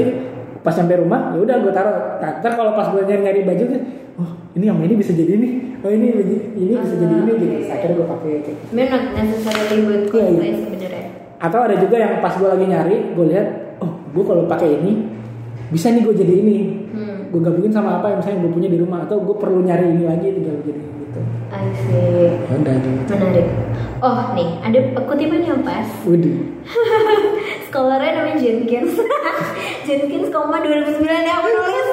pas 0.63 0.71
sampai 0.71 0.97
rumah 0.97 1.35
ya 1.35 1.43
udah 1.43 1.57
gue 1.59 1.73
taruh 1.73 1.97
nah, 2.19 2.39
ntar 2.39 2.53
kalau 2.55 2.73
pas 2.73 2.89
gue 2.89 3.03
nyari 3.03 3.21
nyari 3.21 3.41
baju 3.43 3.65
tuh 3.67 3.81
oh 4.15 4.29
ini 4.55 4.65
yang 4.67 4.79
ini 4.79 4.95
bisa 4.95 5.11
jadi 5.11 5.33
ini 5.35 5.49
oh 5.83 5.91
ini 5.91 6.07
ini 6.55 6.73
bisa 6.77 6.95
jadi 6.95 7.15
ini 7.19 7.33
gitu 7.35 7.57
akhirnya 7.67 7.95
gue 7.97 8.07
pakai 8.09 8.31
kayak 8.31 8.43
gitu. 8.47 8.65
Sebenarnya 8.71 8.91
not 8.93 9.05
necessarily 9.19 9.79
buat 9.83 10.01
Iya, 10.01 10.09
cosplay 10.09 10.31
iya. 10.47 10.55
sebenarnya. 10.57 11.05
atau 11.43 11.59
ada 11.61 11.75
juga 11.75 11.97
yang 11.99 12.13
pas 12.23 12.35
gue 12.39 12.47
lagi 12.47 12.67
nyari 12.67 12.97
gue 13.13 13.27
lihat 13.27 13.47
oh 13.83 13.91
gue 14.09 14.25
kalau 14.25 14.45
pakai 14.47 14.69
ini 14.79 14.93
bisa 15.69 15.91
nih 15.91 16.03
gue 16.03 16.15
jadi 16.15 16.35
ini 16.39 16.59
Hmm. 16.93 17.33
gue 17.33 17.41
gabungin 17.41 17.73
sama 17.73 17.99
apa 17.99 18.13
yang 18.13 18.21
misalnya 18.21 18.45
gue 18.45 18.53
punya 18.53 18.69
di 18.69 18.77
rumah 18.77 19.09
atau 19.09 19.17
gue 19.19 19.33
perlu 19.33 19.65
nyari 19.65 19.97
ini 19.97 20.05
lagi 20.05 20.29
tinggal 20.29 20.61
jadi 20.61 20.77
gitu 20.77 20.92
I 21.53 21.63
see. 21.77 22.33
ya 22.33 22.55
udah 22.55 22.75
Menarik. 23.07 23.47
Oh 24.01 24.33
nih, 24.33 24.59
ada 24.59 24.79
kutipan 24.99 25.45
yang 25.45 25.61
pas. 25.61 25.85
Waduh. 26.03 26.43
Scholarnya 27.69 28.13
namanya 28.15 28.37
Jenkins. 28.37 28.97
Jenkins, 29.87 30.29
koma 30.29 30.59
2009 30.59 30.99
yang 31.05 31.41
menulis. 31.41 31.89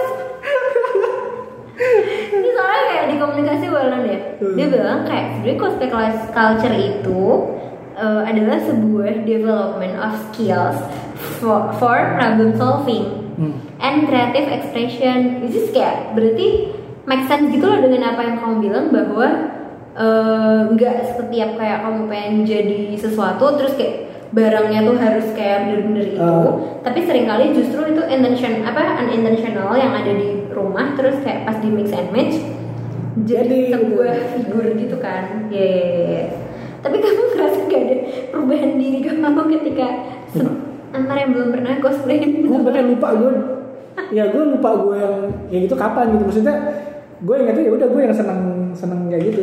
Ini 2.29 2.49
soalnya 2.51 2.83
kayak 2.85 3.05
di 3.07 3.15
komunikasi 3.15 3.65
Wallen 3.67 4.03
ya. 4.05 4.19
Dia 4.39 4.67
bilang 4.67 4.99
kayak 5.03 5.25
sebenarnya 5.33 5.57
cosplay 5.57 5.89
cul- 5.89 6.27
culture 6.29 6.75
itu 6.75 7.21
eh, 7.95 8.21
adalah 8.25 8.57
sebuah 8.59 9.23
development 9.23 9.95
of 9.97 10.11
skills 10.27 10.77
for, 11.37 11.71
for 11.75 11.95
problem 12.15 12.55
solving 12.55 13.15
Hmm. 13.35 13.55
and 13.79 14.03
creative 14.03 14.51
expression. 14.51 15.39
Which 15.39 15.55
is 15.55 15.71
kayak 15.71 16.11
berarti 16.11 16.75
make 17.09 17.25
sense 17.25 17.49
gitu 17.49 17.65
loh 17.65 17.81
dengan 17.81 18.13
apa 18.13 18.21
yang 18.21 18.37
kamu 18.37 18.55
bilang 18.69 18.85
bahwa 18.93 19.27
eh, 19.97 20.59
nggak 20.77 20.95
setiap 21.17 21.57
kayak 21.57 21.81
kamu 21.81 22.01
pengen 22.05 22.33
jadi 22.45 22.93
sesuatu 22.93 23.57
terus 23.57 23.73
kayak 23.73 24.09
barangnya 24.29 24.85
tuh 24.85 24.95
harus 25.01 25.25
kayak 25.33 25.65
bener-bener 25.65 26.05
itu 26.13 26.21
Ah. 26.21 26.53
tapi 26.85 27.01
sering 27.01 27.25
kali 27.25 27.49
justru 27.49 27.81
itu 27.89 28.01
intention 28.05 28.61
apa 28.61 29.01
unintentional 29.01 29.73
yang 29.73 29.89
ada 29.89 30.13
di 30.13 30.45
rumah 30.53 30.93
terus 30.93 31.17
kayak 31.25 31.49
pas 31.49 31.57
di 31.57 31.69
mix 31.73 31.89
and 31.89 32.13
match 32.13 32.37
Jadi, 33.19 33.73
jadi, 33.73 33.73
sebuah 33.73 34.13
gitu. 34.15 34.29
figur 34.37 34.65
gitu 34.77 34.95
kan 35.01 35.49
ya 35.49 35.65
ya, 35.65 35.81
ya, 35.81 36.03
ya. 36.13 36.25
tapi 36.85 37.01
kamu 37.01 37.21
ngerasa 37.35 37.59
gak 37.67 37.81
ada 37.89 37.95
perubahan 38.29 38.71
diri 38.77 38.99
kamu 39.01 39.41
ketika 39.57 39.87
antara 40.93 41.17
yang 41.25 41.31
belum 41.33 41.49
pernah 41.49 41.73
cosplay 41.81 42.21
gue 42.21 42.59
bahkan 42.61 42.85
lupa 42.85 43.07
gue 43.17 43.31
ya 44.15 44.23
gue 44.29 44.43
lupa 44.45 44.69
gue 44.77 44.95
yang 44.95 45.15
ya 45.49 45.57
gitu 45.65 45.73
kapan 45.73 46.13
gitu 46.13 46.23
maksudnya 46.29 46.55
gue 47.19 47.35
ingatnya 47.35 47.63
ya 47.63 47.71
udah 47.73 47.87
gue 47.87 48.01
yang 48.01 48.15
seneng 48.15 48.39
seneng 48.71 49.11
kayak 49.11 49.23
gitu 49.27 49.41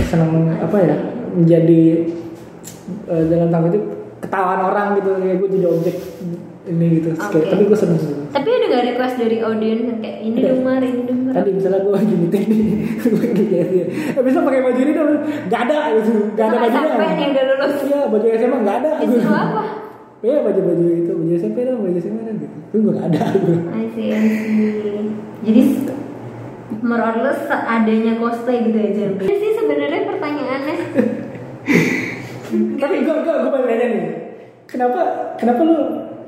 seneng 0.00 0.30
apa 0.56 0.76
ya 0.80 0.96
menjadi 1.30 1.82
eh, 3.06 3.24
dalam 3.28 3.48
tanda 3.48 3.68
kutip 3.68 3.82
ketahuan 4.20 4.60
orang 4.62 4.86
gitu 4.96 5.10
kayak 5.16 5.36
gue 5.36 5.48
jadi 5.50 5.66
objek 5.68 5.96
ini 6.62 6.86
gitu 6.96 7.08
Kayak- 7.12 7.34
Oke. 7.34 7.48
tapi 7.50 7.62
gue 7.66 7.78
seneng 7.78 7.98
gitu 7.98 8.14
tapi 8.30 8.48
ada 8.48 8.66
gak 8.68 8.84
request 8.86 9.14
dari 9.18 9.36
audiens 9.40 9.82
yang 9.84 9.98
kayak 9.98 10.18
ini 10.22 10.38
Ada. 10.38 10.48
dong 10.48 10.60
Mar, 10.62 10.80
ini 10.80 11.02
dong 11.04 11.20
Mar. 11.24 11.32
tadi 11.34 11.50
misalnya 11.50 11.80
gue 11.80 11.92
lagi 11.92 12.14
meeting 12.14 12.44
nih 12.46 12.68
gue 13.00 13.20
lagi 13.20 13.44
dia 13.50 13.64
pakai 14.40 14.60
baju 14.62 14.80
ini 14.80 14.92
dong 14.92 15.08
nggak 15.46 15.60
ada 15.60 15.78
gitu 15.94 16.10
nggak 16.30 16.46
ada 16.46 16.56
Sama 16.56 16.62
bajunya 16.62 16.88
SMP 16.90 17.04
nih 17.10 17.26
udah 17.28 17.44
lulus 17.44 17.74
iya 17.82 18.00
baju 18.06 18.26
SMA 18.30 18.56
nggak 18.60 18.76
ada 18.78 18.90
disuruh 19.02 19.28
apa? 19.36 19.62
Iya 20.20 20.44
baju-baju 20.44 20.84
itu 20.84 21.12
baju 21.16 21.32
SMP 21.34 21.58
dong 21.64 21.80
baju 21.80 21.96
SMA 21.96 22.20
dong 22.22 22.36
gitu 22.36 22.56
tapi 22.60 22.76
gue 22.76 22.92
nggak 22.92 23.08
ada 23.08 23.20
gue 23.32 23.56
I 23.72 23.84
see, 23.90 24.08
I 24.12 24.20
see. 24.20 25.04
Jadi 25.40 25.60
more 26.78 27.00
or 27.00 27.16
less 27.20 27.42
seadanya 27.44 28.14
cosplay 28.16 28.62
gitu 28.62 28.78
ya 28.78 28.90
Jambi. 28.92 29.24
Ini 29.26 29.36
sih 29.36 29.52
sebenarnya 29.54 30.00
pertanyaannya. 30.06 30.76
Tapi 32.76 32.94
gue 33.00 33.14
gue 33.16 33.34
gue 33.36 33.50
pengen 33.52 33.68
nanya 33.68 33.86
nih, 33.86 34.04
kenapa 34.66 35.00
kenapa 35.36 35.60
lu 35.62 35.76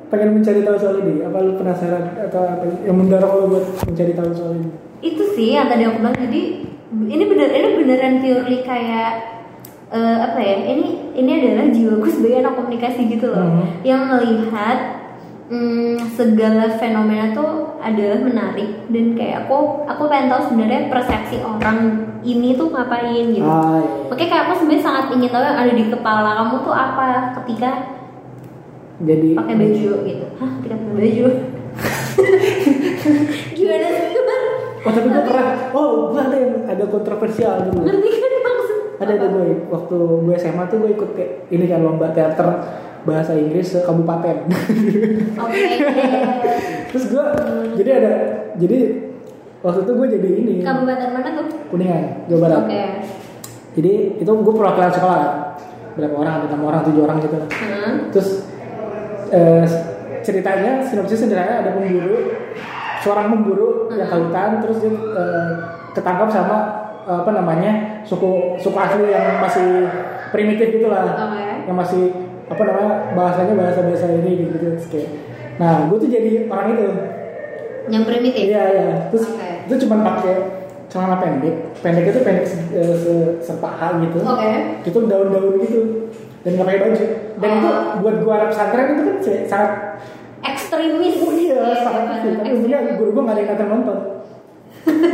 pengen 0.06 0.38
mencari 0.38 0.62
tahu 0.62 0.76
soal 0.76 0.96
ini? 1.00 1.24
Apa 1.24 1.38
lu 1.40 1.52
penasaran 1.56 2.14
atau 2.20 2.42
apa 2.44 2.64
yang 2.82 2.94
mendorong 2.94 3.32
lu 3.34 3.46
buat 3.50 3.64
mencari 3.84 4.12
tahu 4.12 4.30
soal 4.32 4.54
ini? 4.56 4.70
itu 5.02 5.18
sih 5.34 5.50
yang 5.50 5.66
tadi 5.66 5.82
aku 5.82 5.98
bilang 5.98 6.14
jadi 6.14 6.42
ini 6.94 7.24
bener 7.26 7.50
ini 7.50 7.68
beneran 7.74 8.22
purely 8.22 8.62
kayak 8.62 9.10
eh, 9.90 10.18
apa 10.22 10.38
ya 10.38 10.62
ini 10.62 11.10
ini 11.10 11.30
adalah 11.42 11.74
jiwaku 11.74 12.06
sebagai 12.06 12.38
anak 12.38 12.54
komunikasi 12.54 13.10
gitu 13.10 13.34
loh 13.34 13.42
Hmm. 13.42 13.66
yang 13.82 14.06
melihat 14.06 15.01
mm, 15.46 15.96
segala 16.14 16.76
fenomena 16.76 17.32
tuh 17.32 17.78
adalah 17.82 18.18
menarik 18.22 18.86
dan 18.86 19.16
kayak 19.16 19.46
aku 19.46 19.82
aku 19.84 20.02
pengen 20.06 20.30
tahu 20.30 20.42
sebenarnya 20.46 20.86
persepsi 20.86 21.42
orang 21.42 21.78
ini 22.22 22.54
tuh 22.54 22.70
ngapain 22.70 23.34
gitu 23.34 23.42
Ah, 23.42 23.82
iya. 23.82 24.06
Makanya 24.06 24.28
kayak 24.30 24.44
aku 24.46 24.52
sebenarnya 24.62 24.84
sangat 24.84 25.04
ingin 25.10 25.30
tahu 25.32 25.42
yang 25.42 25.58
ada 25.58 25.72
di 25.72 25.84
kepala 25.90 26.30
kamu 26.38 26.56
tuh 26.62 26.74
apa 26.74 27.06
ketika 27.42 27.70
Jadi 29.02 29.28
pakai 29.34 29.54
baju 29.58 29.90
gitu. 30.06 30.26
Hah, 30.38 30.50
ketika 30.62 30.74
pakai 30.78 30.94
baju. 30.94 31.24
Gimana 33.56 33.86
sih? 33.90 34.06
Oh 34.82 34.90
tapi 34.90 35.06
gue 35.06 35.22
pernah, 35.22 35.46
oh 35.70 36.10
gue 36.10 36.18
ada 36.18 36.36
yang 36.38 36.54
ada 36.66 36.84
kontroversial 36.86 37.70
dulu. 37.70 37.86
Ngerti 37.86 38.08
kan 38.18 38.32
maksud? 38.42 38.78
Ada 38.98 39.12
ada 39.14 39.26
gue 39.30 39.46
waktu 39.70 39.96
gue 39.96 40.34
SMA 40.34 40.64
tuh 40.66 40.76
gue 40.82 40.90
ikut 40.90 41.10
kayak 41.14 41.32
ini 41.50 41.64
kan 41.66 41.82
lomba 41.82 42.10
teater 42.10 42.46
bahasa 43.02 43.34
Inggris 43.34 43.74
se 43.74 43.78
kabupaten. 43.82 44.36
Oke. 45.38 45.60
Terus 46.92 47.04
gue 47.08 47.24
jadi 47.80 47.90
ada 47.98 48.12
jadi 48.60 48.78
waktu 49.62 49.80
itu 49.86 49.92
gue 49.94 50.06
jadi 50.18 50.28
ini 50.28 50.54
Kabupaten 50.60 51.08
mana 51.14 51.28
tuh? 51.34 51.46
kuningan 51.70 52.26
Jawa 52.28 52.40
Barat. 52.46 52.58
Oke. 52.68 52.84
Jadi 53.72 53.92
itu 54.20 54.30
gue 54.30 54.54
perwakilan 54.54 54.92
sekolah 54.92 55.18
kan. 55.18 55.34
berapa 55.92 56.16
orang 56.16 56.34
ada 56.40 56.46
enam 56.48 56.64
orang 56.64 56.80
tujuh 56.88 57.04
orang 57.04 57.20
gitu 57.20 57.36
Heeh. 57.36 57.92
terus 58.16 58.48
eh, 59.28 59.64
ceritanya 60.24 60.80
sinopsis 60.80 61.20
sederhana 61.20 61.60
ada 61.60 61.76
pemburu 61.76 62.32
seorang 63.04 63.28
pemburu 63.28 63.92
yang 63.92 64.08
ke 64.08 64.16
hutan 64.16 64.64
terus 64.64 64.80
dia 64.80 64.88
eh, 64.88 65.48
ketangkap 65.92 66.32
sama 66.32 66.88
apa 67.04 67.28
namanya 67.28 68.00
suku 68.08 68.56
suku 68.56 68.78
asli 68.78 69.10
yang 69.12 69.36
masih 69.44 69.84
primitif 70.32 70.80
gitu 70.80 70.88
lah 70.88 71.12
Oke. 71.12 71.68
yang 71.68 71.76
masih 71.76 72.21
apa 72.46 72.62
namanya 72.62 72.90
bahasanya 73.12 73.54
bahasa 73.54 73.80
bahasa 73.82 74.06
ini 74.12 74.30
gitu 74.42 74.54
terus 74.56 74.84
kayak 74.86 75.10
nah 75.56 75.86
gue 75.86 75.98
tuh 75.98 76.08
jadi 76.08 76.46
orang 76.46 76.68
itu. 76.72 76.86
Yang 77.82 78.04
primitif. 78.06 78.42
iya 78.46 78.62
iya. 78.68 78.88
Terus 79.10 79.26
Oke. 79.28 79.48
itu 79.66 79.74
cuma 79.82 80.00
pakai 80.00 80.34
celana 80.86 81.18
pendek. 81.18 81.54
Pendek 81.78 82.04
itu 82.08 82.20
pendek 82.20 82.46
se, 82.46 82.56
eh, 82.70 82.94
se- 82.94 83.34
sepaha 83.42 83.98
gitu. 83.98 84.22
Oke. 84.22 84.50
itu 84.80 84.98
daun-daun 85.02 85.58
gitu. 85.60 85.80
Dan 86.42 86.50
nggak 86.54 86.66
pakai 86.66 86.80
baju. 86.80 87.04
Dan 87.36 87.50
Oh. 87.50 87.58
itu 87.58 87.70
buat 88.00 88.16
gua 88.20 88.32
anak 88.36 88.48
pesantren 88.50 88.86
itu 88.88 89.02
kan 89.02 89.16
sangat 89.44 89.72
Ekstremis. 90.42 91.14
oh 91.20 91.30
iya 91.32 91.54
Ya, 91.54 91.74
sangat 91.76 92.02
benar. 92.04 92.18
itu 92.18 92.28
tapi 92.34 92.50
untungnya 92.52 92.78
guru 92.96 93.10
gua 93.12 93.22
nggak 93.24 93.34
ada 93.34 93.42
yang 93.42 93.50
datang 93.52 93.68
nonton. 93.68 93.98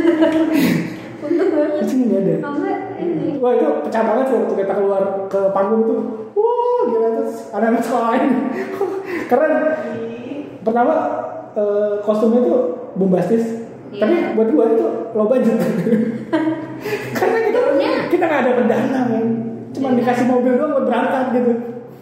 Untuk 1.19 1.47
di 1.51 1.85
sini 1.85 2.03
nggak 2.07 2.21
ada. 2.21 2.35
Wah 3.39 3.51
itu 3.51 3.67
pecah 3.81 4.03
banget 4.03 4.25
sih 4.25 4.35
waktu 4.37 4.53
kita 4.57 4.73
keluar 4.73 5.03
ke 5.25 5.41
panggung 5.49 5.81
tuh. 5.85 5.99
Wah 6.33 6.58
gila 6.87 7.09
terus 7.19 7.35
anak-anak 7.51 7.81
sekolah 7.83 8.07
lain. 8.13 8.31
Karena 9.29 9.47
pertama 10.61 10.93
eh, 11.53 11.91
kostumnya 11.99 12.41
tuh 12.43 12.59
bombastis. 12.95 13.45
Iya. 13.89 14.05
tapi 14.05 14.15
buat 14.37 14.49
gua 14.53 14.65
itu 14.69 14.85
low 15.17 15.25
budget. 15.25 15.57
Karena 17.17 17.37
kita 17.41 17.59
kita 18.09 18.23
nggak 18.25 18.41
ada 18.45 18.51
pendana 18.53 18.99
men. 19.09 19.27
Cuma 19.73 19.97
dikasih 19.97 20.25
mobil 20.29 20.57
doang 20.57 20.77
buat 20.77 20.85
berangkat 20.85 21.25
gitu. 21.33 21.53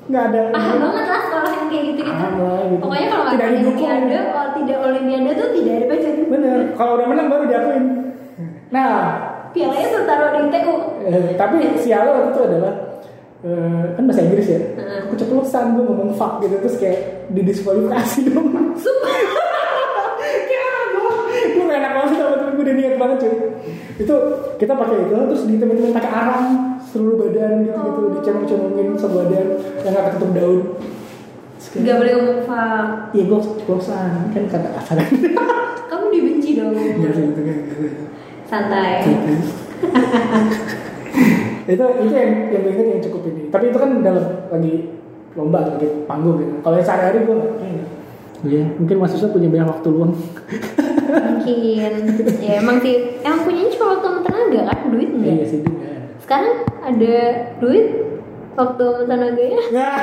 Nggak 0.07 0.23
ada. 0.32 0.41
Paham 0.51 0.75
banget 0.84 1.05
lah 1.07 1.21
sekolah 1.23 1.51
yang 1.51 1.67
kayak 1.67 1.84
gitu-gitu. 1.91 2.11
Paham 2.11 2.34
lah, 2.39 2.59
gitu. 2.67 2.82
Pokoknya 2.84 3.07
kalau 3.07 3.25
Tidak 3.28 3.47
ada 3.47 3.57
olimpiade, 3.59 4.17
kalau 4.28 4.49
tidak 4.55 4.78
olimpiade 4.84 5.32
tuh 5.36 5.49
tidak 5.55 5.73
ada 5.75 5.86
budget. 5.88 6.15
bener. 6.28 6.57
Kalau 6.75 6.91
udah 6.99 7.07
menang 7.07 7.28
baru 7.32 7.43
diakuin. 7.47 7.86
Nah. 8.71 8.95
Pialanya 9.47 9.88
tuh 9.89 10.03
taruh 10.03 10.30
di 10.38 10.51
TU. 10.53 10.73
eh, 11.07 11.34
tapi 11.39 11.55
sialnya 11.80 12.11
waktu 12.13 12.30
itu 12.36 12.41
adalah 12.45 12.73
eh, 13.47 13.83
kan 13.95 14.03
bahasa 14.03 14.21
Inggris 14.21 14.47
ya 14.47 14.59
aku 14.99 15.15
keceplosan 15.15 15.65
gue 15.73 15.83
ngomong 15.83 16.11
fuck 16.13 16.39
gitu 16.39 16.59
terus 16.59 16.75
kayak 16.75 16.99
didiskualifikasi 17.29 18.19
dong 18.27 18.47
Sumpah. 18.75 19.15
gue 20.87 21.13
gue 21.47 21.63
gak 21.63 21.79
enak 21.79 21.91
banget 21.93 22.09
sama 22.13 22.35
temen 22.35 22.53
gue 22.53 22.63
udah 22.63 22.75
niat 22.75 22.95
banget 22.97 23.17
cuy 23.17 23.33
itu 23.97 24.15
kita 24.57 24.73
pakai 24.73 24.97
itu 25.01 25.15
terus 25.15 25.43
di 25.45 25.55
temen-temen 25.55 25.91
pakai 25.91 26.11
arang 26.11 26.45
seluruh 26.83 27.15
badan 27.19 27.63
gitu 27.63 27.73
gitu 27.73 27.99
Oh. 27.99 28.09
dicemong-cemongin 28.13 28.87
sebadan 28.95 29.47
yang 29.81 29.91
gak 29.91 30.05
ketutup 30.11 30.31
daun 30.33 30.61
Gak 31.67 31.99
boleh 31.99 32.13
ngomong 32.15 32.41
fuck. 32.47 32.87
Iya 33.11 33.23
gue 33.27 33.39
keceplosan 33.43 34.11
kan 34.31 34.43
kata 34.47 34.69
kasar 34.71 34.97
Kamu 35.89 36.05
dibenci 36.09 36.55
dong. 36.55 36.73
Gak 36.73 37.11
sih 37.11 37.23
itu 37.27 37.41
kan 37.43 37.57
Santai. 38.47 39.03
itu 41.68 41.84
itu 41.84 42.13
yang 42.15 42.32
yang 42.47 42.61
gue 42.63 42.72
inget 42.72 42.88
yang 42.88 43.03
cukup 43.03 43.22
ini 43.28 43.41
tapi 43.51 43.63
itu 43.70 43.78
kan 43.78 43.89
dalam 43.99 44.26
lagi 44.47 44.74
lomba 45.36 45.59
lagi 45.76 45.88
panggung 46.07 46.39
gitu 46.39 46.53
kalau 46.63 46.76
yang 46.80 46.88
sehari-hari 46.88 47.20
gue 47.24 47.36
nggak. 47.36 47.53
Iya, 48.38 48.70
mungkin 48.78 49.01
mahasiswa 49.01 49.34
punya 49.34 49.49
banyak 49.49 49.65
waktu 49.65 49.88
luang. 49.89 50.13
Mungkin. 50.13 51.91
Ya 52.38 52.61
emang 52.61 52.78
sih. 52.86 53.18
Yang 53.26 53.38
punya 53.49 53.65
cuma 53.74 53.86
waktu 53.97 54.07
sama 54.13 54.20
tenaga 54.22 54.61
kan 54.70 54.78
duit 54.93 55.09
Iya 55.09 55.34
enggak. 55.34 55.47
sih 55.49 55.59
juga. 55.65 55.89
Sekarang 56.22 56.53
ada 56.86 57.15
duit 57.57 57.86
waktu 58.53 58.84
sama 58.86 59.03
tenaganya. 59.09 59.61
Nggak, 59.74 59.93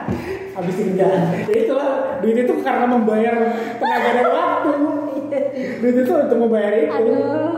habis 0.56 0.74
kerjaan. 0.80 1.20
Ya 1.44 1.56
itulah, 1.60 1.90
duit 2.24 2.36
itu 2.40 2.52
karena 2.64 2.84
membayar 2.88 3.36
tenaga 3.76 4.10
dan 4.16 4.28
waktu. 4.32 4.70
Duit 5.84 5.96
itu 6.00 6.12
untuk 6.16 6.38
membayar 6.40 6.72
itu. 6.72 6.88
Aduh. 6.88 7.56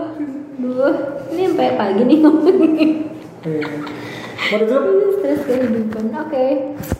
Duh, 0.56 0.96
ini 1.30 1.42
sampai 1.54 1.78
pagi 1.78 2.02
nih 2.02 2.18
ngomongin. 2.18 2.90
Menurut 3.46 4.82
lu, 4.90 5.06
stres 5.18 5.40
kehidupan. 5.46 6.10
Oke. 6.26 6.46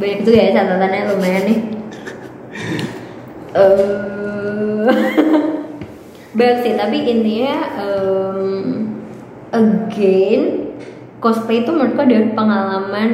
Banyak 0.01 0.19
juga 0.25 0.37
ya 0.39 0.49
catatannya 0.57 0.99
lumayan 1.13 1.43
nih. 1.45 1.59
Eh, 3.53 4.87
banyak 6.37 6.57
sih, 6.65 6.73
tapi 6.73 6.97
intinya 7.05 7.53
em, 7.77 8.41
again 9.53 10.41
cosplay 11.19 11.61
itu 11.61 11.69
menurutku 11.73 12.01
adalah 12.01 12.29
pengalaman 12.33 13.11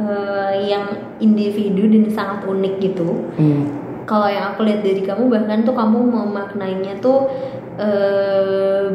eh, 0.00 0.52
yang 0.64 0.84
individu 1.20 1.84
dan 1.88 2.08
sangat 2.08 2.48
unik 2.48 2.74
gitu. 2.80 3.28
Hmm. 3.36 3.64
kalau 4.08 4.26
yang 4.26 4.50
aku 4.50 4.66
lihat 4.66 4.82
dari 4.82 5.06
kamu 5.06 5.30
bahkan 5.30 5.62
tuh 5.62 5.76
kamu 5.76 5.98
memaknainya 6.02 6.98
tuh 6.98 7.30
eh 7.78 8.90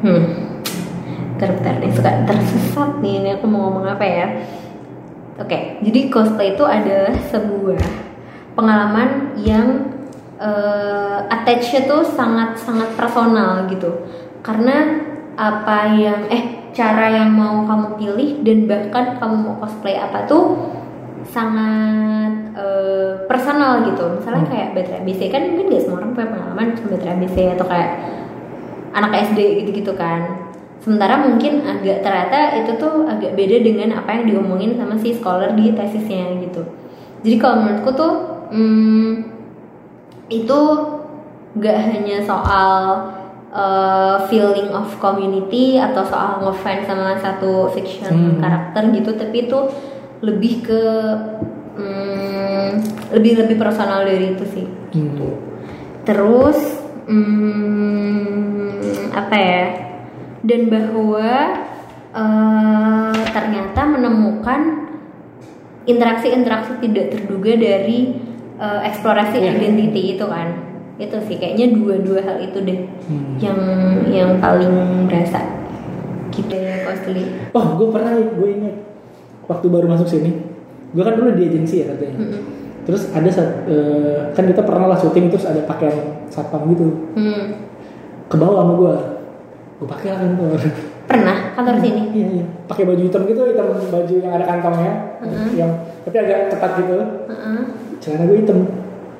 hmm. 0.00 0.24
Bentar 1.36 1.76
nih 1.84 1.92
suka 1.92 2.24
tersesat 2.24 2.96
nih 3.04 3.20
ini 3.20 3.28
aku 3.36 3.44
mau 3.44 3.68
ngomong 3.68 3.84
apa 3.92 4.06
ya? 4.08 4.26
Oke 5.36 5.84
jadi 5.84 6.08
cosplay 6.08 6.56
itu 6.56 6.64
adalah 6.64 7.12
sebuah 7.28 7.84
pengalaman 8.56 9.36
yang 9.36 9.92
eh 10.40 11.18
attach-nya 11.28 11.84
tuh 11.84 12.00
sangat 12.08 12.56
sangat 12.56 12.88
personal 12.96 13.68
gitu. 13.68 14.08
Karena 14.40 14.96
apa 15.36 15.92
yang 15.92 16.24
eh 16.32 16.55
cara 16.76 17.08
yang 17.08 17.32
mau 17.32 17.64
kamu 17.64 17.86
pilih 17.96 18.30
dan 18.44 18.58
bahkan 18.68 19.16
kamu 19.16 19.34
mau 19.40 19.54
cosplay 19.64 19.96
apa 19.96 20.28
tuh 20.28 20.76
sangat 21.24 22.52
eh, 22.56 23.24
personal 23.24 23.84
gitu. 23.88 24.04
Misalnya 24.20 24.44
Hmm. 24.44 24.52
kayak 24.52 24.68
Betra 24.76 24.96
ABC 25.00 25.32
kan 25.32 25.42
mungkin 25.48 25.72
gak 25.72 25.82
semua 25.88 25.98
orang 26.04 26.12
punya 26.12 26.28
pengalaman 26.36 26.66
sama 26.76 26.88
Betra 26.96 27.10
ABC 27.16 27.36
atau 27.56 27.66
kayak 27.66 27.90
anak 28.92 29.12
SD 29.32 29.64
gitu-gitu 29.64 29.92
kan. 29.96 30.52
Sementara 30.84 31.18
mungkin 31.18 31.64
agak 31.66 32.04
ternyata 32.04 32.62
itu 32.62 32.76
tuh 32.78 33.08
agak 33.08 33.34
beda 33.34 33.56
dengan 33.64 33.98
apa 33.98 34.20
yang 34.20 34.24
diomongin 34.28 34.76
sama 34.78 34.94
si 35.00 35.16
scholar 35.16 35.56
di 35.56 35.72
tesisnya 35.72 36.36
gitu. 36.44 36.62
Jadi 37.24 37.36
kalau 37.40 37.56
menurutku 37.64 37.90
tuh 37.96 38.12
hmm, 38.52 39.10
itu 40.30 40.60
gak 41.56 41.76
hanya 41.88 42.20
soal 42.22 43.08
uh, 43.56 44.28
feeling 44.28 44.68
of 44.70 44.84
community 45.00 45.80
atau 45.80 46.04
soal 46.04 46.44
ngefans 46.44 46.84
sama 46.84 47.16
satu 47.16 47.72
fiction 47.72 48.12
Hmm. 48.12 48.44
karakter 48.44 48.92
gitu 48.92 49.16
tapi 49.16 49.48
itu 49.48 49.58
lebih 50.20 50.60
ke 50.60 50.82
hmm, 51.76 52.70
lebih 53.12 53.32
lebih 53.40 53.56
personal 53.56 54.04
dari 54.04 54.36
itu 54.36 54.44
sih 54.44 54.66
Hmm. 54.92 55.40
terus 56.04 56.56
hmm, 58.06 59.10
apa 59.12 59.36
ya 59.36 59.64
dan 60.40 60.70
bahwa 60.70 61.28
eh, 62.14 63.18
ternyata 63.28 63.80
menemukan 63.84 64.60
interaksi-interaksi 65.84 66.78
tidak 66.80 67.12
terduga 67.12 67.52
dari 67.56 68.14
eh, 68.56 68.80
eksplorasi 68.88 69.36
Iya. 69.36 69.52
identity 69.52 70.16
itu 70.16 70.24
kan 70.24 70.65
itu 70.96 71.16
sih 71.28 71.36
kayaknya 71.36 71.76
dua-dua 71.76 72.24
hal 72.24 72.36
itu 72.40 72.58
deh 72.64 72.88
Hmm. 73.06 73.36
yang 73.36 73.58
yang 74.08 74.30
paling 74.40 75.04
berasa 75.06 75.44
gitu 76.32 76.52
ya 76.56 76.84
costly 76.84 77.24
Oh, 77.52 77.76
gue 77.76 77.88
pernah, 77.88 78.12
gue 78.16 78.48
inget 78.48 78.76
waktu 79.48 79.66
baru 79.70 79.88
masuk 79.88 80.04
sini. 80.04 80.32
Gue 80.92 81.00
kan 81.00 81.16
dulu 81.16 81.32
di 81.32 81.48
agensi 81.48 81.80
ya 81.80 81.94
katanya. 81.94 82.16
Mm-mm. 82.20 82.40
Terus 82.84 83.08
ada 83.10 83.28
saat, 83.32 83.64
eh, 83.66 84.30
kan 84.36 84.44
kita 84.44 84.60
pernah 84.60 84.86
lah 84.92 84.98
syuting 85.00 85.32
terus 85.32 85.48
ada 85.48 85.64
pakaian 85.64 86.22
satpam 86.28 86.68
gitu 86.70 87.12
hmm. 87.16 87.44
ke 88.28 88.36
bawah 88.36 88.62
sama 88.62 88.72
gue. 88.76 88.94
Gue 89.80 89.88
pakai 89.88 90.08
lah 90.12 90.20
kantor. 90.24 90.60
pernah 91.06 91.36
kantor 91.54 91.76
sini 91.78 92.02
Iya 92.10 92.26
iya. 92.40 92.44
Pakai 92.66 92.82
baju 92.84 93.02
hitam 93.06 93.22
gitu, 93.24 93.40
hitam 93.46 93.66
baju 93.70 94.14
yang 94.20 94.32
ada 94.36 94.44
kantongnya, 94.44 94.92
Mm-mm. 95.22 95.46
yang 95.56 95.70
tapi 96.04 96.16
agak 96.20 96.38
ketat 96.52 96.72
gitu. 96.82 96.94
Heeh. 97.30 97.58
Celana 98.02 98.24
gue 98.28 98.38
hitam. 98.44 98.58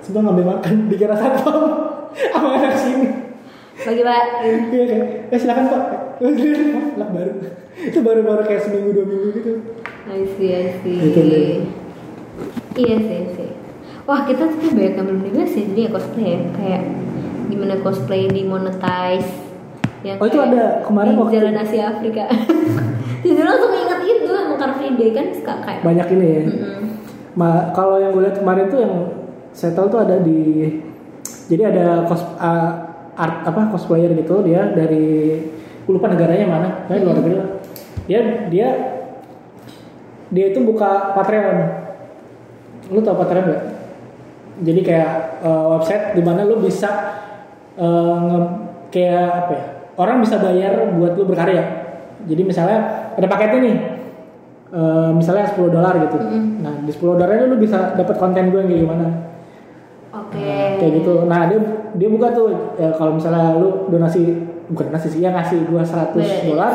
Sebelum 0.01 0.23
ngambil 0.25 0.47
makan 0.51 0.75
dikira 0.87 1.15
satpam. 1.15 1.63
Apa 2.33 2.47
anak 2.51 2.75
sini? 2.75 3.09
bagi 3.77 4.01
pak 4.01 4.23
Iya 4.73 4.85
kan? 4.89 5.01
Eh 5.29 5.39
silakan 5.39 5.65
pak. 5.69 5.83
Lah 6.99 7.09
baru. 7.09 7.33
Itu 7.79 7.99
baru-baru 8.01 8.43
kayak 8.43 8.63
seminggu 8.63 8.91
dua 8.91 9.05
minggu 9.05 9.29
gitu. 9.35 9.53
I 10.07 10.25
see, 10.33 10.49
I 10.51 10.67
see. 10.81 10.97
Gitu. 10.97 11.21
Iya 12.75 12.97
sih, 12.99 13.21
sih. 13.33 13.51
Wah 14.05 14.25
kita 14.25 14.49
tuh 14.49 14.71
banyak 14.71 14.95
yang 14.95 15.05
belum 15.05 15.23
dibahas 15.23 15.51
sih 15.51 15.67
jadi 15.67 15.81
ya 15.83 15.91
cosplay 15.91 16.27
ya 16.31 16.41
kayak 16.55 16.83
gimana 17.47 17.75
cosplay 17.81 18.23
di 18.27 18.43
monetize. 18.43 19.33
Yang 20.01 20.17
Oh, 20.19 20.27
itu 20.27 20.39
ada 20.39 20.81
kemarin 20.81 21.13
di 21.13 21.19
waktu- 21.19 21.35
Jalan 21.35 21.57
Asia 21.59 21.85
Afrika. 21.91 22.25
Jadi 23.27 23.43
langsung 23.43 23.75
ingat 23.75 24.01
itu 24.01 24.31
sama 24.31 24.55
Car 24.55 24.79
Free 24.79 24.95
Day 24.95 25.11
kan 25.11 25.35
suka 25.35 25.59
kayak. 25.59 25.83
Banyak 25.83 26.07
ini 26.13 26.27
ya. 26.29 26.41
Mm-mm. 26.47 26.83
Ma, 27.35 27.75
kalau 27.75 27.99
yang 27.99 28.15
gue 28.15 28.23
lihat 28.23 28.39
kemarin 28.39 28.71
tuh 28.71 28.79
yang 28.79 28.95
settle 29.57 29.89
tuh 29.89 30.05
ada 30.05 30.21
di 30.21 30.69
jadi 31.49 31.73
ada 31.73 31.87
cos 32.05 32.21
uh, 32.37 32.73
art 33.17 33.49
apa 33.49 33.73
cosplayer 33.73 34.13
gitu 34.13 34.45
dia 34.45 34.69
dari 34.77 35.41
lupa 35.89 36.13
negaranya 36.13 36.47
mana 36.47 36.69
kayak 36.85 37.01
luar 37.01 37.17
negeri 37.25 37.35
lah. 37.41 37.49
Dia 38.05 38.21
dia 38.53 38.69
dia 40.29 40.45
itu 40.53 40.61
buka 40.61 41.17
Patreon. 41.17 41.57
Lu 42.93 43.01
tau 43.01 43.17
Patreon 43.17 43.47
gak? 43.49 43.65
jadi 44.57 44.81
kayak 44.81 45.11
uh, 45.45 45.77
website 45.77 46.17
di 46.17 46.23
mana 46.25 46.49
lu 46.49 46.65
bisa 46.65 46.89
uh, 47.77 48.17
nge- 48.25 48.57
kayak 48.89 49.29
apa 49.45 49.53
ya 49.53 49.65
orang 50.01 50.25
bisa 50.25 50.41
bayar 50.41 50.81
buat 50.97 51.13
lu 51.17 51.29
berkarya. 51.29 51.65
Jadi 52.25 52.43
misalnya 52.43 53.13
ada 53.13 53.27
paketnya 53.29 53.61
nih 53.61 53.77
uh, 54.73 55.11
misalnya 55.13 55.53
10 55.53 55.61
dolar 55.69 55.95
gitu. 56.09 56.17
Nah 56.65 56.75
di 56.81 56.89
10 56.89 57.21
dolar 57.21 57.29
itu 57.37 57.47
lu 57.53 57.57
bisa 57.61 57.93
dapat 57.93 58.17
konten 58.17 58.49
gue 58.49 58.61
yang 58.65 58.69
kayak 58.73 58.83
gimana 58.89 59.07
Oke. 60.17 60.41
Nah, 60.41 60.69
kayak 60.81 60.93
gitu. 61.03 61.13
Nah 61.25 61.41
dia 61.47 61.59
dia 61.93 62.09
buka 62.09 62.29
tuh 62.33 62.47
ya, 62.77 62.89
kalau 62.95 63.17
misalnya 63.17 63.57
lu 63.57 63.89
donasi 63.89 64.23
bukan 64.67 64.91
donasi 64.91 65.09
sih 65.13 65.21
ya 65.23 65.31
ngasih 65.31 65.69
gua 65.69 65.85
100 65.85 66.17
Boleh, 66.17 66.27
dolar, 66.49 66.71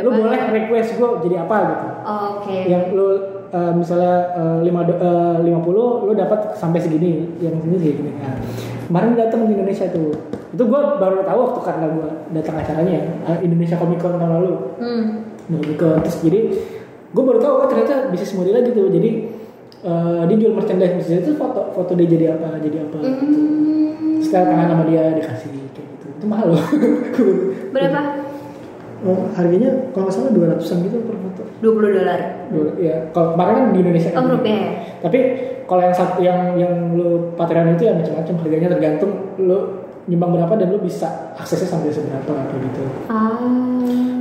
lu 0.00 0.10
boleh 0.14 0.40
request 0.54 0.88
gua 0.96 1.08
jadi 1.20 1.36
apa 1.42 1.56
gitu. 1.66 1.86
Oke. 2.06 2.56
Yang 2.66 2.84
lu 2.94 3.08
eh, 3.46 3.72
misalnya 3.74 4.14
lima 4.62 4.80
do- 4.82 4.98
eh, 4.98 5.36
50 5.42 6.06
lu 6.06 6.12
dapat 6.14 6.54
sampai 6.54 6.80
segini, 6.80 7.26
yang 7.38 7.58
segini 7.58 7.78
segini. 7.78 8.10
Nah, 8.18 8.34
kemarin 8.86 9.14
datang 9.14 9.46
di 9.46 9.52
Indonesia 9.54 9.86
tuh. 9.90 10.10
Itu 10.50 10.62
gua 10.64 10.96
baru 10.96 11.20
tahu 11.26 11.38
waktu 11.50 11.60
karena 11.62 11.86
gua 11.92 12.08
datang 12.32 12.54
acaranya 12.56 12.98
eh, 13.28 13.38
Indonesia 13.42 13.76
Comic 13.76 14.00
Con 14.00 14.16
tahun 14.16 14.32
lalu. 14.40 14.52
Hmm. 14.80 15.04
Nah, 15.46 15.60
gitu. 15.62 15.86
Terus 16.02 16.18
jadi 16.26 16.40
gue 17.06 17.22
baru 17.24 17.38
tahu 17.38 17.54
oh, 17.64 17.68
ternyata 17.70 18.10
bisnis 18.10 18.34
modelnya 18.34 18.66
gitu. 18.66 18.90
Jadi 18.90 19.10
eh, 19.84 20.20
dia 20.30 20.36
jual 20.40 20.52
merchandise 20.56 20.94
merchandise 20.96 21.24
itu 21.26 21.34
foto 21.36 21.72
foto 21.76 21.92
dia 21.98 22.08
jadi 22.08 22.24
apa 22.38 22.56
jadi 22.62 22.76
apa. 22.86 22.96
gitu. 23.02 23.40
Hmm. 23.40 24.22
Setelah 24.22 24.44
tangan 24.48 24.66
sama 24.72 24.84
dia 24.88 25.02
dikasih 25.16 25.48
kayak 25.52 25.86
gitu. 25.92 26.08
Itu 26.16 26.24
mahal 26.30 26.46
loh. 26.56 26.64
Berapa? 27.74 28.00
Oh, 29.04 29.28
harganya 29.36 29.70
kalau 29.92 30.08
nggak 30.08 30.16
salah 30.16 30.32
dua 30.32 30.46
ratusan 30.56 30.76
gitu 30.88 30.98
per 31.04 31.16
foto. 31.20 31.42
20 31.60 31.96
dolar. 32.00 32.20
Dua, 32.48 32.68
ya, 32.80 32.96
kalau 33.12 33.36
kemarin 33.36 33.52
kan 33.54 33.64
di 33.72 33.78
Indonesia 33.84 34.10
kan. 34.12 34.18
Oh, 34.24 34.32
rupiah 34.36 34.58
ya? 34.60 34.70
Tapi 35.04 35.18
kalau 35.68 35.82
yang 35.84 35.96
satu 35.96 36.18
yang 36.22 36.40
yang 36.56 36.74
lu 36.96 37.34
Patreon 37.36 37.76
itu 37.76 37.84
ya 37.90 37.92
macam-macam 37.92 38.34
harganya 38.40 38.68
tergantung 38.72 39.12
lu 39.36 39.58
nyumbang 40.06 40.38
berapa 40.38 40.54
dan 40.54 40.68
lu 40.70 40.78
bisa 40.78 41.34
aksesnya 41.34 41.66
sampai 41.66 41.90
seberapa 41.90 42.32
kayak 42.32 42.60
gitu. 42.70 42.82
Ah. 43.10 43.36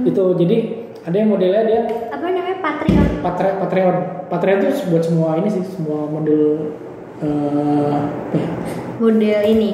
Itu 0.04 0.34
jadi 0.36 0.58
ada 1.06 1.16
yang 1.22 1.30
modelnya 1.30 1.62
dia 1.70 1.82
Apa 2.10 2.26
namanya 2.26 2.58
Patreon? 2.62 3.08
Patre, 3.22 3.50
Patreon. 3.62 3.98
Patreon 4.28 4.60
itu 4.66 4.90
buat 4.90 5.04
semua 5.06 5.38
ini 5.38 5.50
sih, 5.54 5.64
semua 5.66 6.10
model 6.10 6.74
eh 7.22 8.00
apa 8.06 8.36
ya? 8.36 8.50
Model 9.00 9.42
ini 9.46 9.70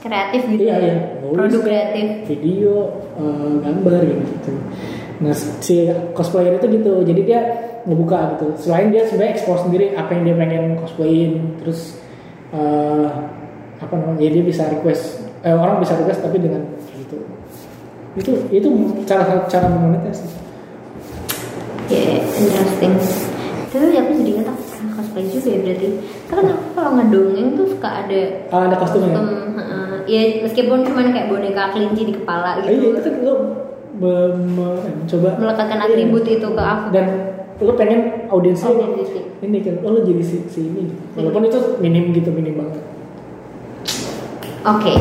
kreatif 0.00 0.42
gitu. 0.48 0.62
Iya, 0.66 0.76
ya? 0.76 0.80
iya. 0.80 0.96
Nulis, 1.22 1.36
Produk 1.36 1.60
kreatif. 1.62 2.06
Video, 2.26 2.74
eh, 3.20 3.52
gambar 3.62 4.00
gitu. 4.08 4.52
Nah, 5.20 5.34
si 5.36 5.86
cosplayer 6.16 6.56
itu 6.56 6.66
gitu. 6.80 6.92
Jadi 7.04 7.20
dia 7.28 7.40
ngebuka 7.84 8.36
gitu. 8.36 8.46
Selain 8.56 8.88
dia 8.92 9.04
sebenarnya 9.06 9.32
explore 9.36 9.60
sendiri 9.64 9.92
apa 9.96 10.10
yang 10.16 10.22
dia 10.28 10.36
pengen 10.36 10.64
cosplayin, 10.80 11.32
terus 11.60 12.00
eh, 12.52 13.08
apa 13.80 13.92
namanya? 13.96 14.20
Ya 14.20 14.30
dia 14.32 14.44
bisa 14.44 14.68
request 14.68 15.24
eh, 15.44 15.54
orang 15.54 15.80
bisa 15.80 15.96
request 15.96 16.20
tapi 16.24 16.40
dengan 16.40 16.64
gitu. 16.96 17.16
Itu 18.16 18.32
itu 18.50 18.68
cara 19.06 19.46
cara 19.46 19.66
memonetize. 19.70 20.24
Ya, 21.90 22.22
interesting. 22.22 22.94
Tapi 23.70 23.94
aku 23.94 24.10
jadi 24.16 24.30
ingat 24.32 24.46
aku 24.48 24.62
pernah 24.64 24.92
cosplay 24.92 25.24
juga 25.24 25.48
ya 25.48 25.58
berarti. 25.60 25.86
Karena 26.26 26.50
aku 26.52 26.66
kalau 26.72 26.90
ngedongeng 26.92 27.48
tuh 27.54 27.66
suka 27.68 27.88
ada 28.00 28.20
Ah, 28.48 28.62
ada 28.66 28.76
kostumnya. 28.76 29.14
kostum, 29.14 29.28
heeh. 29.54 29.86
ya 30.04 30.20
meskipun 30.42 30.78
cuman 30.82 31.06
kayak 31.08 31.28
boneka 31.28 31.70
kelinci 31.70 32.02
di 32.04 32.14
kepala 32.14 32.58
Eh, 32.58 32.66
iya, 32.66 32.70
gitu. 32.72 32.86
itu 32.92 33.08
kan 33.08 33.20
lo 33.22 33.34
me- 33.94 34.34
me- 34.34 34.80
mencoba 34.82 35.28
Melekatkan 35.36 35.78
Iya. 35.78 35.86
atribut 35.86 36.24
itu 36.24 36.46
ke 36.48 36.62
aku. 36.64 36.86
dan 36.90 37.06
lo 37.58 37.72
pengen 37.74 38.00
audiensnya 38.26 38.72
Authenticity. 38.72 39.20
ini 39.38 39.58
kan 39.60 39.74
oh 39.80 39.90
lo 39.92 40.00
jadi 40.00 40.18
si, 40.20 40.36
si 40.46 40.60
ini 40.64 40.88
walaupun 41.12 41.44
itu 41.44 41.58
minim 41.76 42.10
gitu 42.10 42.30
minim 42.30 42.56
banget 42.56 42.80
Oke. 44.62 44.92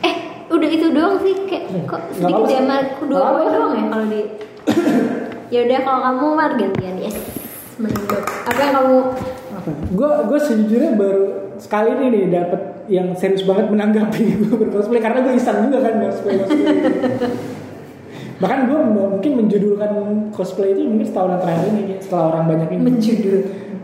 Eh, 0.00 0.14
udah 0.48 0.68
itu 0.68 0.86
doang 0.90 1.16
sih 1.18 1.34
kayak 1.44 1.64
Hmm. 1.68 1.84
kok 1.86 2.00
sedikit 2.12 2.44
zaman 2.46 2.82
dua 3.02 3.18
doang 3.40 3.72
ya 3.72 3.84
kalau 3.88 4.06
di 4.06 4.20
Ya 5.48 5.64
udah 5.64 5.78
kalau 5.80 6.00
kamu 6.02 6.26
mar 6.34 6.50
gantian 6.54 6.96
yes. 6.98 7.16
Apa 7.78 8.58
yang 8.58 8.72
kamu 8.74 8.96
apa? 9.54 9.70
Gue 9.94 10.10
gue 10.26 10.38
sejujurnya 10.38 10.92
baru 10.98 11.24
sekali 11.58 11.88
ini 11.94 12.06
nih 12.10 12.24
dapat 12.30 12.60
yang 12.88 13.12
serius 13.12 13.44
banget 13.44 13.68
menanggapi 13.68 14.22
gue 14.46 14.56
bercosplay 14.56 14.98
karena 14.98 15.20
gue 15.20 15.34
iseng 15.34 15.68
juga 15.68 15.84
kan 15.84 15.94
cosplay 16.00 16.34
cosplay 16.38 16.76
bahkan 18.42 18.70
gue 18.70 18.78
mungkin 18.78 19.32
menjudulkan 19.34 19.90
cosplay 20.30 20.70
itu 20.70 20.86
mungkin 20.86 21.02
setahun 21.02 21.42
terakhir 21.42 21.74
ini 21.74 21.98
setelah 21.98 22.24
orang 22.32 22.44
banyak 22.46 22.68
ini. 22.70 22.82
Menjudul? 22.86 23.38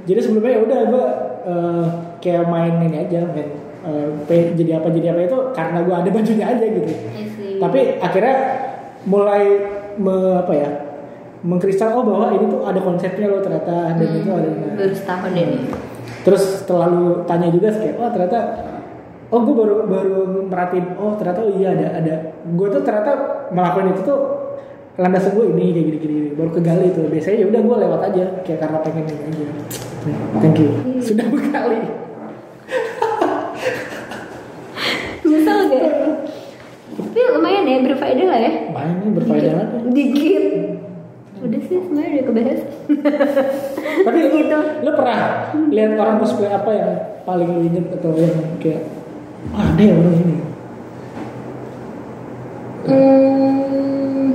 jadi 0.05 0.21
sebelumnya 0.21 0.53
ya 0.53 0.61
udah 0.63 0.81
gue 0.85 1.07
eh, 1.49 1.85
kayak 2.23 2.45
main 2.47 2.75
ini 2.87 2.97
aja 3.03 3.25
main 3.27 3.51
pe- 4.25 4.53
jadi 4.55 4.79
apa 4.79 4.89
jadi 4.89 5.13
apa 5.13 5.21
itu 5.27 5.39
karena 5.53 5.79
gue 5.83 5.95
ada 5.95 6.09
bajunya 6.09 6.47
aja 6.47 6.65
gitu. 6.65 6.93
Tapi 7.59 7.81
akhirnya 7.99 8.37
mulai 9.05 9.43
me- 9.99 10.39
apa 10.39 10.53
ya 10.55 10.71
mengkristal 11.45 11.93
oh 11.93 12.03
bahwa 12.03 12.33
ini 12.33 12.49
tuh 12.49 12.65
ada 12.65 12.81
konsepnya 12.81 13.29
loh 13.29 13.39
ternyata 13.39 13.95
dan 13.95 14.09
itu 14.11 14.31
ada 14.33 14.49
Hmm, 14.49 14.75
baru 14.75 14.95
setahun 14.97 15.31
ini. 15.31 15.57
terus 16.25 16.43
setelah 16.59 16.89
lu 16.89 17.21
tanya 17.25 17.53
juga 17.53 17.69
kayak 17.69 17.95
oh 17.95 18.09
ternyata 18.09 18.39
oh 19.29 19.41
gue 19.41 19.55
baru 19.55 19.75
baru 19.85 20.17
merhatiin 20.49 20.97
oh 20.97 21.13
ternyata 21.15 21.41
oh 21.45 21.53
iya 21.53 21.77
ada 21.77 21.87
ada. 21.95 22.15
Gue 22.49 22.69
tuh 22.69 22.81
ternyata 22.81 23.13
melakukan 23.53 23.93
itu 23.93 24.01
tuh 24.03 24.21
landasan 24.95 25.35
gue 25.35 25.45
ini 25.53 25.65
kayak 25.71 25.85
gini 25.85 25.99
gini 26.01 26.17
baru 26.33 26.51
kegali 26.51 26.87
tuh. 26.91 27.07
Biasanya 27.07 27.37
ya 27.37 27.47
udah 27.47 27.61
gue 27.61 27.77
lewat 27.79 28.01
aja 28.09 28.25
kayak 28.41 28.59
karena 28.59 28.79
pengen 28.81 29.05
ini 29.05 29.21
aja. 29.21 29.47
Thank 30.41 30.59
you. 30.59 30.71
Sudah 30.99 31.29
berkali. 31.29 31.81
Misal 35.25 35.59
gak? 35.67 35.93
Tapi 36.95 37.21
lumayan 37.33 37.65
ya 37.65 37.79
berfaedah 37.83 38.27
lah 38.29 38.39
ya. 38.39 38.53
main 38.71 38.95
nih 38.97 39.11
berfaedah 39.13 39.53
lagi 39.57 39.77
Dikit. 39.91 40.45
Udah 41.45 41.61
sih 41.61 41.77
sebenarnya 41.77 42.11
udah 42.17 42.25
kebahas. 42.33 42.61
tapi 44.09 44.19
lu, 44.25 44.29
Gitu. 44.41 44.59
lu 44.81 44.91
pernah 44.97 45.19
lihat 45.69 45.93
orang 46.01 46.17
cosplay 46.17 46.49
apa 46.49 46.71
yang 46.73 46.91
paling 47.29 47.49
lu 47.53 47.61
inget 47.69 47.87
atau 48.01 48.17
yang 48.17 48.37
kayak 48.65 48.89
oh, 49.53 49.61
ada 49.61 49.83
ya 49.85 49.93
orang 49.93 50.17
ini? 50.25 50.37
Hmm, 52.85 54.29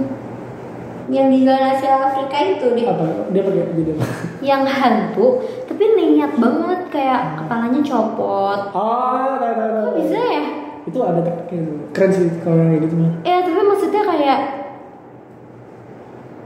yang 1.10 1.30
di 1.30 1.46
Jalan 1.46 1.66
Asia 1.74 2.14
Afrika 2.14 2.38
itu 2.46 2.68
di 2.78 2.86
apa? 2.86 3.30
Dia 3.34 3.42
pakai 3.46 3.62
apa? 3.66 4.06
Yang 4.46 4.62
hantu 4.70 5.28
tapi 5.66 5.84
niat 5.98 6.34
banget 6.38 6.82
kayak 6.94 7.22
kepalanya 7.42 7.82
copot. 7.86 8.60
Oh 8.74 9.34
tahu 9.38 9.54
tahu 9.58 9.70
tahu 9.74 9.86
kok 9.86 9.94
bisa 10.02 10.18
ya? 10.18 10.44
Itu 10.86 11.00
ada 11.06 11.22
tekniknya 11.22 11.90
keren 11.94 12.12
sih 12.14 12.30
kalau 12.42 12.58
yang 12.58 12.82
gitu 12.82 12.96
mah. 12.98 13.12
Ya 13.26 13.42
tapi 13.46 13.62
maksudnya 13.62 14.02
kayak 14.06 14.40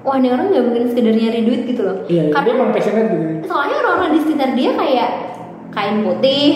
wah 0.03 0.15
ini 0.15 0.27
orang 0.29 0.51
nggak 0.51 0.63
mungkin 0.63 0.83
sekedar 0.85 1.15
nyari 1.15 1.41
duit 1.43 1.61
gitu 1.65 1.81
loh 1.81 1.97
iya 2.05 2.27
iya. 2.27 2.31
dia 2.31 2.35
karena 2.35 2.49
emang 2.53 2.69
passionate 2.71 3.07
gitu 3.09 3.25
soalnya 3.47 3.75
orang-orang 3.79 4.11
di 4.11 4.19
sekitar 4.19 4.49
dia 4.53 4.71
kayak 4.75 5.09
kain 5.71 5.97
putih 6.03 6.47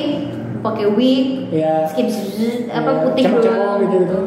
pakai 0.60 0.86
wig 0.92 1.26
ya 1.50 1.88
skip 1.88 2.08
apa 2.68 2.90
Ya, 2.92 3.02
putih 3.02 3.24
doang 3.26 3.78
gitu, 3.82 3.98
gitu. 4.04 4.20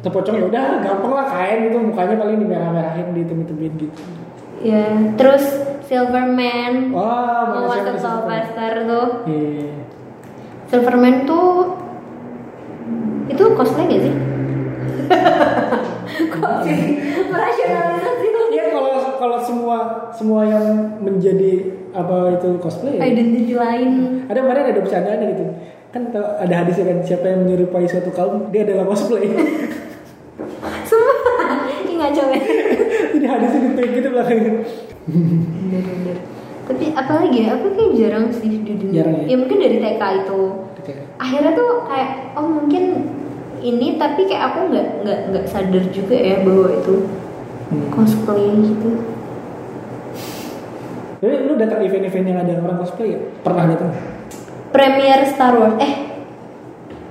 Tepocong 0.00 0.36
ya 0.40 0.44
udah 0.48 0.64
gampang 0.80 1.12
lah 1.12 1.26
kain 1.28 1.58
gitu 1.68 1.76
mukanya 1.78 2.16
paling 2.16 2.36
dimerah-merahin 2.40 3.06
ditemit-temit 3.12 3.72
gitu 3.78 4.00
ya 4.60 4.84
terus 5.14 5.44
Silverman 5.84 6.90
wah 6.90 7.44
mau 7.50 7.66
mana 7.66 7.92
masuk. 7.92 8.24
Pastor 8.24 8.72
tuh 8.86 9.08
Iya. 9.26 9.72
Silverman 10.70 11.26
tuh 11.26 11.76
itu 13.26 13.44
cosplay 13.54 13.86
gak 13.86 14.02
sih? 14.02 14.14
Kok 16.34 16.54
sih 16.62 16.80
merasionalisasi 17.30 18.19
Iya 18.19 18.19
kalau 19.20 19.36
semua 19.38 19.76
semua 20.10 20.42
yang 20.42 20.64
menjadi 20.98 21.52
apa 21.92 22.40
itu 22.40 22.56
cosplay 22.56 22.96
ya. 22.96 23.04
identity 23.04 23.52
lain 23.52 24.24
Ada 24.24 24.40
kemarin 24.40 24.64
ada 24.64 24.80
bercandaan 24.80 25.20
gitu. 25.28 25.44
Kan 25.90 26.02
ada 26.14 26.54
hadisnya 26.56 26.84
kan 26.86 26.98
siapa 27.02 27.26
yang 27.28 27.44
menyerupai 27.44 27.84
suatu 27.84 28.08
kaum 28.10 28.48
dia 28.48 28.64
adalah 28.64 28.88
cosplay. 28.88 29.28
semua 30.82 31.12
ini 31.78 31.92
ngaco 31.94 32.22
ya 32.26 32.40
Jadi 33.12 33.26
hadisnya 33.26 33.60
gitu 33.66 33.80
gitu 33.92 34.08
belakangnya. 34.08 34.52
tapi 36.64 36.84
apalagi 36.94 37.38
ya 37.42 37.58
aku 37.58 37.66
kayak 37.74 37.92
jarang 37.98 38.26
sih 38.30 38.62
di 38.62 38.72
dunia 38.78 39.02
Jarang 39.02 39.16
ya? 39.18 39.24
ya 39.26 39.36
mungkin 39.36 39.58
dari 39.58 39.76
TK 39.76 40.02
itu 40.22 40.40
Oke. 40.78 40.92
akhirnya 41.18 41.52
tuh 41.52 41.70
kayak 41.84 42.10
oh 42.38 42.46
mungkin 42.46 42.84
ini 43.60 43.98
tapi 43.98 44.24
kayak 44.24 44.54
aku 44.54 44.58
nggak 44.70 44.86
nggak 45.02 45.18
nggak 45.28 45.44
sadar 45.50 45.84
juga 45.90 46.14
ya 46.14 46.40
bahwa 46.40 46.70
itu 46.72 46.94
Hmm. 47.70 47.86
cosplay 47.88 48.50
gitu 48.60 48.90
Tapi 51.16 51.34
lu 51.40 51.54
datang 51.54 51.80
event-event 51.80 52.26
yang 52.26 52.38
ada 52.40 52.52
orang 52.58 52.78
cosplay 52.78 53.12
ya? 53.12 53.20
Pernah 53.40 53.64
datang? 53.68 53.90
Premier 54.70 55.20
Star 55.24 55.54
Wars 55.54 55.78
eh 55.78 55.92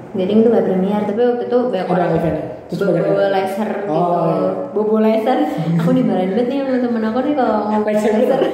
jadi 0.10 0.32
itu 0.34 0.48
gak 0.48 0.66
premier 0.66 1.02
tapi 1.02 1.22
waktu 1.22 1.44
itu 1.46 1.58
banyak 1.66 1.86
Ada 1.86 1.94
orang 1.94 2.10
eventnya. 2.12 2.46
Terus 2.68 2.80
bobo 2.82 2.94
banyak- 2.94 3.32
laser 3.32 3.70
gitu 3.80 3.94
Oh, 3.94 4.26
iya. 4.28 4.50
bobo 4.70 4.96
laser 5.00 5.40
aku 5.76 5.90
dimarahin 5.92 6.32
banget 6.32 6.48
nih 6.48 6.58
sama 6.60 6.78
temen 6.78 7.04
aku 7.04 7.20
nih 7.22 7.34
kalau 7.34 7.56
ngomong 7.64 7.84
Laser 7.86 8.12
laser 8.16 8.42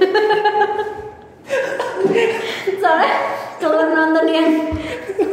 soalnya 2.78 3.14
kalau 3.58 3.84
nonton 3.88 4.26
yang 4.28 4.50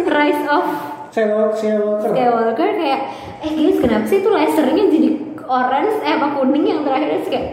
Rise 0.05 0.45
of 0.47 0.65
Skywalker, 1.11 1.53
Skywalker. 1.55 2.09
Skywalker 2.09 2.69
kayak 2.73 3.01
eh 3.39 3.51
guys 3.51 3.77
kenapa 3.79 4.07
sih 4.07 4.19
tuh 4.19 4.33
lasernya 4.33 4.85
jadi 4.89 5.09
orange 5.53 6.01
eh 6.01 6.17
apa 6.17 6.29
kuning 6.33 6.65
yang 6.65 6.81
terakhir 6.81 7.09
terus 7.13 7.29
kayak 7.29 7.49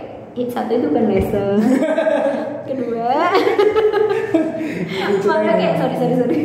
satu 0.47 0.71
itu 0.71 0.87
kan 0.87 1.03
laser 1.03 1.59
kedua 2.67 3.11
makanya 5.27 5.53
kayak 5.53 5.75
sorry 5.77 5.95
sorry 5.97 6.15
sorry 6.15 6.39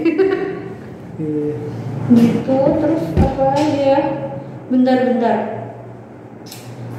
Iya. 1.15 1.55
gitu 2.11 2.59
terus 2.83 3.05
apa 3.15 3.55
ya 3.79 3.99
bentar-bentar 4.67 5.39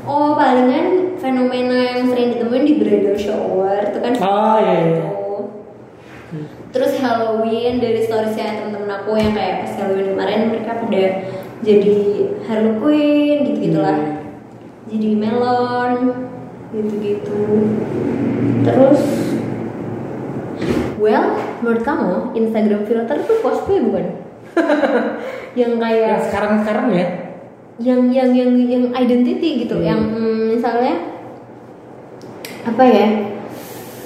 oh 0.07 0.39
palingan 0.39 1.19
fenomena 1.19 1.75
yang 1.83 2.07
sering 2.07 2.31
ditemuin 2.31 2.63
di 2.63 2.73
bridal 2.79 3.17
shower 3.19 3.91
itu 3.91 3.99
kan 3.99 4.13
Oh, 4.17 4.55
iya, 4.55 4.75
iya. 4.79 5.03
Tuh. 5.03 5.41
terus 6.71 6.95
Halloween 6.97 7.83
dari 7.83 8.07
story 8.07 8.31
saya 8.31 8.55
temen-temen 8.55 8.87
aku 8.93 9.19
yang 9.19 9.35
kayak 9.35 9.67
pas 9.67 9.73
Halloween 9.83 10.15
kemarin 10.15 10.47
mereka 10.47 10.79
pada 10.79 11.03
jadi 11.59 11.95
Harley 12.47 12.73
Quinn 12.79 13.37
gitu 13.45 13.59
gitulah 13.61 13.99
Hmm. 13.99 14.24
Jadi 14.85 15.09
melon 15.13 15.93
gitu-gitu 16.69 17.39
terus 18.61 19.01
well 20.97 21.25
menurut 21.59 21.81
kamu 21.81 22.13
Instagram 22.33 22.81
filter 22.83 23.17
tuh 23.21 23.37
cosplay 23.39 23.79
bukan 23.79 24.05
yang 25.59 25.75
kayak 25.75 26.09
Yang 26.11 26.23
sekarang-sekarang 26.27 26.87
ya. 26.91 27.05
yang 27.75 28.01
yang 28.07 28.29
yang 28.31 28.51
yang 28.55 28.83
identity 28.93 29.63
gitu 29.63 29.75
Hmm. 29.75 29.85
yang 29.85 29.99
mm, 30.01 30.41
misalnya 30.53 30.95
apa 32.63 32.83
ya 32.83 33.07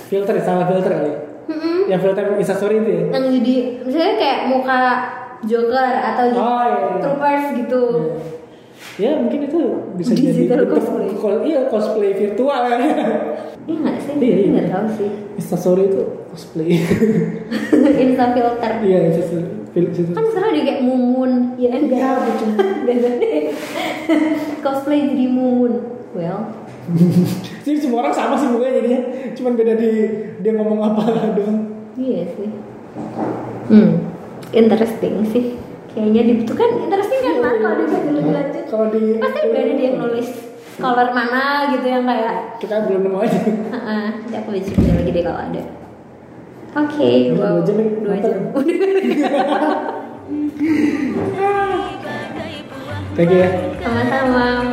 Filter, 0.09 0.41
salah 0.41 0.65
filter 0.65 0.89
kali. 0.89 1.13
Mm-mm. 1.45 1.85
Yang 1.85 2.01
filter 2.01 2.25
instastory 2.35 2.81
itu 2.81 2.89
ya. 2.89 3.03
yang 3.13 3.25
jadi 3.29 3.55
misalnya 3.85 4.13
kayak 4.17 4.39
muka 4.49 4.79
Joker 5.39 5.85
atau 6.03 6.25
Oh, 6.33 6.63
iya, 6.65 6.79
iya. 6.89 6.99
Troopers 6.99 7.45
gitu 7.55 7.83
Ya 8.99 9.15
mungkin 9.15 9.39
itu 9.41 9.59
bisa 9.95 10.11
Digital 10.11 10.59
jadi 10.59 10.65
cosplay. 10.69 11.07
ko- 11.13 11.41
iya 11.41 11.59
cosplay 11.65 12.11
virtual 12.13 12.61
ya. 12.61 12.75
iya 13.63 13.77
nggak 13.79 13.97
sih 13.97 14.13
Iya, 14.17 14.35
iya. 14.35 14.47
nggak 14.51 14.67
tahu 14.67 14.85
sih 14.93 15.09
Instastory 15.35 15.83
itu 15.87 16.03
cosplay. 16.27 16.69
Insta 18.03 18.25
filter 18.29 18.71
Iya, 18.81 18.99
Instastory. 19.09 19.47
Fil- 19.69 19.93
situ. 19.93 20.11
kan 20.11 20.25
sekarang 20.25 20.51
dia 20.51 20.63
kayak 20.65 20.81
mumun 20.81 21.31
ya 21.55 21.69
enggak 21.71 21.95
Ya, 21.95 22.11
betul. 22.25 22.49
Deh. 22.83 23.53
cosplay 24.59 24.99
jadi 25.07 25.25
mumun 25.27 25.73
well 26.11 26.41
Jadi 27.63 27.77
semua 27.77 28.01
orang 28.01 28.11
sama 28.11 28.33
sih 28.33 28.49
mukanya 28.49 28.81
jadinya. 28.81 29.01
Cuman 29.31 29.53
beda 29.53 29.73
di 29.75 29.89
dia 30.39 30.51
ngomong 30.51 30.79
apa 30.83 31.01
doang. 31.31 31.57
iya 31.93 32.25
sih 32.27 32.49
hmm 33.67 33.91
interesting 34.51 35.21
sih 35.23 35.53
kayaknya 35.93 36.21
di 36.25 36.33
itu 36.45 36.53
kan 36.53 36.69
interesting 36.77 37.21
kan 37.25 37.35
Mar 37.41 37.55
kalau 37.57 37.75
dibaca 37.81 38.09
lebih 38.13 38.33
lanjut. 38.33 38.63
Kalau 38.69 38.87
di 38.93 39.01
pasti 39.17 39.39
udah 39.49 39.61
ada 39.61 39.73
dia 39.73 39.89
nulis 39.97 40.29
color 40.79 41.09
mana 41.11 41.43
gitu 41.75 41.87
yang 41.91 42.03
kayak 42.07 42.61
kita 42.61 42.75
belum 42.87 43.01
nemu 43.09 43.19
aja. 43.19 43.39
Nanti 43.73 44.35
aku 44.37 44.49
baca 44.55 44.71
baca 44.71 44.91
lagi 44.95 45.11
deh 45.11 45.23
kalau 45.25 45.39
ada. 45.41 45.61
Oke 46.69 47.33
Dua 47.33 47.49
wow. 47.57 47.65
dua 47.65 48.17
jam. 48.21 48.41
Thank 53.19 53.35
you 53.35 53.43
ya. 53.43 53.51
sama-sama 53.83 54.63